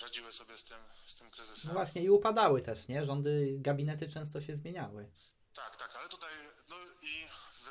radziły 0.00 0.32
sobie 0.32 0.58
z 0.58 0.64
tym, 0.64 0.78
z 1.04 1.14
tym 1.14 1.30
kryzysem. 1.30 1.68
No 1.68 1.74
właśnie 1.74 2.02
i 2.02 2.10
upadały 2.10 2.62
też, 2.62 2.88
nie? 2.88 3.04
Rządy, 3.04 3.56
gabinety 3.58 4.08
często 4.08 4.40
się 4.40 4.56
zmieniały. 4.56 5.10
Tak, 5.54 5.76
tak, 5.76 5.96
ale 5.96 6.08
tutaj 6.08 6.32
no 6.68 6.76
i 7.02 7.26
w, 7.52 7.68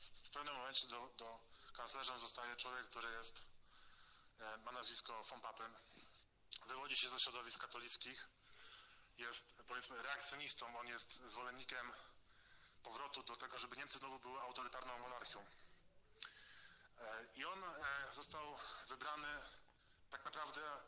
w 0.00 0.30
pewnym 0.30 0.54
momencie 0.54 0.88
do, 0.88 1.12
do 1.18 1.40
kanclerzem 1.72 2.18
zostaje 2.18 2.56
człowiek, 2.56 2.86
który 2.86 3.12
jest, 3.12 3.44
e, 4.40 4.58
ma 4.58 4.72
nazwisko 4.72 5.22
von 5.22 5.40
Papen, 5.40 5.76
wywodzi 6.66 6.96
się 6.96 7.08
ze 7.08 7.20
środowisk 7.20 7.60
katolickich, 7.60 8.28
jest 9.18 9.54
powiedzmy 9.66 10.02
reakcjonistą, 10.02 10.78
on 10.78 10.86
jest 10.86 11.22
zwolennikiem 11.26 11.92
powrotu 12.82 13.22
do 13.22 13.36
tego, 13.36 13.58
żeby 13.58 13.76
Niemcy 13.76 13.98
znowu 13.98 14.18
były 14.18 14.40
autorytarną 14.40 14.98
monarchią. 14.98 15.46
E, 16.98 17.26
I 17.34 17.44
on 17.44 17.64
e, 17.64 17.74
został 18.12 18.58
wybrany 18.88 19.28
tak 20.10 20.24
naprawdę 20.24 20.82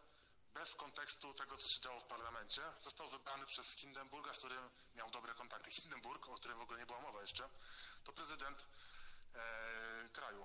bez 0.55 0.75
kontekstu 0.75 1.35
tego, 1.35 1.57
co 1.57 1.69
się 1.69 1.81
działo 1.81 2.01
w 2.01 2.05
parlamencie. 2.05 2.63
Został 2.81 3.09
wybrany 3.09 3.47
przez 3.47 3.77
Hindenburga, 3.77 4.33
z 4.33 4.39
którym 4.39 4.71
miał 4.95 5.11
dobre 5.11 5.35
kontakty. 5.35 5.71
Hindenburg, 5.71 6.29
o 6.29 6.35
którym 6.35 6.59
w 6.59 6.63
ogóle 6.63 6.79
nie 6.79 6.87
była 6.87 7.01
mowa 7.01 7.21
jeszcze, 7.21 7.49
to 8.05 8.13
prezydent 8.13 8.69
e, 9.35 10.09
kraju, 10.13 10.41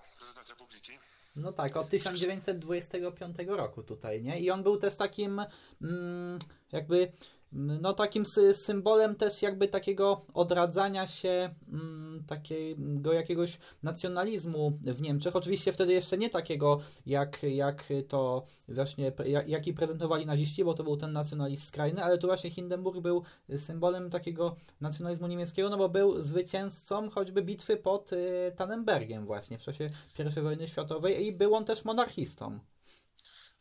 republiki. 0.49 0.91
No 1.35 1.51
tak, 1.51 1.77
od 1.77 1.89
1925 1.89 3.37
roku 3.47 3.83
tutaj, 3.83 4.21
nie? 4.21 4.39
I 4.39 4.51
on 4.51 4.63
był 4.63 4.77
też 4.77 4.95
takim 4.95 5.41
mm, 5.81 6.39
jakby 6.71 7.11
no 7.51 7.93
takim 7.93 8.23
symbolem 8.53 9.15
też 9.15 9.41
jakby 9.41 9.67
takiego 9.67 10.25
odradzania 10.33 11.07
się 11.07 11.49
mm, 11.71 12.23
takiego 12.27 13.13
jakiegoś 13.13 13.59
nacjonalizmu 13.83 14.79
w 14.81 15.01
Niemczech. 15.01 15.35
Oczywiście 15.35 15.71
wtedy 15.71 15.93
jeszcze 15.93 16.17
nie 16.17 16.29
takiego, 16.29 16.79
jak, 17.05 17.43
jak 17.43 17.89
to 18.07 18.43
właśnie, 18.67 19.11
jak, 19.25 19.49
jaki 19.49 19.73
prezentowali 19.73 20.25
naziści, 20.25 20.63
bo 20.63 20.73
to 20.73 20.83
był 20.83 20.97
ten 20.97 21.13
nacjonalizm 21.13 21.65
skrajny, 21.65 22.03
ale 22.03 22.17
tu 22.17 22.27
właśnie 22.27 22.49
Hindenburg 22.49 22.99
był 22.99 23.23
symbolem 23.57 24.09
takiego 24.09 24.55
nacjonalizmu 24.81 25.27
niemieckiego, 25.27 25.69
no 25.69 25.77
bo 25.77 25.89
był 25.89 26.21
zwycięzcą 26.21 27.09
choćby 27.09 27.41
bitwy 27.41 27.77
pod 27.77 28.13
y, 28.13 28.51
Tannenbergiem 28.55 29.25
właśnie 29.25 29.57
w 29.57 29.61
czasie 29.61 29.87
I 30.19 30.41
wojny 30.41 30.67
światowej 30.67 31.25
i 31.25 31.31
był 31.31 31.55
on 31.55 31.65
też 31.65 31.85
monarchistą. 31.85 32.59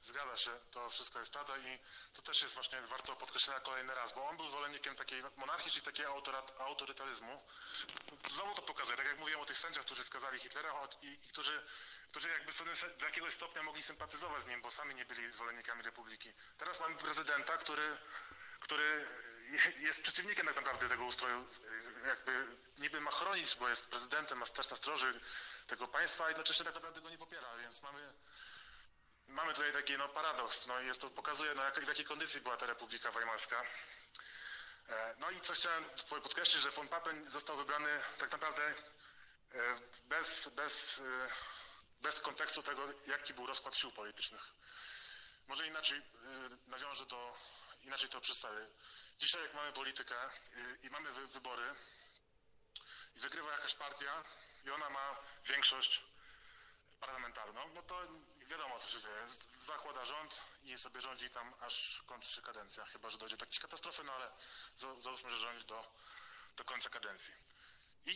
Zgadza 0.08 0.36
się, 0.36 0.50
to 0.70 0.90
wszystko 0.90 1.18
jest 1.18 1.32
prawda 1.32 1.56
i 1.56 1.78
to 2.14 2.22
też 2.22 2.42
jest 2.42 2.54
właśnie 2.54 2.80
warto 2.80 3.16
podkreślenia 3.16 3.60
kolejny 3.60 3.94
raz, 3.94 4.12
bo 4.12 4.28
on 4.28 4.36
był 4.36 4.48
zwolennikiem 4.48 4.94
takiej 4.94 5.22
monarchii, 5.36 5.70
czyli 5.70 5.86
takiego 5.86 6.22
autorytaryzmu. 6.58 7.42
Znowu 8.28 8.54
to 8.54 8.62
pokazuje, 8.62 8.96
tak 8.96 9.06
jak 9.06 9.18
mówiłem 9.18 9.40
o 9.40 9.44
tych 9.44 9.58
sędziach, 9.58 9.84
którzy 9.84 10.04
skazali 10.04 10.38
Hitlera 10.38 10.72
i, 11.02 11.06
i 11.06 11.28
którzy, 11.28 11.62
którzy 12.10 12.28
jakby 12.28 12.52
do 12.98 13.06
jakiegoś 13.06 13.34
stopnia 13.34 13.62
mogli 13.62 13.82
sympatyzować 13.82 14.42
z 14.42 14.46
nim, 14.46 14.62
bo 14.62 14.70
sami 14.70 14.94
nie 14.94 15.04
byli 15.04 15.32
zwolennikami 15.32 15.82
republiki. 15.82 16.32
Teraz 16.58 16.80
mamy 16.80 16.96
prezydenta, 16.96 17.56
który, 17.56 17.98
który 18.60 19.08
jest 19.78 20.02
przeciwnikiem 20.02 20.46
tak 20.46 20.56
naprawdę 20.56 20.88
tego 20.88 21.04
ustroju, 21.04 21.46
jakby 22.06 22.46
niby 22.78 23.00
ma 23.00 23.10
chronić, 23.10 23.56
bo 23.56 23.68
jest 23.68 23.86
prezydentem, 23.88 24.38
ma 24.38 24.46
stać 24.46 24.70
na 24.70 24.76
stroży 24.76 25.20
tego 25.66 25.88
państwa, 25.88 26.24
a 26.24 26.28
jednocześnie 26.28 26.64
tak 26.64 26.74
naprawdę 26.74 27.00
go 27.00 27.10
nie 27.10 27.18
popiera, 27.18 27.56
więc 27.56 27.82
mamy 27.82 28.14
mamy 29.28 29.54
tutaj 29.54 29.72
taki 29.72 29.98
no, 29.98 30.08
paradoks. 30.08 30.66
No, 30.66 30.80
jest 30.80 31.00
to 31.00 31.10
pokazuje, 31.10 31.54
no, 31.54 31.64
jak, 31.64 31.80
w 31.80 31.88
jakiej 31.88 32.04
kondycji 32.04 32.40
była 32.40 32.56
ta 32.56 32.66
Republika 32.66 33.10
Weimarska. 33.10 33.64
E, 34.88 35.14
no 35.18 35.30
i 35.30 35.40
co 35.40 35.52
chciałem 35.52 35.84
podkreślić, 36.08 36.62
że 36.62 36.70
von 36.70 36.88
Papen 36.88 37.24
został 37.24 37.56
wybrany 37.56 38.00
tak 38.18 38.32
naprawdę 38.32 38.62
e, 38.66 38.74
bez, 40.04 40.48
bez, 40.48 40.98
e, 40.98 41.30
bez 42.00 42.20
kontekstu 42.20 42.62
tego, 42.62 42.82
jaki 43.06 43.34
był 43.34 43.46
rozkład 43.46 43.74
sił 43.74 43.92
politycznych. 43.92 44.42
Może 45.48 45.66
inaczej 45.66 46.02
nawiążę 46.66 47.06
do, 47.06 47.36
inaczej 47.82 48.08
to 48.08 48.20
przedstawię. 48.20 48.66
Dzisiaj 49.18 49.42
jak 49.42 49.54
mamy 49.54 49.72
politykę 49.72 50.14
i 50.82 50.90
mamy 50.90 51.12
wybory 51.12 51.74
i 53.16 53.20
wygrywa 53.20 53.52
jakaś 53.52 53.74
partia 53.74 54.24
i 54.64 54.70
ona 54.70 54.90
ma 54.90 55.16
większość 55.44 56.02
parlamentarną, 57.00 57.68
no 57.74 57.82
to 57.82 58.02
wiadomo 58.46 58.78
co 58.78 58.88
się 58.88 59.00
dzieje. 59.00 59.22
Zakłada 59.50 60.04
rząd 60.04 60.42
i 60.62 60.78
sobie 60.78 61.00
rządzi 61.00 61.30
tam 61.30 61.54
aż 61.60 62.02
kończy 62.06 62.30
się 62.30 62.42
kadencja. 62.42 62.84
Chyba, 62.84 63.08
że 63.08 63.18
dojdzie 63.18 63.36
do 63.36 63.44
jakiejś 63.44 63.60
katastrofy, 63.60 64.04
no 64.04 64.12
ale 64.12 64.30
załóżmy, 65.00 65.30
że 65.30 65.36
rządzi 65.36 65.64
do, 65.64 65.92
do 66.56 66.64
końca 66.64 66.88
kadencji. 66.90 67.34
I 68.06 68.14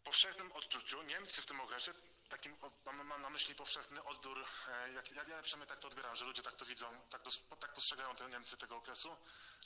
w 0.00 0.04
powszechnym 0.04 0.52
odczuciu 0.52 1.02
Niemcy 1.02 1.42
w 1.42 1.46
tym 1.46 1.60
okresie, 1.60 1.92
takim, 2.28 2.56
mam, 2.84 3.22
na 3.22 3.30
myśli 3.30 3.54
powszechny 3.54 4.02
odbiór, 4.02 4.44
e, 4.68 4.92
jak, 4.92 5.10
jak 5.12 5.28
ja 5.28 5.42
przynajmniej 5.42 5.68
tak 5.68 5.78
to 5.78 5.88
odbieram, 5.88 6.16
że 6.16 6.24
ludzie 6.24 6.42
tak 6.42 6.54
to 6.54 6.64
widzą, 6.64 6.86
tak, 7.10 7.22
to, 7.22 7.30
tak 7.60 7.72
postrzegają 7.72 8.14
te 8.14 8.28
Niemcy 8.28 8.56
tego 8.56 8.76
okresu, 8.76 9.16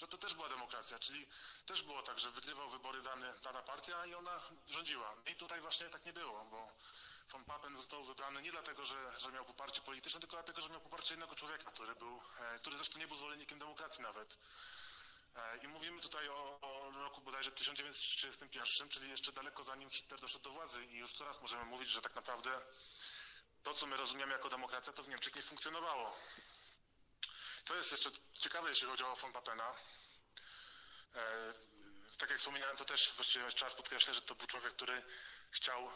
że 0.00 0.06
to 0.06 0.18
też 0.18 0.34
była 0.34 0.48
demokracja, 0.48 0.98
czyli 0.98 1.26
też 1.66 1.82
było 1.82 2.02
tak, 2.02 2.18
że 2.18 2.30
wygrywał 2.30 2.70
wybory 2.70 3.02
dany, 3.02 3.34
dana 3.42 3.62
partia 3.62 4.06
i 4.06 4.14
ona 4.14 4.42
rządziła. 4.66 5.14
I 5.26 5.36
tutaj 5.36 5.60
właśnie 5.60 5.88
tak 5.88 6.04
nie 6.04 6.12
było, 6.12 6.44
bo 6.44 6.76
von 7.28 7.44
Papen 7.44 7.76
został 7.76 8.04
wybrany 8.04 8.42
nie 8.42 8.50
dlatego, 8.52 8.84
że, 8.84 9.20
że 9.20 9.32
miał 9.32 9.44
poparcie 9.44 9.80
polityczne, 9.80 10.20
tylko 10.20 10.36
dlatego, 10.36 10.60
że 10.60 10.68
miał 10.68 10.80
poparcie 10.80 11.14
innego 11.14 11.34
człowieka, 11.34 11.70
który 11.70 11.94
był, 11.94 12.22
e, 12.38 12.58
który 12.58 12.76
zresztą 12.76 12.98
nie 12.98 13.06
był 13.06 13.16
zwolennikiem 13.16 13.58
demokracji 13.58 14.02
nawet. 14.02 14.38
E, 15.36 15.56
I 15.56 15.68
mówimy 15.68 16.00
tutaj 16.00 16.28
o, 16.28 16.58
o 16.60 16.90
roku 16.90 17.20
bodajże 17.20 17.52
1931, 17.52 18.88
czyli 18.88 19.10
jeszcze 19.10 19.32
daleko 19.32 19.62
zanim 19.62 19.90
Hitler 19.90 20.20
doszedł 20.20 20.44
do 20.44 20.50
władzy 20.50 20.84
i 20.84 20.96
już 20.96 21.12
teraz 21.12 21.40
możemy 21.42 21.64
mówić, 21.64 21.88
że 21.88 22.00
tak 22.00 22.14
naprawdę 22.14 22.60
to, 23.62 23.74
co 23.74 23.86
my 23.86 23.96
rozumiemy 23.96 24.32
jako 24.32 24.48
demokracja, 24.48 24.92
to 24.92 25.02
w 25.02 25.08
Niemczech 25.08 25.36
nie 25.36 25.42
funkcjonowało. 25.42 26.16
Co 27.64 27.74
jest 27.74 27.92
jeszcze 27.92 28.10
ciekawe, 28.32 28.68
jeśli 28.68 28.88
chodzi 28.88 29.04
o 29.04 29.16
von 29.16 29.32
Papena, 29.32 29.74
e, 31.14 31.52
tak 32.18 32.30
jak 32.30 32.38
wspominałem, 32.38 32.76
to 32.76 32.84
też 32.84 33.12
właściwie 33.14 33.44
jeszcze 33.44 33.64
raz 33.64 33.74
podkreślę, 33.74 34.14
że 34.14 34.22
to 34.22 34.34
był 34.34 34.46
człowiek, 34.46 34.72
który 34.72 35.02
chciał 35.50 35.90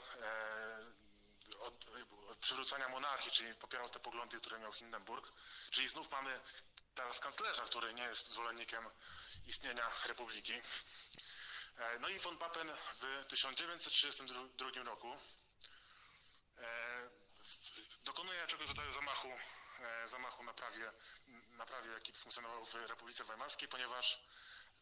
od, 1.54 1.86
od 2.28 2.38
przywrócenia 2.38 2.88
monarchii, 2.88 3.30
czyli 3.30 3.54
popierał 3.54 3.88
te 3.88 3.98
poglądy, 3.98 4.40
które 4.40 4.58
miał 4.58 4.72
Hindenburg. 4.72 5.32
Czyli 5.70 5.88
znów 5.88 6.10
mamy 6.10 6.40
teraz 6.94 7.20
kanclerza, 7.20 7.62
który 7.62 7.94
nie 7.94 8.02
jest 8.02 8.30
zwolennikiem 8.30 8.84
istnienia 9.46 9.90
republiki. 10.04 10.52
E, 11.76 11.98
no 11.98 12.08
i 12.08 12.18
von 12.18 12.38
Papen 12.38 12.70
w 12.94 13.26
1932 13.28 14.84
roku 14.84 15.18
e, 16.58 17.10
dokonuje 18.04 18.46
czegoś 18.46 18.68
rodzaju 18.68 18.92
zamachu, 18.92 19.28
e, 19.80 20.08
zamachu 20.08 20.44
na 20.44 20.54
prawie, 20.54 20.92
na 21.50 21.66
prawie, 21.66 21.90
jaki 21.90 22.12
funkcjonował 22.12 22.64
w 22.64 22.74
Republice 22.74 23.24
Weimarskiej, 23.24 23.68
ponieważ 23.68 24.20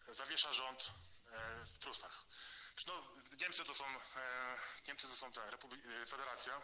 zawiesza 0.08 0.52
rząd 0.52 0.90
w 1.64 1.78
Prusach. 1.78 2.24
No, 2.86 3.02
Niemcy 3.40 3.64
to 3.64 3.74
są, 3.74 3.84
e, 4.16 4.58
Niemcy 4.88 5.08
to 5.08 5.16
są 5.16 5.32
ta 5.32 5.50
Republi- 5.50 6.06
Federacja, 6.06 6.62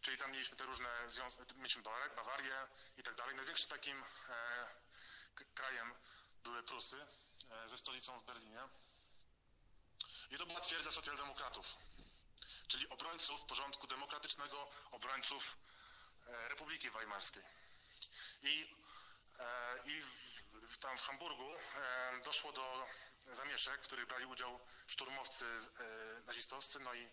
czyli 0.00 0.18
tam 0.18 0.30
mieliśmy 0.32 0.56
te 0.56 0.64
różne 0.64 1.10
związki, 1.10 1.42
mieliśmy 1.56 1.82
Bawarię 2.16 2.68
i 2.96 3.02
tak 3.02 3.14
dalej. 3.14 3.34
Największym 3.36 3.68
takim 3.68 4.04
e, 4.28 4.68
krajem 5.54 5.94
były 6.44 6.62
Prusy 6.62 7.06
e, 7.50 7.68
ze 7.68 7.78
stolicą 7.78 8.18
w 8.20 8.24
Berlinie. 8.24 8.60
I 10.30 10.38
to 10.38 10.46
była 10.46 10.60
twierdza 10.60 10.90
socjaldemokratów, 10.90 11.76
czyli 12.66 12.88
obrońców 12.88 13.44
porządku 13.44 13.86
demokratycznego, 13.86 14.70
obrońców 14.90 15.56
Republiki 16.48 16.90
Weimarskiej. 16.90 17.42
I, 18.42 18.76
i 19.84 20.02
w, 20.68 20.78
tam 20.78 20.96
w 20.96 21.02
Hamburgu 21.02 21.54
doszło 22.24 22.52
do 22.52 22.86
zamieszek, 23.32 23.82
w 23.82 23.86
których 23.86 24.06
brali 24.06 24.26
udział 24.26 24.60
szturmowcy 24.86 25.46
e, 25.46 26.22
nazistowscy, 26.22 26.80
no 26.80 26.94
i, 26.94 27.10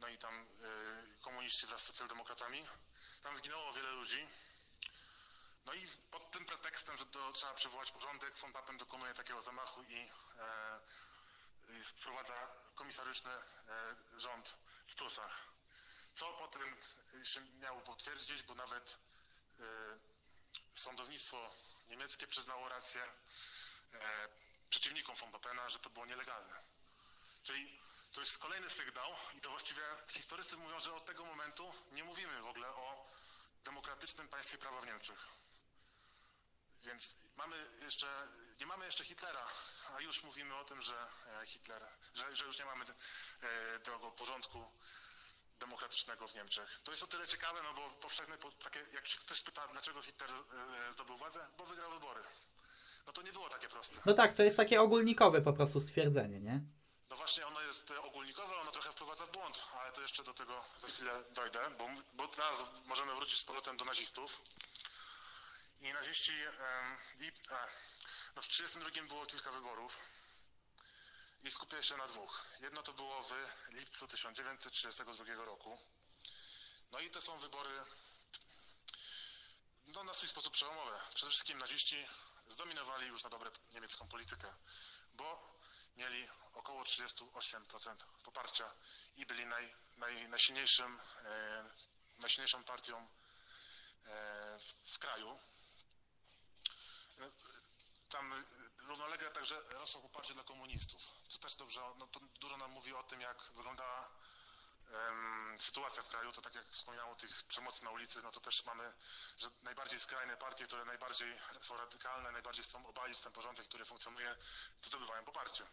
no 0.00 0.08
i 0.08 0.18
tam 0.18 0.40
e, 0.40 1.22
komuniści 1.22 1.66
wraz 1.66 1.82
z 1.82 1.86
socjaldemokratami. 1.86 2.66
Tam 3.22 3.36
zginęło 3.36 3.72
wiele 3.72 3.90
ludzi. 3.90 4.28
No 5.66 5.74
i 5.74 5.86
pod 6.10 6.30
tym 6.30 6.44
pretekstem, 6.44 6.96
że 6.96 7.06
to 7.06 7.32
trzeba 7.32 7.54
przywołać 7.54 7.90
porządek, 7.90 8.34
von 8.34 8.52
Papen 8.52 8.76
dokonuje 8.76 9.14
takiego 9.14 9.42
zamachu 9.42 9.82
i, 9.82 10.10
e, 10.38 10.80
i 11.78 11.82
wprowadza 11.82 12.48
komisaryczny 12.74 13.30
e, 13.32 13.40
rząd 14.20 14.58
w 14.86 14.94
Prusach. 14.94 15.42
Co 16.12 16.32
potem 16.32 16.76
się 17.24 17.40
miało 17.40 17.80
potwierdzić, 17.80 18.42
bo 18.42 18.54
nawet 18.54 18.98
e, 19.60 19.64
sądownictwo 20.74 21.54
niemieckie 21.88 22.26
przyznało 22.26 22.68
rację 22.68 23.02
e, 23.92 24.28
przeciwnikom 24.70 25.16
von 25.16 25.32
Pappena, 25.32 25.68
że 25.68 25.78
to 25.78 25.90
było 25.90 26.06
nielegalne. 26.06 26.60
Czyli 27.42 27.80
to 28.12 28.20
jest 28.20 28.38
kolejny 28.38 28.70
sygnał 28.70 29.16
i 29.34 29.40
to 29.40 29.50
właściwie 29.50 29.82
historycy 30.08 30.56
mówią, 30.56 30.80
że 30.80 30.94
od 30.94 31.06
tego 31.06 31.24
momentu 31.24 31.72
nie 31.92 32.04
mówimy 32.04 32.42
w 32.42 32.46
ogóle 32.46 32.68
o 32.68 33.06
demokratycznym 33.64 34.28
państwie 34.28 34.58
prawa 34.58 34.80
w 34.80 34.86
Niemczech. 34.86 35.28
Więc 36.84 37.16
mamy 37.36 37.56
jeszcze, 37.80 38.28
nie 38.60 38.66
mamy 38.66 38.84
jeszcze 38.86 39.04
Hitlera, 39.04 39.48
a 39.94 40.00
już 40.00 40.22
mówimy 40.22 40.54
o 40.54 40.64
tym, 40.64 40.80
że 40.80 41.08
e, 41.26 41.46
Hitler, 41.46 41.86
że, 42.14 42.36
że 42.36 42.44
już 42.44 42.58
nie 42.58 42.64
mamy 42.64 42.84
e, 42.84 43.80
tego 43.80 44.10
porządku 44.10 44.72
demokratycznego 45.64 46.28
w 46.28 46.34
Niemczech. 46.34 46.80
To 46.84 46.90
jest 46.90 47.02
o 47.02 47.06
tyle 47.06 47.26
ciekawe, 47.26 47.60
no 47.62 47.72
bo 47.74 47.90
powszechne, 47.90 48.38
takie, 48.64 48.80
jak 48.92 49.04
ktoś 49.04 49.42
pyta, 49.42 49.68
dlaczego 49.72 50.02
Hitler 50.02 50.30
e, 50.30 50.92
zdobył 50.92 51.16
władzę, 51.16 51.40
bo 51.58 51.64
wygrał 51.64 51.90
wybory. 51.90 52.22
No 53.06 53.12
to 53.12 53.22
nie 53.22 53.32
było 53.32 53.48
takie 53.48 53.68
proste. 53.68 53.98
No 54.06 54.14
tak, 54.14 54.34
to 54.34 54.42
jest 54.42 54.56
takie 54.56 54.80
ogólnikowe 54.80 55.42
po 55.42 55.52
prostu 55.52 55.80
stwierdzenie, 55.80 56.40
nie? 56.40 56.60
No 57.10 57.16
właśnie, 57.16 57.46
ono 57.46 57.60
jest 57.60 57.90
ogólnikowe, 57.90 58.56
ono 58.56 58.70
trochę 58.70 58.92
wprowadza 58.92 59.26
w 59.26 59.30
błąd, 59.30 59.66
ale 59.80 59.92
to 59.92 60.02
jeszcze 60.02 60.24
do 60.24 60.32
tego 60.32 60.64
za 60.78 60.88
chwilę 60.88 61.24
dojdę, 61.30 61.60
bo, 61.78 61.88
bo 62.14 62.28
teraz 62.28 62.58
możemy 62.86 63.14
wrócić 63.14 63.40
z 63.40 63.44
powrotem 63.44 63.76
do 63.76 63.84
nazistów. 63.84 64.42
I 65.80 65.92
naziści, 65.92 66.32
i, 67.20 67.32
no 68.36 68.42
w 68.42 68.48
1932 68.48 69.02
było 69.08 69.26
kilka 69.26 69.50
wyborów 69.50 70.00
i 71.44 71.50
skupię 71.50 71.82
się 71.82 71.96
na 71.96 72.06
dwóch. 72.06 72.44
Jedno 72.60 72.82
to 72.82 72.92
było 72.92 73.22
w 73.22 73.34
lipcu 73.72 74.06
1932 74.06 75.44
roku. 75.44 75.78
No 76.92 77.00
i 77.00 77.10
to 77.10 77.20
są 77.20 77.38
wybory 77.38 77.84
no, 79.86 80.04
na 80.04 80.14
swój 80.14 80.28
sposób 80.28 80.52
przełomowe. 80.52 81.00
Przede 81.14 81.30
wszystkim 81.30 81.58
naziści 81.58 82.06
zdominowali 82.48 83.06
już 83.06 83.24
na 83.24 83.30
dobre 83.30 83.50
niemiecką 83.74 84.08
politykę, 84.08 84.54
bo 85.14 85.58
mieli 85.96 86.28
około 86.54 86.82
38% 86.82 87.96
poparcia 88.24 88.74
i 89.16 89.26
byli 89.26 89.46
naj, 89.46 89.74
naj, 89.96 90.28
najsilniejszym, 90.28 91.00
e, 91.24 91.64
najsilniejszą 92.18 92.64
partią 92.64 93.08
e, 94.04 94.58
w 94.84 94.98
kraju. 94.98 95.38
E, 97.20 97.30
tam 98.08 98.44
równolegle 98.84 99.30
także 99.30 99.62
rosło 99.70 100.00
poparcie 100.00 100.34
dla 100.34 100.44
komunistów. 100.44 101.10
To 101.32 101.38
też 101.38 101.56
dobrze, 101.56 101.80
no 101.98 102.06
to 102.06 102.20
dużo 102.40 102.56
nam 102.56 102.70
mówi 102.70 102.94
o 102.94 103.02
tym, 103.02 103.20
jak 103.20 103.42
wyglądała 103.56 104.10
sytuacja 105.58 106.02
w 106.02 106.08
kraju, 106.08 106.32
to 106.32 106.40
tak 106.40 106.54
jak 106.54 106.64
wspominałem 106.64 107.12
o 107.12 107.16
tych 107.16 107.44
przemocy 107.44 107.84
na 107.84 107.90
ulicy, 107.90 108.22
no 108.22 108.30
to 108.30 108.40
też 108.40 108.64
mamy, 108.64 108.92
że 109.38 109.48
najbardziej 109.62 110.00
skrajne 110.00 110.36
partie, 110.36 110.66
które 110.66 110.84
najbardziej 110.84 111.38
są 111.60 111.76
radykalne, 111.76 112.32
najbardziej 112.32 112.64
chcą 112.64 112.86
obalić 112.86 113.22
ten 113.22 113.32
porządek, 113.32 113.66
który 113.66 113.84
funkcjonuje, 113.84 114.36
zdobywają 114.82 115.24
poparcie. 115.24 115.64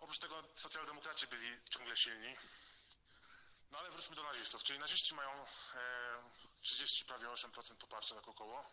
Oprócz 0.00 0.18
tego 0.18 0.44
socjaldemokraci 0.54 1.26
byli 1.26 1.60
ciągle 1.70 1.96
silni. 1.96 2.36
No 3.70 3.78
ale 3.78 3.90
wróćmy 3.90 4.16
do 4.16 4.22
nazistów, 4.22 4.64
czyli 4.64 4.78
naziści 4.78 5.14
mają 5.14 5.30
e, 5.30 5.46
30, 6.62 7.04
prawie 7.04 7.26
8% 7.26 7.76
poparcia 7.76 8.14
tak 8.14 8.28
około. 8.28 8.64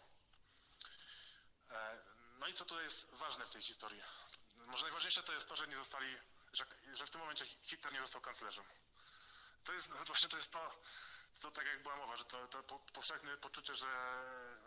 E, 1.72 2.02
no 2.42 2.48
i 2.48 2.54
co 2.54 2.66
tutaj 2.66 2.84
jest 2.84 3.10
ważne 3.14 3.46
w 3.46 3.52
tej 3.52 3.62
historii? 3.62 4.02
Może 4.56 4.84
najważniejsze 4.84 5.24
to 5.24 5.34
jest 5.34 5.48
to, 5.48 5.56
że 5.56 5.68
nie 5.68 5.78
zostali, 5.78 6.18
że, 6.54 6.66
że 6.94 7.06
w 7.06 7.10
tym 7.10 7.22
momencie 7.22 7.46
Hitler 7.46 7.94
nie 7.94 8.02
został 8.02 8.22
kanclerzem. 8.22 8.66
To 9.64 9.74
jest 9.74 9.94
właśnie 9.94 10.30
to 10.30 10.38
jest 10.38 10.52
to, 10.52 10.82
to 11.42 11.52
tak 11.52 11.66
jak 11.66 11.84
była 11.84 11.96
mowa, 11.96 12.18
że 12.18 12.26
to, 12.26 12.48
to 12.48 12.64
powszechne 12.94 13.38
poczucie, 13.38 13.76
że, 13.76 13.88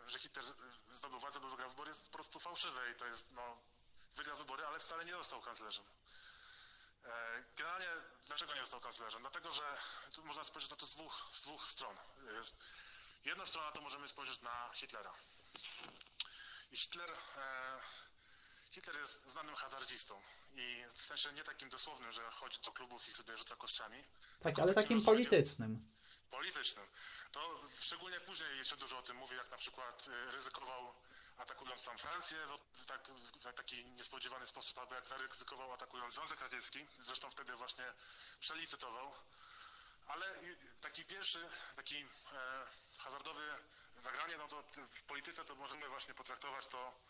że 0.07 0.19
Hitler 0.19 0.45
zdobył 0.91 1.21
władzę, 1.21 1.41
bo 1.41 1.49
wygrał 1.49 1.71
wybory 1.71 1.89
jest 1.89 2.07
po 2.07 2.13
prostu 2.13 2.41
fałszywe 2.41 2.91
i 2.91 2.95
to 2.95 3.07
jest, 3.07 3.33
no, 3.33 3.59
wygrał 4.13 4.37
wybory, 4.37 4.67
ale 4.67 4.79
wcale 4.79 5.05
nie 5.05 5.13
został 5.13 5.43
kanclerzem. 5.43 5.85
E, 7.05 7.45
generalnie 7.57 7.89
dlaczego 8.27 8.55
nie 8.55 8.61
został 8.61 8.81
kanclerzem? 8.81 9.21
Dlatego, 9.21 9.51
że 9.51 9.79
tu 10.15 10.25
można 10.25 10.45
spojrzeć 10.45 10.71
na 10.71 10.77
to 10.77 10.87
z 10.87 10.95
dwóch, 10.95 11.25
z 11.33 11.43
dwóch 11.43 11.71
stron. 11.71 11.97
Jedna 13.25 13.47
strona 13.47 13.73
to 13.73 13.81
możemy 13.81 14.09
spojrzeć 14.09 14.41
na 14.41 14.71
Hitlera. 14.75 15.15
I 16.75 16.77
Hitler, 16.77 17.11
e, 17.11 17.81
Hitler 18.71 18.99
jest 18.99 19.27
znanym 19.27 19.55
hazardzistą 19.55 20.15
i 20.55 20.85
w 20.95 21.03
sensie 21.03 21.33
nie 21.33 21.43
takim 21.43 21.69
dosłownym, 21.69 22.13
że 22.13 22.23
chodzi 22.23 22.59
do 22.65 22.73
klubów 22.73 23.09
i 23.09 23.11
sobie 23.11 23.37
rzuca 23.37 23.57
kościami. 23.57 24.05
Tak, 24.43 24.59
ale 24.59 24.75
takim 24.75 25.05
politycznym. 25.05 25.93
Politycznym. 26.31 26.87
To 27.33 27.61
szczególnie 27.81 28.21
później 28.21 28.59
jeszcze 28.59 28.77
dużo 28.77 28.99
o 28.99 29.03
tym 29.03 29.17
mówi, 29.17 29.37
jak 29.37 29.51
na 29.51 29.57
przykład 29.57 30.09
e, 30.09 30.31
ryzykował 30.31 30.95
atakując 31.37 31.85
tam 31.85 31.99
Francję 31.99 32.39
w, 32.75 32.85
tak, 32.87 33.09
w 33.09 33.55
taki 33.55 33.85
niespodziewany 33.85 34.47
sposób, 34.47 34.79
albo 34.79 34.95
jak 34.95 35.07
zaryzykował 35.07 35.73
atakując 35.73 36.15
Związek 36.15 36.41
Radziecki, 36.41 36.87
zresztą 36.99 37.31
wtedy 37.31 37.53
właśnie 37.53 37.85
przelicytował. 38.41 39.13
Ale 40.07 40.27
taki 40.81 41.05
pierwszy, 41.05 41.49
taki 41.77 41.99
e, 42.33 42.67
zagranie, 44.05 44.37
no 44.39 44.49
to 44.49 44.65
w 44.77 45.03
polityce 45.03 45.45
to 45.45 45.55
możemy 45.55 45.89
właśnie 45.89 46.15
potraktować 46.15 46.67
to 46.67 47.01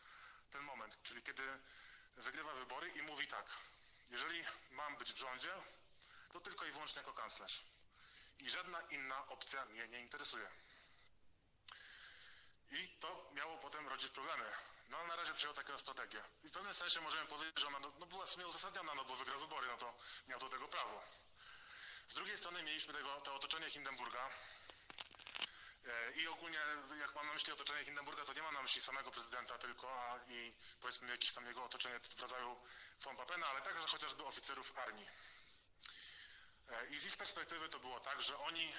ten 0.51 0.63
moment, 0.63 1.03
czyli 1.03 1.23
kiedy 1.23 1.61
wygrywa 2.17 2.55
wybory 2.55 2.89
i 2.89 3.03
mówi 3.03 3.27
tak, 3.27 3.47
jeżeli 4.11 4.45
mam 4.71 4.97
być 4.97 5.13
w 5.13 5.19
rządzie, 5.19 5.53
to 6.33 6.41
tylko 6.41 6.67
i 6.67 6.73
wyłącznie 6.73 7.01
jako 7.01 7.13
kanclerz. 7.13 7.63
I 8.39 8.51
żadna 8.51 8.81
inna 8.81 9.27
opcja 9.27 9.65
mnie 9.65 9.89
nie 9.89 10.01
interesuje. 10.01 10.51
I 12.71 12.89
to 12.89 13.31
miało 13.33 13.59
potem 13.59 13.89
rodzić 13.89 14.11
problemy. 14.11 14.45
No 14.91 14.99
ale 14.99 15.09
na 15.09 15.17
razie 15.17 15.33
przyjął 15.33 15.55
taką 15.55 15.79
strategię. 15.79 16.23
I 16.43 16.49
w 16.49 16.53
pewnym 16.53 16.75
sensie 16.75 17.01
możemy 17.01 17.27
powiedzieć, 17.27 17.61
że 17.61 17.67
ona 17.67 17.79
no, 17.79 17.93
no 17.99 18.07
była 18.07 18.25
w 18.25 18.29
sumie 18.29 18.47
uzasadniona, 18.47 18.95
no 18.95 19.05
bo 19.05 19.17
wygrał 19.17 19.41
wybory, 19.41 19.69
no 19.69 19.77
to 19.77 19.95
miał 20.29 20.41
do 20.41 20.49
tego 20.49 20.69
prawo. 20.69 21.03
Z 22.09 22.15
drugiej 22.15 22.39
strony 22.39 22.63
mieliśmy 22.63 22.95
tego, 22.95 23.21
to 23.21 23.35
otoczenie 23.35 23.71
Hindenburga, 23.71 24.31
i 26.17 26.29
ogólnie, 26.29 26.59
jak 27.01 27.15
mam 27.15 27.27
na 27.27 27.33
myśli 27.33 27.53
otoczenie 27.53 27.85
Hindenburga, 27.85 28.25
to 28.25 28.33
nie 28.33 28.43
mam 28.43 28.55
na 28.55 28.63
myśli 28.63 28.81
samego 28.81 29.11
prezydenta 29.11 29.59
tylko, 29.59 30.03
a 30.03 30.19
i 30.29 30.55
powiedzmy 30.81 31.11
jakieś 31.11 31.33
tam 31.33 31.47
jego 31.47 31.65
otoczenie 31.65 32.01
w 32.01 32.21
rodzaju 32.21 32.61
von 33.01 33.17
Papena, 33.17 33.47
ale 33.47 33.63
także 33.63 33.89
chociażby 33.89 34.25
oficerów 34.25 34.79
armii. 34.79 35.07
E, 36.69 36.87
I 36.87 36.99
z 36.99 37.07
ich 37.07 37.17
perspektywy 37.17 37.69
to 37.69 37.79
było 37.79 38.01
tak, 38.01 38.23
że 38.23 38.39
oni 38.39 38.75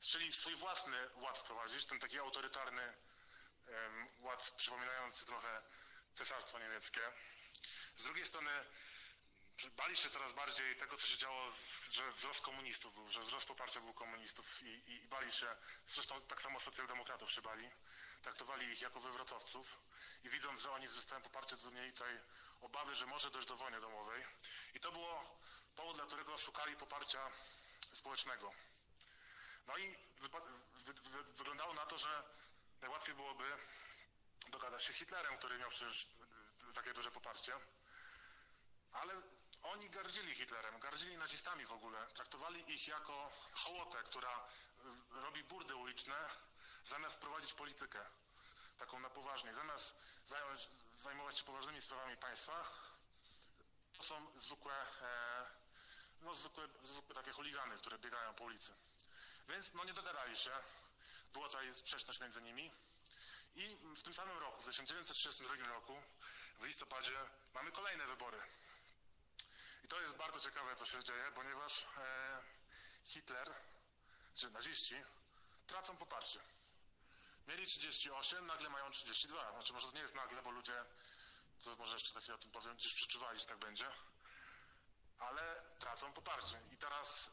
chcieli 0.00 0.32
swój 0.32 0.56
własny 0.56 0.96
ład 1.14 1.38
wprowadzić, 1.38 1.86
ten 1.86 1.98
taki 1.98 2.18
autorytarny 2.18 2.96
ład 4.18 4.52
przypominający 4.56 5.26
trochę 5.26 5.62
cesarstwo 6.12 6.58
niemieckie. 6.58 7.00
Z 7.96 8.04
drugiej 8.04 8.26
strony 8.26 8.50
bali 9.76 9.96
się 9.96 10.10
coraz 10.10 10.32
bardziej 10.32 10.76
tego, 10.76 10.96
co 10.96 11.06
się 11.06 11.18
działo, 11.18 11.50
że 11.92 12.12
wzrost 12.12 12.40
komunistów 12.40 12.94
był, 12.94 13.10
że 13.10 13.20
wzrost 13.20 13.46
poparcia 13.46 13.80
był 13.80 13.94
komunistów 13.94 14.62
i, 14.62 14.66
i, 14.66 15.04
i, 15.04 15.08
bali 15.08 15.32
się, 15.32 15.56
zresztą 15.86 16.22
tak 16.22 16.42
samo 16.42 16.60
socjaldemokratów 16.60 17.30
się 17.30 17.42
bali, 17.42 17.70
traktowali 18.22 18.66
ich 18.66 18.82
jako 18.82 19.00
wywrotowców 19.00 19.76
i 20.24 20.28
widząc, 20.28 20.60
że 20.60 20.70
oni 20.70 20.88
zyskają 20.88 21.22
poparcie, 21.22 21.56
to 21.56 21.70
mieli 21.70 21.92
tutaj 21.92 22.20
obawy, 22.60 22.94
że 22.94 23.06
może 23.06 23.30
dojść 23.30 23.48
do 23.48 23.56
wojny 23.56 23.80
domowej 23.80 24.24
i 24.74 24.80
to 24.80 24.92
było 24.92 25.40
powód, 25.76 25.96
dla 25.96 26.06
którego 26.06 26.38
szukali 26.38 26.76
poparcia 26.76 27.30
społecznego. 27.92 28.52
No 29.66 29.78
i 29.78 29.96
wy, 30.16 30.28
wy, 30.74 31.24
wyglądało 31.24 31.74
na 31.74 31.86
to, 31.86 31.98
że 31.98 32.24
najłatwiej 32.80 33.14
byłoby 33.14 33.56
dogadać 34.48 34.84
się 34.84 34.92
z 34.92 34.96
Hitlerem, 34.96 35.38
który 35.38 35.58
miał 35.58 35.70
przecież 35.70 36.08
takie 36.74 36.92
duże 36.92 37.10
poparcie. 37.10 37.52
Ale 38.92 39.14
oni 39.72 39.90
gardzili 39.90 40.34
Hitlerem, 40.34 40.80
gardzili 40.80 41.16
nazistami 41.16 41.66
w 41.66 41.72
ogóle. 41.72 42.06
Traktowali 42.06 42.72
ich 42.74 42.88
jako 42.88 43.30
hołotę, 43.52 44.02
która 44.02 44.46
robi 45.10 45.44
burdy 45.44 45.76
uliczne, 45.76 46.28
zamiast 46.84 47.20
prowadzić 47.20 47.54
politykę 47.54 48.06
taką 48.78 48.98
na 48.98 49.10
poważnie. 49.10 49.54
Zamiast 49.54 49.96
zająć, 50.26 50.68
zajmować 50.92 51.38
się 51.38 51.44
poważnymi 51.44 51.82
sprawami 51.82 52.16
państwa, 52.16 52.70
to 53.96 54.02
są 54.02 54.26
zwykłe, 54.36 54.74
e, 55.02 55.46
no 56.20 56.34
zwykłe, 56.34 56.68
zwykłe 56.82 57.14
takie 57.14 57.32
chuligany, 57.32 57.78
które 57.78 57.98
biegają 57.98 58.34
po 58.34 58.44
ulicy. 58.44 58.72
Więc 59.48 59.74
no 59.74 59.84
nie 59.84 59.92
dogadali 59.92 60.36
się. 60.36 60.50
Była 61.32 61.48
tutaj 61.48 61.74
sprzeczność 61.74 62.20
między 62.20 62.42
nimi. 62.42 62.70
I 63.54 63.78
w 63.96 64.02
tym 64.02 64.14
samym 64.14 64.38
roku, 64.38 64.60
w 64.60 64.64
1932 64.64 65.66
roku, 65.66 66.02
w 66.58 66.64
listopadzie, 66.64 67.18
mamy 67.54 67.72
kolejne 67.72 68.06
wybory. 68.06 68.40
I 69.86 69.88
to 69.88 70.00
jest 70.00 70.16
bardzo 70.16 70.40
ciekawe, 70.40 70.76
co 70.76 70.86
się 70.86 71.04
dzieje, 71.04 71.32
ponieważ 71.34 71.86
e, 71.98 72.42
Hitler, 73.04 73.54
czy 74.34 74.50
naziści, 74.50 74.96
tracą 75.66 75.96
poparcie. 75.96 76.40
Mieli 77.48 77.66
38, 77.66 78.46
nagle 78.46 78.70
mają 78.70 78.90
32. 78.90 79.52
Znaczy 79.52 79.72
może 79.72 79.86
to 79.86 79.94
nie 79.94 80.00
jest 80.00 80.14
nagle, 80.14 80.42
bo 80.42 80.50
ludzie, 80.50 80.84
może 81.78 81.94
jeszcze 81.94 82.20
chwilę 82.20 82.34
o 82.34 82.38
tym 82.38 82.50
powiem, 82.50 82.76
gdzieś 82.76 82.94
przeczuwali, 82.94 83.40
że 83.40 83.46
tak 83.46 83.58
będzie, 83.58 83.90
ale 85.18 85.62
tracą 85.78 86.12
poparcie. 86.12 86.60
I 86.72 86.76
teraz 86.76 87.30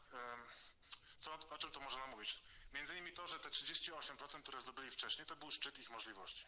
Co, 1.18 1.32
o 1.50 1.58
czym 1.58 1.70
to 1.70 1.80
można 1.80 2.00
nam 2.00 2.10
mówić? 2.10 2.42
Między 2.72 2.94
innymi 2.94 3.12
to, 3.12 3.26
że 3.26 3.40
te 3.40 3.48
38%, 3.48 4.42
które 4.42 4.60
zdobyli 4.60 4.90
wcześniej, 4.90 5.26
to 5.26 5.36
był 5.36 5.50
szczyt 5.50 5.78
ich 5.78 5.90
możliwości. 5.90 6.46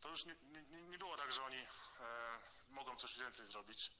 To 0.00 0.08
już 0.08 0.24
nie, 0.24 0.36
nie, 0.70 0.82
nie 0.82 0.98
było 0.98 1.16
tak, 1.16 1.32
że 1.32 1.44
oni 1.44 1.58
e, 1.58 1.66
mogą 2.70 2.96
coś 2.96 3.18
więcej 3.18 3.46
zrobić. 3.46 3.92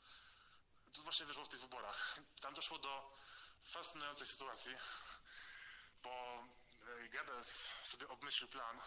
To 0.92 1.02
właśnie 1.02 1.26
wyszło 1.26 1.44
w 1.44 1.48
tych 1.48 1.60
wyborach. 1.60 2.20
Tam 2.40 2.54
doszło 2.54 2.78
do 2.78 3.12
fascynującej 3.62 4.26
sytuacji, 4.26 4.74
bo 6.02 6.44
e, 6.86 7.08
Goebbels 7.08 7.74
sobie 7.82 8.08
obmyślił 8.08 8.48
plan, 8.48 8.80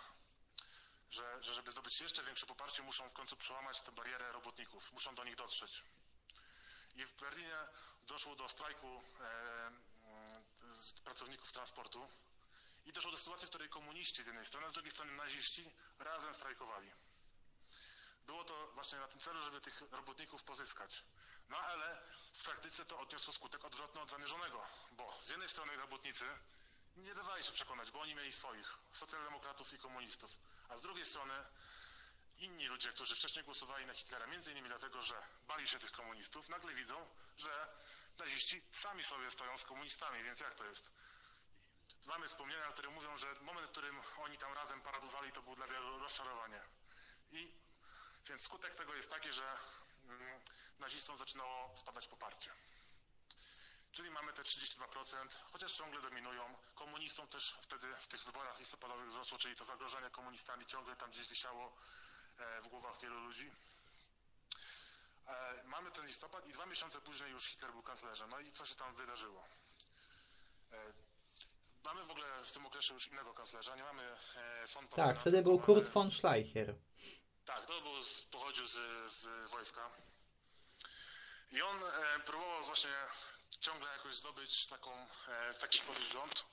że, 1.09 1.43
że 1.43 1.53
żeby 1.53 1.71
zdobyć 1.71 2.01
jeszcze 2.01 2.23
większe 2.23 2.45
poparcie, 2.45 2.83
muszą 2.83 3.09
w 3.09 3.13
końcu 3.13 3.35
przełamać 3.35 3.81
tę 3.81 3.91
barierę 3.91 4.31
robotników, 4.31 4.93
muszą 4.93 5.15
do 5.15 5.23
nich 5.23 5.35
dotrzeć. 5.35 5.83
I 6.95 7.05
w 7.05 7.13
Berlinie 7.13 7.67
doszło 8.07 8.35
do 8.35 8.47
strajku 8.49 9.03
e, 9.21 9.71
pracowników 11.03 11.51
transportu 11.51 12.09
i 12.85 12.91
doszło 12.91 13.11
do 13.11 13.17
sytuacji, 13.17 13.47
w 13.47 13.49
której 13.49 13.69
komuniści 13.69 14.23
z 14.23 14.27
jednej 14.27 14.45
strony, 14.45 14.67
a 14.67 14.69
z 14.69 14.73
drugiej 14.73 14.91
strony 14.91 15.11
naziści 15.11 15.73
razem 15.99 16.33
strajkowali. 16.33 16.91
Było 18.27 18.43
to 18.43 18.67
właśnie 18.73 18.99
na 18.99 19.07
tym 19.07 19.19
celu, 19.19 19.41
żeby 19.41 19.61
tych 19.61 19.81
robotników 19.91 20.43
pozyskać. 20.43 21.03
No 21.49 21.57
ale 21.57 22.01
w 22.33 22.43
praktyce 22.43 22.85
to 22.85 22.99
odniosło 22.99 23.33
skutek 23.33 23.65
odwrotny 23.65 24.01
od 24.01 24.09
zamierzonego, 24.09 24.65
bo 24.91 25.17
z 25.21 25.29
jednej 25.29 25.49
strony 25.49 25.77
robotnicy 25.77 26.25
nie 26.95 27.15
dawali 27.15 27.43
się 27.43 27.51
przekonać, 27.51 27.91
bo 27.91 28.01
oni 28.01 28.15
mieli 28.15 28.33
swoich, 28.33 28.79
socjaldemokratów 28.91 29.73
i 29.73 29.77
komunistów, 29.77 30.39
a 30.69 30.77
z 30.77 30.81
drugiej 30.81 31.05
strony 31.05 31.33
inni 32.39 32.67
ludzie, 32.67 32.89
którzy 32.89 33.15
wcześniej 33.15 33.45
głosowali 33.45 33.85
na 33.85 33.93
Hitlera, 33.93 34.27
między 34.27 34.51
innymi 34.51 34.67
dlatego, 34.67 35.01
że 35.01 35.15
bali 35.47 35.67
się 35.67 35.79
tych 35.79 35.91
komunistów, 35.91 36.49
nagle 36.49 36.73
widzą, 36.73 37.09
że 37.37 37.67
naziści 38.19 38.61
sami 38.71 39.03
sobie 39.03 39.31
stoją 39.31 39.57
z 39.57 39.63
komunistami, 39.63 40.23
więc 40.23 40.39
jak 40.39 40.53
to 40.53 40.65
jest? 40.65 40.91
Mamy 42.07 42.27
wspomnienia, 42.27 42.67
które 42.67 42.89
mówią, 42.89 43.17
że 43.17 43.27
moment, 43.41 43.67
w 43.67 43.71
którym 43.71 44.01
oni 44.17 44.37
tam 44.37 44.53
razem 44.53 44.81
paradowali, 44.81 45.31
to 45.31 45.41
był 45.41 45.55
dla 45.55 45.67
wielu 45.67 45.99
rozczarowanie. 45.99 46.61
I 47.31 47.64
więc 48.29 48.41
skutek 48.41 48.75
tego 48.75 48.93
jest 48.95 49.09
taki, 49.09 49.31
że 49.31 49.57
mm, 50.03 50.41
nazistom 50.79 51.17
zaczynało 51.17 51.71
spadać 51.75 52.07
poparcie. 52.07 52.51
Czyli 53.91 54.11
mamy 54.11 54.33
te 54.33 54.43
32%, 54.43 55.41
chociaż 55.51 55.71
ciągle 55.71 56.01
dominują. 56.01 56.55
Komunistom 56.75 57.27
też 57.27 57.55
wtedy 57.61 57.87
w 57.99 58.07
tych 58.07 58.23
wyborach 58.23 58.59
listopadowych 58.59 59.09
wzrosło, 59.09 59.37
czyli 59.37 59.55
to 59.55 59.65
zagrożenie 59.65 60.09
komunistami 60.09 60.65
ciągle 60.65 60.95
tam 60.95 61.11
gdzieś 61.11 61.29
wisiało 61.29 61.73
e, 62.37 62.61
w 62.61 62.67
głowach 62.67 63.01
wielu 63.01 63.19
ludzi. 63.19 63.51
E, 65.27 65.63
mamy 65.63 65.91
ten 65.91 66.05
listopad 66.05 66.47
i 66.47 66.51
dwa 66.51 66.65
miesiące 66.65 67.01
później 67.01 67.31
już 67.31 67.45
Hitler 67.45 67.71
był 67.71 67.81
kanclerzem. 67.81 68.29
No 68.29 68.39
i 68.39 68.51
co 68.51 68.65
się 68.65 68.75
tam 68.75 68.95
wydarzyło? 68.95 69.47
E, 70.71 70.93
mamy 71.83 72.05
w 72.05 72.11
ogóle 72.11 72.27
w 72.43 72.51
tym 72.51 72.65
okresie 72.65 72.93
już 72.93 73.07
innego 73.07 73.33
kanclerza, 73.33 73.75
nie 73.75 73.83
mamy 73.83 74.17
von 74.73 74.87
Tak, 74.87 75.19
wtedy 75.19 75.41
był 75.41 75.59
Kurt 75.59 75.89
von 75.89 76.11
Schleicher. 76.11 76.75
Tak, 77.45 77.65
to 77.65 77.81
był, 77.81 77.93
pochodził 78.31 78.67
z, 78.67 78.79
z 79.11 79.51
wojska. 79.51 79.91
I 81.51 81.61
on 81.61 81.83
e, 81.83 82.19
próbował 82.19 82.63
właśnie 82.63 82.93
ciągle 83.59 83.91
jakoś 83.91 84.15
zdobyć 84.15 84.67
taką, 84.67 85.07
e, 85.27 85.53
taki 85.53 85.81
rząd, 86.13 86.45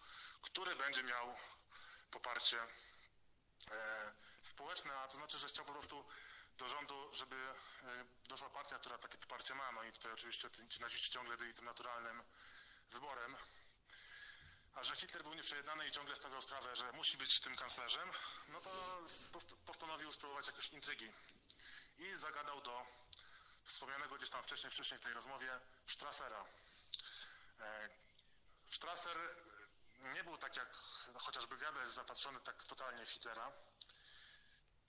który 0.42 0.76
będzie 0.76 1.02
miał 1.02 1.36
poparcie 2.10 2.62
e, 3.70 4.14
społeczne, 4.42 4.94
a 4.94 5.06
to 5.06 5.14
znaczy, 5.14 5.38
że 5.38 5.48
chciał 5.48 5.64
po 5.64 5.72
prostu 5.72 6.04
do 6.58 6.68
rządu, 6.68 7.14
żeby 7.14 7.36
e, 7.36 8.04
doszła 8.28 8.50
partia, 8.50 8.78
która 8.78 8.98
takie 8.98 9.18
poparcie 9.18 9.54
ma, 9.54 9.72
no 9.72 9.82
i 9.82 9.92
tutaj 9.92 10.12
oczywiście 10.12 10.50
ci 10.50 10.80
naziści 10.80 11.10
ciągle 11.10 11.36
byli 11.36 11.54
tym 11.54 11.64
naturalnym 11.64 12.22
wyborem. 12.90 13.36
A 14.74 14.82
że 14.82 14.96
Hitler 14.96 15.22
był 15.22 15.34
nieprzejednany 15.34 15.88
i 15.88 15.90
ciągle 15.90 16.16
stawiał 16.16 16.42
sprawę, 16.42 16.76
że 16.76 16.92
musi 16.92 17.16
być 17.16 17.40
tym 17.40 17.56
kanclerzem, 17.56 18.10
no 18.48 18.60
to 18.60 18.70
postanowił 19.66 20.12
spróbować 20.12 20.46
jakoś 20.46 20.68
intrygi. 20.68 21.12
I 21.98 22.14
zagadał 22.16 22.60
do 22.60 22.86
wspomnianego 23.64 24.16
gdzieś 24.16 24.30
tam 24.30 24.42
wcześniej, 24.42 24.70
wcześniej 24.70 24.98
w 25.00 25.02
tej 25.02 25.12
rozmowie 25.12 25.60
Strassera. 25.86 26.44
E, 27.60 27.88
Strasser 28.66 29.16
nie 30.14 30.24
był 30.24 30.38
tak 30.38 30.56
jak 30.56 30.76
chociażby 31.14 31.56
Goebbels 31.56 31.90
zapatrzony 31.90 32.40
tak 32.40 32.64
totalnie 32.64 33.06
w 33.06 33.10
Hitlera 33.10 33.52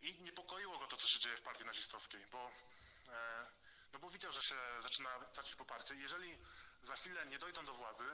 i 0.01 0.21
niepokoiło 0.21 0.79
go 0.79 0.87
to, 0.87 0.97
co 0.97 1.07
się 1.07 1.19
dzieje 1.19 1.37
w 1.37 1.41
partii 1.41 1.65
nazistowskiej, 1.65 2.25
bo, 2.31 2.51
e, 3.09 3.47
no 3.93 3.99
bo 3.99 4.09
widział, 4.09 4.31
że 4.31 4.41
się 4.41 4.55
zaczyna 4.79 5.19
tracić 5.19 5.55
poparcie. 5.55 5.95
Jeżeli 5.95 6.39
za 6.83 6.95
chwilę 6.95 7.25
nie 7.25 7.39
dojdą 7.39 7.65
do 7.65 7.73
władzy, 7.73 8.05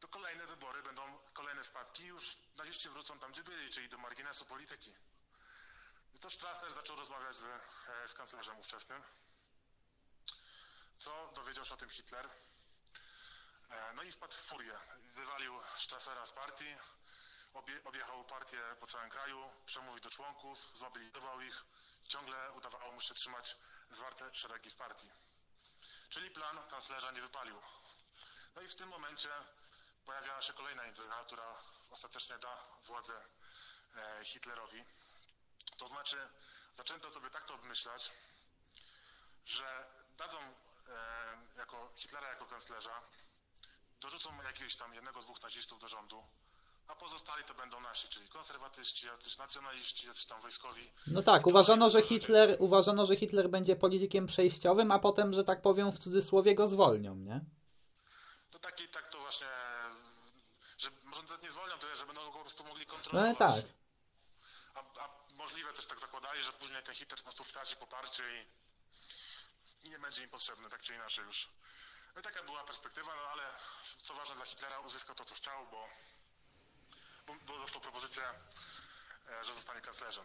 to 0.00 0.08
kolejne 0.08 0.46
wybory 0.46 0.82
będą 0.82 1.18
kolejne 1.32 1.64
spadki 1.64 2.06
już 2.06 2.36
naziści 2.56 2.88
wrócą 2.88 3.18
tam, 3.18 3.32
gdzie 3.32 3.42
byli, 3.42 3.70
czyli 3.70 3.88
do 3.88 3.98
marginesu 3.98 4.44
polityki. 4.44 4.94
I 6.14 6.18
to 6.18 6.30
Strasser 6.30 6.72
zaczął 6.72 6.96
rozmawiać 6.96 7.36
z, 7.36 7.46
e, 7.46 8.08
z 8.08 8.14
kanclerzem 8.14 8.58
ówczesnym. 8.58 9.02
Co 10.96 11.32
dowiedział 11.36 11.64
się 11.64 11.74
o 11.74 11.76
tym 11.76 11.90
Hitler? 11.90 12.30
E, 13.70 13.92
no 13.94 14.02
i 14.02 14.12
wpadł 14.12 14.32
w 14.32 14.36
furię. 14.36 14.78
Wywalił 15.14 15.60
Strassera 15.76 16.26
z 16.26 16.32
partii, 16.32 16.76
obie, 17.54 17.84
objechał 17.84 18.24
partię 18.24 18.76
po 18.80 18.86
całym 18.86 19.10
kraju, 19.10 19.52
przemówił 19.66 20.00
do 20.00 20.10
członków, 20.10 20.70
zmobilizował 20.74 21.40
ich. 21.40 21.64
Ciągle 22.08 22.52
udawało 22.52 22.92
mu 22.92 23.00
się 23.00 23.14
trzymać 23.14 23.56
zwarte 23.90 24.34
szeregi 24.34 24.70
w 24.70 24.76
partii. 24.76 25.10
Czyli 26.08 26.30
plan 26.30 26.58
kanclerza 26.70 27.10
nie 27.10 27.22
wypalił. 27.22 27.60
No 28.54 28.62
i 28.62 28.68
w 28.68 28.74
tym 28.74 28.88
momencie 28.88 29.30
pojawia 30.08 30.42
się 30.42 30.52
kolejna 30.52 30.86
intryga, 30.86 31.24
która 31.26 31.54
ostatecznie 31.90 32.38
da 32.38 32.52
władzę 32.86 33.14
e, 33.96 34.24
Hitlerowi. 34.24 34.84
To 35.78 35.88
znaczy, 35.88 36.16
zaczęto 36.74 37.12
sobie 37.12 37.30
tak 37.30 37.44
to 37.44 37.54
obmyślać, 37.54 38.12
że 39.44 39.86
dadzą 40.18 40.38
e, 40.38 40.52
jako 41.56 41.92
Hitlera 41.96 42.28
jako 42.28 42.44
kanclerza, 42.46 43.02
dorzucą 44.00 44.30
jakiegoś 44.42 44.76
tam 44.76 44.94
jednego, 44.94 45.20
dwóch 45.20 45.42
nazistów 45.42 45.80
do 45.80 45.88
rządu, 45.88 46.22
a 46.88 46.94
pozostali 46.94 47.44
to 47.44 47.54
będą 47.54 47.80
nasi, 47.80 48.08
czyli 48.08 48.28
konserwatyści, 48.28 49.06
jacyś 49.06 49.38
nacjonaliści, 49.38 50.06
jacyś 50.06 50.24
tam 50.24 50.40
wojskowi. 50.40 50.92
No 51.06 51.22
tak, 51.22 51.46
uważano, 51.46 51.90
że 51.90 52.02
Hitler, 52.02 52.56
uważano, 52.58 53.06
że 53.06 53.16
Hitler 53.16 53.50
będzie 53.50 53.76
politykiem 53.76 54.26
przejściowym, 54.26 54.92
a 54.92 54.98
potem, 54.98 55.34
że 55.34 55.44
tak 55.44 55.62
powiem, 55.62 55.92
w 55.92 55.98
cudzysłowie 55.98 56.54
go 56.54 56.68
zwolnią, 56.68 57.14
nie? 57.14 57.40
To 58.50 58.58
taki, 58.58 58.88
tak 58.88 59.08
to 59.08 59.18
właśnie 59.18 59.48
że 60.78 60.88
może 61.04 61.22
nawet 61.22 61.42
nie 61.42 61.50
zwolnią 61.50 61.78
tyle, 61.78 61.96
że 61.96 62.06
będą 62.06 62.24
go 62.24 62.32
po 62.32 62.38
prostu 62.38 62.64
mogli 62.64 62.86
kontrolować. 62.86 62.97
No 63.12 63.34
tak. 63.34 63.64
A, 64.74 64.80
a 65.00 65.08
możliwe 65.34 65.72
też 65.72 65.86
tak 65.86 65.98
zakładali, 66.00 66.44
że 66.44 66.52
później 66.52 66.82
ten 66.82 66.94
Hitler 66.94 67.18
po 67.18 67.24
prostu 67.24 67.44
straci 67.44 67.76
poparcie 67.76 68.22
i, 68.36 68.46
i 69.86 69.90
nie 69.90 69.98
będzie 69.98 70.22
im 70.22 70.28
potrzebny, 70.28 70.70
tak 70.70 70.82
czy 70.82 70.94
inaczej 70.94 71.24
już. 71.24 71.48
No 72.14 72.20
i 72.20 72.24
taka 72.24 72.42
była 72.42 72.64
perspektywa, 72.64 73.16
no 73.16 73.22
ale 73.22 73.42
co 74.00 74.14
ważne 74.14 74.36
dla 74.36 74.44
Hitlera, 74.44 74.80
uzyskał 74.80 75.14
to, 75.14 75.24
co 75.24 75.34
chciał, 75.34 75.66
bo, 75.66 75.88
bo, 77.26 77.34
bo 77.34 77.58
dostał 77.58 77.80
propozycję, 77.80 78.24
e, 79.28 79.44
że 79.44 79.54
zostanie 79.54 79.80
kanclerzem. 79.80 80.24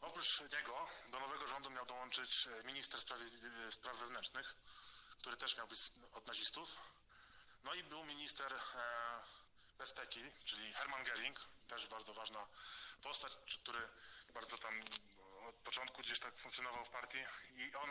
Oprócz 0.00 0.40
niego 0.40 0.88
do 1.08 1.20
nowego 1.20 1.46
rządu 1.46 1.70
miał 1.70 1.86
dołączyć 1.86 2.48
minister 2.64 3.00
spraw, 3.00 3.18
spraw 3.70 3.96
wewnętrznych, 3.96 4.54
który 5.18 5.36
też 5.36 5.56
miał 5.56 5.68
być 5.68 5.80
od 6.14 6.26
nazistów. 6.26 6.78
No 7.64 7.74
i 7.74 7.84
był 7.84 8.04
minister 8.04 8.60
Besteki, 9.80 10.20
czyli 10.44 10.72
Hermann 10.72 11.04
Gering, 11.04 11.40
też 11.68 11.86
bardzo 11.86 12.14
ważna 12.14 12.46
postać, 13.02 13.32
który 13.62 13.88
bardzo 14.34 14.58
tam 14.58 14.84
od 15.48 15.54
początku 15.54 16.02
gdzieś 16.02 16.18
tak 16.18 16.38
funkcjonował 16.38 16.84
w 16.84 16.90
partii 16.90 17.18
i 17.56 17.74
on 17.74 17.90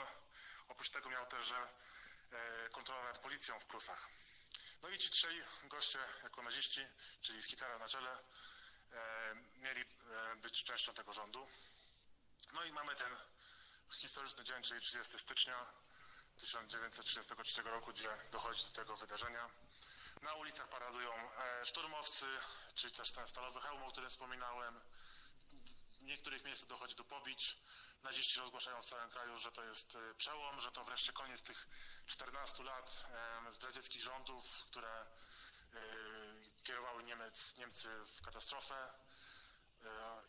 oprócz 0.67 0.89
tego 0.89 1.09
miał 1.09 1.25
też 1.25 1.51
e, 1.51 2.69
kontrolę 2.71 3.03
nad 3.03 3.19
policją 3.19 3.59
w 3.59 3.65
Prusach. 3.65 4.09
No 4.81 4.89
i 4.89 4.97
ci 4.97 5.09
trzej 5.09 5.43
goście 5.63 5.99
jako 6.23 6.41
naziści, 6.41 6.81
czyli 7.21 7.41
z 7.41 7.47
Hitlera 7.47 7.77
na 7.77 7.87
czele, 7.87 8.11
e, 8.91 9.35
mieli 9.55 9.81
e, 9.81 10.35
być 10.35 10.63
częścią 10.63 10.93
tego 10.93 11.13
rządu. 11.13 11.47
No 12.53 12.63
i 12.63 12.71
mamy 12.73 12.95
ten 12.95 13.17
historyczny 13.93 14.43
dzień, 14.43 14.63
czyli 14.63 14.81
30 14.81 15.19
stycznia 15.19 15.65
1933 16.37 17.61
roku, 17.61 17.91
gdzie 17.91 18.09
dochodzi 18.31 18.63
do 18.63 18.71
tego 18.71 18.97
wydarzenia. 18.97 19.49
Na 20.22 20.34
ulicach 20.34 20.70
paradują 20.70 21.14
e, 21.14 21.66
szturmowcy, 21.66 22.28
czy 22.76 22.91
też 22.91 23.12
ten 23.12 23.28
stalowy 23.28 23.62
hełm, 23.62 23.84
o 23.84 23.91
którym 23.91 24.10
wspominałem. 24.10 24.82
W 25.99 26.03
niektórych 26.03 26.43
miejscach 26.43 26.70
dochodzi 26.70 26.95
do 26.95 27.03
pobić. 27.03 27.57
Naziści 28.03 28.39
rozgłaszają 28.39 28.82
w 28.82 28.86
całym 28.86 29.10
kraju, 29.10 29.38
że 29.38 29.51
to 29.51 29.64
jest 29.64 29.95
e, 29.95 30.16
przełom, 30.16 30.62
że 30.62 30.72
to 30.72 30.84
wreszcie 30.84 31.14
koniec 31.14 31.43
tych 31.43 31.68
14 32.05 32.64
lat 32.64 33.07
zdradzieckich 33.49 34.01
rządów, 34.01 34.66
które 34.66 34.91
e, 34.91 35.07
kierowały 36.64 37.03
Niemiec, 37.03 37.57
Niemcy 37.57 37.89
w 38.18 38.22
katastrofę 38.22 38.93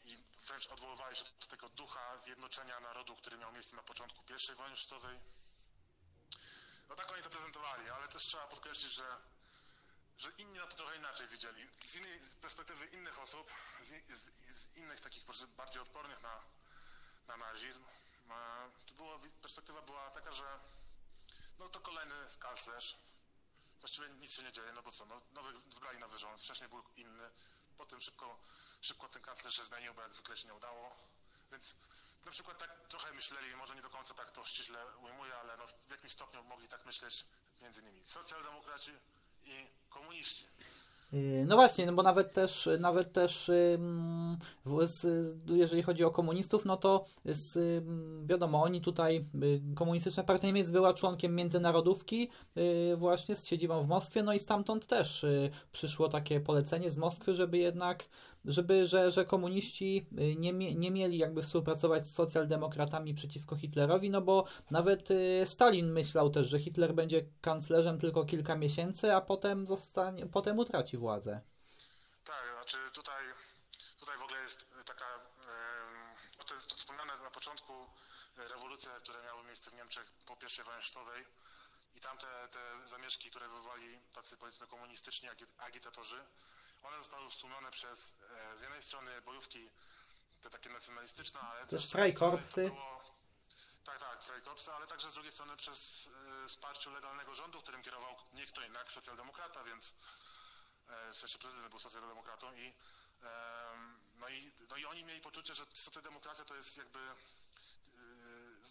i 0.05 0.25
wręcz 0.47 0.67
odwoływali 0.67 1.17
się 1.17 1.25
do 1.25 1.47
tego 1.47 1.69
ducha 1.69 2.19
zjednoczenia 2.19 2.81
narodu, 2.81 3.17
który 3.17 3.39
miał 3.39 3.53
miejsce 3.53 3.77
na 3.77 3.83
początku 3.83 4.25
I 4.53 4.55
wojny 4.55 4.77
światowej. 4.77 5.21
No 6.89 6.97
tak 6.97 7.13
oni 7.13 7.23
to 7.23 7.31
prezentowali, 7.31 7.91
ale 7.91 8.09
też 8.09 8.23
trzeba 8.23 8.47
podkreślić, 8.47 8.93
że 8.93 9.21
że 10.21 10.31
inni 10.31 10.59
na 10.59 10.67
to 10.67 10.77
trochę 10.77 10.97
inaczej 10.97 11.27
widzieli. 11.27 11.69
Z, 11.85 11.97
innej, 11.97 12.19
z 12.19 12.35
perspektywy 12.37 12.87
innych 12.87 13.19
osób, 13.19 13.51
z, 13.81 13.95
z, 14.09 14.31
z 14.57 14.77
innych 14.77 15.01
takich 15.01 15.25
bardziej 15.57 15.83
odpornych 15.83 16.23
na, 16.23 16.45
na 17.27 17.37
nazizm, 17.37 17.85
to 18.87 18.95
było, 18.95 19.21
perspektywa 19.43 19.83
była 19.83 20.11
taka, 20.11 20.33
że 20.33 20.61
no 21.59 21.69
to 21.69 21.81
kolejny 21.81 22.15
kanclerz, 22.39 22.97
właściwie 23.81 24.11
nic 24.11 24.33
się 24.33 24.43
nie 24.43 24.53
dzieje, 24.53 24.73
no 24.73 24.83
bo 24.83 24.93
co, 24.93 25.07
no, 25.07 25.21
nowy, 25.33 25.53
wybrali 25.53 25.99
nowy 25.99 26.19
rząd, 26.19 26.43
wcześniej 26.43 26.69
był 26.69 26.83
inny, 26.97 27.31
potem 27.77 28.01
szybko, 28.01 28.41
szybko 28.81 29.09
ten 29.09 29.23
kanclerz 29.23 29.57
się 29.57 29.65
zmienił, 29.65 29.95
bo 29.95 30.03
jak 30.03 30.15
zwykle 30.15 30.37
się 30.37 30.47
nie 30.47 30.55
udało, 30.55 30.97
więc 31.51 31.77
na 32.25 32.31
przykład 32.31 32.59
tak 32.59 32.89
trochę 32.89 33.13
myśleli, 33.13 33.57
może 33.57 33.75
nie 33.75 33.83
do 33.83 33.91
końca 33.91 34.15
tak 34.15 34.31
to 34.31 34.45
ściśle 34.45 34.97
ujmuję, 34.97 35.37
ale 35.37 35.57
no 35.57 35.67
w 35.67 35.91
jakimś 35.91 36.13
stopniu 36.13 36.45
mogli 36.45 36.69
tak 36.69 36.87
myśleć 36.87 37.27
między 37.61 37.81
innymi 37.81 38.05
socjaldemokraci 38.05 38.93
i 39.91 39.93
komuniści. 39.93 40.45
Yy, 40.59 40.80
no 41.47 41.57
właśnie, 41.57 41.87
no 41.87 41.93
bo 41.93 42.03
nawet 42.03 42.33
też, 42.33 42.69
nawet 42.81 43.13
też 43.13 43.51
jeżeli 45.47 45.83
chodzi 45.83 46.05
o 46.05 46.11
komunistów, 46.11 46.65
no 46.65 46.77
to 46.77 47.05
z, 47.25 47.85
wiadomo, 48.27 48.63
oni 48.63 48.81
tutaj, 48.81 49.25
y, 49.43 49.61
Komunistyczna 49.75 50.23
Partia 50.23 50.47
Niemiec 50.47 50.71
była 50.71 50.95
członkiem 50.95 51.35
międzynarodówki 51.35 52.29
y, 52.93 52.97
właśnie 52.97 53.37
z 53.37 53.47
siedzibą 53.47 53.81
w 53.81 53.89
Moskwie, 53.89 54.23
no 54.23 54.33
i 54.33 54.39
stamtąd 54.39 54.87
też 54.87 55.25
y, 55.25 55.51
przyszło 55.73 56.09
takie 56.09 56.41
polecenie 56.41 56.91
z 56.91 56.97
Moskwy, 56.97 57.35
żeby 57.35 57.59
jednak 57.59 58.09
żeby, 58.45 58.87
że, 58.87 59.11
że 59.11 59.25
komuniści 59.25 60.07
y, 60.19 60.37
nie, 60.37 60.53
nie 60.75 60.91
mieli 60.91 61.19
jakby 61.19 61.43
współpracować 61.43 62.07
z 62.07 62.15
socjaldemokratami 62.15 63.15
przeciwko 63.15 63.57
Hitlerowi, 63.57 64.11
no 64.11 64.21
bo 64.21 64.45
nawet 64.71 65.11
y, 65.11 65.43
Stalin 65.45 65.93
myślał 65.93 66.31
też, 66.31 66.49
że 66.49 66.59
Hitler 66.59 66.95
będzie 66.95 67.25
kanclerzem 67.41 67.99
tylko 67.99 68.25
kilka 68.25 68.57
miesięcy, 68.57 69.15
a 69.15 69.21
potem 69.21 69.67
zostanie, 69.67 70.27
potem 70.27 70.59
utraci 70.59 70.97
władzę. 71.01 71.41
Tak, 72.25 72.45
znaczy 72.55 72.91
tutaj, 72.91 73.25
tutaj 74.01 74.17
w 74.19 74.23
ogóle 74.23 74.41
jest 74.41 74.67
taka, 74.87 75.07
to 76.47 76.55
jest 76.55 76.67
to 76.67 76.75
wspomniane 76.75 77.17
na 77.23 77.31
początku 77.31 77.73
e, 78.39 78.49
rewolucje, 78.49 78.91
które 78.99 79.23
miały 79.23 79.45
miejsce 79.45 79.71
w 79.71 79.75
Niemczech 79.75 80.13
po 80.27 80.33
I 80.33 80.63
wojnie 80.63 80.83
światowej 80.83 81.25
i 81.95 82.01
tam 82.01 82.19
te, 82.19 82.49
zamieszki, 82.85 83.31
które 83.31 83.49
wywołali 83.49 84.01
tacy 84.15 84.37
powiedzmy 84.37 84.67
komunistyczni 84.67 85.29
agitatorzy, 85.59 86.21
one 86.83 86.97
zostały 86.97 87.31
stłumione 87.31 87.71
przez 87.71 88.15
e, 88.31 88.59
z 88.59 88.63
jednej 88.63 88.83
strony 88.83 89.23
bojówki 89.23 89.71
te 90.41 90.51
takie 90.51 90.71
nacjonalistyczne, 90.71 91.41
ale 91.41 91.61
też, 91.61 91.71
też 91.71 91.91
Freikorpsy. 91.91 92.71
Tak, 93.85 93.99
tak, 93.99 94.23
Freikorpsy, 94.23 94.73
ale 94.73 94.87
także 94.87 95.11
z 95.11 95.15
drugiej 95.15 95.33
strony 95.33 95.57
przez 95.57 96.11
e, 96.45 96.49
wsparciu 96.49 96.91
legalnego 96.91 97.35
rządu, 97.35 97.61
którym 97.61 97.83
kierował 97.83 98.17
nie 98.33 98.47
kto 98.47 98.63
inny 98.65 98.79
jak 98.79 98.91
socjaldemokrata, 98.91 99.65
więc 99.65 99.95
e, 100.91 101.15
sensie 101.15 101.39
prezydent 101.39 101.71
był 101.71 101.79
socjaldemokratą 101.79 102.53
i, 102.53 102.75
no 104.15 104.29
i, 104.29 104.53
no 104.71 104.77
i 104.77 104.87
oni 104.87 105.05
mieli 105.05 105.21
poczucie, 105.21 105.55
że 105.55 105.65
socjaldemokracja 105.75 106.45
to 106.45 106.55
jest 106.55 106.79
jakby 106.79 107.01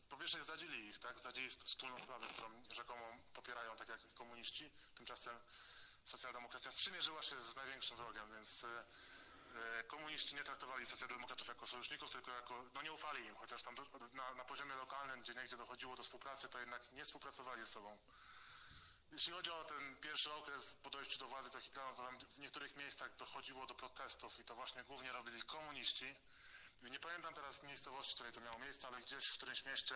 po 0.09 0.17
pierwsze 0.17 0.43
zdradzili 0.43 0.87
ich, 0.87 0.99
tak? 0.99 1.19
Zdradzili 1.19 1.49
wspólną 1.49 2.03
sprawę, 2.03 2.27
którą 2.27 2.63
rzekomo 2.71 3.17
popierają, 3.33 3.75
tak 3.75 3.89
jak 3.89 4.13
komuniści. 4.13 4.71
Tymczasem 4.95 5.39
socjaldemokracja 6.03 6.71
sprzymierzyła 6.71 7.21
się 7.21 7.41
z 7.41 7.55
największym 7.55 7.97
wrogiem, 7.97 8.31
więc 8.31 8.63
e, 8.63 8.85
e, 9.79 9.83
komuniści 9.83 10.35
nie 10.35 10.43
traktowali 10.43 10.85
socjaldemokratów 10.85 11.47
jako 11.47 11.67
sojuszników, 11.67 12.09
tylko 12.09 12.31
jako, 12.31 12.65
no 12.73 12.81
nie 12.81 12.91
ufali 12.91 13.25
im, 13.25 13.35
chociaż 13.35 13.63
tam 13.63 13.75
na, 14.13 14.33
na 14.33 14.45
poziomie 14.45 14.75
lokalnym, 14.75 15.21
gdzie 15.21 15.33
niegdzie 15.33 15.57
dochodziło 15.57 15.95
do 15.95 16.03
współpracy, 16.03 16.49
to 16.49 16.59
jednak 16.59 16.93
nie 16.93 17.05
współpracowali 17.05 17.61
ze 17.61 17.67
sobą. 17.67 17.97
Jeśli 19.11 19.33
chodzi 19.33 19.51
o 19.51 19.63
ten 19.63 19.95
pierwszy 19.95 20.33
okres 20.33 20.75
po 20.83 20.89
dojściu 20.89 21.19
do 21.19 21.27
władzy 21.27 21.49
do 21.49 21.59
Hitlera, 21.59 21.93
to 21.93 22.03
tam 22.03 22.19
w 22.19 22.39
niektórych 22.39 22.75
miejscach 22.75 23.15
dochodziło 23.15 23.65
do 23.65 23.75
protestów 23.75 24.39
i 24.39 24.43
to 24.43 24.55
właśnie 24.55 24.83
głównie 24.83 25.11
robili 25.11 25.41
komuniści. 25.43 26.15
Nie 26.81 26.99
pamiętam 26.99 27.33
teraz 27.33 27.63
miejscowości, 27.63 28.11
w 28.11 28.15
której 28.15 28.33
to 28.33 28.41
miało 28.41 28.59
miejsce, 28.59 28.87
ale 28.87 29.01
gdzieś 29.01 29.25
w 29.25 29.37
którymś 29.37 29.65
mieście 29.65 29.95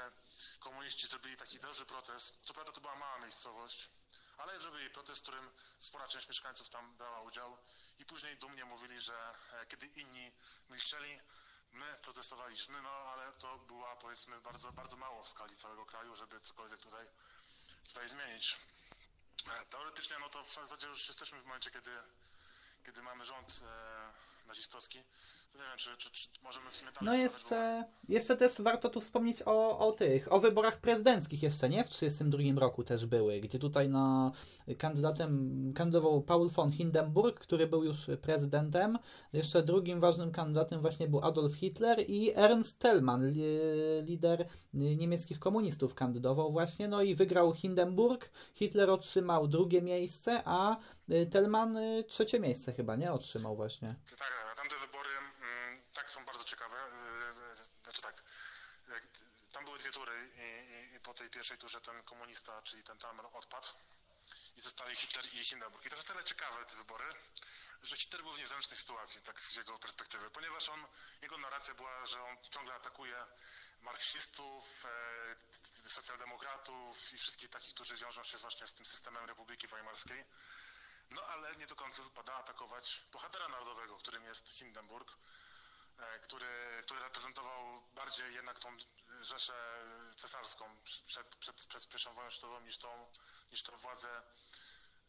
komuniści 0.59 1.07
zrobili 1.07 1.37
taki 1.37 1.59
duży 1.59 1.85
protest. 1.85 2.39
Co 2.41 2.53
prawda 2.53 2.71
to 2.71 2.81
była 2.81 2.95
mała 2.95 3.19
miejscowość, 3.19 3.89
ale 4.37 4.59
zrobili 4.59 4.89
protest, 4.89 5.19
w 5.19 5.23
którym 5.23 5.51
spora 5.79 6.07
część 6.07 6.27
mieszkańców 6.29 6.69
tam 6.69 6.97
brała 6.97 7.21
udział 7.21 7.57
i 7.99 8.05
później 8.05 8.37
dumnie 8.37 8.65
mówili, 8.65 9.01
że 9.01 9.35
e, 9.53 9.65
kiedy 9.65 9.87
inni 9.87 10.31
milczeli, 10.69 11.19
my 11.71 11.97
protestowaliśmy, 12.01 12.81
no 12.81 12.89
ale 12.89 13.33
to 13.33 13.59
była 13.59 13.95
powiedzmy 13.95 14.41
bardzo, 14.41 14.71
bardzo 14.71 14.97
mało 14.97 15.23
w 15.23 15.29
skali 15.29 15.55
całego 15.55 15.85
kraju, 15.85 16.15
żeby 16.15 16.39
cokolwiek 16.39 16.81
tutaj, 16.81 17.07
tutaj 17.83 18.09
zmienić. 18.09 18.57
E, 19.47 19.65
teoretycznie 19.65 20.17
no 20.19 20.29
to 20.29 20.43
w 20.43 20.53
zasadzie 20.53 20.87
już 20.87 21.07
jesteśmy 21.07 21.39
w 21.39 21.45
momencie, 21.45 21.71
kiedy, 21.71 21.91
kiedy 22.83 23.01
mamy 23.01 23.25
rząd 23.25 23.63
nazistowski, 24.47 24.99
nie 25.55 25.61
wiem, 25.61 25.77
czy, 25.77 25.97
czy, 25.97 26.11
czy 26.11 26.29
możemy 26.43 26.69
w 26.69 26.75
sumie 26.75 26.91
dalej 26.91 27.05
No 27.05 27.23
jeszcze, 27.23 27.83
jeszcze 28.09 28.37
też 28.37 28.61
warto 28.61 28.89
tu 28.89 29.01
wspomnieć 29.01 29.37
o, 29.45 29.79
o 29.79 29.93
tych, 29.93 30.33
o 30.33 30.39
wyborach 30.39 30.79
prezydenckich 30.81 31.43
jeszcze, 31.43 31.69
nie? 31.69 31.83
W 31.83 31.89
1932 31.89 32.59
roku 32.59 32.83
też 32.83 33.05
były, 33.05 33.39
gdzie 33.39 33.59
tutaj 33.59 33.89
na 33.89 34.31
kandydatem 34.77 35.73
kandydował 35.75 36.21
Paul 36.21 36.49
von 36.49 36.71
Hindenburg, 36.71 37.39
który 37.39 37.67
był 37.67 37.83
już 37.83 38.07
prezydentem. 38.21 38.97
Jeszcze 39.33 39.63
drugim 39.63 39.99
ważnym 39.99 40.31
kandydatem 40.31 40.81
właśnie 40.81 41.07
był 41.07 41.19
Adolf 41.23 41.55
Hitler 41.55 41.99
i 42.07 42.31
Ernst 42.35 42.79
Thälmann, 42.79 43.33
lider 44.03 44.47
niemieckich 44.73 45.39
komunistów 45.39 45.95
kandydował 45.95 46.51
właśnie, 46.51 46.87
no 46.87 47.01
i 47.01 47.15
wygrał 47.15 47.53
Hindenburg. 47.53 48.31
Hitler 48.53 48.89
otrzymał 48.89 49.47
drugie 49.47 49.81
miejsce, 49.81 50.41
a 50.45 50.77
Thälmann 51.31 51.77
trzecie 52.07 52.39
miejsce 52.39 52.73
chyba, 52.73 52.95
nie? 52.95 53.11
Otrzymał 53.11 53.55
właśnie. 53.55 53.95
Tak, 54.17 54.53
tamte 54.55 54.75
wybory 54.79 55.09
tak 55.93 56.11
są 56.11 56.25
bardzo 56.25 56.43
ciekawe. 56.43 56.77
Y, 56.77 57.51
y, 57.51 57.65
znaczy 57.83 58.01
tak, 58.01 58.23
tam 59.51 59.65
były 59.65 59.79
dwie 59.79 59.91
tury 59.91 60.29
i, 60.35 60.95
i 60.95 60.99
po 60.99 61.13
tej 61.13 61.29
pierwszej 61.29 61.57
turze 61.57 61.81
ten 61.81 62.03
komunista, 62.03 62.61
czyli 62.61 62.83
ten 62.83 62.97
Tamer 62.97 63.25
odpadł 63.33 63.67
i 64.57 64.61
zostali 64.61 64.95
Hitler 64.95 65.25
i 65.25 65.45
Hindenburg. 65.45 65.85
I 65.85 65.89
to 65.89 65.95
jest 65.95 66.07
tyle 66.07 66.23
ciekawe 66.23 66.65
te 66.65 66.75
wybory, 66.75 67.09
że 67.83 67.95
Hitler 67.95 68.23
był 68.23 68.33
w 68.33 68.37
niezręcznej 68.37 68.77
sytuacji, 68.77 69.21
tak 69.21 69.39
z 69.39 69.55
jego 69.55 69.79
perspektywy, 69.79 70.29
ponieważ 70.29 70.69
on, 70.69 70.87
jego 71.21 71.37
narracja 71.37 71.73
była, 71.75 72.05
że 72.05 72.23
on 72.23 72.37
ciągle 72.51 72.73
atakuje 72.73 73.25
marksistów, 73.81 74.85
e, 74.85 75.89
socjaldemokratów 75.89 77.13
i 77.13 77.17
wszystkich 77.17 77.49
takich, 77.49 77.73
którzy 77.73 77.95
wiążą 77.97 78.23
się 78.23 78.37
właśnie 78.37 78.67
z 78.67 78.73
tym 78.73 78.85
systemem 78.85 79.25
Republiki 79.25 79.67
Weimarskiej. 79.67 80.25
No 81.13 81.27
ale 81.27 81.55
nie 81.55 81.67
do 81.67 81.75
końca 81.75 82.03
wypada 82.03 82.33
atakować 82.33 83.01
bohatera 83.11 83.47
narodowego, 83.47 83.97
którym 83.97 84.23
jest 84.23 84.49
Hindenburg, 84.49 85.17
E, 85.97 86.19
który, 86.19 86.81
który 86.83 86.99
reprezentował 86.99 87.81
bardziej 87.95 88.33
jednak 88.33 88.59
tą 88.59 88.77
Rzeszę 89.21 89.53
cesarską 90.17 90.77
przed, 91.05 91.35
przed, 91.35 91.65
przed 91.67 91.87
pierwszą 91.87 92.13
wojną 92.13 92.29
światową 92.29 92.59
niż 92.59 92.77
tą, 92.77 93.11
niż 93.51 93.63
tą 93.63 93.77
władzę 93.77 94.23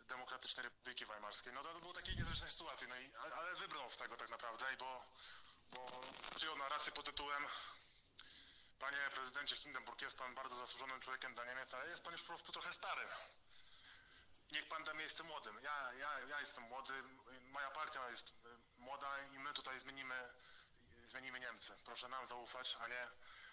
Demokratycznej 0.08 0.64
Republiki 0.64 1.06
Weimarskiej. 1.06 1.52
No 1.52 1.62
to, 1.62 1.74
to 1.74 1.80
był 1.80 1.92
takiej 1.92 2.16
niezręcznej 2.16 2.50
sytuacji, 2.50 2.88
no 2.88 2.96
i, 2.96 3.14
ale 3.16 3.54
wybrnął 3.54 3.90
z 3.90 3.96
tego 3.96 4.16
tak 4.16 4.30
naprawdę, 4.30 4.66
bo, 4.78 5.04
bo 5.70 6.00
przyjął 6.34 6.56
narrację 6.56 6.92
pod 6.92 7.06
tytułem 7.06 7.46
Panie 8.78 9.10
prezydencie 9.14 9.56
Hindenburg, 9.56 10.02
jest 10.02 10.18
pan 10.18 10.34
bardzo 10.34 10.56
zasłużonym 10.56 11.00
człowiekiem 11.00 11.34
dla 11.34 11.44
Niemiec, 11.44 11.74
ale 11.74 11.88
jest 11.88 12.04
pan 12.04 12.12
już 12.12 12.22
po 12.22 12.28
prostu 12.28 12.52
trochę 12.52 12.72
stary. 12.72 13.06
Niech 14.54 14.68
pan 14.68 14.84
da 14.84 14.94
miejsce 14.94 15.22
młodym. 15.22 15.60
Ja, 15.62 15.92
ja, 15.92 16.20
ja 16.20 16.40
jestem 16.40 16.64
młody, 16.64 16.92
moja 17.52 17.70
partia 17.70 18.10
jest 18.10 18.34
młoda 18.78 19.22
i 19.22 19.38
my 19.38 19.52
tutaj 19.52 19.78
zmienimy 19.78 20.34
zmienimy 21.04 21.40
Niemcy. 21.40 21.72
Proszę 21.84 22.08
nam 22.08 22.26
zaufać, 22.26 22.76
a 22.80 22.88
nie, 22.88 23.08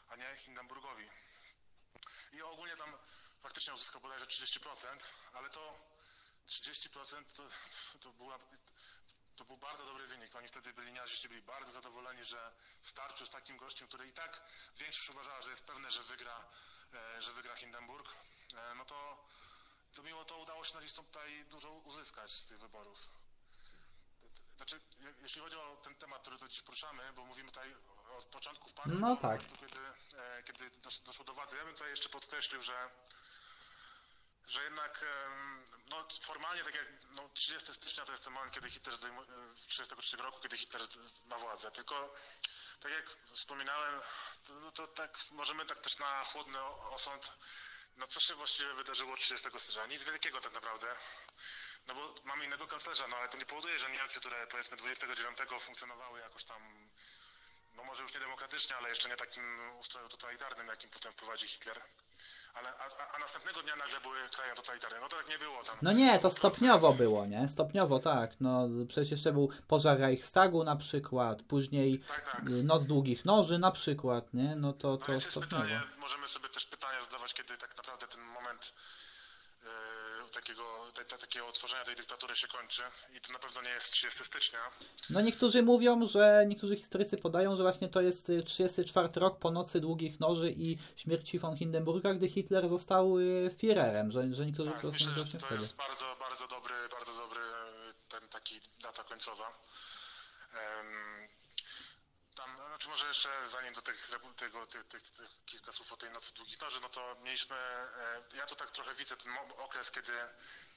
a 0.08 0.16
nie 0.16 0.36
Hindenburgowi. 0.36 1.10
I 2.32 2.42
ogólnie 2.42 2.76
tam 2.76 2.98
faktycznie 3.42 3.74
uzyskał 3.74 4.02
bodajże 4.02 4.26
30%, 4.26 4.88
ale 5.34 5.50
to 5.50 5.76
30% 6.48 7.36
to, 7.36 7.44
to, 8.00 8.14
była, 8.14 8.38
to 9.36 9.46
był 9.46 9.58
bardzo 9.58 9.86
dobry 9.86 10.08
wynik. 10.08 10.32
To 10.32 10.38
oni 10.40 10.48
wtedy 10.48 10.74
byli 10.74 10.94
naziści, 10.94 11.28
byli 11.30 11.42
bardzo 11.42 11.72
zadowoleni, 11.72 12.26
że 12.26 12.54
w 12.82 12.90
starciu 12.90 13.26
z 13.26 13.30
takim 13.30 13.58
gościem, 13.58 13.88
który 13.88 14.08
i 14.08 14.14
tak 14.14 14.42
większość 14.76 15.10
uważała, 15.10 15.42
że 15.42 15.50
jest 15.50 15.66
pewne, 15.66 15.92
że 15.92 16.04
wygra, 16.04 16.46
e, 16.94 17.22
że 17.22 17.34
wygra 17.34 17.56
Hindenburg, 17.56 18.16
e, 18.56 18.76
no 18.76 18.86
to, 18.86 19.26
to 19.94 20.04
mimo 20.04 20.26
to 20.26 20.38
udało 20.38 20.64
się 20.64 20.76
nazistom 20.76 21.06
tutaj 21.06 21.46
dużo 21.46 21.72
uzyskać 21.72 22.32
z 22.32 22.46
tych 22.46 22.60
wyborów. 22.60 23.10
Znaczy, 24.58 24.80
jeśli 25.22 25.42
chodzi 25.42 25.58
o 25.58 25.78
ten 25.84 25.96
temat, 25.96 26.22
który 26.22 26.38
tu 26.38 26.48
dziś 26.48 26.62
poruszamy, 26.62 27.14
bo 27.16 27.26
mówimy 27.26 27.52
tutaj 27.52 27.76
od 28.18 28.26
początków 28.26 28.74
partii, 28.74 28.98
no 29.00 29.16
tak. 29.16 29.42
kiedy, 29.60 29.82
e, 30.24 30.44
kiedy 30.44 30.72
doszło 31.06 31.26
do 31.26 31.34
władzy, 31.34 31.58
ja 31.58 31.66
bym 31.66 31.74
tutaj 31.74 31.90
jeszcze 31.90 32.10
podkreślił, 32.10 32.62
że 32.62 32.90
że 34.48 34.64
jednak 34.64 35.06
no, 35.90 36.08
formalnie 36.22 36.64
tak 36.64 36.76
jak 36.76 36.88
no, 37.16 37.30
30 37.34 37.74
stycznia 37.74 38.06
to 38.06 38.12
jest 38.12 38.24
ten 38.24 38.34
moment, 38.34 38.54
kiedy 38.54 38.70
Hitler 38.70 38.98
zdejmuje, 38.98 39.28
33 39.68 40.18
roku, 40.18 40.40
kiedy 40.42 40.58
Hitler 40.58 40.82
ma 41.26 41.38
władzę. 41.38 41.72
Tylko 41.72 42.14
tak 42.80 42.92
jak 42.92 43.06
wspominałem, 43.34 44.02
to, 44.48 44.54
no, 44.54 44.72
to 44.72 44.88
tak 44.88 45.18
możemy 45.32 45.66
tak 45.66 45.80
też 45.80 45.98
na 45.98 46.24
chłodny 46.24 46.64
osąd 46.64 47.34
No 47.98 48.08
co 48.08 48.20
się 48.20 48.36
właściwie 48.36 48.74
wydarzyło 48.74 49.16
30 49.16 49.50
stycznia? 49.58 49.86
Nic 49.86 50.04
wielkiego 50.04 50.42
tak 50.42 50.54
naprawdę. 50.54 50.96
No 51.88 51.96
bo 51.96 52.16
mamy 52.24 52.46
innego 52.46 52.68
kanclerza, 52.68 53.08
no 53.08 53.18
ale 53.18 53.30
to 53.30 53.38
nie 53.38 53.46
powoduje, 53.46 53.80
że 53.80 53.90
Niemcy, 53.92 54.20
które 54.20 54.48
powiedzmy 54.48 54.78
29 54.78 55.38
funkcjonowały 55.60 56.20
jakoś 56.20 56.44
tam, 56.44 56.90
no 57.78 57.84
może 57.84 58.02
już 58.04 58.14
nie 58.14 58.20
demokratycznie, 58.20 58.76
ale 58.76 58.90
jeszcze 58.90 59.10
nie 59.10 59.16
takim 59.16 59.44
ustroju 59.80 60.10
totalitarnym, 60.10 60.68
jakim 60.68 60.90
potem 60.90 61.12
wprowadzi 61.12 61.48
Hitler. 61.48 61.82
Ale, 62.54 62.70
a, 62.70 63.16
a 63.16 63.20
następnego 63.20 63.62
dnia 63.64 63.76
nagle 63.76 64.02
były 64.02 64.18
kraje 64.36 64.54
totalitarne. 64.56 65.00
No 65.00 65.10
to 65.10 65.18
tak 65.18 65.30
nie 65.30 65.40
było 65.40 65.64
tam. 65.64 65.78
No 65.82 65.92
nie, 65.92 66.20
to 66.20 66.32
stopniowo 66.32 66.94
było, 66.94 67.26
nie? 67.26 67.50
Stopniowo, 67.50 68.00
tak. 68.00 68.32
No 68.40 68.68
przecież 68.88 69.12
jeszcze 69.12 69.32
był 69.32 69.50
pożar 69.68 70.00
Reichstagu 70.00 70.64
na 70.64 70.76
przykład, 70.76 71.42
później 71.44 72.00
Tak, 72.00 72.22
tak. 72.32 72.42
Noc 72.64 72.86
Długich 72.86 73.26
Noży 73.26 73.60
na 73.60 73.72
przykład, 73.72 74.34
nie? 74.34 74.56
No 74.56 74.74
to, 74.74 74.88
No 74.88 74.98
to 74.98 75.12
jest 75.12 75.32
stopniowo. 75.32 75.64
pytanie, 75.64 75.82
możemy 76.00 76.28
sobie 76.28 76.50
też 76.50 76.66
pytania 76.66 77.02
zadawać, 77.02 77.34
kiedy 77.34 77.58
tak 77.58 77.78
naprawdę 77.78 78.08
ten 78.08 78.22
moment 78.22 78.74
e, 79.64 79.68
takiego, 80.32 80.64
te, 80.94 81.06
te, 81.06 81.18
takiego 81.18 81.48
otworzenia 81.48 81.84
tej 81.86 81.96
dyktatury 81.96 82.36
się 82.36 82.48
kończy 82.48 82.82
i 83.18 83.22
to 83.22 83.34
na 83.34 83.40
pewno 83.40 83.62
nie 83.62 83.70
jest 83.70 83.92
30 83.92 84.26
stycznia. 84.26 84.60
No 85.10 85.22
niektórzy 85.22 85.64
mówią, 85.64 86.08
że 86.08 86.46
niektórzy 86.48 86.76
historycy 86.76 87.18
podają, 87.18 87.56
że 87.56 87.64
właśnie 87.64 87.90
to 87.90 88.02
jest 88.02 88.30
y, 88.30 88.44
34 88.44 89.10
rok 89.16 89.40
po 89.40 89.52
nocy 89.52 89.80
długich 89.80 90.20
noży 90.20 90.52
i 90.52 90.78
śmierci 90.96 91.40
von 91.40 91.58
Hindenburga, 91.58 92.14
gdy 92.14 92.30
Hitler 92.30 92.70
został 92.70 93.20
y, 93.20 93.50
Führerem, 93.58 94.12
że, 94.12 94.36
że 94.36 94.46
niektórzy 94.46 94.72
Tak, 94.72 94.84
myślę, 94.84 95.14
że 95.14 95.26
to 95.26 95.40
wtedy. 95.40 95.54
jest 95.56 95.76
bardzo, 95.76 96.16
bardzo 96.20 96.48
dobry, 96.48 96.76
bardzo 96.92 97.18
dobry 97.18 97.42
e, 97.42 97.94
ten 98.10 98.30
taki 98.30 98.60
data 98.84 99.04
końcowa. 99.04 99.54
Znaczy 102.82 102.90
może 102.90 103.08
jeszcze 103.08 103.50
zanim 103.50 103.74
do 103.74 103.82
tych, 103.82 104.10
tego, 104.36 104.66
tych, 104.66 104.88
tych, 104.88 105.02
tych 105.02 105.30
kilka 105.46 105.72
słów 105.72 105.94
o 105.94 105.98
tej 105.98 106.12
nocy 106.12 106.34
długich 106.34 106.62
noży, 106.62 106.80
no 106.82 106.90
to 106.90 107.16
mieliśmy, 107.16 107.56
e, 107.56 108.24
ja 108.34 108.46
to 108.46 108.56
tak 108.56 108.72
trochę 108.72 108.96
widzę 108.96 109.18
ten 109.18 109.38
okres, 109.58 109.92
kiedy 109.92 110.14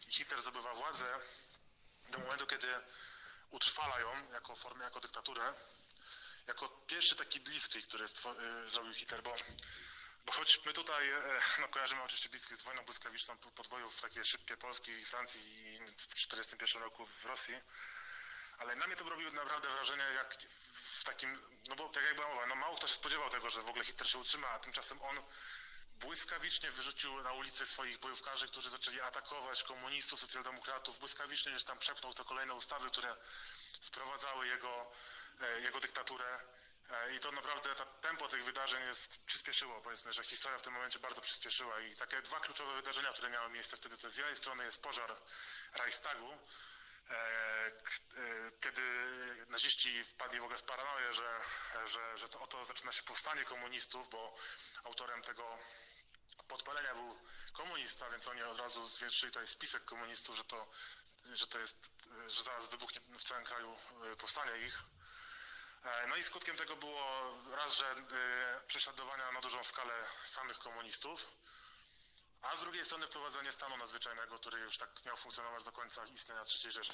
Hitler 0.08 0.40
zdobywa 0.40 0.74
władzę, 0.74 1.20
do 2.08 2.18
momentu, 2.18 2.46
kiedy 2.46 2.68
utrwala 3.50 4.00
ją 4.00 4.32
jako 4.32 4.56
formę, 4.56 4.84
jako 4.84 5.00
dyktaturę, 5.00 5.54
jako 6.46 6.68
pierwszy 6.68 7.16
taki 7.16 7.40
blitzkrieg, 7.40 7.86
który 7.86 8.04
y, 8.04 8.68
zrobił 8.70 8.94
Hitler, 8.94 9.22
bo, 9.22 9.34
bo 10.26 10.32
choć 10.32 10.64
my 10.64 10.72
tutaj 10.72 11.10
e, 11.10 11.40
no, 11.60 11.68
kojarzymy 11.68 12.02
oczywiście 12.02 12.28
blitzkrieg 12.28 12.60
z 12.60 12.64
wojną 12.64 12.84
błyskawiczną 12.84 13.38
podbojów 13.38 14.00
takie 14.00 14.24
szybkie 14.24 14.56
Polski 14.56 14.90
i 14.92 15.04
Francji 15.04 15.40
i 15.40 15.78
w 15.78 16.06
1941 16.06 16.82
roku 16.82 17.06
w 17.06 17.24
Rosji, 17.24 17.54
ale 18.64 18.76
na 18.76 18.86
mnie 18.86 18.96
to 18.96 19.08
robiło 19.08 19.30
naprawdę 19.30 19.68
wrażenie 19.68 20.04
jak 20.14 20.34
w 21.00 21.04
takim, 21.04 21.40
no 21.68 21.76
bo 21.76 21.88
tak 21.88 22.04
jak 22.04 22.16
była 22.16 22.28
mowa, 22.28 22.46
no 22.46 22.54
mało 22.54 22.76
kto 22.76 22.86
się 22.86 22.94
spodziewał 22.94 23.30
tego, 23.30 23.50
że 23.50 23.62
w 23.62 23.68
ogóle 23.68 23.84
Hitler 23.84 24.08
się 24.08 24.18
utrzyma, 24.18 24.48
a 24.48 24.58
tymczasem 24.58 25.02
on 25.02 25.22
błyskawicznie 26.00 26.70
wyrzucił 26.70 27.22
na 27.22 27.32
ulicę 27.32 27.66
swoich 27.66 27.98
bojówkarzy, 27.98 28.48
którzy 28.48 28.70
zaczęli 28.70 29.00
atakować 29.00 29.62
komunistów, 29.62 30.20
socjaldemokratów, 30.20 30.98
błyskawicznie 30.98 31.52
gdzieś 31.52 31.64
tam 31.64 31.78
przepnął 31.78 32.14
te 32.14 32.24
kolejne 32.24 32.54
ustawy, 32.54 32.90
które 32.90 33.16
wprowadzały 33.80 34.46
jego, 34.46 34.92
e, 35.40 35.60
jego 35.60 35.80
dyktaturę. 35.80 36.40
E, 36.90 37.14
I 37.14 37.20
to 37.20 37.32
naprawdę 37.32 37.74
tempo 38.00 38.28
tych 38.28 38.44
wydarzeń 38.44 38.86
jest 38.86 39.24
przyspieszyło, 39.24 39.80
powiedzmy, 39.80 40.12
że 40.12 40.24
historia 40.24 40.58
w 40.58 40.62
tym 40.62 40.72
momencie 40.72 40.98
bardzo 40.98 41.20
przyspieszyła 41.20 41.80
i 41.80 41.96
takie 41.96 42.22
dwa 42.22 42.40
kluczowe 42.40 42.74
wydarzenia, 42.74 43.12
które 43.12 43.30
miały 43.30 43.50
miejsce 43.50 43.76
wtedy, 43.76 43.96
to 43.96 44.10
z 44.10 44.16
jednej 44.16 44.36
strony 44.36 44.64
jest 44.64 44.82
pożar 44.82 45.16
Reichstagu, 45.74 46.38
kiedy 48.60 48.82
naziści 49.48 50.04
wpadli 50.04 50.40
w 50.40 50.44
ogóle 50.44 50.58
w 50.58 50.62
paranoję, 50.62 51.12
że, 51.12 51.40
że, 51.86 52.18
że 52.18 52.28
to 52.28 52.40
oto 52.40 52.64
zaczyna 52.64 52.92
się 52.92 53.02
powstanie 53.02 53.44
komunistów, 53.44 54.08
bo 54.08 54.34
autorem 54.84 55.22
tego 55.22 55.58
podpalenia 56.48 56.94
był 56.94 57.18
komunista, 57.52 58.10
więc 58.10 58.28
oni 58.28 58.42
od 58.42 58.60
razu 58.60 58.84
zwiększyli 58.86 59.32
tutaj 59.32 59.46
spisek 59.46 59.84
komunistów, 59.84 60.36
że 60.36 60.44
to, 60.44 60.68
że 61.32 61.46
to 61.46 61.58
jest, 61.58 61.90
że 62.28 62.42
zaraz 62.42 62.68
wybuchnie 62.68 63.00
w 63.18 63.24
całym 63.24 63.44
kraju 63.44 63.78
e, 64.12 64.16
powstanie 64.16 64.66
ich. 64.66 64.82
E, 65.84 66.06
No 66.06 66.16
i 66.16 66.24
skutkiem 66.24 66.56
tego 66.56 66.76
było 66.76 67.34
raz, 67.56 67.76
że 67.76 67.86
e, 67.90 68.60
prześladowania 68.66 69.32
na 69.32 69.40
dużą 69.40 69.64
skalę 69.64 69.94
samych 70.24 70.58
komunistów, 70.58 71.30
a 72.44 72.56
z 72.56 72.60
drugiej 72.60 72.84
strony 72.84 73.06
wprowadzenie 73.06 73.52
stanu 73.52 73.76
nadzwyczajnego, 73.76 74.38
który 74.38 74.60
już 74.60 74.78
tak 74.78 75.04
miał 75.04 75.16
funkcjonować 75.16 75.64
do 75.64 75.72
końca 75.72 76.04
istnienia 76.04 76.42
III 76.64 76.72
Rzeszy. 76.72 76.92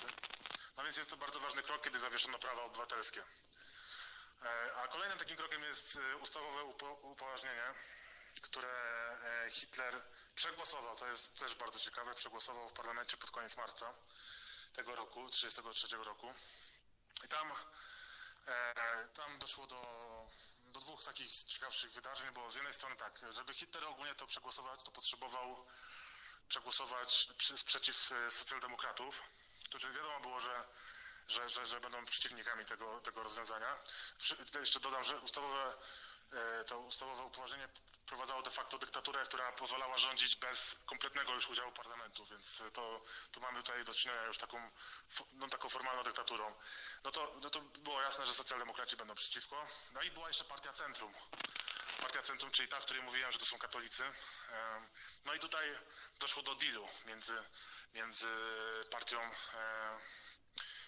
No 0.77 0.85
więc 0.85 0.97
jest 0.97 1.11
to 1.11 1.17
bardzo 1.17 1.41
ważny 1.41 1.63
krok, 1.63 1.83
kiedy 1.83 1.99
zawieszono 1.99 2.39
prawa 2.39 2.63
obywatelskie. 2.63 3.23
E, 4.43 4.75
A 4.75 4.89
kolejnym 4.89 5.19
takim 5.19 5.37
krokiem 5.37 5.63
jest 5.63 5.97
e, 5.97 6.17
ustawowe 6.17 6.61
upo- 6.63 6.99
upoważnienie, 7.03 7.75
które 8.43 8.69
e, 9.25 9.51
Hitler 9.51 10.03
przegłosował. 10.35 10.97
To 10.97 11.07
jest 11.07 11.39
też 11.39 11.55
bardzo 11.55 11.79
ciekawe. 11.79 12.15
Przegłosował 12.15 12.69
w 12.69 12.73
parlamencie 12.73 13.17
pod 13.17 13.31
koniec 13.31 13.57
marca 13.57 13.95
tego 14.73 14.97
roku, 14.97 15.31
1933 15.31 15.97
roku. 15.97 16.35
I 17.25 17.29
tam, 17.29 17.53
tam 19.15 19.39
doszło 19.39 19.67
do, 19.67 19.81
do 20.73 20.81
dwóch 20.81 21.05
takich 21.05 21.31
ciekawszych 21.31 21.93
wydarzeń, 21.93 22.31
bo 22.35 22.51
z 22.51 22.55
jednej 22.55 22.75
strony 22.75 22.97
tak, 22.97 23.13
żeby 23.31 23.55
Hitler 23.55 23.85
ogólnie 23.85 24.15
to 24.15 24.27
przegłosować, 24.27 24.83
to 24.85 24.91
potrzebował 24.91 25.67
przegłosować 26.49 27.29
sprzeciw 27.57 28.13
e, 28.13 28.31
socjaldemokratów, 28.31 29.23
którzy 29.65 29.93
wiadomo 29.93 30.21
było, 30.21 30.41
że 30.41 30.65
że, 31.31 31.49
że, 31.49 31.67
że 31.67 31.81
będą 31.81 32.05
przeciwnikami 32.05 32.65
tego, 32.65 33.01
tego 33.01 33.23
rozwiązania. 33.23 33.79
Jeszcze 34.61 34.81
dodam, 34.81 35.05
że 35.05 35.21
ustawowe, 35.21 35.75
to 36.67 36.79
ustawowe 36.79 37.23
upoważnienie 37.23 37.69
wprowadzało 38.03 38.43
de 38.43 38.51
facto 38.51 38.79
dyktaturę, 38.79 39.25
która 39.25 39.53
pozwalała 39.53 39.99
rządzić 39.99 40.37
bez 40.37 40.77
kompletnego 40.87 41.33
już 41.33 41.49
udziału 41.49 41.73
parlamentu, 41.73 42.25
więc 42.25 42.63
to, 42.73 43.03
to 43.33 43.41
mamy 43.41 43.63
tutaj 43.63 43.85
do 43.85 43.95
czynienia 43.95 44.25
już 44.25 44.39
taką, 44.39 44.71
no, 45.33 45.49
taką 45.49 45.69
formalną 45.69 46.03
dyktaturą. 46.03 46.55
No 47.05 47.11
to, 47.11 47.35
no 47.43 47.51
to 47.51 47.61
było 47.61 48.03
jasne, 48.03 48.27
że 48.27 48.35
socjaldemokraci 48.35 48.97
będą 48.97 49.15
przeciwko. 49.15 49.67
No 49.93 50.03
i 50.03 50.11
była 50.11 50.29
jeszcze 50.29 50.45
partia 50.45 50.73
Centrum. 50.73 51.15
Partia 52.01 52.23
Centrum, 52.23 52.51
czyli 52.51 52.69
ta, 52.69 52.79
o 52.79 52.81
której 52.81 53.03
mówiłem, 53.03 53.33
że 53.33 53.39
to 53.39 53.45
są 53.45 53.59
katolicy. 53.59 54.05
No 55.25 55.35
i 55.35 55.39
tutaj 55.39 55.79
doszło 56.19 56.43
do 56.43 56.55
dealu 56.55 56.89
między, 57.07 57.45
między 57.95 58.29
partią 58.91 59.21
em, 59.21 59.33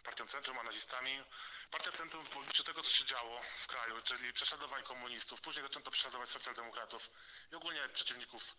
partią 0.03 0.27
Centrum, 0.27 0.59
a 0.59 0.63
nazistami. 0.63 1.25
Partia 1.71 1.93
Centrum 1.93 2.27
w 2.27 2.37
obliczu 2.37 2.65
tego, 2.65 2.83
co 2.83 2.91
się 2.91 3.05
działo 3.05 3.41
w 3.57 3.67
kraju, 3.67 4.03
czyli 4.03 4.33
prześladowań 4.33 4.83
komunistów, 4.83 5.41
później 5.41 5.63
zaczęto 5.63 5.91
prześladować 5.91 6.29
socjaldemokratów 6.29 7.11
i 7.53 7.55
ogólnie 7.55 7.89
przeciwników 7.89 8.57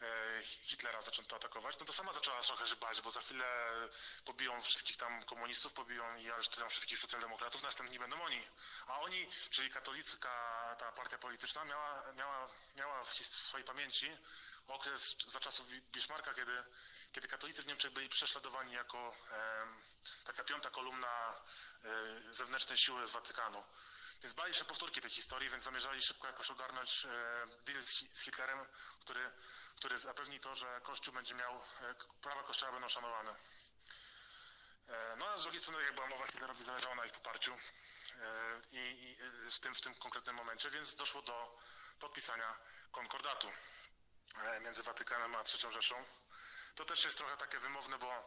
e, 0.00 0.42
Hitlera 0.42 1.02
zaczęto 1.02 1.36
atakować, 1.36 1.78
no 1.78 1.86
to 1.86 1.92
sama 1.92 2.12
zaczęła 2.12 2.42
trochę 2.42 2.66
się 2.66 2.76
bo 3.04 3.10
za 3.10 3.20
chwilę 3.20 3.44
pobiją 4.24 4.60
wszystkich 4.60 4.96
tam 4.96 5.22
komunistów, 5.22 5.72
pobiją 5.72 6.16
i 6.16 6.30
aresztują 6.30 6.68
wszystkich 6.68 6.98
socjaldemokratów, 6.98 7.62
następni 7.62 7.98
będą 7.98 8.22
oni. 8.22 8.48
A 8.86 9.00
oni, 9.00 9.28
czyli 9.50 9.70
katolicka 9.70 10.30
ta 10.78 10.92
partia 10.92 11.18
polityczna 11.18 11.64
miała, 11.64 12.12
miała, 12.12 12.48
miała 12.76 13.04
w 13.04 13.08
swojej 13.18 13.64
pamięci 13.64 14.16
okres 14.68 15.16
za 15.26 15.40
czasów 15.40 15.66
Bismarcka, 15.92 16.34
kiedy, 16.34 16.64
kiedy 17.12 17.28
katolicy 17.28 17.62
w 17.62 17.66
Niemczech 17.66 17.92
byli 17.92 18.08
prześladowani 18.08 18.72
jako 18.72 19.14
em, 19.30 19.82
taka 20.24 20.44
piąta 20.44 20.70
kolumna 20.70 21.40
e, 21.84 22.32
zewnętrznej 22.34 22.78
siły 22.78 23.06
z 23.06 23.12
Watykanu. 23.12 23.64
Więc 24.22 24.34
bali 24.34 24.54
się 24.54 24.64
powtórki 24.64 25.00
tej 25.00 25.10
historii, 25.10 25.48
więc 25.50 25.62
zamierzali 25.64 26.02
szybko 26.02 26.26
jakoś 26.26 26.50
ogarnąć 26.50 27.04
e, 27.06 27.08
deal 27.66 27.82
z, 27.82 27.90
Hi- 27.90 28.08
z 28.12 28.22
Hitlerem, 28.24 28.66
który, 29.00 29.30
który 29.76 29.98
zapewni 29.98 30.40
to, 30.40 30.54
że 30.54 30.80
Kościół 30.80 31.14
będzie 31.14 31.34
miał, 31.34 31.54
e, 31.54 31.94
prawa 32.20 32.42
Kościoła 32.42 32.72
będą 32.72 32.88
szanowane. 32.88 33.34
E, 34.88 35.16
No 35.16 35.26
a 35.28 35.38
z 35.38 35.42
drugiej 35.42 35.60
strony, 35.60 35.84
jak 35.84 35.94
była 35.94 36.06
mowa, 36.06 36.26
Hitlerowi 36.26 36.64
zależało 36.64 36.94
na 36.94 37.06
ich 37.06 37.12
poparciu 37.12 37.52
e, 37.54 38.60
i, 38.72 38.78
i 38.78 39.18
e, 39.46 39.50
w, 39.50 39.58
tym, 39.60 39.74
w 39.74 39.80
tym 39.80 39.94
konkretnym 39.94 40.36
momencie, 40.36 40.70
więc 40.70 40.96
doszło 40.96 41.22
do 41.22 41.58
podpisania 42.00 42.58
konkordatu 42.92 43.48
e, 43.48 43.52
między 44.60 44.82
Watykanem 44.82 45.34
a 45.34 45.38
III 45.38 45.72
Rzeszą. 45.72 45.94
To 46.74 46.84
też 46.84 47.04
jest 47.04 47.18
trochę 47.18 47.36
takie 47.36 47.58
wymowne, 47.58 47.98
bo 47.98 48.26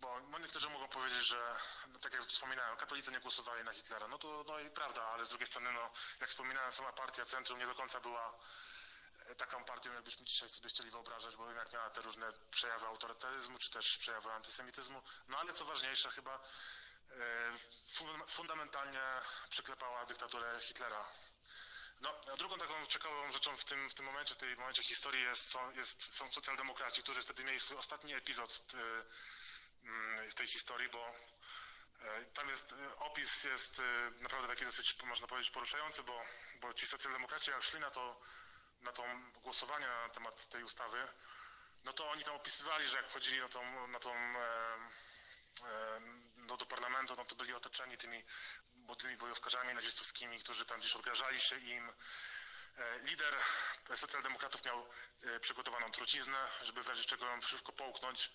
bo 0.00 0.20
no 0.20 0.38
niektórzy 0.38 0.68
mogą 0.68 0.88
powiedzieć, 0.88 1.26
że 1.26 1.56
no 1.88 1.98
tak 1.98 2.12
jak 2.12 2.22
wspominałem, 2.22 2.76
katolicy 2.76 3.12
nie 3.12 3.20
głosowali 3.20 3.64
na 3.64 3.72
Hitlera. 3.72 4.08
No 4.08 4.18
to 4.18 4.44
no 4.46 4.60
i 4.60 4.70
prawda, 4.70 5.02
ale 5.02 5.24
z 5.24 5.28
drugiej 5.28 5.46
strony, 5.46 5.72
no, 5.72 5.90
jak 6.20 6.30
wspominałem, 6.30 6.72
sama 6.72 6.92
partia 6.92 7.24
Centrum 7.24 7.58
nie 7.58 7.66
do 7.66 7.74
końca 7.74 8.00
była 8.00 8.34
e, 9.26 9.34
taką 9.34 9.64
partią, 9.64 9.92
jakbyśmy 9.92 10.24
dzisiaj 10.24 10.48
sobie 10.48 10.68
chcieli 10.68 10.90
wyobrażać, 10.90 11.36
bo 11.36 11.46
jednak 11.46 11.72
miała 11.72 11.90
te 11.90 12.00
różne 12.00 12.32
przejawy 12.50 12.86
autorytaryzmu, 12.86 13.58
czy 13.58 13.70
też 13.70 13.96
przejawy 13.98 14.32
antysemityzmu. 14.32 15.02
No 15.28 15.38
ale 15.38 15.52
co 15.52 15.64
ważniejsze, 15.64 16.10
chyba 16.10 16.34
e, 16.34 17.52
fun- 17.94 18.26
fundamentalnie 18.26 19.02
przyklepała 19.50 20.06
dyktaturę 20.06 20.60
Hitlera. 20.60 21.04
No, 22.00 22.14
drugą 22.38 22.58
taką 22.58 22.86
ciekawą 22.86 23.32
rzeczą 23.32 23.56
w 23.56 23.64
tym, 23.64 23.90
w 23.90 23.94
tym 23.94 24.06
momencie, 24.06 24.34
w 24.34 24.36
tej 24.36 24.56
momencie 24.56 24.82
historii 24.82 25.22
jest, 25.22 25.50
są, 25.50 25.72
jest, 25.72 26.14
są 26.14 26.28
socjaldemokraci, 26.28 27.02
którzy 27.02 27.22
wtedy 27.22 27.44
mieli 27.44 27.60
swój 27.60 27.76
ostatni 27.76 28.14
epizod 28.14 28.62
e, 28.74 28.78
mm, 29.88 30.30
w 30.30 30.34
tej 30.34 30.46
historii, 30.46 30.88
bo 30.88 31.14
e, 32.02 32.24
tam 32.24 32.48
jest, 32.48 32.72
e, 32.72 32.96
opis 32.96 33.44
jest 33.44 33.82
naprawdę 34.20 34.48
taki 34.48 34.64
dosyć, 34.64 35.02
można 35.02 35.26
powiedzieć, 35.26 35.50
poruszający, 35.50 36.02
bo, 36.02 36.20
bo 36.60 36.72
ci 36.72 36.86
socjaldemokraci 36.86 37.50
jak 37.50 37.62
szli 37.62 37.80
na 37.80 37.90
to, 37.90 38.20
na 38.80 38.92
to 38.92 39.04
głosowanie 39.42 39.86
na 39.86 40.08
temat 40.08 40.48
tej 40.48 40.64
ustawy, 40.64 41.08
no 41.84 41.92
to 41.92 42.10
oni 42.10 42.24
tam 42.24 42.34
opisywali, 42.34 42.88
że 42.88 42.96
jak 42.96 43.10
wchodzili 43.10 43.40
na 43.40 43.48
tą, 43.48 43.88
na 43.88 43.98
tą 43.98 44.14
no 46.36 46.56
do 46.56 46.66
parlamentu, 46.66 47.14
no 47.16 47.24
to 47.24 47.34
byli 47.34 47.54
otoczeni 47.54 47.96
tymi 47.96 48.24
młodymi 48.90 49.16
bojówkarzami 49.16 49.74
nazistowskimi, 49.74 50.38
którzy 50.38 50.64
tam 50.64 50.80
gdzieś 50.80 50.96
odgrażali 50.96 51.40
się 51.40 51.58
im. 51.58 51.92
E, 52.78 52.98
lider 52.98 53.36
socjaldemokratów 53.94 54.64
miał 54.64 54.86
e, 55.22 55.40
przygotowaną 55.40 55.90
truciznę, 55.90 56.48
żeby 56.62 56.82
w 56.82 56.88
razie 56.88 57.04
czego 57.04 57.26
ją 57.26 57.40
szybko 57.40 57.72
połknąć, 57.72 58.30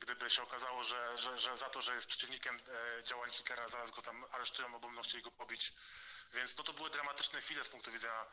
gdyby 0.00 0.30
się 0.30 0.42
okazało, 0.42 0.82
że, 0.82 1.18
że, 1.18 1.38
że 1.38 1.56
za 1.56 1.70
to, 1.70 1.82
że 1.82 1.94
jest 1.94 2.06
przeciwnikiem 2.06 2.56
e, 2.56 3.04
działań 3.04 3.30
Hitlera, 3.30 3.68
zaraz 3.68 3.90
go 3.90 4.02
tam 4.02 4.24
aresztują, 4.30 4.72
bo 4.72 4.80
będą 4.80 5.02
chcieli 5.02 5.22
go 5.22 5.30
pobić. 5.30 5.72
Więc 6.32 6.56
no 6.56 6.64
to 6.64 6.72
były 6.72 6.90
dramatyczne 6.90 7.40
chwile 7.40 7.64
z 7.64 7.68
punktu 7.68 7.92
widzenia 7.92 8.26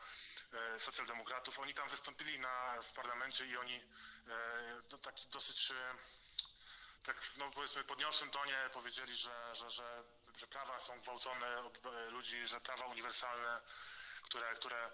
socjaldemokratów. 0.78 1.58
Oni 1.58 1.74
tam 1.74 1.88
wystąpili 1.88 2.38
na, 2.38 2.82
w 2.82 2.92
parlamencie 2.92 3.46
i 3.46 3.56
oni 3.56 3.82
no, 4.92 4.98
taki 4.98 5.28
dosyć 5.28 5.72
tak 7.08 7.16
no 7.38 7.50
powiedzmy 7.50 7.84
podniosłym 7.84 8.30
tonie 8.30 8.70
powiedzieli, 8.72 9.16
że, 9.16 9.54
że, 9.54 9.70
że, 9.70 10.04
że 10.36 10.46
prawa 10.46 10.80
są 10.80 11.00
gwałcone 11.00 11.62
ludzi, 12.08 12.46
że 12.46 12.60
prawa 12.60 12.86
uniwersalne, 12.86 13.60
które, 14.22 14.54
które 14.54 14.90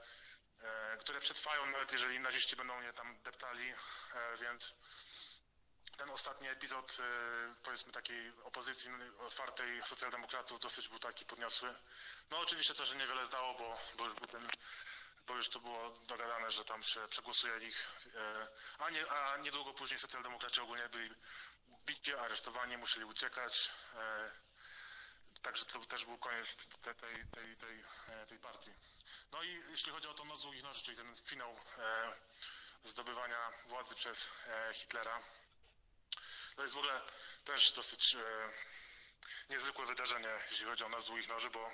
E, 0.64 0.96
które 0.96 1.20
przetrwają 1.20 1.66
nawet 1.66 1.92
jeżeli 1.92 2.20
naziści 2.20 2.56
będą 2.56 2.80
je 2.80 2.92
tam 2.92 3.22
deptali, 3.22 3.70
e, 3.70 4.36
więc 4.36 4.74
ten 5.96 6.10
ostatni 6.10 6.48
epizod, 6.48 6.98
e, 7.00 7.54
powiedzmy 7.62 7.92
takiej 7.92 8.32
opozycji 8.44 8.90
otwartej 9.18 9.82
socjaldemokratów 9.84 10.60
dosyć 10.60 10.88
był 10.88 10.98
taki 10.98 11.24
podniosły. 11.24 11.74
No 12.30 12.38
oczywiście 12.38 12.74
to, 12.74 12.84
że 12.84 12.96
niewiele 12.96 13.26
zdało, 13.26 13.54
bo, 13.54 13.78
bo, 13.98 14.04
już, 14.04 14.14
ten, 14.30 14.48
bo 15.26 15.34
już 15.34 15.48
to 15.48 15.60
było 15.60 15.90
dogadane, 15.90 16.50
że 16.50 16.64
tam 16.64 16.82
się 16.82 17.08
przegłosuje 17.08 17.58
ich, 17.58 17.88
a, 18.78 18.90
nie, 18.90 19.10
a 19.10 19.36
niedługo 19.36 19.74
później 19.74 19.98
socjaldemokraci 19.98 20.60
ogólnie 20.60 20.88
byli 20.88 21.10
bici, 21.86 22.14
aresztowani, 22.14 22.76
musieli 22.76 23.04
uciekać. 23.04 23.72
Także 25.44 25.64
to 25.64 25.78
też 25.84 26.04
był 26.04 26.18
koniec 26.18 26.56
tej, 26.56 26.94
tej, 26.94 27.26
tej, 27.26 27.56
tej, 27.56 27.84
tej 28.26 28.38
partii. 28.38 28.70
No 29.32 29.42
i 29.42 29.62
jeśli 29.70 29.92
chodzi 29.92 30.08
o 30.08 30.14
to 30.14 30.24
noc 30.24 30.42
długich 30.42 30.62
noży, 30.62 30.82
czyli 30.82 30.96
ten 30.96 31.16
finał 31.16 31.56
e, 31.78 32.12
zdobywania 32.84 33.52
władzy 33.66 33.94
przez 33.94 34.30
e, 34.46 34.74
Hitlera, 34.74 35.22
to 36.56 36.62
jest 36.62 36.74
w 36.74 36.78
ogóle 36.78 37.00
też 37.44 37.72
dosyć 37.72 38.14
e, 38.14 38.20
niezwykłe 39.50 39.86
wydarzenie, 39.86 40.40
jeśli 40.50 40.66
chodzi 40.66 40.84
o 40.84 40.88
nas 40.88 41.06
długich 41.06 41.28
noży, 41.28 41.50
bo 41.50 41.70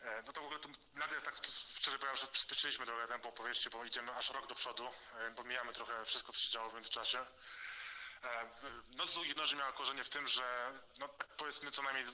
e, 0.00 0.22
no 0.26 0.32
to 0.32 0.40
w 0.40 0.44
ogóle 0.44 0.60
to, 0.60 0.68
nagle 0.94 1.20
tak 1.20 1.34
szczerze 1.76 1.98
powiem, 1.98 2.16
że 2.16 2.26
przyspieszyliśmy 2.26 2.86
trochę 2.86 3.08
tempo 3.08 3.28
opowieści, 3.28 3.70
bo 3.70 3.84
idziemy 3.84 4.14
aż 4.14 4.30
rok 4.30 4.46
do 4.46 4.54
przodu, 4.54 4.90
e, 5.14 5.30
pomijamy 5.30 5.72
trochę 5.72 6.04
wszystko, 6.04 6.32
co 6.32 6.40
się 6.40 6.50
działo 6.50 6.70
w 6.70 6.74
międzyczasie. 6.74 7.26
E, 8.24 8.96
noc 8.96 9.14
długich 9.14 9.36
noży 9.36 9.56
miała 9.56 9.72
korzenie 9.72 10.04
w 10.04 10.10
tym, 10.10 10.28
że 10.28 10.42
no, 11.00 11.08
powiedzmy 11.36 11.70
co 11.70 11.82
najmniej 11.82 12.04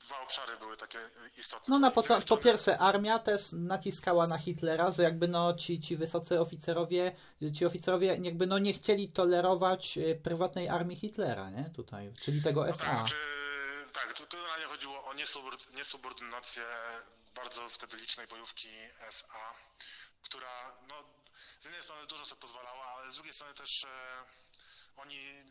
dwa 0.00 0.20
obszary 0.20 0.56
były 0.56 0.76
takie 0.76 0.98
istotne. 1.36 1.64
No 1.68 1.78
na 1.78 1.90
po, 1.90 2.02
po 2.28 2.36
pierwsze 2.36 2.78
armia 2.78 3.18
też 3.18 3.42
naciskała 3.52 4.26
na 4.26 4.38
Hitlera, 4.38 4.90
że 4.90 5.02
jakby 5.02 5.28
no 5.28 5.54
ci, 5.54 5.80
ci 5.80 5.96
wysocy 5.96 6.40
oficerowie, 6.40 7.16
ci 7.54 7.66
oficerowie 7.66 8.06
jakby 8.22 8.46
no 8.46 8.58
nie 8.58 8.72
chcieli 8.72 9.08
tolerować 9.08 9.98
e, 9.98 10.14
prywatnej 10.14 10.68
armii 10.68 10.96
Hitlera, 10.96 11.50
nie? 11.50 11.70
Tutaj, 11.76 12.12
czyli 12.22 12.42
tego 12.42 12.64
no 12.64 12.68
SA. 12.68 12.84
Tak, 12.84 13.08
czy, 13.08 13.16
tak, 13.92 14.14
tylko 14.14 14.36
generalnie 14.36 14.66
chodziło 14.66 15.04
o 15.04 15.14
niesubordynację 15.76 16.64
bardzo 17.34 17.68
wtedy 17.68 17.96
licznej 17.96 18.26
bojówki 18.26 18.68
SA, 19.08 19.54
która 20.22 20.76
no, 20.88 20.94
z 21.34 21.64
jednej 21.64 21.82
strony 21.82 22.06
dużo 22.06 22.24
sobie 22.24 22.40
pozwalała, 22.40 22.84
ale 22.86 23.10
z 23.10 23.14
drugiej 23.14 23.32
strony 23.32 23.54
też 23.54 23.84
e, 23.84 23.88
oni 24.96 25.44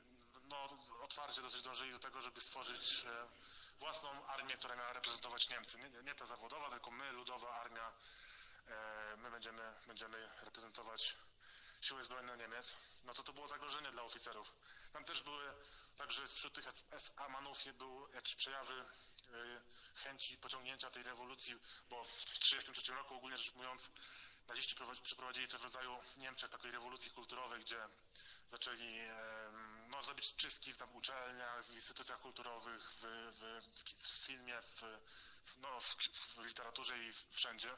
no, 0.50 0.70
otwarcie 1.02 1.42
dosyć 1.42 1.62
dążyli 1.62 1.92
do 1.92 2.00
tego, 2.00 2.22
żeby 2.22 2.42
stworzyć 2.42 3.06
e, 3.06 3.28
własną 3.80 4.26
armię, 4.26 4.58
która 4.58 4.76
miała 4.76 4.94
reprezentować 4.94 5.50
Niemcy. 5.50 5.78
Nie, 5.78 6.04
nie 6.04 6.16
ta 6.16 6.26
zawodowa, 6.26 6.70
tylko 6.70 6.92
my, 6.92 7.12
ludowa 7.12 7.56
armia, 7.56 7.94
e, 8.68 9.18
my 9.18 9.32
będziemy, 9.32 9.74
będziemy 9.88 10.30
reprezentować 10.42 11.18
siły 11.82 12.04
zbrojne 12.04 12.38
Niemiec, 12.38 12.78
no 13.06 13.14
to 13.14 13.24
to 13.24 13.34
było 13.34 13.48
zagrożenie 13.48 13.92
dla 13.92 14.04
oficerów. 14.04 14.56
Tam 14.92 15.06
też 15.06 15.22
były, 15.22 15.54
także 15.98 16.28
wśród 16.28 16.54
tych 16.54 16.68
SA-manów 16.92 17.64
były 17.78 18.14
jakieś 18.14 18.36
przejawy 18.36 18.74
e, 18.74 18.86
chęci 20.04 20.38
pociągnięcia 20.38 20.90
tej 20.90 21.04
rewolucji, 21.04 21.56
bo 21.90 22.04
w 22.04 22.26
1933 22.26 22.94
roku 22.94 23.16
ogólnie 23.16 23.38
rzecz 23.38 23.56
mówiąc 23.56 23.92
naziści 24.50 24.76
przeprowadzili 25.04 25.48
coś 25.48 25.62
w 25.62 25.64
rodzaju 25.64 26.00
w 26.02 26.18
Niemczech 26.18 26.50
takiej 26.50 26.72
rewolucji 26.72 27.12
kulturowej, 27.12 27.62
gdzie 27.62 27.78
zaczęli 28.50 29.00
no, 29.90 30.04
zrobić 30.04 30.36
czystki 30.36 30.74
tam 30.74 30.88
w 30.88 30.96
uczelniach, 30.96 31.66
w 31.66 31.76
instytucjach 31.76 32.20
kulturowych, 32.20 32.82
w, 32.82 33.06
w, 33.32 34.02
w 34.02 34.26
filmie, 34.26 34.62
w, 34.62 34.82
no, 35.58 35.80
w, 35.80 36.46
literaturze 36.46 36.98
i 36.98 37.12
wszędzie. 37.30 37.70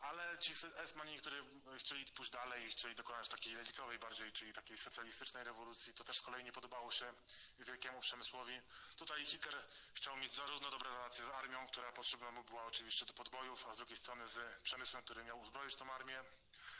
Ale 0.00 0.38
ci 0.38 0.52
esmani, 0.76 1.18
którzy 1.18 1.42
chcieli 1.78 2.04
pójść 2.04 2.30
dalej 2.30 2.66
i 2.66 2.70
chcieli 2.70 2.94
dokonać 2.94 3.28
takiej 3.28 3.54
lewicowej 3.54 3.98
bardziej, 3.98 4.32
czyli 4.32 4.52
takiej 4.52 4.78
socjalistycznej 4.78 5.44
rewolucji, 5.44 5.94
to 5.94 6.04
też 6.04 6.16
z 6.16 6.22
kolei 6.22 6.44
nie 6.44 6.52
podobało 6.52 6.90
się 6.90 7.14
wielkiemu 7.58 8.00
przemysłowi. 8.00 8.60
Tutaj 8.96 9.26
Hitler 9.26 9.66
chciał 9.94 10.16
mieć 10.16 10.32
zarówno 10.32 10.70
dobre 10.70 10.90
relacje 10.90 11.24
z 11.24 11.30
armią, 11.30 11.66
która 11.66 11.92
potrzebna 11.92 12.30
mu 12.30 12.44
była 12.44 12.64
oczywiście 12.64 13.06
do 13.06 13.12
podbojów, 13.12 13.66
a 13.68 13.74
z 13.74 13.76
drugiej 13.76 13.96
strony 13.96 14.28
z 14.28 14.62
przemysłem, 14.62 15.02
który 15.02 15.24
miał 15.24 15.38
uzbroić 15.38 15.76
tą 15.76 15.92
armię. 15.92 16.24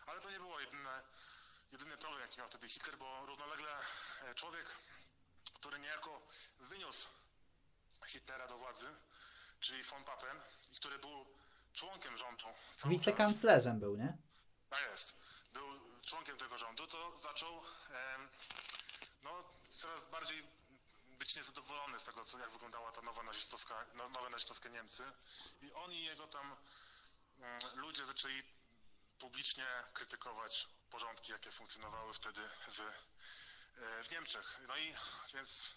Ale 0.07 0.21
to 0.21 0.31
nie 0.31 0.39
było 0.39 0.61
jedyne 0.61 1.03
jedyny 1.73 1.97
problem, 1.97 2.21
jaki 2.21 2.39
miał 2.39 2.47
wtedy 2.49 2.69
Hitler, 2.69 2.99
bo 2.99 3.27
równolegle 3.27 3.79
e, 4.23 4.35
człowiek, 4.35 4.67
który 5.55 5.79
niejako 5.79 6.23
wyniósł 6.61 7.09
Hitlera 8.07 8.47
do 8.47 8.59
władzy, 8.59 8.89
czyli 9.61 9.83
von 9.83 10.05
Papen, 10.05 10.41
który 10.77 10.99
był 10.99 11.27
członkiem 11.77 12.17
rządu. 12.17 12.45
Wicekanclerzem 12.87 13.81
był, 13.81 13.97
nie? 13.97 14.19
Tak 14.71 14.81
jest. 14.91 15.17
Był 15.53 15.67
członkiem 16.03 16.39
tego 16.39 16.59
rządu, 16.59 16.87
to 16.87 17.19
zaczął 17.19 17.63
no, 19.23 19.45
coraz 19.71 20.05
bardziej 20.05 20.43
być 21.19 21.37
niezadowolony 21.37 22.01
z 22.01 22.05
tego, 22.05 22.25
co, 22.25 22.39
jak 22.39 22.51
wyglądała 22.51 22.93
ta 22.93 23.03
nowa 23.03 23.23
nazistowska, 23.23 23.87
no, 23.95 24.09
nowe 24.09 24.31
nazistowskie 24.31 24.69
Niemcy. 24.69 25.05
I 25.61 25.73
oni 25.73 26.05
jego 26.05 26.27
tam 26.27 26.57
mm, 27.39 27.61
ludzie 27.75 28.05
zaczęli 28.05 28.43
publicznie 29.19 29.67
krytykować 29.93 30.69
porządki, 30.91 31.33
jakie 31.33 31.51
funkcjonowały 31.51 32.13
wtedy 32.13 32.41
w, 32.69 32.81
e, 32.81 34.05
w 34.05 34.11
Niemczech. 34.13 34.61
No 34.69 34.77
i 34.77 34.95
więc 35.35 35.77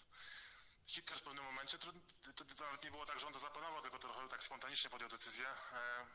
Hitler 0.90 1.18
w 1.18 1.22
pewnym 1.22 1.44
momencie, 1.44 1.78
to, 1.78 1.92
to, 2.32 2.64
nawet 2.64 2.84
nie 2.84 2.90
było 2.90 3.06
tak, 3.06 3.20
że 3.20 3.26
on 3.26 3.32
to 3.32 3.38
zaplanował, 3.38 3.82
tylko 3.82 3.98
trochę 3.98 4.28
tak 4.28 4.42
spontanicznie 4.42 4.90
podjął 4.90 5.10
decyzję, 5.10 5.48
e, 5.48 6.06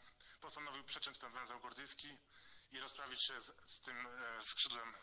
postanowił 0.41 0.83
przeciąć 0.83 1.19
ten 1.19 1.31
węzeł 1.31 1.59
gordyjski 1.59 2.17
i 2.71 2.79
rozprawić 2.79 3.21
się 3.21 3.41
z, 3.41 3.53
z 3.65 3.81
tym 3.81 4.07
e, 4.07 4.41
skrzydłem 4.41 4.93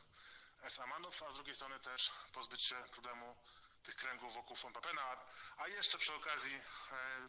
SA-manów, 0.62 1.22
a 1.22 1.32
z 1.32 1.34
drugiej 1.34 1.54
strony 1.54 1.80
też 1.80 2.10
pozbyć 2.32 2.62
się 2.62 2.74
problemu 2.90 3.36
tych 3.82 3.96
kręgów 3.96 4.34
wokół 4.34 4.56
von 4.56 4.72
Papena, 4.72 5.16
a 5.56 5.68
jeszcze 5.68 5.98
przy 5.98 6.14
okazji 6.14 6.56
e, 6.56 7.28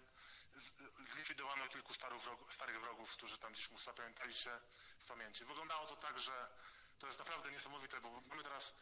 zlikwidowano 1.05 1.67
kilku 1.67 1.93
starych 2.49 2.81
wrogów, 2.81 3.13
którzy 3.13 3.37
tam 3.37 3.53
gdzieś 3.53 3.69
mu 3.69 3.79
zapamiętali 3.79 4.33
się 4.33 4.61
w 4.99 5.05
pamięci. 5.05 5.45
Wyglądało 5.45 5.87
to 5.87 5.95
tak, 5.95 6.19
że 6.19 6.49
to 6.99 7.07
jest 7.07 7.19
naprawdę 7.19 7.51
niesamowite, 7.51 8.01
bo 8.01 8.21
mamy 8.29 8.43
teraz 8.43 8.73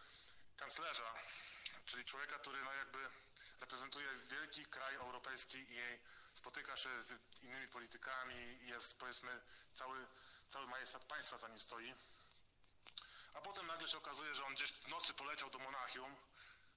kanclerza, 0.62 1.14
czyli 1.86 2.05
człowieka, 2.05 2.39
który 2.39 2.64
no 2.64 2.74
jakby 2.74 3.09
reprezentuje 3.59 4.16
wielki 4.16 4.66
kraj 4.66 4.95
europejski 4.95 5.57
i 5.57 5.99
spotyka 6.34 6.76
się 6.76 7.01
z 7.01 7.20
innymi 7.41 7.68
politykami 7.68 8.36
i 8.36 8.68
jest 8.68 8.99
powiedzmy 8.99 9.41
cały, 9.72 10.07
cały 10.47 10.68
majestat 10.68 11.05
państwa 11.05 11.38
za 11.38 11.47
nim 11.47 11.59
stoi. 11.59 11.93
A 13.34 13.41
potem 13.41 13.68
nagle 13.68 13.88
się 13.88 13.97
okazuje, 13.97 14.36
że 14.36 14.45
on 14.45 14.53
gdzieś 14.53 14.72
w 14.72 14.88
nocy 14.88 15.14
poleciał 15.14 15.49
do 15.49 15.59
Monachium, 15.59 16.16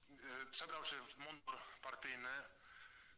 y, 0.09 0.45
przebrał 0.51 0.85
się 0.85 1.01
w 1.01 1.17
mundur 1.17 1.57
partyjny, 1.81 2.43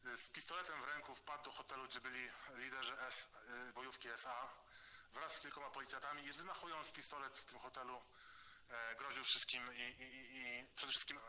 z 0.03 0.29
pistoletem 0.29 0.81
w 0.81 0.85
ręku 0.85 1.15
wpadł 1.15 1.43
do 1.43 1.51
hotelu, 1.51 1.85
gdzie 1.85 2.01
byli 2.01 2.29
liderzy 2.55 2.99
S, 2.99 3.29
y, 3.69 3.73
bojówki 3.73 4.09
SA 4.09 4.49
wraz 5.11 5.35
z 5.35 5.39
kilkoma 5.39 5.69
policjantami 5.69 6.25
i 6.25 6.33
wymachując 6.33 6.91
pistolet 6.91 7.37
w 7.37 7.45
tym 7.45 7.59
hotelu 7.59 8.01
groził 8.99 9.23
wszystkim 9.23 9.61
i, 9.77 10.03
i, 10.03 10.37
i 10.37 10.63
przede 10.75 10.91
wszystkim 10.91 11.17
e, 11.17 11.21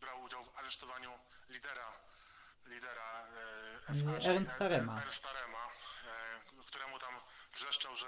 brał 0.00 0.22
udział 0.22 0.44
w 0.44 0.58
aresztowaniu 0.58 1.10
lidera 1.50 1.92
lidera 2.66 3.26
e, 3.88 3.94
SA, 3.94 4.30
Ernsta 4.32 4.68
Rema. 4.68 5.02
Ernsta 5.02 5.28
Rema. 5.32 5.58
któremu 6.66 6.98
tam 6.98 7.14
wrzeszczał, 7.54 7.94
że, 7.94 8.06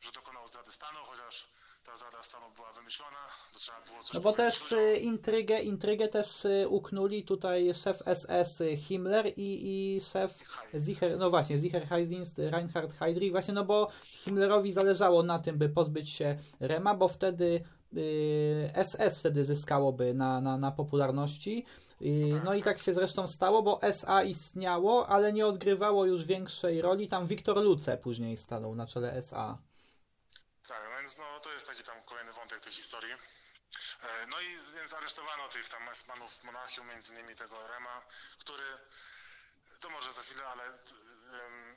że 0.00 0.12
dokonał 0.12 0.48
zdrady 0.48 0.72
stanu, 0.72 0.98
chociaż 1.02 1.48
ta 1.84 1.96
zdrada 1.96 2.22
stanu 2.22 2.46
była 2.56 2.72
wymyślona, 2.72 3.18
bo 3.52 3.58
trzeba 3.58 3.80
było 3.80 4.02
coś 4.02 4.14
No 4.14 4.20
bo 4.20 4.32
też 4.32 4.60
ludziom. 4.62 4.96
intrygę, 5.00 5.60
intrygę 5.60 6.08
też 6.08 6.46
uknuli 6.68 7.24
tutaj 7.24 7.74
szef 7.74 7.98
SS 8.14 8.62
Himmler 8.76 9.26
i, 9.26 9.36
i 9.36 10.00
szef 10.00 10.32
Zicher, 10.78 11.18
no 11.18 11.30
właśnie, 11.30 11.58
Zicher 11.58 11.88
Heisinst, 11.88 12.38
Reinhard 12.38 12.92
Heydrich, 12.98 13.32
właśnie 13.32 13.54
no 13.54 13.64
bo 13.64 13.90
Himmlerowi 14.04 14.72
zależało 14.72 15.22
na 15.22 15.38
tym, 15.38 15.58
by 15.58 15.68
pozbyć 15.68 16.10
się 16.10 16.38
Rema, 16.60 16.94
bo 16.94 17.08
wtedy 17.08 17.64
SS 18.84 19.18
wtedy 19.18 19.44
zyskałoby 19.44 20.14
na, 20.14 20.40
na, 20.40 20.56
na 20.58 20.70
popularności. 20.72 21.66
Y, 22.02 22.40
no 22.44 22.54
i 22.54 22.62
tak 22.62 22.78
się 22.78 22.94
zresztą 22.94 23.28
stało, 23.28 23.62
bo 23.62 23.82
SA 23.82 24.22
istniało, 24.22 25.08
ale 25.08 25.32
nie 25.32 25.46
odgrywało 25.46 26.06
już 26.06 26.24
większej 26.24 26.82
roli. 26.82 27.08
Tam 27.08 27.26
Wiktor 27.26 27.56
Luce 27.56 27.98
później 27.98 28.36
stanął 28.36 28.74
na 28.74 28.86
czele 28.86 29.12
SA. 29.12 29.58
Tak, 30.68 30.82
no 30.90 30.96
więc 30.98 31.18
no, 31.18 31.24
to 31.42 31.52
jest 31.52 31.66
taki 31.66 31.82
tam 31.82 32.02
kolejny 32.02 32.32
wątek 32.32 32.60
tej 32.60 32.72
historii. 32.72 33.12
E, 33.12 34.26
No 34.30 34.40
i 34.40 34.74
więc 34.76 34.94
aresztowano 34.94 35.48
tych 35.48 35.68
tam 35.68 35.88
esmanów 35.88 36.30
w 36.30 36.44
Monachium, 36.44 36.88
między 36.88 37.14
innymi 37.14 37.34
tego 37.34 37.68
Rema, 37.68 38.02
który, 38.38 38.64
to 39.80 39.90
może 39.90 40.12
za 40.12 40.22
chwilę, 40.22 40.44
ale 40.46 40.62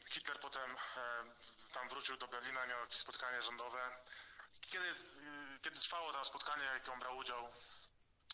Hitler 0.09 0.39
potem 0.39 0.70
em, 0.72 1.28
tam 1.74 1.89
wrócił 1.89 2.18
do 2.18 2.28
Berlina, 2.28 2.66
miał 2.68 2.80
jakieś 2.80 2.97
spotkanie 2.97 3.41
rządowe. 3.41 3.80
Kiedy, 4.62 4.86
y, 4.86 5.60
kiedy 5.62 5.80
trwało 5.80 6.14
to 6.14 6.26
spotkanie, 6.26 6.64
jak 6.64 6.89
on 6.89 6.99
brał 6.99 7.18
udział, 7.18 7.54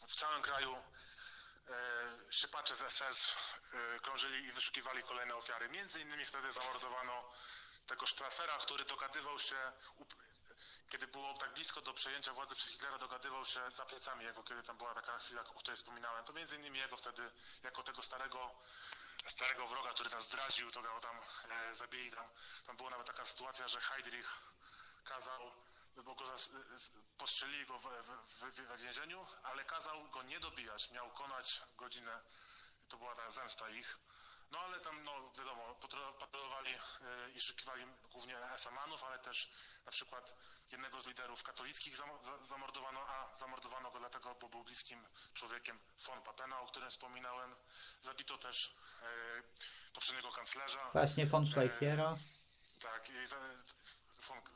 w 0.08 0.16
całym 0.16 0.42
kraju 0.42 0.76
e, 0.76 2.32
szypacze 2.32 2.76
z 2.76 2.94
SS 2.94 3.38
e, 3.74 4.00
krążyli 4.00 4.46
i 4.46 4.52
wyszukiwali 4.52 5.04
kolejne 5.04 5.36
ofiary. 5.36 5.70
Między 5.70 6.02
innymi 6.02 6.26
wtedy 6.26 6.52
zamordowano 6.52 7.32
tego 7.88 8.08
Strassera, 8.08 8.58
który 8.58 8.86
dogadywał 8.86 9.40
się, 9.40 9.72
kiedy 10.90 11.08
było 11.08 11.34
tak 11.34 11.54
blisko 11.54 11.82
do 11.82 11.94
przejęcia 11.94 12.34
władzy 12.34 12.56
przez 12.56 12.72
Hitlera, 12.72 12.98
dogadywał 12.98 13.46
się 13.46 13.72
za 13.72 13.86
plecami 13.86 14.26
jego, 14.26 14.44
kiedy 14.44 14.64
tam 14.64 14.78
była 14.78 14.94
taka 14.94 15.20
chwila, 15.20 15.42
o 15.42 15.60
której 15.60 15.78
wspominałem. 15.78 16.26
To 16.26 16.34
między 16.34 16.56
innymi 16.56 16.80
jego 16.80 16.98
wtedy, 16.98 17.32
jako 17.64 17.84
tego 17.84 18.04
starego, 18.04 18.56
starego 19.36 19.68
wroga, 19.68 19.90
który 19.90 20.10
nas 20.10 20.24
zdradził, 20.24 20.72
to 20.72 20.82
go 20.82 21.00
tam 21.02 21.20
e, 21.50 21.76
zabili. 21.76 22.12
Tam, 22.12 22.30
tam 22.66 22.78
była 22.78 22.90
nawet 22.90 23.08
taka 23.08 23.26
sytuacja, 23.26 23.68
że 23.68 23.82
Heydrich 23.82 24.40
kazał, 25.04 25.52
bo 25.96 26.16
go 26.16 26.26
zas, 26.26 26.52
postrzelili 27.18 27.66
go 27.66 27.78
w, 27.78 27.84
w, 27.84 28.44
w, 28.44 28.82
więzieniu, 28.82 29.26
ale 29.44 29.66
kazał 29.66 30.10
go 30.10 30.24
nie 30.24 30.40
dobijać. 30.40 30.92
Miał 30.92 31.12
konać 31.12 31.62
godzinę. 31.78 32.22
To 32.88 32.98
była 32.98 33.16
ta 33.16 33.32
zemsta 33.32 33.70
ich. 33.70 34.00
No 34.52 34.60
ale 34.60 34.80
tam, 34.80 35.04
no 35.04 35.32
wiadomo, 35.40 35.74
patro- 35.82 36.14
patrolowali 36.14 36.72
y, 36.74 37.32
i 37.36 37.42
szukiwali 37.42 37.86
głównie 38.12 38.40
esamanów, 38.40 39.04
ale 39.04 39.20
też 39.20 39.50
na 39.86 39.92
przykład 39.92 40.36
jednego 40.72 41.02
z 41.02 41.08
liderów 41.08 41.44
katolickich 41.44 41.96
zam- 41.98 42.24
za- 42.24 42.46
zamordowano, 42.46 43.00
a 43.08 43.36
zamordowano 43.36 43.92
go 43.92 44.00
dlatego, 44.00 44.36
bo 44.36 44.50
był 44.50 44.64
bliskim 44.64 45.08
człowiekiem 45.34 45.80
von 46.06 46.22
Papena, 46.22 46.62
o 46.62 46.68
którym 46.68 46.90
wspominałem. 46.90 47.56
Zabito 48.02 48.38
też 48.38 48.68
y, 48.68 49.92
poprzedniego 49.94 50.32
kanclerza. 50.32 50.90
Właśnie 50.94 51.26
von 51.26 51.48
Schleichera. 51.48 52.16
Tak, 52.80 53.10
i 53.10 53.28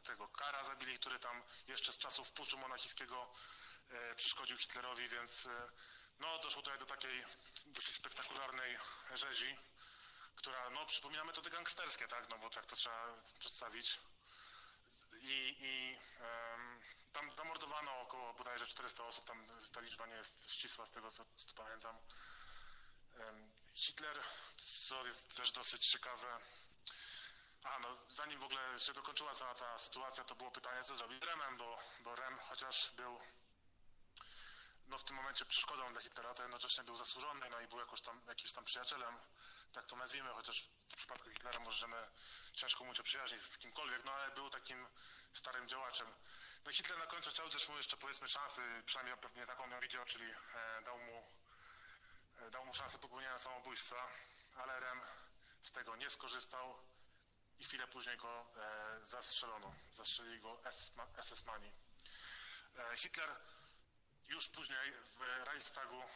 tego 0.04 0.28
Kara 0.28 0.64
zabili, 0.64 1.00
który 1.00 1.20
tam 1.20 1.44
jeszcze 1.68 1.94
z 1.94 1.98
czasów 1.98 2.32
puczu 2.32 2.58
monachijskiego 2.58 3.32
e, 3.90 4.16
przeszkodził 4.16 4.58
Hitlerowi, 4.58 5.10
więc 5.10 5.46
e, 5.46 5.72
no 6.20 6.40
doszło 6.40 6.62
tutaj 6.62 6.80
do 6.80 6.86
takiej 6.86 7.26
dosyć 7.68 7.96
spektakularnej 7.96 8.78
rzezi, 9.14 9.58
która 10.36 10.70
no 10.70 10.86
przypomina 10.86 11.24
metody 11.24 11.50
gangsterskie, 11.50 12.08
tak, 12.08 12.30
no 12.30 12.38
bo 12.38 12.50
tak 12.50 12.66
to 12.66 12.76
trzeba 12.76 13.14
przedstawić. 13.40 14.00
I, 15.22 15.56
i 15.60 15.98
em, 16.20 16.82
tam 17.12 17.32
zamordowano 17.38 18.02
około 18.02 18.34
bodajże 18.34 18.68
400 18.68 19.04
osób, 19.04 19.26
tam 19.26 19.46
ta 19.74 19.82
liczba 19.82 20.06
nie 20.06 20.16
jest 20.16 20.52
ścisła 20.52 20.86
z 20.86 20.92
tego 20.92 21.12
co, 21.12 21.26
co 21.36 21.56
pamiętam. 21.56 21.98
Em, 23.16 23.54
Hitler, 23.74 24.24
co 24.56 25.06
jest 25.06 25.36
też 25.36 25.52
dosyć 25.52 25.88
ciekawe, 25.88 26.40
a 27.64 27.80
no, 27.80 27.98
zanim 28.10 28.40
w 28.40 28.44
ogóle 28.44 28.80
się 28.80 28.94
dokończyła 28.94 29.34
cała 29.34 29.56
ta 29.56 29.78
sytuacja, 29.78 30.24
to 30.24 30.36
było 30.36 30.52
pytanie, 30.52 30.84
co 30.84 30.96
zrobić 30.96 31.24
z 31.24 31.26
Remem, 31.26 31.58
bo, 31.58 31.78
bo 32.00 32.16
Rem 32.16 32.38
chociaż 32.38 32.92
był 32.92 33.22
no, 34.88 34.98
w 34.98 35.04
tym 35.04 35.16
momencie 35.16 35.46
przeszkodą 35.46 35.92
dla 35.92 36.02
Hitlera, 36.02 36.34
to 36.34 36.44
jednocześnie 36.44 36.84
był 36.84 36.96
zasłużony, 36.96 37.50
no 37.52 37.62
i 37.62 37.68
był 37.68 37.80
jakoś 37.80 38.02
tam, 38.02 38.22
jakimś 38.28 38.54
tam 38.54 38.66
przyjacielem, 38.66 39.16
tak 39.72 39.86
to 39.86 39.96
nazwijmy, 39.96 40.30
chociaż 40.30 40.70
w 40.90 40.96
przypadku 40.96 41.30
Hitlera 41.30 41.60
możemy 41.60 42.10
ciężko 42.54 42.84
mu 42.84 42.96
się 42.96 43.04
przyjaźnić 43.04 43.42
z 43.42 43.58
kimkolwiek, 43.58 44.06
no 44.06 44.12
ale 44.12 44.32
był 44.32 44.50
takim 44.50 44.88
starym 45.34 45.68
działaczem. 45.68 46.08
No 46.66 46.72
Hitler 46.72 47.00
na 47.00 47.08
końcu 47.08 47.30
chciał 47.30 47.50
też 47.50 47.70
mu 47.70 47.78
jeszcze 47.78 47.98
powiedzmy 47.98 48.28
szansy, 48.28 48.62
przynajmniej 48.86 49.18
pewnie 49.18 49.46
taką 49.46 49.70
ją 49.70 49.80
widział, 49.80 50.06
czyli 50.06 50.26
e, 50.32 50.82
dał 50.82 51.00
mu 51.00 51.24
e, 52.38 52.50
dał 52.50 52.66
mu 52.66 52.74
szansę 52.74 53.00
popełnienia 53.00 53.38
samobójstwa, 53.38 54.08
ale 54.56 54.80
Rem 54.80 55.02
z 55.62 55.72
tego 55.72 55.96
nie 55.96 56.10
skorzystał 56.10 56.78
i 57.64 57.66
chwilę 57.66 57.88
później 57.88 58.18
go 58.18 58.46
e, 58.56 59.06
zastrzelono. 59.06 59.74
Zastrzelili 59.92 60.40
go 60.40 60.62
SS-mani. 61.18 61.72
E, 62.78 62.98
Hitler 62.98 63.36
już 64.30 64.50
później 64.50 64.94
w 65.06 65.20
Reichstagu 65.48 66.02
e, 66.02 66.08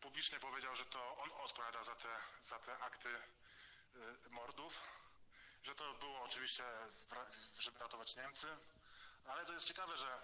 publicznie 0.00 0.40
powiedział, 0.40 0.74
że 0.74 0.84
to 0.84 1.16
on 1.16 1.30
odpowiada 1.32 1.84
za 1.84 1.94
te, 1.94 2.08
za 2.42 2.58
te 2.58 2.78
akty 2.78 3.08
e, 3.08 4.28
mordów, 4.30 4.82
że 5.62 5.74
to 5.74 5.94
było 5.94 6.22
oczywiście, 6.22 6.64
żeby 7.58 7.78
ratować 7.78 8.16
Niemcy, 8.16 8.48
ale 9.24 9.46
to 9.46 9.52
jest 9.52 9.66
ciekawe, 9.66 9.96
że 9.96 10.20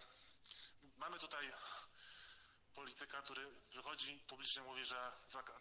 mamy 0.97 1.18
tutaj 1.18 1.53
polityka, 2.74 3.22
który 3.22 3.47
przychodzi 3.70 4.16
i 4.16 4.20
publicznie 4.20 4.62
mówi, 4.62 4.85
że 4.85 5.12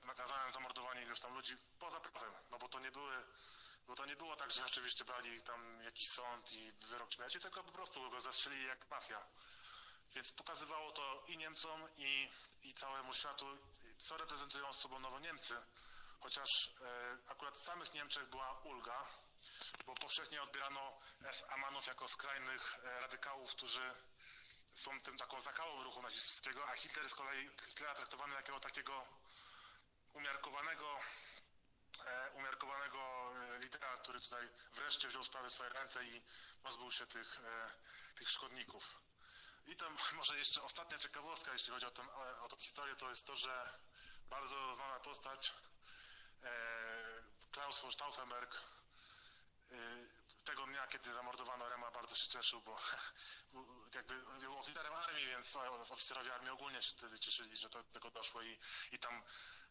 nakazałem 0.06 0.52
zamordowanie 0.52 1.02
iluś 1.02 1.20
tam 1.20 1.34
ludzi 1.34 1.58
poza 1.80 2.00
prawem, 2.00 2.34
no 2.52 2.58
bo 2.58 2.70
to 2.70 2.80
nie 2.80 2.92
były, 2.92 3.26
bo 3.90 3.96
to 3.96 4.06
nie 4.06 4.16
było 4.16 4.36
tak, 4.36 4.52
że 4.52 4.64
rzeczywiście 4.64 5.06
brali 5.06 5.42
tam 5.42 5.82
jakiś 5.84 6.10
sąd 6.10 6.54
i 6.54 6.72
wyrok 6.72 7.14
śmierci, 7.14 7.40
tylko 7.40 7.64
po 7.64 7.72
prostu 7.72 8.12
go 8.12 8.22
zastrzelili 8.22 8.66
jak 8.66 8.90
mafia. 8.90 9.26
Więc 10.16 10.34
pokazywało 10.34 10.92
to 10.92 11.24
i 11.28 11.38
Niemcom, 11.38 11.82
i, 11.98 12.30
i 12.62 12.74
całemu 12.74 13.14
światu, 13.14 13.58
co 13.98 14.18
reprezentują 14.18 14.74
sobą 14.74 15.00
nowo 15.00 15.20
Niemcy. 15.20 15.56
Chociaż 16.20 16.72
e, 16.82 17.18
akurat 17.28 17.58
w 17.58 17.64
samych 17.64 17.94
Niemczech 17.94 18.30
była 18.30 18.54
ulga, 18.54 19.06
bo 19.86 19.96
powszechnie 19.96 20.42
odbierano 20.42 21.00
S-Amanów 21.24 21.88
jako 21.88 22.08
skrajnych 22.08 22.76
e, 22.84 23.00
radykałów, 23.00 23.52
którzy 23.52 23.94
są 24.76 25.02
tym 25.02 25.18
taką 25.18 25.42
zakałą 25.42 25.84
ruchu 25.84 26.02
nazistowskiego, 26.02 26.68
a 26.68 26.76
Hitler 26.76 27.10
z 27.10 27.16
kolei 27.16 27.50
Hitlera 27.66 27.96
traktowany 27.96 28.34
jako 28.36 28.60
takiego 28.60 29.06
umiarkowanego 30.14 31.00
umiarkowanego 32.34 33.00
e, 33.36 33.60
lidera, 33.60 33.94
który 33.98 34.20
tutaj 34.20 34.50
wreszcie 34.74 35.08
wziął 35.08 35.24
sprawy 35.24 35.50
w 35.50 35.54
swoje 35.54 35.70
ręce 35.70 36.04
i 36.04 36.22
pozbył 36.64 36.92
się 36.92 37.06
tych, 37.06 37.40
e, 37.40 37.72
tych 38.16 38.30
szkodników. 38.30 39.02
I 39.66 39.76
tam 39.76 39.98
może 40.18 40.38
jeszcze 40.38 40.62
ostatnia 40.62 40.98
ciekawostka, 40.98 41.54
jeśli 41.54 41.74
chodzi 41.74 41.86
o, 41.86 41.92
ten, 41.92 42.10
o, 42.10 42.44
o 42.44 42.48
tą 42.48 42.58
historię, 42.58 42.96
to 42.96 43.10
jest 43.10 43.28
to, 43.28 43.36
że 43.36 43.70
bardzo 44.30 44.76
znana 44.76 45.00
postać 45.00 45.54
e, 46.44 46.50
Klaus 47.52 47.82
von 47.82 47.92
Stauffenberg 47.92 48.56
e, 49.72 49.76
tego 50.44 50.66
dnia, 50.66 50.88
kiedy 50.88 51.14
zamordowano 51.14 51.70
Rema, 51.70 51.92
bardzo 51.92 52.16
się 52.16 52.30
cieszył, 52.30 52.62
bo 52.62 52.78
jakby 53.96 54.24
był 54.40 54.58
oficerem 54.58 54.94
armii, 54.94 55.28
więc 55.28 55.56
oficerowie 55.90 56.34
armii 56.34 56.50
ogólnie 56.50 56.82
się 56.82 56.96
wtedy 56.98 57.20
cieszyli, 57.20 57.58
że 57.58 57.70
do 57.70 57.84
tego 57.84 58.12
doszło 58.12 58.42
i, 58.42 58.58
i 58.92 59.00
tam 59.00 59.24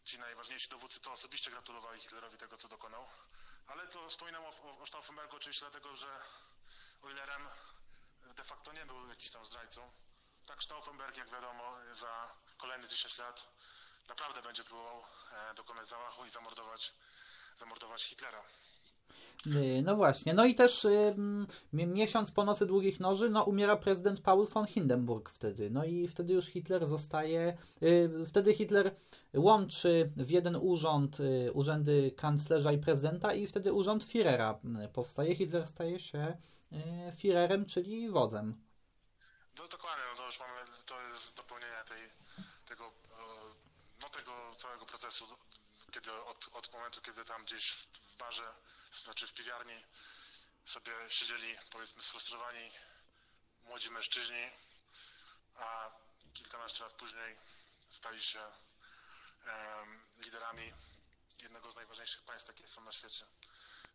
ci 0.09 0.19
najważniejsi 0.19 0.69
dowódcy 0.69 1.01
to 1.01 1.13
osobiście 1.13 1.51
gratulowali 1.51 2.01
Hitlerowi 2.01 2.37
tego, 2.37 2.57
co 2.57 2.69
dokonał. 2.69 3.09
Ale 3.67 3.89
to 3.89 4.09
wspominam 4.09 4.45
o, 4.45 4.49
o, 4.83 4.87
Stauffenbergu 4.87 5.37
oczywiście 5.37 5.67
dlatego, 5.67 5.97
że 5.97 6.21
o 7.03 7.09
de 8.35 8.45
facto 8.45 8.73
nie 8.73 8.87
był 8.87 9.09
jakiś 9.09 9.31
tam 9.31 9.45
zdrajcą, 9.45 9.91
tak 10.47 10.63
Stauffenberg, 10.63 11.17
jak 11.17 11.29
wiadomo, 11.29 11.77
za 11.93 12.35
kolejne 12.57 12.89
10 12.89 13.19
lat 13.19 13.49
naprawdę 14.09 14.43
będzie 14.43 14.65
próbował 14.65 15.05
e, 15.33 15.55
dokonać 15.55 15.87
zamachu 15.87 16.27
i 16.27 16.31
zamordować, 16.31 16.93
zamordować 17.57 18.03
Hitlera. 18.05 18.45
Y, 19.47 19.83
No 19.83 19.97
właśnie, 19.97 20.35
no 20.35 20.45
i 20.45 20.55
też 20.55 20.87
mi- 21.73 21.87
miesiąc 21.87 22.31
po 22.31 22.45
nocy 22.45 22.67
długich 22.67 23.01
noży, 23.01 23.31
no 23.31 23.43
umiera 23.45 23.77
prezydent 23.77 24.21
Paul 24.21 24.47
von 24.47 24.67
Hindenburg 24.67 25.31
wtedy, 25.31 25.71
no 25.71 25.85
i 25.85 26.09
wtedy 26.09 26.33
już 26.33 26.47
Hitler 26.47 26.87
zostaje, 26.87 27.59
y, 27.83 28.11
wtedy 28.27 28.55
Hitler 28.55 28.95
łączy 29.35 30.13
w 30.17 30.31
jeden 30.31 30.57
urząd 30.57 31.21
y, 31.21 31.53
urzędy 31.53 32.11
kanclerza 32.17 32.73
i 32.73 32.79
prezydenta 32.79 33.35
i 33.35 33.47
wtedy 33.47 33.73
urząd 33.73 34.05
Führera 34.05 34.55
y, 34.85 34.89
powstaje, 34.89 35.35
Hitler 35.37 35.67
staje 35.67 36.01
się 36.01 36.37
y, 36.73 36.77
Führerem, 37.13 37.67
czyli 37.67 38.11
wodzem. 38.11 38.65
No 39.59 39.69
dokładnie, 39.69 40.05
no 40.11 40.17
to 40.19 40.25
już 40.27 40.41
mamy, 40.41 40.61
to 40.87 40.95
jest 41.13 41.37
dopełnienie 41.37 41.83
tej, 41.89 42.03
tego, 42.67 42.93
no 44.03 44.09
tego 44.09 44.31
całego 44.57 44.87
procesu 44.87 45.25
kiedy 46.01 46.13
od, 46.13 46.49
od 46.53 46.73
momentu, 46.73 47.01
kiedy 47.01 47.25
tam 47.25 47.45
gdzieś 47.45 47.71
w 47.93 48.17
barze, 48.17 48.47
znaczy 48.91 49.27
w 49.27 49.33
piwiarni 49.33 49.85
sobie 50.65 50.93
siedzieli, 51.09 51.59
powiedzmy, 51.71 52.03
sfrustrowani 52.03 52.71
młodzi 53.65 53.91
mężczyźni, 53.91 54.51
a 55.57 55.91
kilkanaście 56.35 56.85
lat 56.85 56.93
później 56.93 57.37
stali 57.91 58.23
się 58.23 58.41
em, 58.41 60.05
liderami 60.25 60.73
jednego 61.43 61.71
z 61.71 61.77
najważniejszych 61.77 62.23
państw, 62.23 62.49
jakie 62.49 62.67
są 62.67 62.85
na 62.85 62.93
świecie. 62.93 63.25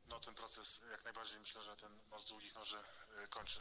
No 0.09 0.19
ten 0.19 0.33
proces 0.33 0.81
jak 0.91 1.05
najbardziej 1.05 1.39
myślę, 1.39 1.61
że 1.61 1.75
ten 1.75 1.91
most 2.11 2.29
długich 2.29 2.55
noży 2.55 2.77
y, 3.23 3.27
kończy. 3.27 3.59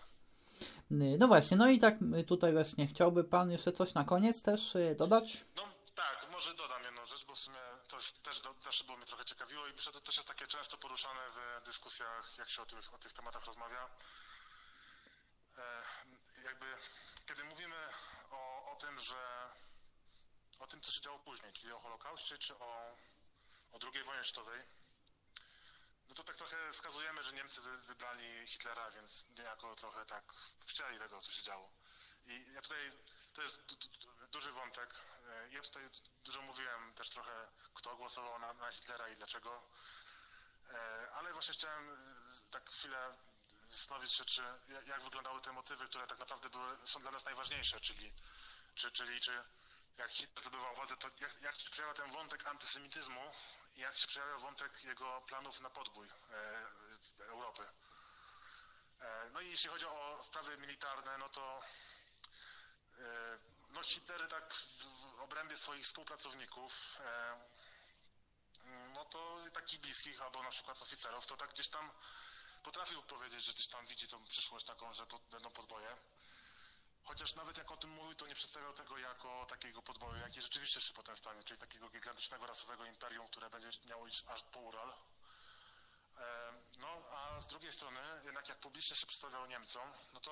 No 0.90 1.28
właśnie, 1.28 1.56
no 1.56 1.68
i 1.68 1.78
tak 1.78 1.94
y, 2.20 2.24
tutaj 2.24 2.52
właśnie 2.52 2.86
chciałby 2.86 3.24
Pan 3.24 3.50
jeszcze 3.50 3.72
coś 3.72 3.94
na 3.94 4.04
koniec 4.04 4.42
też 4.42 4.76
y, 4.76 4.94
dodać? 4.98 5.44
No 5.56 5.62
tak, 5.94 6.26
może 6.32 6.54
dodam 6.54 6.84
jedną 6.84 7.06
rzecz, 7.06 7.24
bo 7.26 7.34
w 7.34 7.38
sumie 7.38 7.58
to 7.92 7.98
też 8.22 8.40
do, 8.40 8.54
zawsze 8.60 8.84
było 8.84 8.96
mnie 8.96 9.06
trochę 9.06 9.24
ciekawiło 9.24 9.66
i 9.66 9.72
myślę, 9.72 9.92
to 9.92 10.00
też 10.00 10.16
jest 10.16 10.28
takie 10.28 10.46
często 10.46 10.78
poruszane 10.78 11.20
w 11.30 11.64
dyskusjach, 11.64 12.38
jak 12.38 12.50
się 12.50 12.62
o 12.62 12.66
tych, 12.66 12.94
o 12.94 12.98
tych 12.98 13.12
tematach 13.12 13.44
rozmawia. 13.44 13.90
E, 15.58 15.82
jakby, 16.44 16.76
kiedy 17.26 17.44
mówimy 17.44 17.76
o, 18.30 18.72
o 18.72 18.76
tym, 18.76 18.98
że 18.98 19.52
o 20.58 20.66
tym, 20.66 20.80
co 20.80 20.92
się 20.92 21.00
działo 21.00 21.18
później, 21.18 21.52
czyli 21.52 21.72
o 21.72 21.78
Holokauście, 21.78 22.38
czy 22.38 22.58
o, 22.58 22.96
o 23.72 23.78
II 23.94 24.04
wojnie 24.04 24.24
światowej, 24.24 24.62
no 26.08 26.14
to 26.14 26.24
tak 26.24 26.36
trochę 26.36 26.72
wskazujemy, 26.72 27.22
że 27.22 27.32
Niemcy 27.32 27.60
wy, 27.60 27.76
wybrali 27.78 28.46
Hitlera, 28.46 28.90
więc 28.90 29.26
niejako 29.38 29.76
trochę 29.76 30.06
tak 30.06 30.32
chcieli 30.66 30.98
tego, 30.98 31.20
co 31.20 31.32
się 31.32 31.42
działo. 31.42 31.72
I 32.26 32.52
ja 32.52 32.60
tutaj, 32.60 32.92
to 33.32 33.42
jest 33.42 33.60
duży 34.32 34.52
wątek. 34.52 34.94
E, 35.26 35.48
Ja 35.48 35.62
tutaj 35.62 35.82
dużo 36.24 36.42
mówiłem 36.42 36.94
też 36.94 37.10
trochę, 37.10 37.48
kto 37.74 37.96
głosował 37.96 38.38
na, 38.38 38.52
na 38.52 38.72
Hitlera 38.72 39.08
i 39.08 39.16
dlaczego. 39.16 39.62
E, 40.70 41.10
Ale 41.12 41.32
właśnie 41.32 41.54
chciałem 41.54 41.90
e, 41.90 41.96
tak 42.50 42.70
chwilę 42.70 43.16
zastanowić 43.66 44.12
się, 44.12 44.24
czy 44.24 44.42
jak 44.86 45.02
wyglądały 45.02 45.40
te 45.40 45.52
motywy, 45.52 45.86
które 45.86 46.06
tak 46.06 46.18
naprawdę 46.18 46.48
były, 46.48 46.78
są 46.84 47.00
dla 47.00 47.10
nas 47.10 47.24
najważniejsze, 47.24 47.80
czyli 47.80 48.12
czy, 48.74 48.92
czyli 48.92 49.20
czy 49.20 49.44
jak 49.96 50.10
Hitler 50.10 50.40
zdobywał 50.40 50.74
władzę, 50.74 50.96
to 50.96 51.08
jak, 51.20 51.40
jak 51.40 51.60
się 51.60 51.70
przejawia 51.70 51.94
ten 51.94 52.12
wątek 52.12 52.46
antysemityzmu 52.46 53.32
jak 53.76 53.96
się 53.96 54.06
przejawia 54.06 54.36
wątek 54.36 54.84
jego 54.84 55.22
planów 55.26 55.60
na 55.60 55.70
podbój 55.70 56.08
e, 56.08 57.24
Europy. 57.24 57.62
E, 59.00 59.30
no 59.32 59.40
i 59.40 59.50
jeśli 59.50 59.70
chodzi 59.70 59.86
o 59.86 60.20
sprawy 60.22 60.58
militarne, 60.58 61.18
no 61.18 61.28
to 61.28 61.62
no 63.72 63.82
Hitler 63.82 64.28
tak 64.28 64.52
w 64.52 65.20
obrębie 65.20 65.56
swoich 65.56 65.84
współpracowników, 65.84 66.98
e, 67.00 67.40
no 68.94 69.04
to 69.04 69.38
takich 69.52 69.80
bliskich 69.80 70.22
albo 70.22 70.42
na 70.42 70.50
przykład 70.50 70.82
oficerów, 70.82 71.26
to 71.26 71.36
tak 71.36 71.50
gdzieś 71.50 71.68
tam 71.68 71.90
potrafił 72.62 73.02
powiedzieć, 73.02 73.44
że 73.44 73.52
gdzieś 73.52 73.68
tam 73.68 73.86
widzi 73.86 74.08
tą 74.08 74.24
przyszłość 74.24 74.66
taką, 74.66 74.92
że 74.92 75.06
to 75.06 75.18
będą 75.18 75.50
podboje. 75.50 75.96
Chociaż 77.04 77.34
nawet 77.34 77.56
jak 77.56 77.70
o 77.72 77.76
tym 77.76 77.90
mówił, 77.90 78.14
to 78.14 78.26
nie 78.26 78.34
przedstawiał 78.34 78.72
tego 78.72 78.98
jako 78.98 79.46
takiego 79.46 79.82
podboju, 79.82 80.20
jaki 80.20 80.42
rzeczywiście 80.42 80.80
się 80.80 80.92
potem 80.94 81.16
stanie, 81.16 81.44
czyli 81.44 81.60
takiego 81.60 81.88
gigantycznego 81.88 82.46
rasowego 82.46 82.84
imperium, 82.84 83.28
które 83.28 83.50
będzie 83.50 83.68
miało 83.88 84.06
iść 84.06 84.24
aż 84.28 84.42
po 84.42 84.58
Ural. 84.58 84.92
No, 86.80 86.88
a 87.12 87.40
z 87.40 87.46
drugiej 87.46 87.72
strony, 87.72 87.98
jednak 88.24 88.48
jak 88.48 88.58
publicznie 88.58 88.96
się 88.96 89.06
przedstawiał 89.06 89.46
Niemcom, 89.46 89.82
no 90.14 90.20
to 90.20 90.30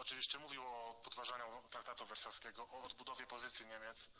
oczywiście 0.00 0.38
mówił 0.38 0.62
o 0.66 1.00
podważaniu 1.04 1.44
traktatu 1.70 2.06
wersalskiego, 2.06 2.68
o 2.72 2.84
odbudowie 2.84 3.26
pozycji 3.26 3.66
Niemiec 3.66 4.10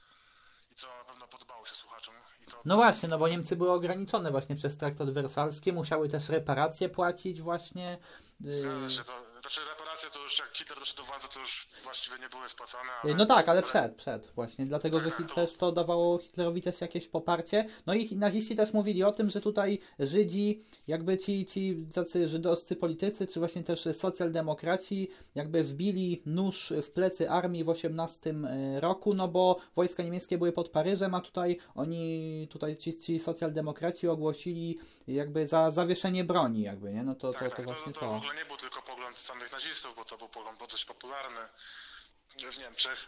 i 0.71 0.75
co 0.75 0.89
na 0.89 1.05
pewno 1.05 1.29
podobało 1.29 1.67
się 1.67 1.75
słuchaczom. 1.75 2.15
I 2.43 2.51
to 2.51 2.63
No 2.65 2.77
właśnie, 2.77 3.09
no 3.09 3.19
bo 3.19 3.29
Niemcy 3.29 3.57
były 3.57 3.73
ograniczone 3.73 4.31
właśnie 4.31 4.57
przez 4.57 4.77
traktat 4.77 5.11
wersalski, 5.11 5.73
musiały 5.73 6.09
też 6.09 6.29
reparacje 6.29 6.89
płacić 6.89 7.43
właśnie. 7.43 7.99
y, 8.47 8.53
Zgadza 8.53 8.89
się, 8.89 9.05
to, 9.05 9.13
znaczy 9.51 9.71
reparacje 9.71 10.11
to 10.11 10.23
już 10.23 10.39
jak 10.39 10.49
Hitler 10.57 10.79
doszedł 10.79 11.03
do 11.03 11.05
władzy, 11.07 11.29
to 11.35 11.41
już 11.41 11.67
właściwie 11.85 12.19
nie 12.19 12.29
były 12.29 12.49
spłacane. 12.49 12.91
Ale, 13.03 13.15
No 13.15 13.27
tak, 13.27 13.49
ale 13.49 13.63
przed, 13.63 13.95
przed 13.97 14.33
właśnie, 14.35 14.67
dlatego 14.67 15.01
że 15.01 15.11
Tak, 15.11 15.19
tak, 15.19 15.27
Hit- 15.27 15.29
to- 15.29 15.35
też 15.35 15.57
to 15.57 15.73
dawało 15.73 16.19
Hitlerowi 16.19 16.63
też 16.63 16.81
jakieś 16.81 17.09
poparcie. 17.09 17.65
No 17.87 17.95
i 17.95 18.17
naziści 18.17 18.57
też 18.57 18.73
mówili 18.73 19.05
o 19.05 19.13
tym, 19.13 19.31
że 19.31 19.41
tutaj 19.41 19.79
Żydzi, 19.99 20.63
jakby 20.89 21.19
ci, 21.19 21.47
ci 21.47 21.87
tacy 21.95 22.29
żydowscy 22.29 22.77
politycy, 22.77 23.27
czy 23.27 23.39
właśnie 23.41 23.65
też 23.65 23.89
socjaldemokraci, 23.93 25.09
jakby 25.35 25.65
wbili 25.65 26.23
nóż 26.27 26.73
w 26.83 26.91
plecy 26.91 27.31
armii 27.31 27.65
w 27.65 27.69
18 27.69 28.35
roku, 28.81 29.15
no 29.15 29.29
bo 29.29 29.57
wojska 29.75 30.03
niemieckie 30.03 30.39
były 30.39 30.53
pod 30.53 30.69
Paryżem, 30.69 31.15
a 31.15 31.21
tutaj 31.21 31.59
oni, 31.75 32.49
tutaj 32.51 32.77
ci, 32.77 32.97
ci 32.99 33.19
socjaldemokraci 33.19 34.09
ogłosili 34.09 34.79
jakby 35.09 35.47
za 35.47 35.71
zawieszenie 35.71 36.25
broni, 36.25 36.63
jakby, 36.63 36.93
nie? 36.93 37.05
No 37.05 37.15
to, 37.15 37.33
to, 37.33 37.39
tak, 37.39 37.51
to 37.51 37.57
tak, 37.57 37.67
właśnie 37.67 37.93
to, 37.93 38.01
to. 38.01 38.07
w 38.09 38.17
ogóle 38.17 38.35
nie 38.35 38.45
był 38.45 38.57
tylko 38.57 38.83
pogląd 38.83 39.19
samych 39.41 39.53
nazistów, 39.53 39.95
bo 39.95 40.05
to 40.05 40.19
był 40.19 40.29
pogląd 40.29 40.67
dość 40.67 40.85
popularny 40.85 41.49
w 42.37 42.59
Niemczech. 42.59 43.07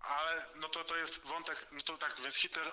Ale 0.00 0.46
no 0.54 0.68
to, 0.68 0.84
to 0.84 0.96
jest 0.96 1.20
wątek, 1.20 1.66
no 1.72 1.80
to 1.80 1.98
tak, 1.98 2.20
więc 2.20 2.36
Hitler 2.36 2.72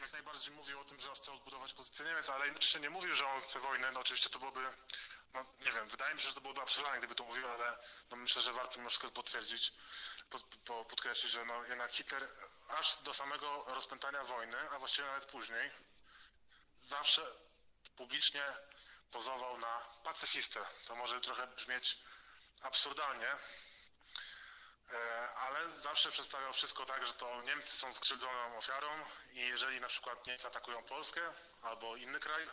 jak 0.00 0.12
najbardziej 0.12 0.54
mówił 0.54 0.80
o 0.80 0.84
tym, 0.84 1.00
że 1.00 1.12
chce 1.14 1.32
odbudować 1.32 1.74
pozycję 1.74 2.06
Niemiec, 2.06 2.28
ale 2.28 2.44
jednocześnie 2.44 2.80
nie 2.80 2.90
mówił, 2.90 3.14
że 3.14 3.26
on 3.26 3.40
chce 3.40 3.60
wojny. 3.60 3.92
No 3.92 4.00
oczywiście 4.00 4.28
to 4.28 4.38
byłoby, 4.38 4.60
no 5.34 5.44
nie 5.60 5.72
wiem, 5.72 5.88
wydaje 5.88 6.14
mi 6.14 6.20
się, 6.20 6.28
że 6.28 6.34
to 6.34 6.40
byłoby 6.40 6.60
absurdalne, 6.60 6.98
gdyby 6.98 7.14
to 7.14 7.24
mówił, 7.24 7.48
ale 7.48 7.78
no 8.10 8.16
myślę, 8.16 8.42
że 8.42 8.52
warto 8.52 8.78
mimo 8.78 8.90
potwierdzić, 9.14 9.72
pod, 10.30 10.42
po, 10.64 10.84
podkreślić, 10.84 11.32
że 11.32 11.44
no 11.44 11.64
jednak 11.64 11.92
Hitler 11.92 12.28
aż 12.68 12.96
do 12.96 13.14
samego 13.14 13.64
rozpętania 13.66 14.24
wojny, 14.24 14.70
a 14.70 14.78
właściwie 14.78 15.08
nawet 15.08 15.26
później, 15.26 15.70
zawsze 16.80 17.22
publicznie 17.96 18.44
pozował 19.10 19.58
na 19.58 19.78
pacyfistę. 20.04 20.60
To 20.86 20.96
może 20.96 21.20
trochę 21.20 21.46
brzmieć 21.46 21.98
absurdalnie, 22.62 23.28
e, 24.92 25.28
ale 25.34 25.68
zawsze 25.70 26.10
przedstawiał 26.10 26.52
wszystko 26.52 26.84
tak, 26.84 27.06
że 27.06 27.12
to 27.14 27.42
Niemcy 27.42 27.76
są 27.76 27.92
skrzywdzoną 27.92 28.56
ofiarą 28.58 28.88
i 29.32 29.38
jeżeli 29.40 29.80
na 29.80 29.88
przykład 29.88 30.26
Niemcy 30.26 30.46
atakują 30.48 30.82
Polskę 30.82 31.20
albo 31.62 31.96
inny 31.96 32.20
kraj, 32.20 32.46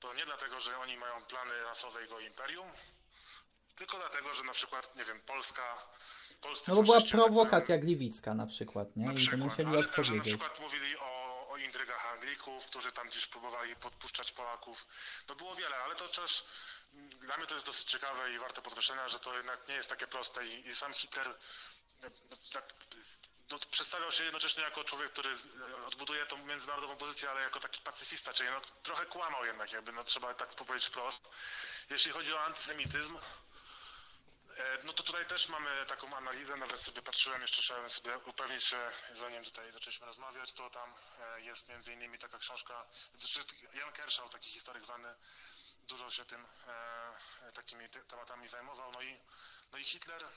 to 0.00 0.14
nie 0.14 0.24
dlatego, 0.24 0.60
że 0.60 0.78
oni 0.78 0.96
mają 0.96 1.24
plany 1.24 1.62
rasowe 1.62 2.02
jego 2.02 2.20
imperium, 2.20 2.72
tylko 3.76 3.96
dlatego, 3.96 4.34
że 4.34 4.42
na 4.42 4.52
przykład, 4.52 4.96
nie 4.96 5.04
wiem, 5.04 5.20
Polska... 5.20 5.86
Polscy 6.40 6.70
No 6.70 6.76
bo 6.76 6.82
była 6.82 6.96
atakują- 6.98 7.10
prowokacja 7.24 7.78
gliwicka 7.78 8.34
na 8.34 8.46
przykład, 8.46 8.96
nie? 8.96 9.06
na 9.06 9.12
I 9.12 9.16
przykład, 9.16 9.40
musieli 9.40 9.68
ale 9.68 9.86
także 9.86 10.12
na 10.12 10.18
odpowiedzieć. 10.18 10.26
przykład 10.40 10.60
mówili 10.60 10.96
o, 10.98 11.46
o 11.48 11.56
intrygach 11.56 12.06
Anglików, 12.12 12.66
którzy 12.66 12.92
tam 12.92 13.08
gdzieś 13.08 13.26
próbowali 13.26 13.76
podpuszczać 13.76 14.32
Polaków. 14.32 14.86
No 15.28 15.34
było 15.34 15.54
wiele, 15.54 15.76
ale 15.76 15.94
to 15.94 16.08
też 16.08 16.44
dla 17.20 17.36
mnie 17.36 17.46
to 17.46 17.54
jest 17.54 17.66
dosyć 17.66 17.90
ciekawe 17.90 18.32
i 18.32 18.38
warte 18.38 18.62
podkreślenia, 18.62 19.08
że 19.08 19.20
to 19.20 19.36
jednak 19.36 19.68
nie 19.68 19.74
jest 19.74 19.90
takie 19.90 20.06
proste 20.06 20.46
i, 20.46 20.68
i 20.68 20.74
sam 20.74 20.94
Hitler 20.94 21.38
tak, 22.52 22.74
no, 23.50 23.58
przedstawiał 23.70 24.12
się 24.12 24.24
jednocześnie 24.24 24.62
jako 24.62 24.84
człowiek, 24.84 25.12
który 25.12 25.34
odbuduje 25.86 26.26
tą 26.26 26.36
międzynarodową 26.36 26.96
pozycję, 26.96 27.30
ale 27.30 27.40
jako 27.40 27.60
taki 27.60 27.80
pacyfista, 27.80 28.32
czyli 28.32 28.50
no, 28.50 28.60
trochę 28.82 29.06
kłamał 29.06 29.44
jednak, 29.44 29.72
jakby 29.72 29.92
no, 29.92 30.04
trzeba 30.04 30.34
tak 30.34 30.54
powiedzieć 30.54 30.88
wprost. 30.88 31.22
Jeśli 31.90 32.12
chodzi 32.12 32.34
o 32.34 32.40
antysemityzm, 32.40 33.18
E, 34.56 34.78
No 34.84 34.92
to 34.92 35.02
tutaj 35.02 35.26
też 35.26 35.48
mamy 35.48 35.86
taką 35.86 36.16
analizę, 36.16 36.56
nawet 36.56 36.80
sobie 36.80 37.02
patrzyłem, 37.02 37.42
jeszcze 37.42 37.62
chciałem 37.62 37.90
sobie 37.90 38.18
upewnić 38.18 38.64
się, 38.64 38.90
zanim 39.14 39.44
tutaj 39.44 39.72
zaczęliśmy 39.72 40.06
rozmawiać, 40.06 40.52
to 40.52 40.70
tam 40.70 40.94
e, 41.20 41.40
jest 41.40 41.68
między 41.68 41.92
innymi 41.92 42.18
taka 42.18 42.38
książka, 42.38 42.86
znaczy 43.12 43.40
Jan 43.74 43.92
Kershaw, 43.92 44.30
taki 44.30 44.50
historyk 44.50 44.84
znany, 44.84 45.14
dużo 45.88 46.10
się 46.10 46.24
tym 46.24 46.46
e, 46.66 47.52
takimi 47.52 47.88
te, 47.88 48.04
tematami 48.04 48.48
zajmował, 48.48 48.92
no 48.92 49.02
i, 49.02 49.20
no 49.72 49.78
i 49.78 49.84
Hitler 49.84 50.28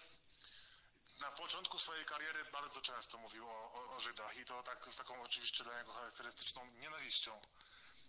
na 1.19 1.31
początku 1.31 1.79
swojej 1.79 2.05
kariery 2.05 2.45
bardzo 2.45 2.81
często 2.81 3.17
mówił 3.17 3.47
o, 3.47 3.71
o, 3.73 3.95
o 3.95 3.99
Żydach 3.99 4.37
i 4.37 4.45
to 4.45 4.63
tak 4.63 4.85
z 4.89 4.95
taką 4.95 5.21
oczywiście 5.21 5.63
dla 5.63 5.79
niego 5.79 5.93
charakterystyczną 5.93 6.65
nienawiścią. 6.65 7.41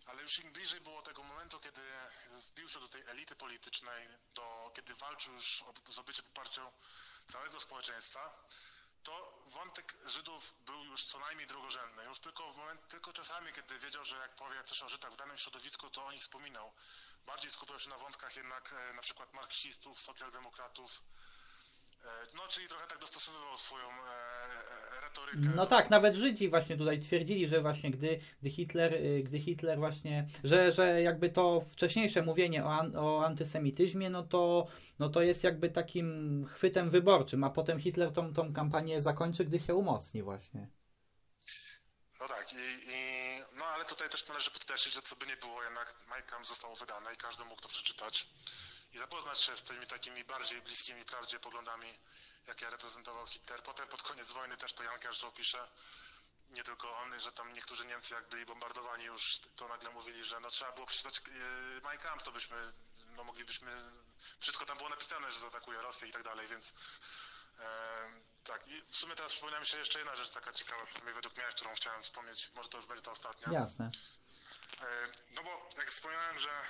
Ale 0.07 0.23
już 0.23 0.39
im 0.39 0.53
bliżej 0.53 0.81
było 0.81 1.03
tego 1.03 1.23
momentu, 1.23 1.61
kiedy 1.61 1.83
wbił 2.31 2.69
się 2.69 2.81
do 2.81 2.89
tej 2.89 3.03
elity 3.03 3.37
politycznej, 3.37 4.09
do, 4.35 4.73
kiedy 4.75 4.95
walczył 4.95 5.35
już 5.35 5.63
o 5.63 5.93
zdobycie 5.93 6.23
poparcia 6.23 6.73
całego 7.27 7.61
społeczeństwa, 7.61 8.49
to 9.03 9.38
wątek 9.49 9.97
Żydów 10.07 10.55
był 10.67 10.85
już 10.85 11.05
co 11.05 11.19
najmniej 11.19 11.47
drugorzędny. 11.47 12.05
Już 12.05 12.19
tylko, 12.19 12.53
w 12.53 12.57
moment, 12.57 12.89
tylko 12.89 13.13
czasami, 13.13 13.53
kiedy 13.53 13.79
wiedział, 13.79 14.05
że 14.05 14.17
jak 14.17 14.35
powie 14.35 14.65
coś 14.65 14.83
o 14.83 14.89
Żydach 14.89 15.13
w 15.13 15.17
danym 15.17 15.39
środowisku, 15.39 15.91
to 15.91 16.07
o 16.07 16.13
nich 16.13 16.23
wspominał. 16.23 16.73
Bardziej 17.27 17.51
skupiał 17.51 17.81
się 17.81 17.91
na 17.91 17.99
wątkach 17.99 18.37
jednak 18.37 18.73
e, 18.73 18.95
na 18.95 19.03
przykład 19.03 19.35
marksistów, 19.35 20.01
socjaldemokratów. 20.01 21.03
E, 22.09 22.37
no, 22.37 22.49
czyli 22.49 22.69
trochę 22.69 22.87
tak 22.87 22.99
dostosowywał 22.99 23.59
swoją 23.59 23.87
e, 23.87 24.97
e, 24.97 25.01
retorykę. 25.01 25.49
No 25.57 25.67
tak, 25.67 25.91
nawet 25.91 26.15
Żydzi 26.15 26.49
właśnie 26.49 26.77
tutaj 26.77 27.01
twierdzili, 27.01 27.49
że 27.49 27.61
właśnie 27.61 27.91
gdy, 27.91 28.21
gdy 28.41 28.51
Hitler, 28.51 28.95
y, 28.95 29.23
gdy 29.23 29.39
Hitler 29.41 29.79
właśnie, 29.79 30.29
że, 30.45 30.73
że 30.73 31.03
jakby 31.03 31.31
to 31.31 31.61
wcześniejsze 31.61 32.23
mówienie 32.23 32.65
o, 32.65 32.75
an, 32.75 32.97
o 32.97 33.27
antysemityzmie, 33.27 34.11
no 34.11 34.23
to, 34.23 34.67
no 34.99 35.09
to 35.09 35.23
jest 35.23 35.45
jakby 35.45 35.71
takim 35.71 36.47
chwytem 36.47 36.91
wyborczym, 36.91 37.45
a 37.45 37.51
potem 37.51 37.81
Hitler 37.81 38.13
tą, 38.13 38.35
tą 38.35 38.53
kampanię 38.53 39.03
zakończy, 39.03 39.45
gdy 39.45 39.61
się 39.61 39.75
umocni 39.75 40.23
właśnie. 40.23 40.69
No 42.21 42.29
tak, 42.29 42.53
i, 42.53 42.57
i 42.57 42.99
No 43.59 43.65
ale 43.65 43.85
tutaj 43.85 44.09
też 44.09 44.29
należy 44.29 44.51
podkreślić, 44.51 44.95
że 44.95 45.03
co 45.03 45.17
by 45.17 45.27
nie 45.27 45.37
było, 45.37 45.63
jednak 45.65 45.95
Kampf 46.27 46.49
zostało 46.49 46.75
wydane 46.75 47.15
i 47.15 47.17
każdy 47.17 47.45
mógł 47.45 47.63
to 47.63 47.69
przeczytać 47.69 48.29
i 48.93 48.99
zapoznać 48.99 49.41
się 49.41 49.57
z 49.57 49.63
tymi 49.63 49.87
takimi 49.87 50.25
bardziej 50.25 50.63
bliskimi 50.63 51.05
prawdzie 51.05 51.41
poglądami, 51.41 51.99
jakie 52.47 52.71
reprezentował 52.71 53.27
Hitler. 53.27 53.63
Potem 53.63 53.89
pod 53.89 54.03
koniec 54.03 54.33
wojny 54.33 54.57
też 54.57 54.73
to 54.73 54.83
Jan 54.83 54.99
Kersztow 54.99 55.35
pisze, 55.35 55.69
nie 56.51 56.65
tylko 56.65 56.99
on, 56.99 57.21
że 57.21 57.33
tam 57.33 57.53
niektórzy 57.53 57.87
Niemcy 57.87 58.15
jak 58.15 58.29
byli 58.29 58.47
bombardowani 58.47 59.05
już, 59.05 59.41
to 59.57 59.69
nagle 59.69 59.91
mówili, 59.91 60.25
że 60.25 60.41
no 60.41 60.51
trzeba 60.51 60.73
było 60.73 60.87
przeczytać 60.87 61.21
yy, 61.27 61.81
Mein 61.85 61.99
Kampf, 61.99 62.25
to 62.25 62.33
byśmy, 62.33 62.73
no 63.17 63.25
moglibyśmy, 63.25 63.71
wszystko 64.41 64.67
tam 64.67 64.77
było 64.77 64.89
napisane, 64.89 65.33
że 65.33 65.39
zaatakuje 65.39 65.83
Rosję 65.83 66.09
i 66.09 66.13
tak 66.13 66.23
dalej, 66.23 66.49
więc 66.49 66.75
e, 67.59 68.11
tak. 68.45 68.69
I 68.69 68.83
w 68.83 68.97
sumie 68.97 69.15
teraz 69.15 69.33
przypomina 69.33 69.61
mi 69.61 69.67
się 69.67 69.79
jeszcze 69.79 69.99
jedna 69.99 70.17
rzecz 70.17 70.31
taka 70.31 70.53
ciekawa, 70.53 70.87
według 71.15 71.37
mnie, 71.37 71.47
którą 71.47 71.75
chciałem 71.75 72.03
wspomnieć, 72.03 72.51
może 72.55 72.69
to 72.69 72.77
już 72.77 72.87
będzie 72.87 73.03
ta 73.03 73.11
ostatnia. 73.11 73.53
Jasne. 73.53 73.91
E, 74.81 75.09
No 75.37 75.43
bo 75.43 75.69
jak 75.77 75.91
wspomniałem, 75.91 76.39
że 76.39 76.67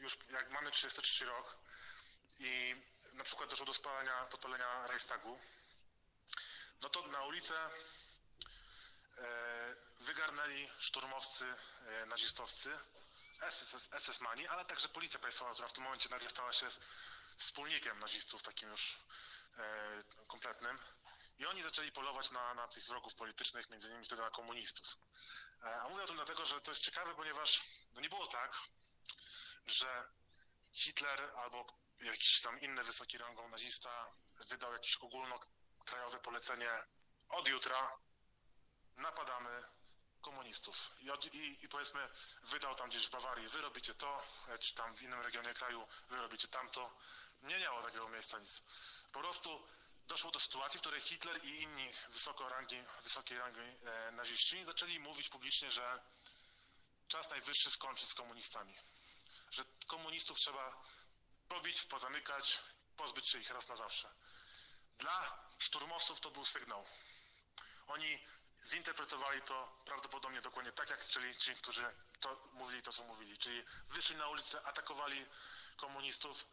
już 0.00 0.18
jak 0.30 0.50
mamy 0.50 0.70
33 0.70 1.24
rok 1.24 1.58
i 2.38 2.76
na 3.12 3.24
przykład 3.24 3.50
doszło 3.50 3.66
do 3.66 3.74
spalenia, 3.74 4.26
podpalenia 4.30 4.86
Reichstagu, 4.86 5.40
no 6.80 6.88
to 6.88 7.06
na 7.06 7.24
ulicę 7.24 7.70
e, 9.18 9.76
wygarnęli 10.00 10.70
szturmowcy 10.78 11.44
e, 11.86 12.06
nazistowscy, 12.06 12.78
SS, 13.50 13.90
SS-mani, 13.98 14.46
ale 14.46 14.64
także 14.64 14.88
policja 14.88 15.20
państwowa, 15.20 15.52
która 15.52 15.68
w 15.68 15.72
tym 15.72 15.84
momencie 15.84 16.08
nagle 16.08 16.28
stała 16.28 16.52
się 16.52 16.66
wspólnikiem 17.36 17.98
nazistów, 17.98 18.42
takim 18.42 18.70
już 18.70 18.98
kompletnym. 20.26 20.78
I 21.38 21.46
oni 21.46 21.62
zaczęli 21.62 21.92
polować 21.92 22.30
na, 22.30 22.54
na 22.54 22.68
tych 22.68 22.84
wrogów 22.84 23.14
politycznych, 23.14 23.70
między 23.70 23.88
innymi 23.88 24.04
wtedy 24.04 24.22
na 24.22 24.30
komunistów. 24.30 24.98
E, 25.64 25.80
A 25.82 25.88
mówię 25.88 26.02
o 26.02 26.06
tym 26.06 26.16
dlatego, 26.16 26.44
że 26.44 26.60
to 26.60 26.70
jest 26.70 26.82
ciekawe, 26.82 27.14
ponieważ 27.14 27.62
no 27.92 28.00
nie 28.00 28.08
było 28.08 28.26
tak, 28.26 28.56
że 29.66 30.04
Hitler 30.72 31.32
albo 31.36 31.66
jakiś 32.00 32.40
tam 32.40 32.60
inny 32.60 32.82
wysoki 32.82 33.18
rangą 33.18 33.48
nazista 33.48 34.12
wydał 34.48 34.72
jakieś 34.72 34.96
ogólnokrajowe 34.96 36.18
polecenie 36.22 36.70
od 37.28 37.48
jutra 37.48 37.98
napadamy 38.96 39.62
komunistów. 40.20 40.90
I, 41.00 41.10
od, 41.10 41.34
i, 41.34 41.64
I 41.64 41.68
powiedzmy 41.68 42.08
wydał 42.42 42.74
tam 42.74 42.88
gdzieś 42.88 43.06
w 43.06 43.10
Bawarii, 43.10 43.48
wy 43.48 43.60
robicie 43.60 43.94
to, 43.94 44.22
e, 44.48 44.58
czy 44.58 44.74
tam 44.74 44.94
w 44.94 45.02
innym 45.02 45.20
regionie 45.20 45.54
kraju, 45.54 45.88
wy 46.08 46.16
robicie 46.16 46.48
tamto. 46.48 46.96
Nie 47.42 47.58
miało 47.58 47.82
takiego 47.82 48.08
miejsca 48.08 48.38
nic. 48.38 48.62
Po 49.12 49.20
prostu 49.20 49.66
doszło 50.08 50.30
do 50.30 50.40
sytuacji, 50.40 50.78
w 50.78 50.80
której 50.80 51.00
Hitler 51.00 51.44
i 51.44 51.62
inni 51.62 51.90
wysoko 52.08 52.48
rangi, 52.48 52.82
wysokiej 53.02 53.38
rangi 53.38 53.60
e, 53.60 54.12
naziści 54.12 54.64
zaczęli 54.64 54.98
mówić 54.98 55.28
publicznie, 55.28 55.70
że 55.70 56.02
czas 57.08 57.30
najwyższy 57.30 57.70
skończyć 57.70 58.08
z 58.08 58.14
komunistami. 58.14 58.74
Że 59.50 59.64
komunistów 59.86 60.38
trzeba 60.38 60.82
pobić, 61.48 61.82
pozamykać, 61.82 62.58
pozbyć 62.96 63.28
się 63.28 63.38
ich 63.38 63.50
raz 63.50 63.68
na 63.68 63.76
zawsze. 63.76 64.14
Dla 64.98 65.46
szturmowców 65.58 66.20
to 66.20 66.30
był 66.30 66.44
sygnał. 66.44 66.86
Oni 67.86 68.26
zinterpretowali 68.64 69.42
to 69.42 69.82
prawdopodobnie 69.84 70.40
dokładnie 70.40 70.72
tak, 70.72 70.90
jak 70.90 71.08
czyli 71.08 71.36
ci, 71.36 71.54
którzy 71.54 71.94
to 72.20 72.48
mówili 72.52 72.82
to, 72.82 72.92
co 72.92 73.04
mówili. 73.04 73.38
Czyli 73.38 73.64
wyszli 73.88 74.16
na 74.16 74.28
ulicę, 74.28 74.62
atakowali 74.62 75.26
komunistów, 75.76 76.46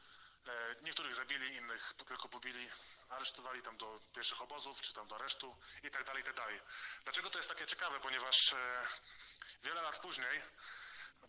niektórych 0.81 1.15
zabili, 1.15 1.55
innych 1.55 1.93
tylko 2.05 2.30
pobili, 2.30 2.69
aresztowali 3.09 3.61
tam 3.61 3.77
do 3.77 3.99
pierwszych 4.13 4.41
obozów, 4.41 4.81
czy 4.81 4.93
tam 4.93 5.07
do 5.07 5.15
aresztu 5.15 5.57
i 5.84 5.89
tak 5.89 6.03
dalej, 6.03 6.21
i 6.21 6.26
tak 6.26 6.35
dalej. 6.35 6.61
Dlaczego 7.03 7.30
to 7.30 7.39
jest 7.39 7.49
takie 7.49 7.65
ciekawe? 7.65 7.99
Ponieważ 7.99 8.53
e, 8.53 8.88
wiele 9.63 9.81
lat 9.81 9.99
później 9.99 10.41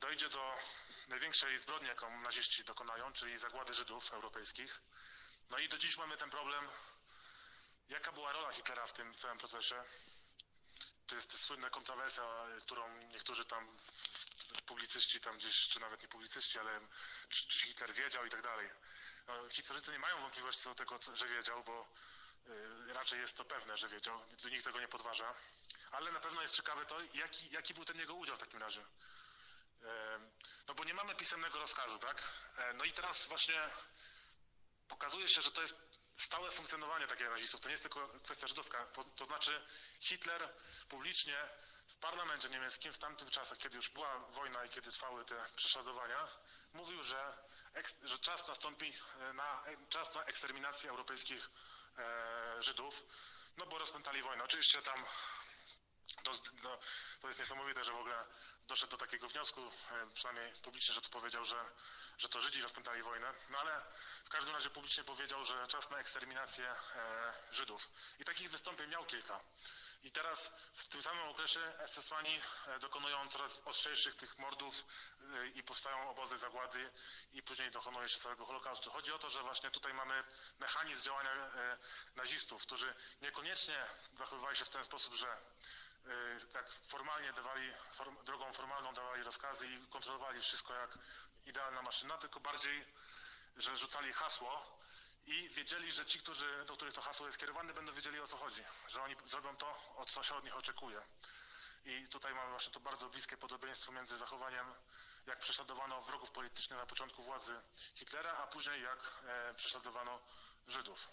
dojdzie 0.01 0.29
do 0.29 0.59
największej 1.09 1.59
zbrodni, 1.59 1.89
jaką 1.89 2.21
naziści 2.21 2.65
dokonają, 2.65 3.13
czyli 3.13 3.39
zagłady 3.39 3.75
Żydów 3.75 4.13
europejskich. 4.13 4.81
No 5.51 5.59
i 5.59 5.69
do 5.69 5.79
dziś 5.79 5.99
mamy 5.99 6.17
ten 6.17 6.31
problem, 6.31 6.69
jaka 7.89 8.13
była 8.13 8.33
rola 8.33 8.53
Hitlera 8.53 8.87
w 8.87 8.93
tym 8.93 9.15
całym 9.15 9.39
procesie. 9.39 9.85
To 11.07 11.15
jest 11.15 11.45
słynna 11.45 11.71
kontrowersja, 11.71 12.25
którą 12.63 12.99
niektórzy 12.99 13.45
tam 13.45 13.77
publicyści 14.67 15.21
tam 15.21 15.39
gdzieś, 15.39 15.69
czy 15.69 15.81
nawet 15.81 16.03
nie 16.03 16.09
publicyści, 16.09 16.59
ale 16.59 16.81
czy 17.29 17.67
Hitler 17.67 17.93
wiedział 17.93 18.27
i 18.27 18.31
tak 18.31 18.43
dalej. 18.43 18.71
No, 19.31 19.49
historycy 19.49 19.93
nie 19.93 19.99
mają 19.99 20.21
wątpliwości 20.21 20.63
co 20.63 20.69
do 20.71 20.75
tego, 20.75 20.99
że 21.13 21.27
wiedział, 21.29 21.65
bo 21.65 21.89
y, 22.89 22.93
raczej 22.93 23.21
jest 23.21 23.37
to 23.37 23.45
pewne, 23.45 23.77
że 23.77 23.89
wiedział. 23.89 24.21
Nikt 24.51 24.65
tego 24.65 24.81
nie 24.81 24.89
podważa. 24.89 25.35
Ale 25.93 26.13
na 26.13 26.21
pewno 26.21 26.43
jest 26.43 26.57
ciekawe 26.57 26.87
to, 26.87 27.01
jaki, 27.15 27.51
jaki 27.51 27.75
był 27.75 27.85
ten 27.85 27.99
jego 27.99 28.15
udział 28.15 28.37
w 28.37 28.39
takim 28.39 28.61
razie. 28.61 28.85
No 30.69 30.75
bo 30.75 30.85
nie 30.85 30.95
mamy 30.95 31.15
pisemnego 31.15 31.59
rozkazu, 31.59 31.99
tak? 31.99 32.23
E, 32.57 32.75
No 32.75 32.85
i 32.85 32.93
teraz 32.93 33.27
właśnie 33.27 33.71
pokazuje 34.89 35.29
się, 35.29 35.41
że 35.41 35.51
to 35.51 35.63
jest 35.63 35.75
stałe 36.17 36.51
funkcjonowanie 36.51 37.07
takiego 37.07 37.31
nazistów. 37.31 37.61
To 37.61 37.69
nie 37.69 37.73
jest 37.73 37.83
tylko 37.83 38.09
kwestia 38.09 38.47
żydowska. 38.47 38.87
To 39.17 39.25
znaczy 39.25 39.67
Hitler 40.01 40.55
publicznie 40.89 41.39
w 41.91 41.97
parlamencie 41.97 42.49
niemieckim 42.49 42.93
w 42.93 42.99
tamtych 42.99 43.31
czasach, 43.31 43.59
kiedy 43.59 43.77
już 43.77 43.91
była 43.91 44.19
wojna 44.19 44.65
i 44.65 44.69
kiedy 44.69 44.91
trwały 44.93 45.25
te 45.25 45.35
prześladowania, 45.57 46.29
mówił, 46.73 47.03
że, 47.03 47.39
że 48.03 48.19
czas 48.19 48.49
nastąpi 48.49 48.93
e, 49.21 49.33
na, 49.33 49.65
e, 49.67 49.87
czas 49.89 50.15
na 50.15 50.25
eksterminację 50.25 50.91
europejskich 50.91 51.51
e, 51.99 52.63
Żydów, 52.63 53.03
no 53.57 53.67
bo 53.67 53.79
rozpętali 53.79 54.23
wojnę. 54.23 54.45
Oczywiście 54.45 54.83
tam 54.83 55.05
to, 56.23 56.33
no, 56.63 56.79
to 57.21 57.29
jest 57.29 57.41
niesamowite, 57.41 57.85
że 57.85 57.93
w 57.93 57.97
ogóle 57.97 58.27
doszedł 58.69 58.91
do 58.91 58.97
takiego 58.97 59.29
wniosku, 59.29 59.61
e, 59.61 60.07
przynajmniej 60.15 60.53
publicznie, 60.63 60.95
że 60.95 61.01
to 61.01 61.09
powiedział, 61.09 61.45
że, 61.45 61.57
że 62.19 62.29
to 62.29 62.41
Żydzi 62.41 62.63
rozpętali 62.63 63.03
wojnę, 63.03 63.35
no 63.51 63.59
ale 63.59 63.85
w 64.25 64.29
każdym 64.29 64.55
razie 64.55 64.71
publicznie 64.71 65.05
powiedział, 65.05 65.45
że 65.45 65.67
czas 65.67 65.91
na 65.91 65.99
eksterminację 65.99 66.65
e, 66.97 67.33
Żydów. 67.53 67.89
I 68.19 68.25
takich 68.25 68.51
wystąpień 68.51 68.91
miał 68.91 69.05
kilka. 69.05 69.41
I 70.03 70.11
teraz 70.11 70.53
w 70.75 70.89
tym 70.89 71.03
samym 71.03 71.29
okresie 71.29 71.61
SS-mani 71.87 72.41
e, 72.67 72.79
dokonują 72.79 73.29
coraz 73.29 73.61
ostrzejszych 73.65 74.15
tych 74.15 74.39
mordów 74.39 74.85
i 75.55 75.63
powstają 75.63 76.11
obozy 76.11 76.37
zagłady 76.37 76.91
i 77.33 77.43
później 77.43 77.71
dokonuje 77.71 78.09
się 78.09 78.19
całego 78.19 78.47
Holokaustu. 78.47 78.91
Chodzi 78.91 79.13
o 79.13 79.19
to, 79.19 79.31
że 79.31 79.43
właśnie 79.43 79.71
tutaj 79.71 79.95
mamy 79.95 80.25
mechanizm 80.59 81.05
działania 81.05 81.33
e, 81.33 81.79
nazistów, 82.17 82.63
którzy 82.63 82.95
niekoniecznie 83.23 83.85
zachowywali 84.19 84.57
się 84.57 84.65
w 84.65 84.69
ten 84.69 84.85
sposób, 84.85 85.15
że 85.15 85.29
e, 85.29 86.47
tak 86.53 86.71
formalnie 86.73 87.33
dawali, 87.33 87.73
form, 87.93 88.25
drogą 88.25 88.53
formalną 88.53 88.95
dawali 88.95 89.23
rozkazy 89.23 89.67
i 89.67 89.87
kontrolowali 89.87 90.41
wszystko 90.41 90.75
jak 90.75 90.99
idealna 91.47 91.83
maszyna, 91.83 92.19
tylko 92.19 92.41
bardziej, 92.41 92.85
że 93.57 93.77
rzucali 93.77 94.13
hasło 94.13 94.81
i 95.27 95.49
wiedzieli, 95.49 95.93
że 95.93 96.07
ci, 96.07 96.19
którzy, 96.19 96.65
do 96.67 96.75
których 96.75 96.95
to 96.95 97.03
hasło 97.03 97.27
jest 97.27 97.39
kierowane, 97.39 97.75
będą 97.75 97.93
wiedzieli 97.93 98.21
o 98.21 98.27
co 98.27 98.37
chodzi, 98.37 98.63
że 98.89 99.03
oni 99.03 99.17
zrobią 99.25 99.57
to, 99.57 99.95
o 99.97 100.05
co 100.05 100.23
się 100.23 100.35
od 100.35 100.45
nich 100.45 100.57
oczekuje. 100.57 101.01
I 101.85 102.09
tutaj 102.09 102.35
mamy 102.35 102.51
właśnie 102.51 102.73
to 102.73 102.81
bardzo 102.81 103.09
bliskie 103.09 103.37
podobieństwo 103.37 103.93
między 103.93 104.17
zachowaniem, 104.17 104.67
jak 105.31 105.39
prześladowano 105.39 106.01
wrogów 106.01 106.31
politycznych 106.31 106.81
na 106.81 106.87
początku 106.87 107.23
władzy 107.23 107.53
Hitlera, 107.95 108.33
a 108.43 108.47
później 108.47 108.83
jak 108.83 109.23
e, 109.51 109.55
prześladowano 109.55 110.11
Żydów. 110.69 111.09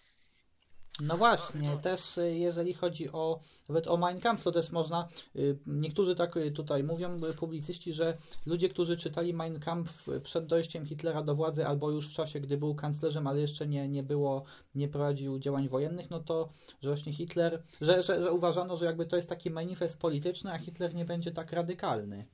No 1.01 1.17
właśnie, 1.17 1.61
No, 1.69 1.75
to- 1.75 1.81
też 1.81 2.17
y, 2.17 2.35
jeżeli 2.37 2.73
chodzi 2.73 3.11
o 3.11 3.39
nawet 3.69 3.87
o 3.87 3.97
Mein 3.97 4.19
Kampf, 4.19 4.43
to 4.43 4.51
też 4.51 4.71
można, 4.71 5.07
y, 5.35 5.59
niektórzy 5.67 6.15
tak 6.15 6.35
tutaj 6.55 6.83
mówią, 6.83 7.19
publicyści, 7.37 7.93
że 7.93 8.17
ludzie, 8.45 8.69
którzy 8.69 8.97
czytali 8.97 9.33
Mein 9.33 9.59
Kampf 9.59 10.07
przed 10.23 10.45
dojściem 10.45 10.85
Hitlera 10.85 11.21
do 11.21 11.35
władzy, 11.35 11.67
albo 11.67 11.91
już 11.91 12.09
w 12.09 12.15
czasie, 12.15 12.39
gdy 12.39 12.57
był 12.57 12.75
kanclerzem, 12.75 13.27
ale 13.27 13.39
jeszcze 13.39 13.67
nie, 13.67 13.87
nie 13.87 14.03
było, 14.03 14.43
nie 14.75 14.87
prowadził 14.87 15.39
działań 15.39 15.67
wojennych, 15.67 16.09
no 16.09 16.19
to, 16.19 16.49
że 16.81 16.89
właśnie 16.89 17.13
Hitler, 17.13 17.63
że, 17.81 18.03
że, 18.03 18.23
że 18.23 18.31
uważano, 18.31 18.77
że 18.77 18.85
jakby 18.85 19.05
to 19.05 19.15
jest 19.15 19.29
taki 19.29 19.51
manifest 19.51 19.99
polityczny, 19.99 20.51
a 20.53 20.57
Hitler 20.57 20.95
nie 20.95 21.05
będzie 21.05 21.31
tak 21.31 21.51
radykalny. 21.51 22.27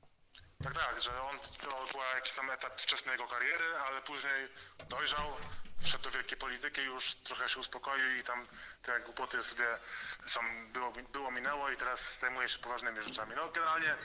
Tak, 0.64 0.74
tak, 0.74 1.02
że 1.02 1.22
on 1.22 1.40
to 1.40 1.88
był 1.92 2.02
jakiś 2.16 2.34
tam 2.34 2.52
etap 2.52 2.82
wczesnej 2.82 3.12
jego 3.12 3.28
kariery, 3.28 3.78
ale 3.78 4.02
później 4.02 4.50
dojrzał, 4.90 5.38
wszedł 5.84 6.04
do 6.04 6.12
wielkiej 6.12 6.38
polityki, 6.38 6.82
już 6.82 7.16
trochę 7.16 7.50
się 7.50 7.60
uspokoił 7.60 8.16
i 8.16 8.24
tam 8.24 8.48
te 8.82 9.00
głupoty 9.00 9.44
sobie 9.44 9.78
sam 10.28 10.72
było, 10.72 10.92
było 10.92 11.32
minęło 11.32 11.70
i 11.70 11.78
teraz 11.78 12.20
zajmuje 12.20 12.50
się 12.50 12.60
poważnymi 12.60 13.02
rzeczami. 13.02 13.34
No 13.36 13.50
generalnie 13.50 13.96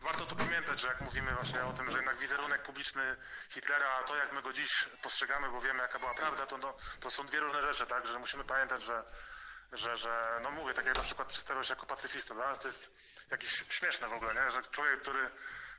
warto 0.00 0.26
tu 0.26 0.36
pamiętać, 0.36 0.80
że 0.80 0.88
jak 0.88 1.00
mówimy 1.00 1.32
właśnie 1.32 1.64
o 1.64 1.72
tym, 1.72 1.90
że 1.90 1.96
jednak 1.96 2.18
wizerunek 2.18 2.62
publiczny 2.62 3.16
Hitlera, 3.50 3.88
a 3.88 4.02
to 4.02 4.16
jak 4.16 4.32
my 4.32 4.42
go 4.42 4.52
dziś 4.52 4.88
postrzegamy, 5.02 5.50
bo 5.50 5.60
wiemy 5.60 5.82
jaka 5.82 5.98
była 5.98 6.14
prawda, 6.14 6.46
to, 6.46 6.58
no, 6.58 6.74
to 7.00 7.10
są 7.10 7.26
dwie 7.26 7.40
różne 7.40 7.62
rzeczy, 7.62 7.86
tak, 7.86 8.06
że 8.06 8.18
musimy 8.18 8.44
pamiętać, 8.44 8.82
że 8.82 9.04
że, 9.72 9.96
że, 9.96 10.40
no 10.42 10.50
mówię, 10.50 10.74
tak 10.74 10.86
jak 10.86 10.96
na 10.96 11.02
przykład 11.02 11.28
przedstawiał 11.28 11.64
się 11.64 11.72
jako 11.72 11.86
pacyfista, 11.86 12.34
dla 12.34 12.48
nas 12.48 12.58
to 12.58 12.68
jest 12.68 12.92
jakieś 13.30 13.64
śmieszne 13.68 14.08
w 14.08 14.12
ogóle, 14.12 14.34
nie? 14.34 14.50
że 14.50 14.62
człowiek, 14.62 15.02
który, 15.02 15.30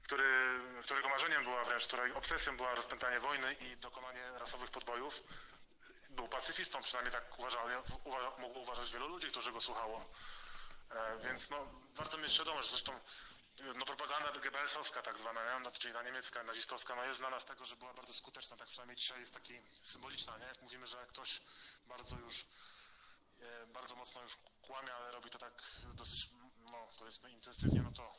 który, 0.04 0.60
którego 0.84 1.10
marzeniem 1.10 1.44
była 1.44 1.64
wręcz, 1.64 1.88
której 1.88 2.14
obsesją 2.14 2.58
była 2.58 2.76
rozpętanie 2.76 3.20
wojny 3.20 3.54
i 3.54 3.78
dokonanie 3.78 4.32
rasowych 4.40 4.72
podbojów, 4.72 5.24
był 6.10 6.28
pacyfistą, 6.28 6.82
przynajmniej 6.82 7.14
tak 7.14 7.40
uważali, 7.40 7.76
uwa, 8.04 8.38
mogło 8.38 8.62
uważać 8.62 8.92
wielu 8.94 9.08
ludzi, 9.08 9.28
którzy 9.28 9.52
go 9.52 9.62
słuchało. 9.62 10.10
E, 10.90 11.18
więc 11.18 11.50
no, 11.50 11.68
warto 11.94 12.18
mieć 12.18 12.32
świadomość, 12.32 12.70
zresztą 12.70 13.00
no 13.76 13.86
propaganda 13.86 14.32
Goebbelsowska 14.32 15.02
tak 15.02 15.18
zwana? 15.18 15.60
No, 15.60 15.72
czyli 15.72 15.94
ta 15.94 16.04
niemiecka, 16.04 16.44
nazistowska, 16.44 16.96
no 16.96 17.04
jest 17.04 17.20
znana 17.20 17.40
z 17.40 17.46
tego, 17.46 17.66
że 17.66 17.76
była 17.76 17.94
bardzo 17.94 18.14
skuteczna, 18.14 18.58
tak 18.58 18.68
przynajmniej 18.68 18.96
dzisiaj 18.98 19.20
jest 19.20 19.34
taki 19.34 19.62
symboliczna, 19.82 20.38
nie? 20.38 20.46
Jak 20.46 20.62
mówimy, 20.62 20.88
że 20.88 21.06
ktoś 21.08 21.42
bardzo 21.88 22.16
już, 22.16 22.46
e, 23.42 23.68
bardzo 23.68 23.96
mocno 23.96 24.22
już 24.22 24.38
kłamie, 24.62 24.94
ale 24.94 25.12
robi 25.12 25.30
to 25.30 25.38
tak 25.38 25.54
dosyć, 25.94 26.30
no 26.72 26.88
powiedzmy 27.00 27.32
intensywnie, 27.32 27.82
no 27.82 27.92
to 27.92 28.12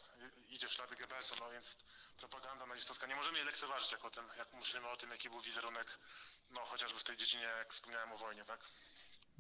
idzie 0.51 0.69
w 0.69 0.73
ślady 0.73 0.95
Goebbelsa, 0.95 1.35
no 1.41 1.51
więc 1.51 1.77
propaganda 2.19 2.67
nazistowska, 2.67 3.07
nie 3.07 3.17
możemy 3.17 3.39
jej 3.39 3.47
lekceważyć 3.47 3.93
jak 3.93 4.05
o 4.05 4.11
tym, 4.11 4.25
jak 4.39 4.55
myślimy 4.55 4.89
o 4.89 4.97
tym, 4.97 5.11
jaki 5.11 5.31
był 5.31 5.41
wizerunek, 5.41 5.99
no 6.51 6.61
chociażby 6.65 6.99
w 6.99 7.05
tej 7.05 7.17
dziedzinie, 7.17 7.49
jak 7.59 7.73
wspomniałem 7.73 8.13
o 8.13 8.17
wojnie, 8.17 8.45
tak? 8.45 8.61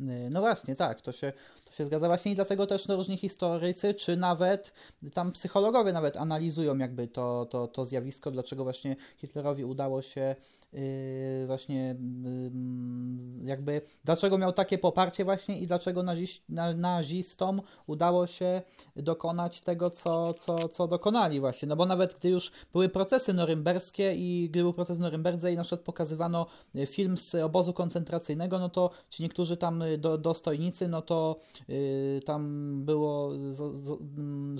Y, 0.00 0.30
no 0.30 0.40
właśnie, 0.40 0.76
tak, 0.76 1.00
to 1.02 1.12
się, 1.12 1.32
to 1.64 1.72
się 1.72 1.84
zgadza 1.84 2.08
właśnie 2.08 2.32
i 2.32 2.34
dlatego 2.34 2.66
też 2.66 2.86
no, 2.86 2.96
różni 2.96 3.16
historycy, 3.16 3.94
czy 3.94 4.16
nawet 4.16 4.72
tam 5.14 5.32
psychologowie 5.32 5.92
nawet 5.92 6.16
analizują 6.16 6.78
jakby 6.78 7.08
to, 7.08 7.46
to, 7.46 7.68
to 7.68 7.84
zjawisko, 7.84 8.30
dlaczego 8.30 8.64
właśnie 8.64 8.96
Hitlerowi 9.16 9.64
udało 9.64 10.02
się 10.02 10.36
właśnie 11.46 11.96
yy, 12.24 13.46
jakby, 13.46 13.82
dlaczego 14.04 14.38
miał 14.38 14.52
takie 14.52 14.78
poparcie 14.78 15.24
właśnie 15.24 15.60
i 15.60 15.66
dlaczego 15.66 16.02
naziś, 16.02 16.42
na, 16.48 16.74
nazistom 16.74 17.62
udało 17.86 18.26
się 18.26 18.62
dokonać 18.96 19.60
tego, 19.60 19.90
co, 19.90 20.34
co, 20.34 20.68
co 20.68 20.88
dokonali 20.88 21.40
właśnie, 21.40 21.68
no 21.68 21.76
bo 21.76 21.86
nawet 21.86 22.14
gdy 22.14 22.28
już 22.28 22.52
były 22.72 22.88
procesy 22.88 23.32
norymberskie 23.32 24.14
i 24.14 24.48
gdy 24.50 24.62
był 24.62 24.72
proces 24.72 24.98
w 24.98 25.00
Norymberdze 25.00 25.52
i 25.52 25.56
na 25.56 25.62
przykład 25.62 25.80
pokazywano 25.80 26.46
film 26.86 27.16
z 27.16 27.34
obozu 27.34 27.72
koncentracyjnego, 27.72 28.58
no 28.58 28.68
to 28.68 28.90
ci 29.10 29.22
niektórzy 29.22 29.56
tam 29.56 29.84
do, 29.98 30.18
dostojnicy, 30.18 30.88
no 30.88 31.02
to 31.02 31.36
yy, 31.68 32.20
tam 32.26 32.72
było, 32.84 33.32
z, 33.50 33.56
z, 33.56 33.98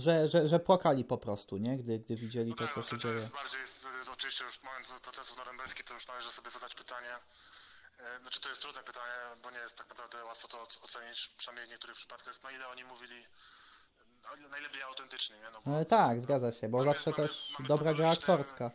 że, 0.01 0.29
że, 0.29 0.49
że 0.49 0.61
płakali 0.61 1.05
po 1.05 1.19
prostu, 1.19 1.59
nie? 1.59 1.77
Gdy, 1.77 1.99
gdy 1.99 2.17
widzieli 2.17 2.51
no 2.51 2.57
to, 2.57 2.65
tak, 2.65 2.75
co 2.75 2.83
się 2.83 2.89
to, 2.89 2.97
to 2.97 3.03
dzieje. 3.03 3.15
jest 3.15 3.33
bardziej, 3.33 3.61
jest, 3.61 3.87
oczywiście 4.13 4.45
już 4.45 4.63
moment 4.63 5.03
procesu 5.03 5.37
norymberski, 5.39 5.85
to 5.85 5.95
już 5.95 6.02
należy 6.09 6.33
sobie 6.33 6.51
zadać 6.51 6.75
pytanie, 6.75 7.17
e, 7.99 8.19
znaczy 8.19 8.41
to 8.41 8.49
jest 8.49 8.63
trudne 8.63 8.83
pytanie, 8.83 9.13
bo 9.43 9.51
nie 9.51 9.59
jest 9.59 9.77
tak 9.77 9.89
naprawdę 9.89 10.25
łatwo 10.25 10.49
to 10.49 10.63
ocenić, 10.83 11.29
przynajmniej 11.37 11.67
w 11.67 11.71
niektórych 11.71 11.97
przypadkach, 11.97 12.43
no 12.43 12.51
ile 12.51 12.69
oni 12.69 12.85
mówili 12.85 13.27
no, 14.43 14.49
najlepiej 14.49 14.83
autentycznie, 14.83 15.39
nie? 15.39 15.51
No, 15.51 15.61
bo, 15.63 15.75
Ale 15.77 15.85
tak, 15.87 16.21
zgadza 16.21 16.53
się, 16.53 16.69
bo 16.69 16.79
Mamy- 16.79 16.95
zawsze 16.95 17.11
mamy- 17.11 17.29
też 17.29 17.55
mamy 17.59 17.69
dobra 17.69 17.95
gra 17.95 18.11
aktorska 18.11 18.71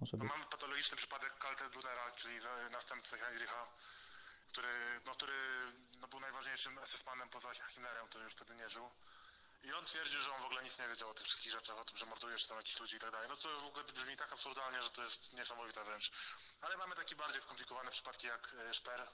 może 0.00 0.16
no, 0.16 0.24
być. 0.24 0.32
mamy 0.32 0.44
patologiczny 0.44 0.96
przypadek 0.96 1.38
Kaltenbrunera, 1.38 2.10
czyli 2.10 2.40
za- 2.40 2.68
następcy 2.72 3.18
Heinricha, 3.18 3.66
który, 4.48 5.00
no, 5.06 5.12
który 5.12 5.34
no, 6.00 6.08
był 6.08 6.20
najważniejszym 6.20 6.78
SS-manem 6.78 7.28
poza 7.28 7.54
Hitlerem, 7.54 8.06
który 8.08 8.24
już 8.24 8.32
wtedy 8.32 8.54
nie 8.54 8.68
żył. 8.68 8.90
I 9.64 9.72
on 9.72 9.84
twierdził, 9.84 10.20
że 10.20 10.34
on 10.34 10.42
w 10.42 10.44
ogóle 10.44 10.62
nic 10.62 10.78
nie 10.78 10.88
wiedział 10.88 11.10
o 11.10 11.14
tych 11.14 11.26
wszystkich 11.26 11.52
rzeczach, 11.52 11.78
o 11.78 11.84
tym, 11.84 11.96
że 11.96 12.06
mordujesz 12.06 12.46
tam 12.46 12.56
jakichś 12.56 12.80
ludzi 12.80 12.96
i 12.96 13.00
tak 13.00 13.10
dalej. 13.10 13.28
No 13.28 13.36
to 13.36 13.60
w 13.60 13.66
ogóle 13.66 13.84
brzmi 13.84 14.16
tak 14.16 14.32
absurdalnie, 14.32 14.82
że 14.82 14.90
to 14.90 15.02
jest 15.02 15.32
niesamowite 15.32 15.84
wręcz. 15.84 16.10
Ale 16.60 16.76
mamy 16.76 16.94
takie 16.94 17.16
bardziej 17.16 17.40
skomplikowane 17.40 17.90
przypadki 17.90 18.26
jak 18.26 18.54
e, 18.54 18.74
Szper, 18.74 19.08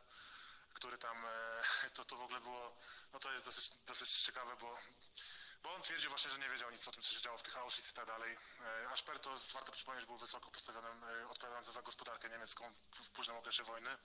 który 0.74 0.98
tam, 0.98 1.26
e, 1.26 1.62
to, 1.94 2.04
to 2.04 2.16
w 2.16 2.22
ogóle 2.22 2.40
było, 2.40 2.76
no 3.12 3.18
to 3.18 3.32
jest 3.32 3.46
dosyć, 3.46 3.70
dosyć 3.86 4.10
ciekawe, 4.10 4.56
bo, 4.56 4.78
bo 5.62 5.74
on 5.74 5.82
twierdził 5.82 6.10
właśnie, 6.10 6.30
że 6.30 6.38
nie 6.38 6.48
wiedział 6.48 6.70
nic 6.70 6.88
o 6.88 6.92
tym, 6.92 7.02
co 7.02 7.14
się 7.14 7.20
działo 7.20 7.38
w 7.38 7.42
tych 7.42 7.56
Auschwitz 7.56 7.90
i 7.90 7.94
tak 7.94 8.06
dalej. 8.06 8.38
E, 8.60 8.88
A 8.90 8.96
Szper 8.96 9.20
to, 9.20 9.30
warto 9.52 9.72
przypomnieć, 9.72 10.06
był 10.06 10.16
wysoko 10.16 10.50
postawionym, 10.50 11.04
e, 11.04 11.28
odpowiadający 11.28 11.72
za 11.72 11.82
gospodarkę 11.82 12.28
niemiecką 12.28 12.72
w 12.92 13.10
późnym 13.10 13.36
okresie 13.36 13.64
wojny. 13.64 13.98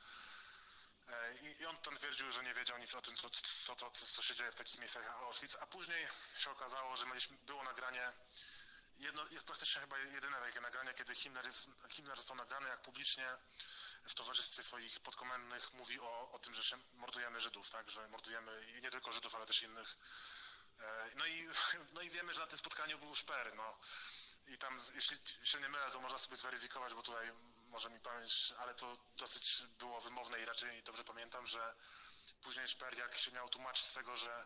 E, 1.07 1.33
I, 1.33 1.65
on 1.65 1.77
tam 1.77 1.95
twierdził, 1.95 2.31
że 2.31 2.43
nie 2.43 2.53
wiedział 2.53 2.77
nic 2.77 2.95
o 2.95 3.01
tym, 3.01 3.15
co, 3.15 3.29
co, 3.29 3.75
co, 3.75 3.89
co 3.91 4.21
się 4.21 4.35
dzieje 4.35 4.51
w 4.51 4.55
takich 4.55 4.79
miejscach 4.79 5.21
Auschwitz, 5.21 5.57
a 5.59 5.67
później 5.67 6.07
się 6.37 6.51
okazało, 6.51 6.97
że 6.97 7.05
mieliśmy, 7.05 7.37
było 7.37 7.63
nagranie, 7.63 8.13
jedno, 8.97 9.27
jest 9.31 9.45
praktycznie 9.45 9.81
chyba 9.81 9.97
jedyne 9.99 10.37
takie 10.37 10.61
nagranie, 10.61 10.93
kiedy 10.93 11.15
Himmler, 11.15 11.45
jest, 11.45 11.69
Himmler 11.89 12.17
został 12.17 12.35
nagrany, 12.37 12.69
jak 12.69 12.81
publicznie 12.81 13.37
w 14.05 14.15
towarzystwie 14.15 14.63
swoich 14.63 14.99
podkomendnych 14.99 15.73
mówi 15.73 15.99
o, 15.99 16.31
o 16.31 16.39
tym, 16.39 16.53
że 16.53 16.63
się 16.63 16.77
mordujemy 16.93 17.39
Żydów, 17.39 17.69
tak, 17.69 17.89
że 17.91 18.07
mordujemy 18.07 18.65
nie 18.81 18.91
tylko 18.91 19.11
Żydów, 19.11 19.35
ale 19.35 19.45
też 19.45 19.63
innych. 19.63 19.97
E, 20.79 21.09
No 21.15 21.25
i, 21.25 21.47
no 21.93 22.01
i 22.01 22.09
wiemy, 22.09 22.33
że 22.33 22.41
na 22.41 22.47
tym 22.47 22.57
spotkaniu 22.59 22.99
był 22.99 23.15
Szper, 23.15 23.55
no. 23.55 23.77
I 24.47 24.57
tam, 24.57 24.81
jeśli 24.95 25.17
się 25.43 25.59
nie 25.59 25.69
mylę, 25.69 25.91
to 25.91 25.99
można 25.99 26.17
sobie 26.17 26.37
zweryfikować, 26.37 26.93
bo 26.93 27.01
tutaj 27.01 27.31
może 27.75 27.89
mi 27.89 27.99
pamięć, 27.99 28.53
ale 28.57 28.73
to 28.73 28.87
dosyć 29.17 29.63
było 29.79 30.01
wymowne 30.01 30.39
i 30.41 30.45
raczej 30.45 30.83
dobrze 30.83 31.03
pamiętam, 31.03 31.47
że 31.47 31.59
później 32.41 32.67
Szper, 32.67 32.97
jak 32.97 33.15
się 33.15 33.31
miał 33.31 33.49
tłumaczyć 33.49 33.85
z 33.85 33.93
tego, 33.93 34.15
że, 34.15 34.45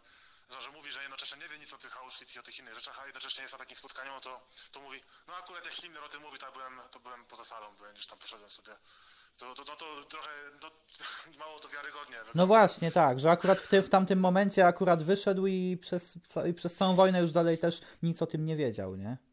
że, 0.50 0.62
że 0.62 0.72
mówi, 0.72 0.92
że 0.92 1.02
jednocześnie 1.02 1.38
nie 1.38 1.48
wie 1.48 1.60
nic 1.60 1.74
o 1.74 1.78
tych 1.78 1.98
Auschwitz 1.98 2.36
i 2.36 2.40
o 2.40 2.44
tych 2.44 2.60
innych 2.60 2.76
rzeczach, 2.76 3.00
a 3.00 3.06
jednocześnie 3.06 3.42
jest 3.42 3.54
na 3.54 3.60
takim 3.60 3.78
spotkaniu, 3.78 4.12
no 4.12 4.22
to, 4.22 4.42
to 4.72 4.80
mówi, 4.82 5.02
no 5.28 5.36
akurat 5.36 5.66
jak 5.66 5.74
Himmler 5.74 6.04
o 6.04 6.10
tym 6.10 6.22
mówi, 6.22 6.38
to 6.38 6.52
byłem, 6.52 6.82
to 6.92 7.00
byłem 7.00 7.26
poza 7.26 7.46
salą, 7.46 7.76
byłem 7.78 7.94
gdzieś 7.94 8.06
tam 8.06 8.20
poszedłem 8.20 8.50
sobie. 8.50 8.74
To, 9.40 9.56
to, 9.56 9.66
to, 9.66 9.76
to 9.76 10.04
trochę, 10.04 10.32
no, 10.64 10.70
mało 11.44 11.60
to 11.60 11.70
wiarygodnie. 11.70 12.18
No 12.36 12.48
właśnie, 12.48 12.92
tak, 12.92 13.20
że 13.20 13.32
akurat 13.32 13.60
w, 13.60 13.68
ty, 13.68 13.82
w 13.82 13.90
tamtym 13.90 14.20
momencie 14.20 14.68
akurat 14.68 15.04
wyszedł 15.04 15.48
i 15.48 15.78
przez, 15.82 16.14
i 16.50 16.54
przez 16.54 16.76
całą 16.76 16.96
wojnę 16.96 17.22
już 17.22 17.32
dalej 17.32 17.58
też 17.58 17.82
nic 18.04 18.22
o 18.22 18.28
tym 18.28 18.46
nie 18.46 18.56
wiedział, 18.56 18.96
nie? 18.96 19.29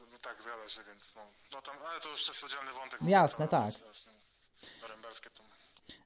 No, 0.00 0.06
no 0.12 0.18
tak, 0.22 0.42
zgadza 0.42 0.68
się, 0.68 0.80
więc 0.88 1.14
no, 1.16 1.22
no 1.52 1.60
tam, 1.60 1.76
ale 1.90 2.00
to 2.00 2.08
już 2.08 2.28
jest 2.28 2.44
oddzielny 2.44 2.72
wątek. 2.72 3.00
Jasne, 3.02 3.44
to, 3.44 3.50
tak. 3.50 3.66
Jest- 3.66 4.10
norymberskie 4.82 5.30
to... 5.30 5.42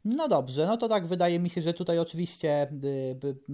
No 0.04 0.28
dobrze, 0.28 0.66
no 0.66 0.76
to 0.76 0.88
tak 0.88 1.06
wydaje 1.06 1.38
mi 1.38 1.50
się, 1.50 1.62
że 1.62 1.74
tutaj 1.74 1.98
oczywiście 1.98 2.72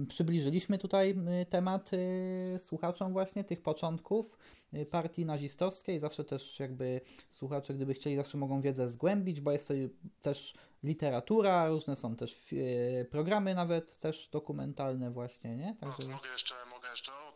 y, 0.01 0.05
przybliżyliśmy 0.07 0.77
tutaj 0.77 1.15
y, 1.41 1.45
temat 1.45 1.93
y, 1.93 2.59
słuchaczom 2.65 3.13
właśnie 3.13 3.43
tych 3.43 3.61
początków 3.61 4.37
y, 4.73 4.85
partii 4.85 5.25
nazistowskiej. 5.25 5.99
Zawsze 5.99 6.23
też 6.23 6.59
jakby 6.59 7.01
słuchacze, 7.31 7.73
gdyby 7.73 7.93
chcieli, 7.93 8.15
zawsze 8.15 8.37
mogą 8.37 8.61
wiedzę 8.61 8.89
zgłębić, 8.89 9.41
bo 9.41 9.51
jest 9.51 9.67
to 9.67 9.73
też 10.21 10.53
literatura, 10.83 11.67
różne 11.67 11.95
są 11.95 12.15
też 12.15 12.53
y, 12.53 13.07
programy 13.11 13.55
nawet 13.55 13.99
też 13.99 14.29
dokumentalne 14.29 15.11
właśnie, 15.11 15.55
nie? 15.57 15.75
No, 15.81 15.87
Także 15.87 16.07
to 16.07 16.13
mogę 16.13 16.29
jeszcze, 16.29 16.55
mogę 16.69 16.89
jeszcze, 16.89 17.11
o, 17.13 17.33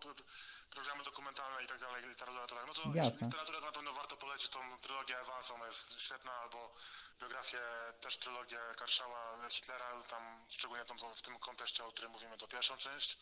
dokumentalne 1.34 1.64
i 1.64 1.68
tak 1.68 1.80
dalej, 1.80 2.04
literatura, 2.08 2.48
to 2.48 2.56
tak. 2.56 2.68
No 2.68 2.74
to 2.74 2.82
Jasne. 2.96 3.18
literaturę 3.22 3.60
to 3.60 3.66
na 3.66 3.72
pewno 3.72 3.94
warto 3.94 4.18
polecić, 4.18 4.50
tą 4.50 4.60
trylogię 4.82 5.20
Evansa, 5.20 5.54
ona 5.54 5.66
jest 5.66 6.02
świetna, 6.02 6.34
albo 6.34 6.74
biografię, 7.20 7.62
też 8.02 8.18
trylogię 8.18 8.60
Karszała, 8.78 9.50
Hitlera, 9.50 10.04
tam 10.04 10.46
szczególnie 10.50 10.86
tą, 10.86 10.96
w 11.16 11.22
tym 11.22 11.40
kontekście, 11.40 11.86
o 11.86 11.92
którym 11.92 12.12
mówimy, 12.12 12.38
to 12.38 12.48
pierwszą 12.48 12.78
część. 12.78 13.18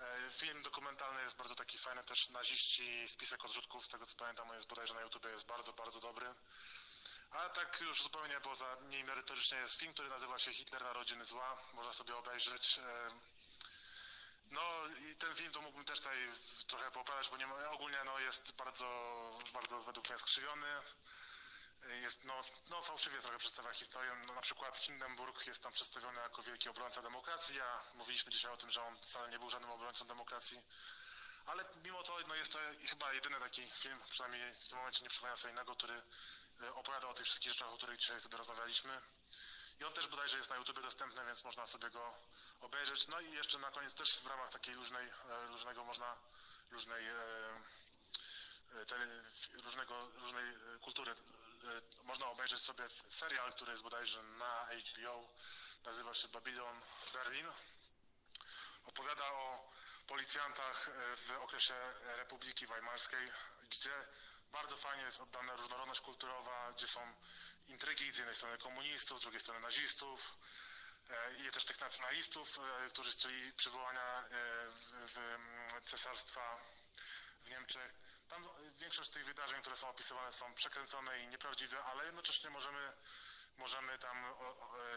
E, 0.00 0.30
Film 0.30 0.62
dokumentalny 0.62 1.22
jest 1.22 1.36
bardzo 1.36 1.54
taki 1.54 1.78
fajny, 1.78 2.04
też 2.04 2.28
naziści, 2.28 3.08
spisek 3.08 3.44
odrzutków, 3.44 3.84
z 3.84 3.88
tego 3.88 4.06
co 4.06 4.16
pamiętam, 4.16 4.48
jest 4.54 4.66
bodajże 4.66 4.94
na 4.94 5.00
YouTubie, 5.00 5.30
jest 5.30 5.46
bardzo, 5.46 5.72
bardzo 5.72 6.00
dobry. 6.00 6.34
A 7.30 7.48
tak 7.48 7.80
już 7.80 8.02
zupełnie 8.02 8.40
poza 8.40 8.76
niej 8.88 9.04
merytorycznie 9.04 9.58
jest 9.58 9.78
film, 9.78 9.92
który 9.92 10.08
nazywa 10.08 10.38
się 10.38 10.52
Hitler 10.52 10.82
Narodziny 10.82 11.24
Zła, 11.24 11.58
można 11.74 11.92
sobie 11.92 12.16
obejrzeć. 12.16 12.80
No 14.50 14.62
i 15.10 15.16
ten 15.16 15.34
film 15.34 15.52
to 15.52 15.60
mógłbym 15.60 15.84
też 15.84 16.00
tutaj 16.00 16.28
trochę 16.66 16.90
poopadać, 16.90 17.30
bo 17.30 17.36
nie 17.36 17.46
ogólnie 17.70 17.98
no, 18.04 18.18
jest 18.18 18.52
bardzo, 18.52 18.86
bardzo 19.52 19.82
według 19.82 20.08
mnie 20.08 20.18
skrzywiony. 20.18 20.66
Jest, 22.02 22.24
no, 22.24 22.40
no 22.70 22.82
fałszywie 22.82 23.20
trochę 23.20 23.38
przedstawia 23.38 23.72
historię. 23.72 24.12
No, 24.26 24.34
na 24.34 24.40
przykład 24.40 24.76
Hindenburg 24.78 25.46
jest 25.46 25.62
tam 25.62 25.72
przedstawiony 25.72 26.20
jako 26.20 26.42
wielki 26.42 26.68
obrońca 26.68 27.02
demokracji, 27.02 27.60
a 27.60 27.82
mówiliśmy 27.94 28.32
dzisiaj 28.32 28.52
o 28.52 28.56
tym, 28.56 28.70
że 28.70 28.82
on 28.82 28.96
wcale 28.96 29.28
nie 29.28 29.38
był 29.38 29.50
żadnym 29.50 29.70
obrońcą 29.70 30.06
demokracji. 30.06 30.62
Ale 31.46 31.64
mimo 31.84 32.02
to 32.02 32.18
no, 32.28 32.34
jest 32.34 32.52
to 32.52 32.58
chyba 32.88 33.12
jedyny 33.12 33.40
taki 33.40 33.70
film, 33.70 34.00
przynajmniej 34.10 34.54
w 34.54 34.68
tym 34.68 34.78
momencie 34.78 35.02
nie 35.02 35.08
przypomina 35.08 35.36
sobie 35.36 35.52
innego, 35.52 35.74
który 35.74 36.02
e, 36.62 36.74
opowiada 36.74 37.08
o 37.08 37.14
tych 37.14 37.26
wszystkich 37.26 37.52
rzeczach, 37.52 37.68
o 37.68 37.76
których 37.76 37.98
dzisiaj 37.98 38.20
sobie 38.20 38.36
rozmawialiśmy. 38.36 39.00
I 39.80 39.84
on 39.84 39.92
też 39.92 40.08
bodajże 40.08 40.36
jest 40.36 40.50
na 40.50 40.56
YouTube 40.56 40.82
dostępny, 40.82 41.26
więc 41.26 41.44
można 41.44 41.66
sobie 41.66 41.90
go 41.90 42.14
obejrzeć. 42.60 43.08
No 43.08 43.20
i 43.20 43.32
jeszcze 43.32 43.58
na 43.58 43.70
koniec 43.70 43.94
też 43.94 44.20
w 44.20 44.26
ramach 44.26 44.50
takiej 44.50 44.74
luźnej, 44.74 45.08
e, 45.08 45.46
luźnego 45.48 45.84
można, 45.84 46.16
luźnej, 46.70 47.08
e, 47.08 47.14
e, 48.80 48.84
tele, 48.86 49.06
różnego, 49.64 50.08
różnej 50.08 50.44
kultury 50.80 51.14
można 52.04 52.26
obejrzeć 52.26 52.62
sobie 52.62 52.88
serial, 53.08 53.52
który 53.52 53.70
jest 53.70 53.82
bodajże 53.82 54.22
na 54.22 54.66
HBO, 54.66 55.28
nazywa 55.84 56.14
się 56.14 56.28
Babylon 56.28 56.80
Berlin. 57.12 57.46
Opowiada 58.84 59.32
o 59.32 59.72
policjantach 60.06 60.90
w 61.16 61.32
okresie 61.42 61.74
Republiki 62.16 62.66
Weimarskiej, 62.66 63.32
gdzie 63.70 64.06
bardzo 64.56 64.76
fajnie 64.76 65.04
jest 65.04 65.20
oddana 65.20 65.52
różnorodność 65.56 66.00
kulturowa, 66.00 66.72
gdzie 66.72 66.88
są 66.88 67.00
intrygi 67.68 68.12
z 68.12 68.18
jednej 68.18 68.36
strony 68.36 68.58
komunistów, 68.58 69.18
z 69.18 69.22
drugiej 69.22 69.40
strony 69.40 69.60
nazistów 69.60 70.38
e, 71.10 71.34
i 71.34 71.50
też 71.50 71.64
tych 71.64 71.80
nacjonalistów, 71.80 72.58
e, 72.58 72.90
którzy 72.90 73.10
chcieli 73.10 73.52
przywołania 73.52 74.24
e, 74.24 75.82
cesarstwa 75.82 76.58
w 77.42 77.50
Niemczech. 77.50 77.94
Tam 78.28 78.48
większość 78.78 79.10
tych 79.10 79.24
wydarzeń, 79.24 79.60
które 79.60 79.76
są 79.76 79.88
opisywane 79.88 80.32
są 80.32 80.54
przekręcone 80.54 81.20
i 81.20 81.28
nieprawdziwe, 81.28 81.84
ale 81.84 82.06
jednocześnie 82.06 82.50
możemy, 82.50 82.92
możemy 83.56 83.98
tam 83.98 84.34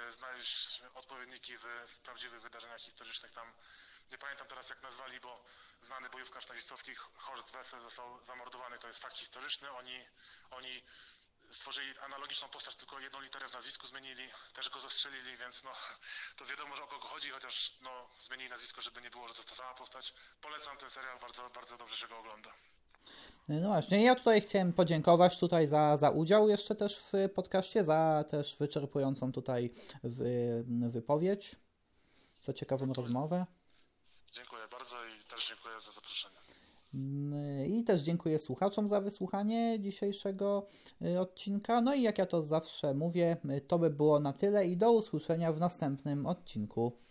znaleźć 0.10 0.82
odpowiedniki 0.94 1.58
w, 1.58 1.66
w 1.88 2.00
prawdziwych 2.00 2.42
wydarzeniach 2.42 2.82
historycznych. 2.82 3.32
Tam 3.32 3.54
nie 4.12 4.18
pamiętam 4.18 4.48
teraz 4.48 4.70
jak 4.70 4.84
nazwali, 4.84 5.20
bo 5.20 5.44
znany 5.82 6.10
bojówkarz 6.10 6.50
nazistowski 6.50 6.92
Horst 6.96 7.52
Wessel 7.54 7.82
został 7.82 8.24
zamordowany, 8.24 8.78
to 8.78 8.88
jest 8.88 9.02
fakt 9.02 9.18
historyczny. 9.18 9.72
Oni, 9.72 10.00
oni 10.52 10.82
stworzyli 11.50 12.00
analogiczną 12.00 12.50
postać, 12.50 12.76
tylko 12.76 13.00
jedną 13.00 13.22
literę 13.22 13.48
w 13.48 13.54
nazwisku 13.54 13.88
zmienili, 13.88 14.24
też 14.54 14.70
go 14.70 14.80
zastrzelili, 14.80 15.38
więc 15.38 15.64
no, 15.64 15.72
to 16.38 16.46
wiadomo, 16.46 16.76
że 16.76 16.84
o 16.84 16.88
kogo 16.88 17.08
chodzi, 17.08 17.30
chociaż 17.30 17.74
no, 17.82 18.10
zmienili 18.22 18.50
nazwisko, 18.50 18.82
żeby 18.82 19.02
nie 19.02 19.10
było, 19.10 19.28
że 19.28 19.34
to 19.34 19.40
jest 19.40 19.50
ta 19.50 19.56
sama 19.56 19.74
postać. 19.74 20.14
Polecam 20.42 20.78
ten 20.78 20.90
serial, 20.90 21.20
bardzo, 21.20 21.50
bardzo 21.50 21.78
dobrze 21.78 21.98
się 21.98 22.08
go 22.08 22.20
ogląda. 22.20 22.52
No 23.48 23.68
właśnie, 23.68 24.04
ja 24.04 24.16
tutaj 24.16 24.42
chciałem 24.42 24.74
podziękować 24.74 25.40
tutaj 25.40 25.68
za, 25.68 25.98
za 25.98 26.10
udział 26.10 26.50
jeszcze 26.50 26.76
też 26.76 27.00
w 27.00 27.30
podcaście, 27.36 27.84
za 27.84 28.26
też 28.30 28.58
wyczerpującą 28.58 29.32
tutaj 29.32 29.72
wy, 30.04 30.64
wypowiedź, 30.68 31.56
za 32.44 32.54
ciekawą 32.54 32.94
rozmowę. 32.94 33.46
Dziękuję 34.32 34.62
bardzo 34.72 34.98
i 35.06 35.24
też 35.30 35.50
dziękuję 35.50 35.80
za 35.80 35.92
zaproszenie. 35.92 36.36
I 37.68 37.84
też 37.84 38.02
dziękuję 38.02 38.40
słuchaczom 38.40 38.88
za 38.88 39.02
wysłuchanie 39.02 39.78
dzisiejszego 39.80 40.68
y, 41.02 41.20
odcinka. 41.20 41.82
No 41.82 41.96
i 41.96 42.02
jak 42.02 42.18
ja 42.18 42.26
to 42.26 42.42
zawsze 42.42 42.94
mówię, 42.94 43.38
y, 43.58 43.62
to 43.62 43.80
by 43.80 43.90
było 43.90 44.20
na 44.20 44.34
tyle 44.34 44.68
i 44.68 44.78
do 44.78 44.92
usłyszenia 44.92 45.52
w 45.52 45.60
następnym 45.60 46.26
odcinku. 46.26 47.09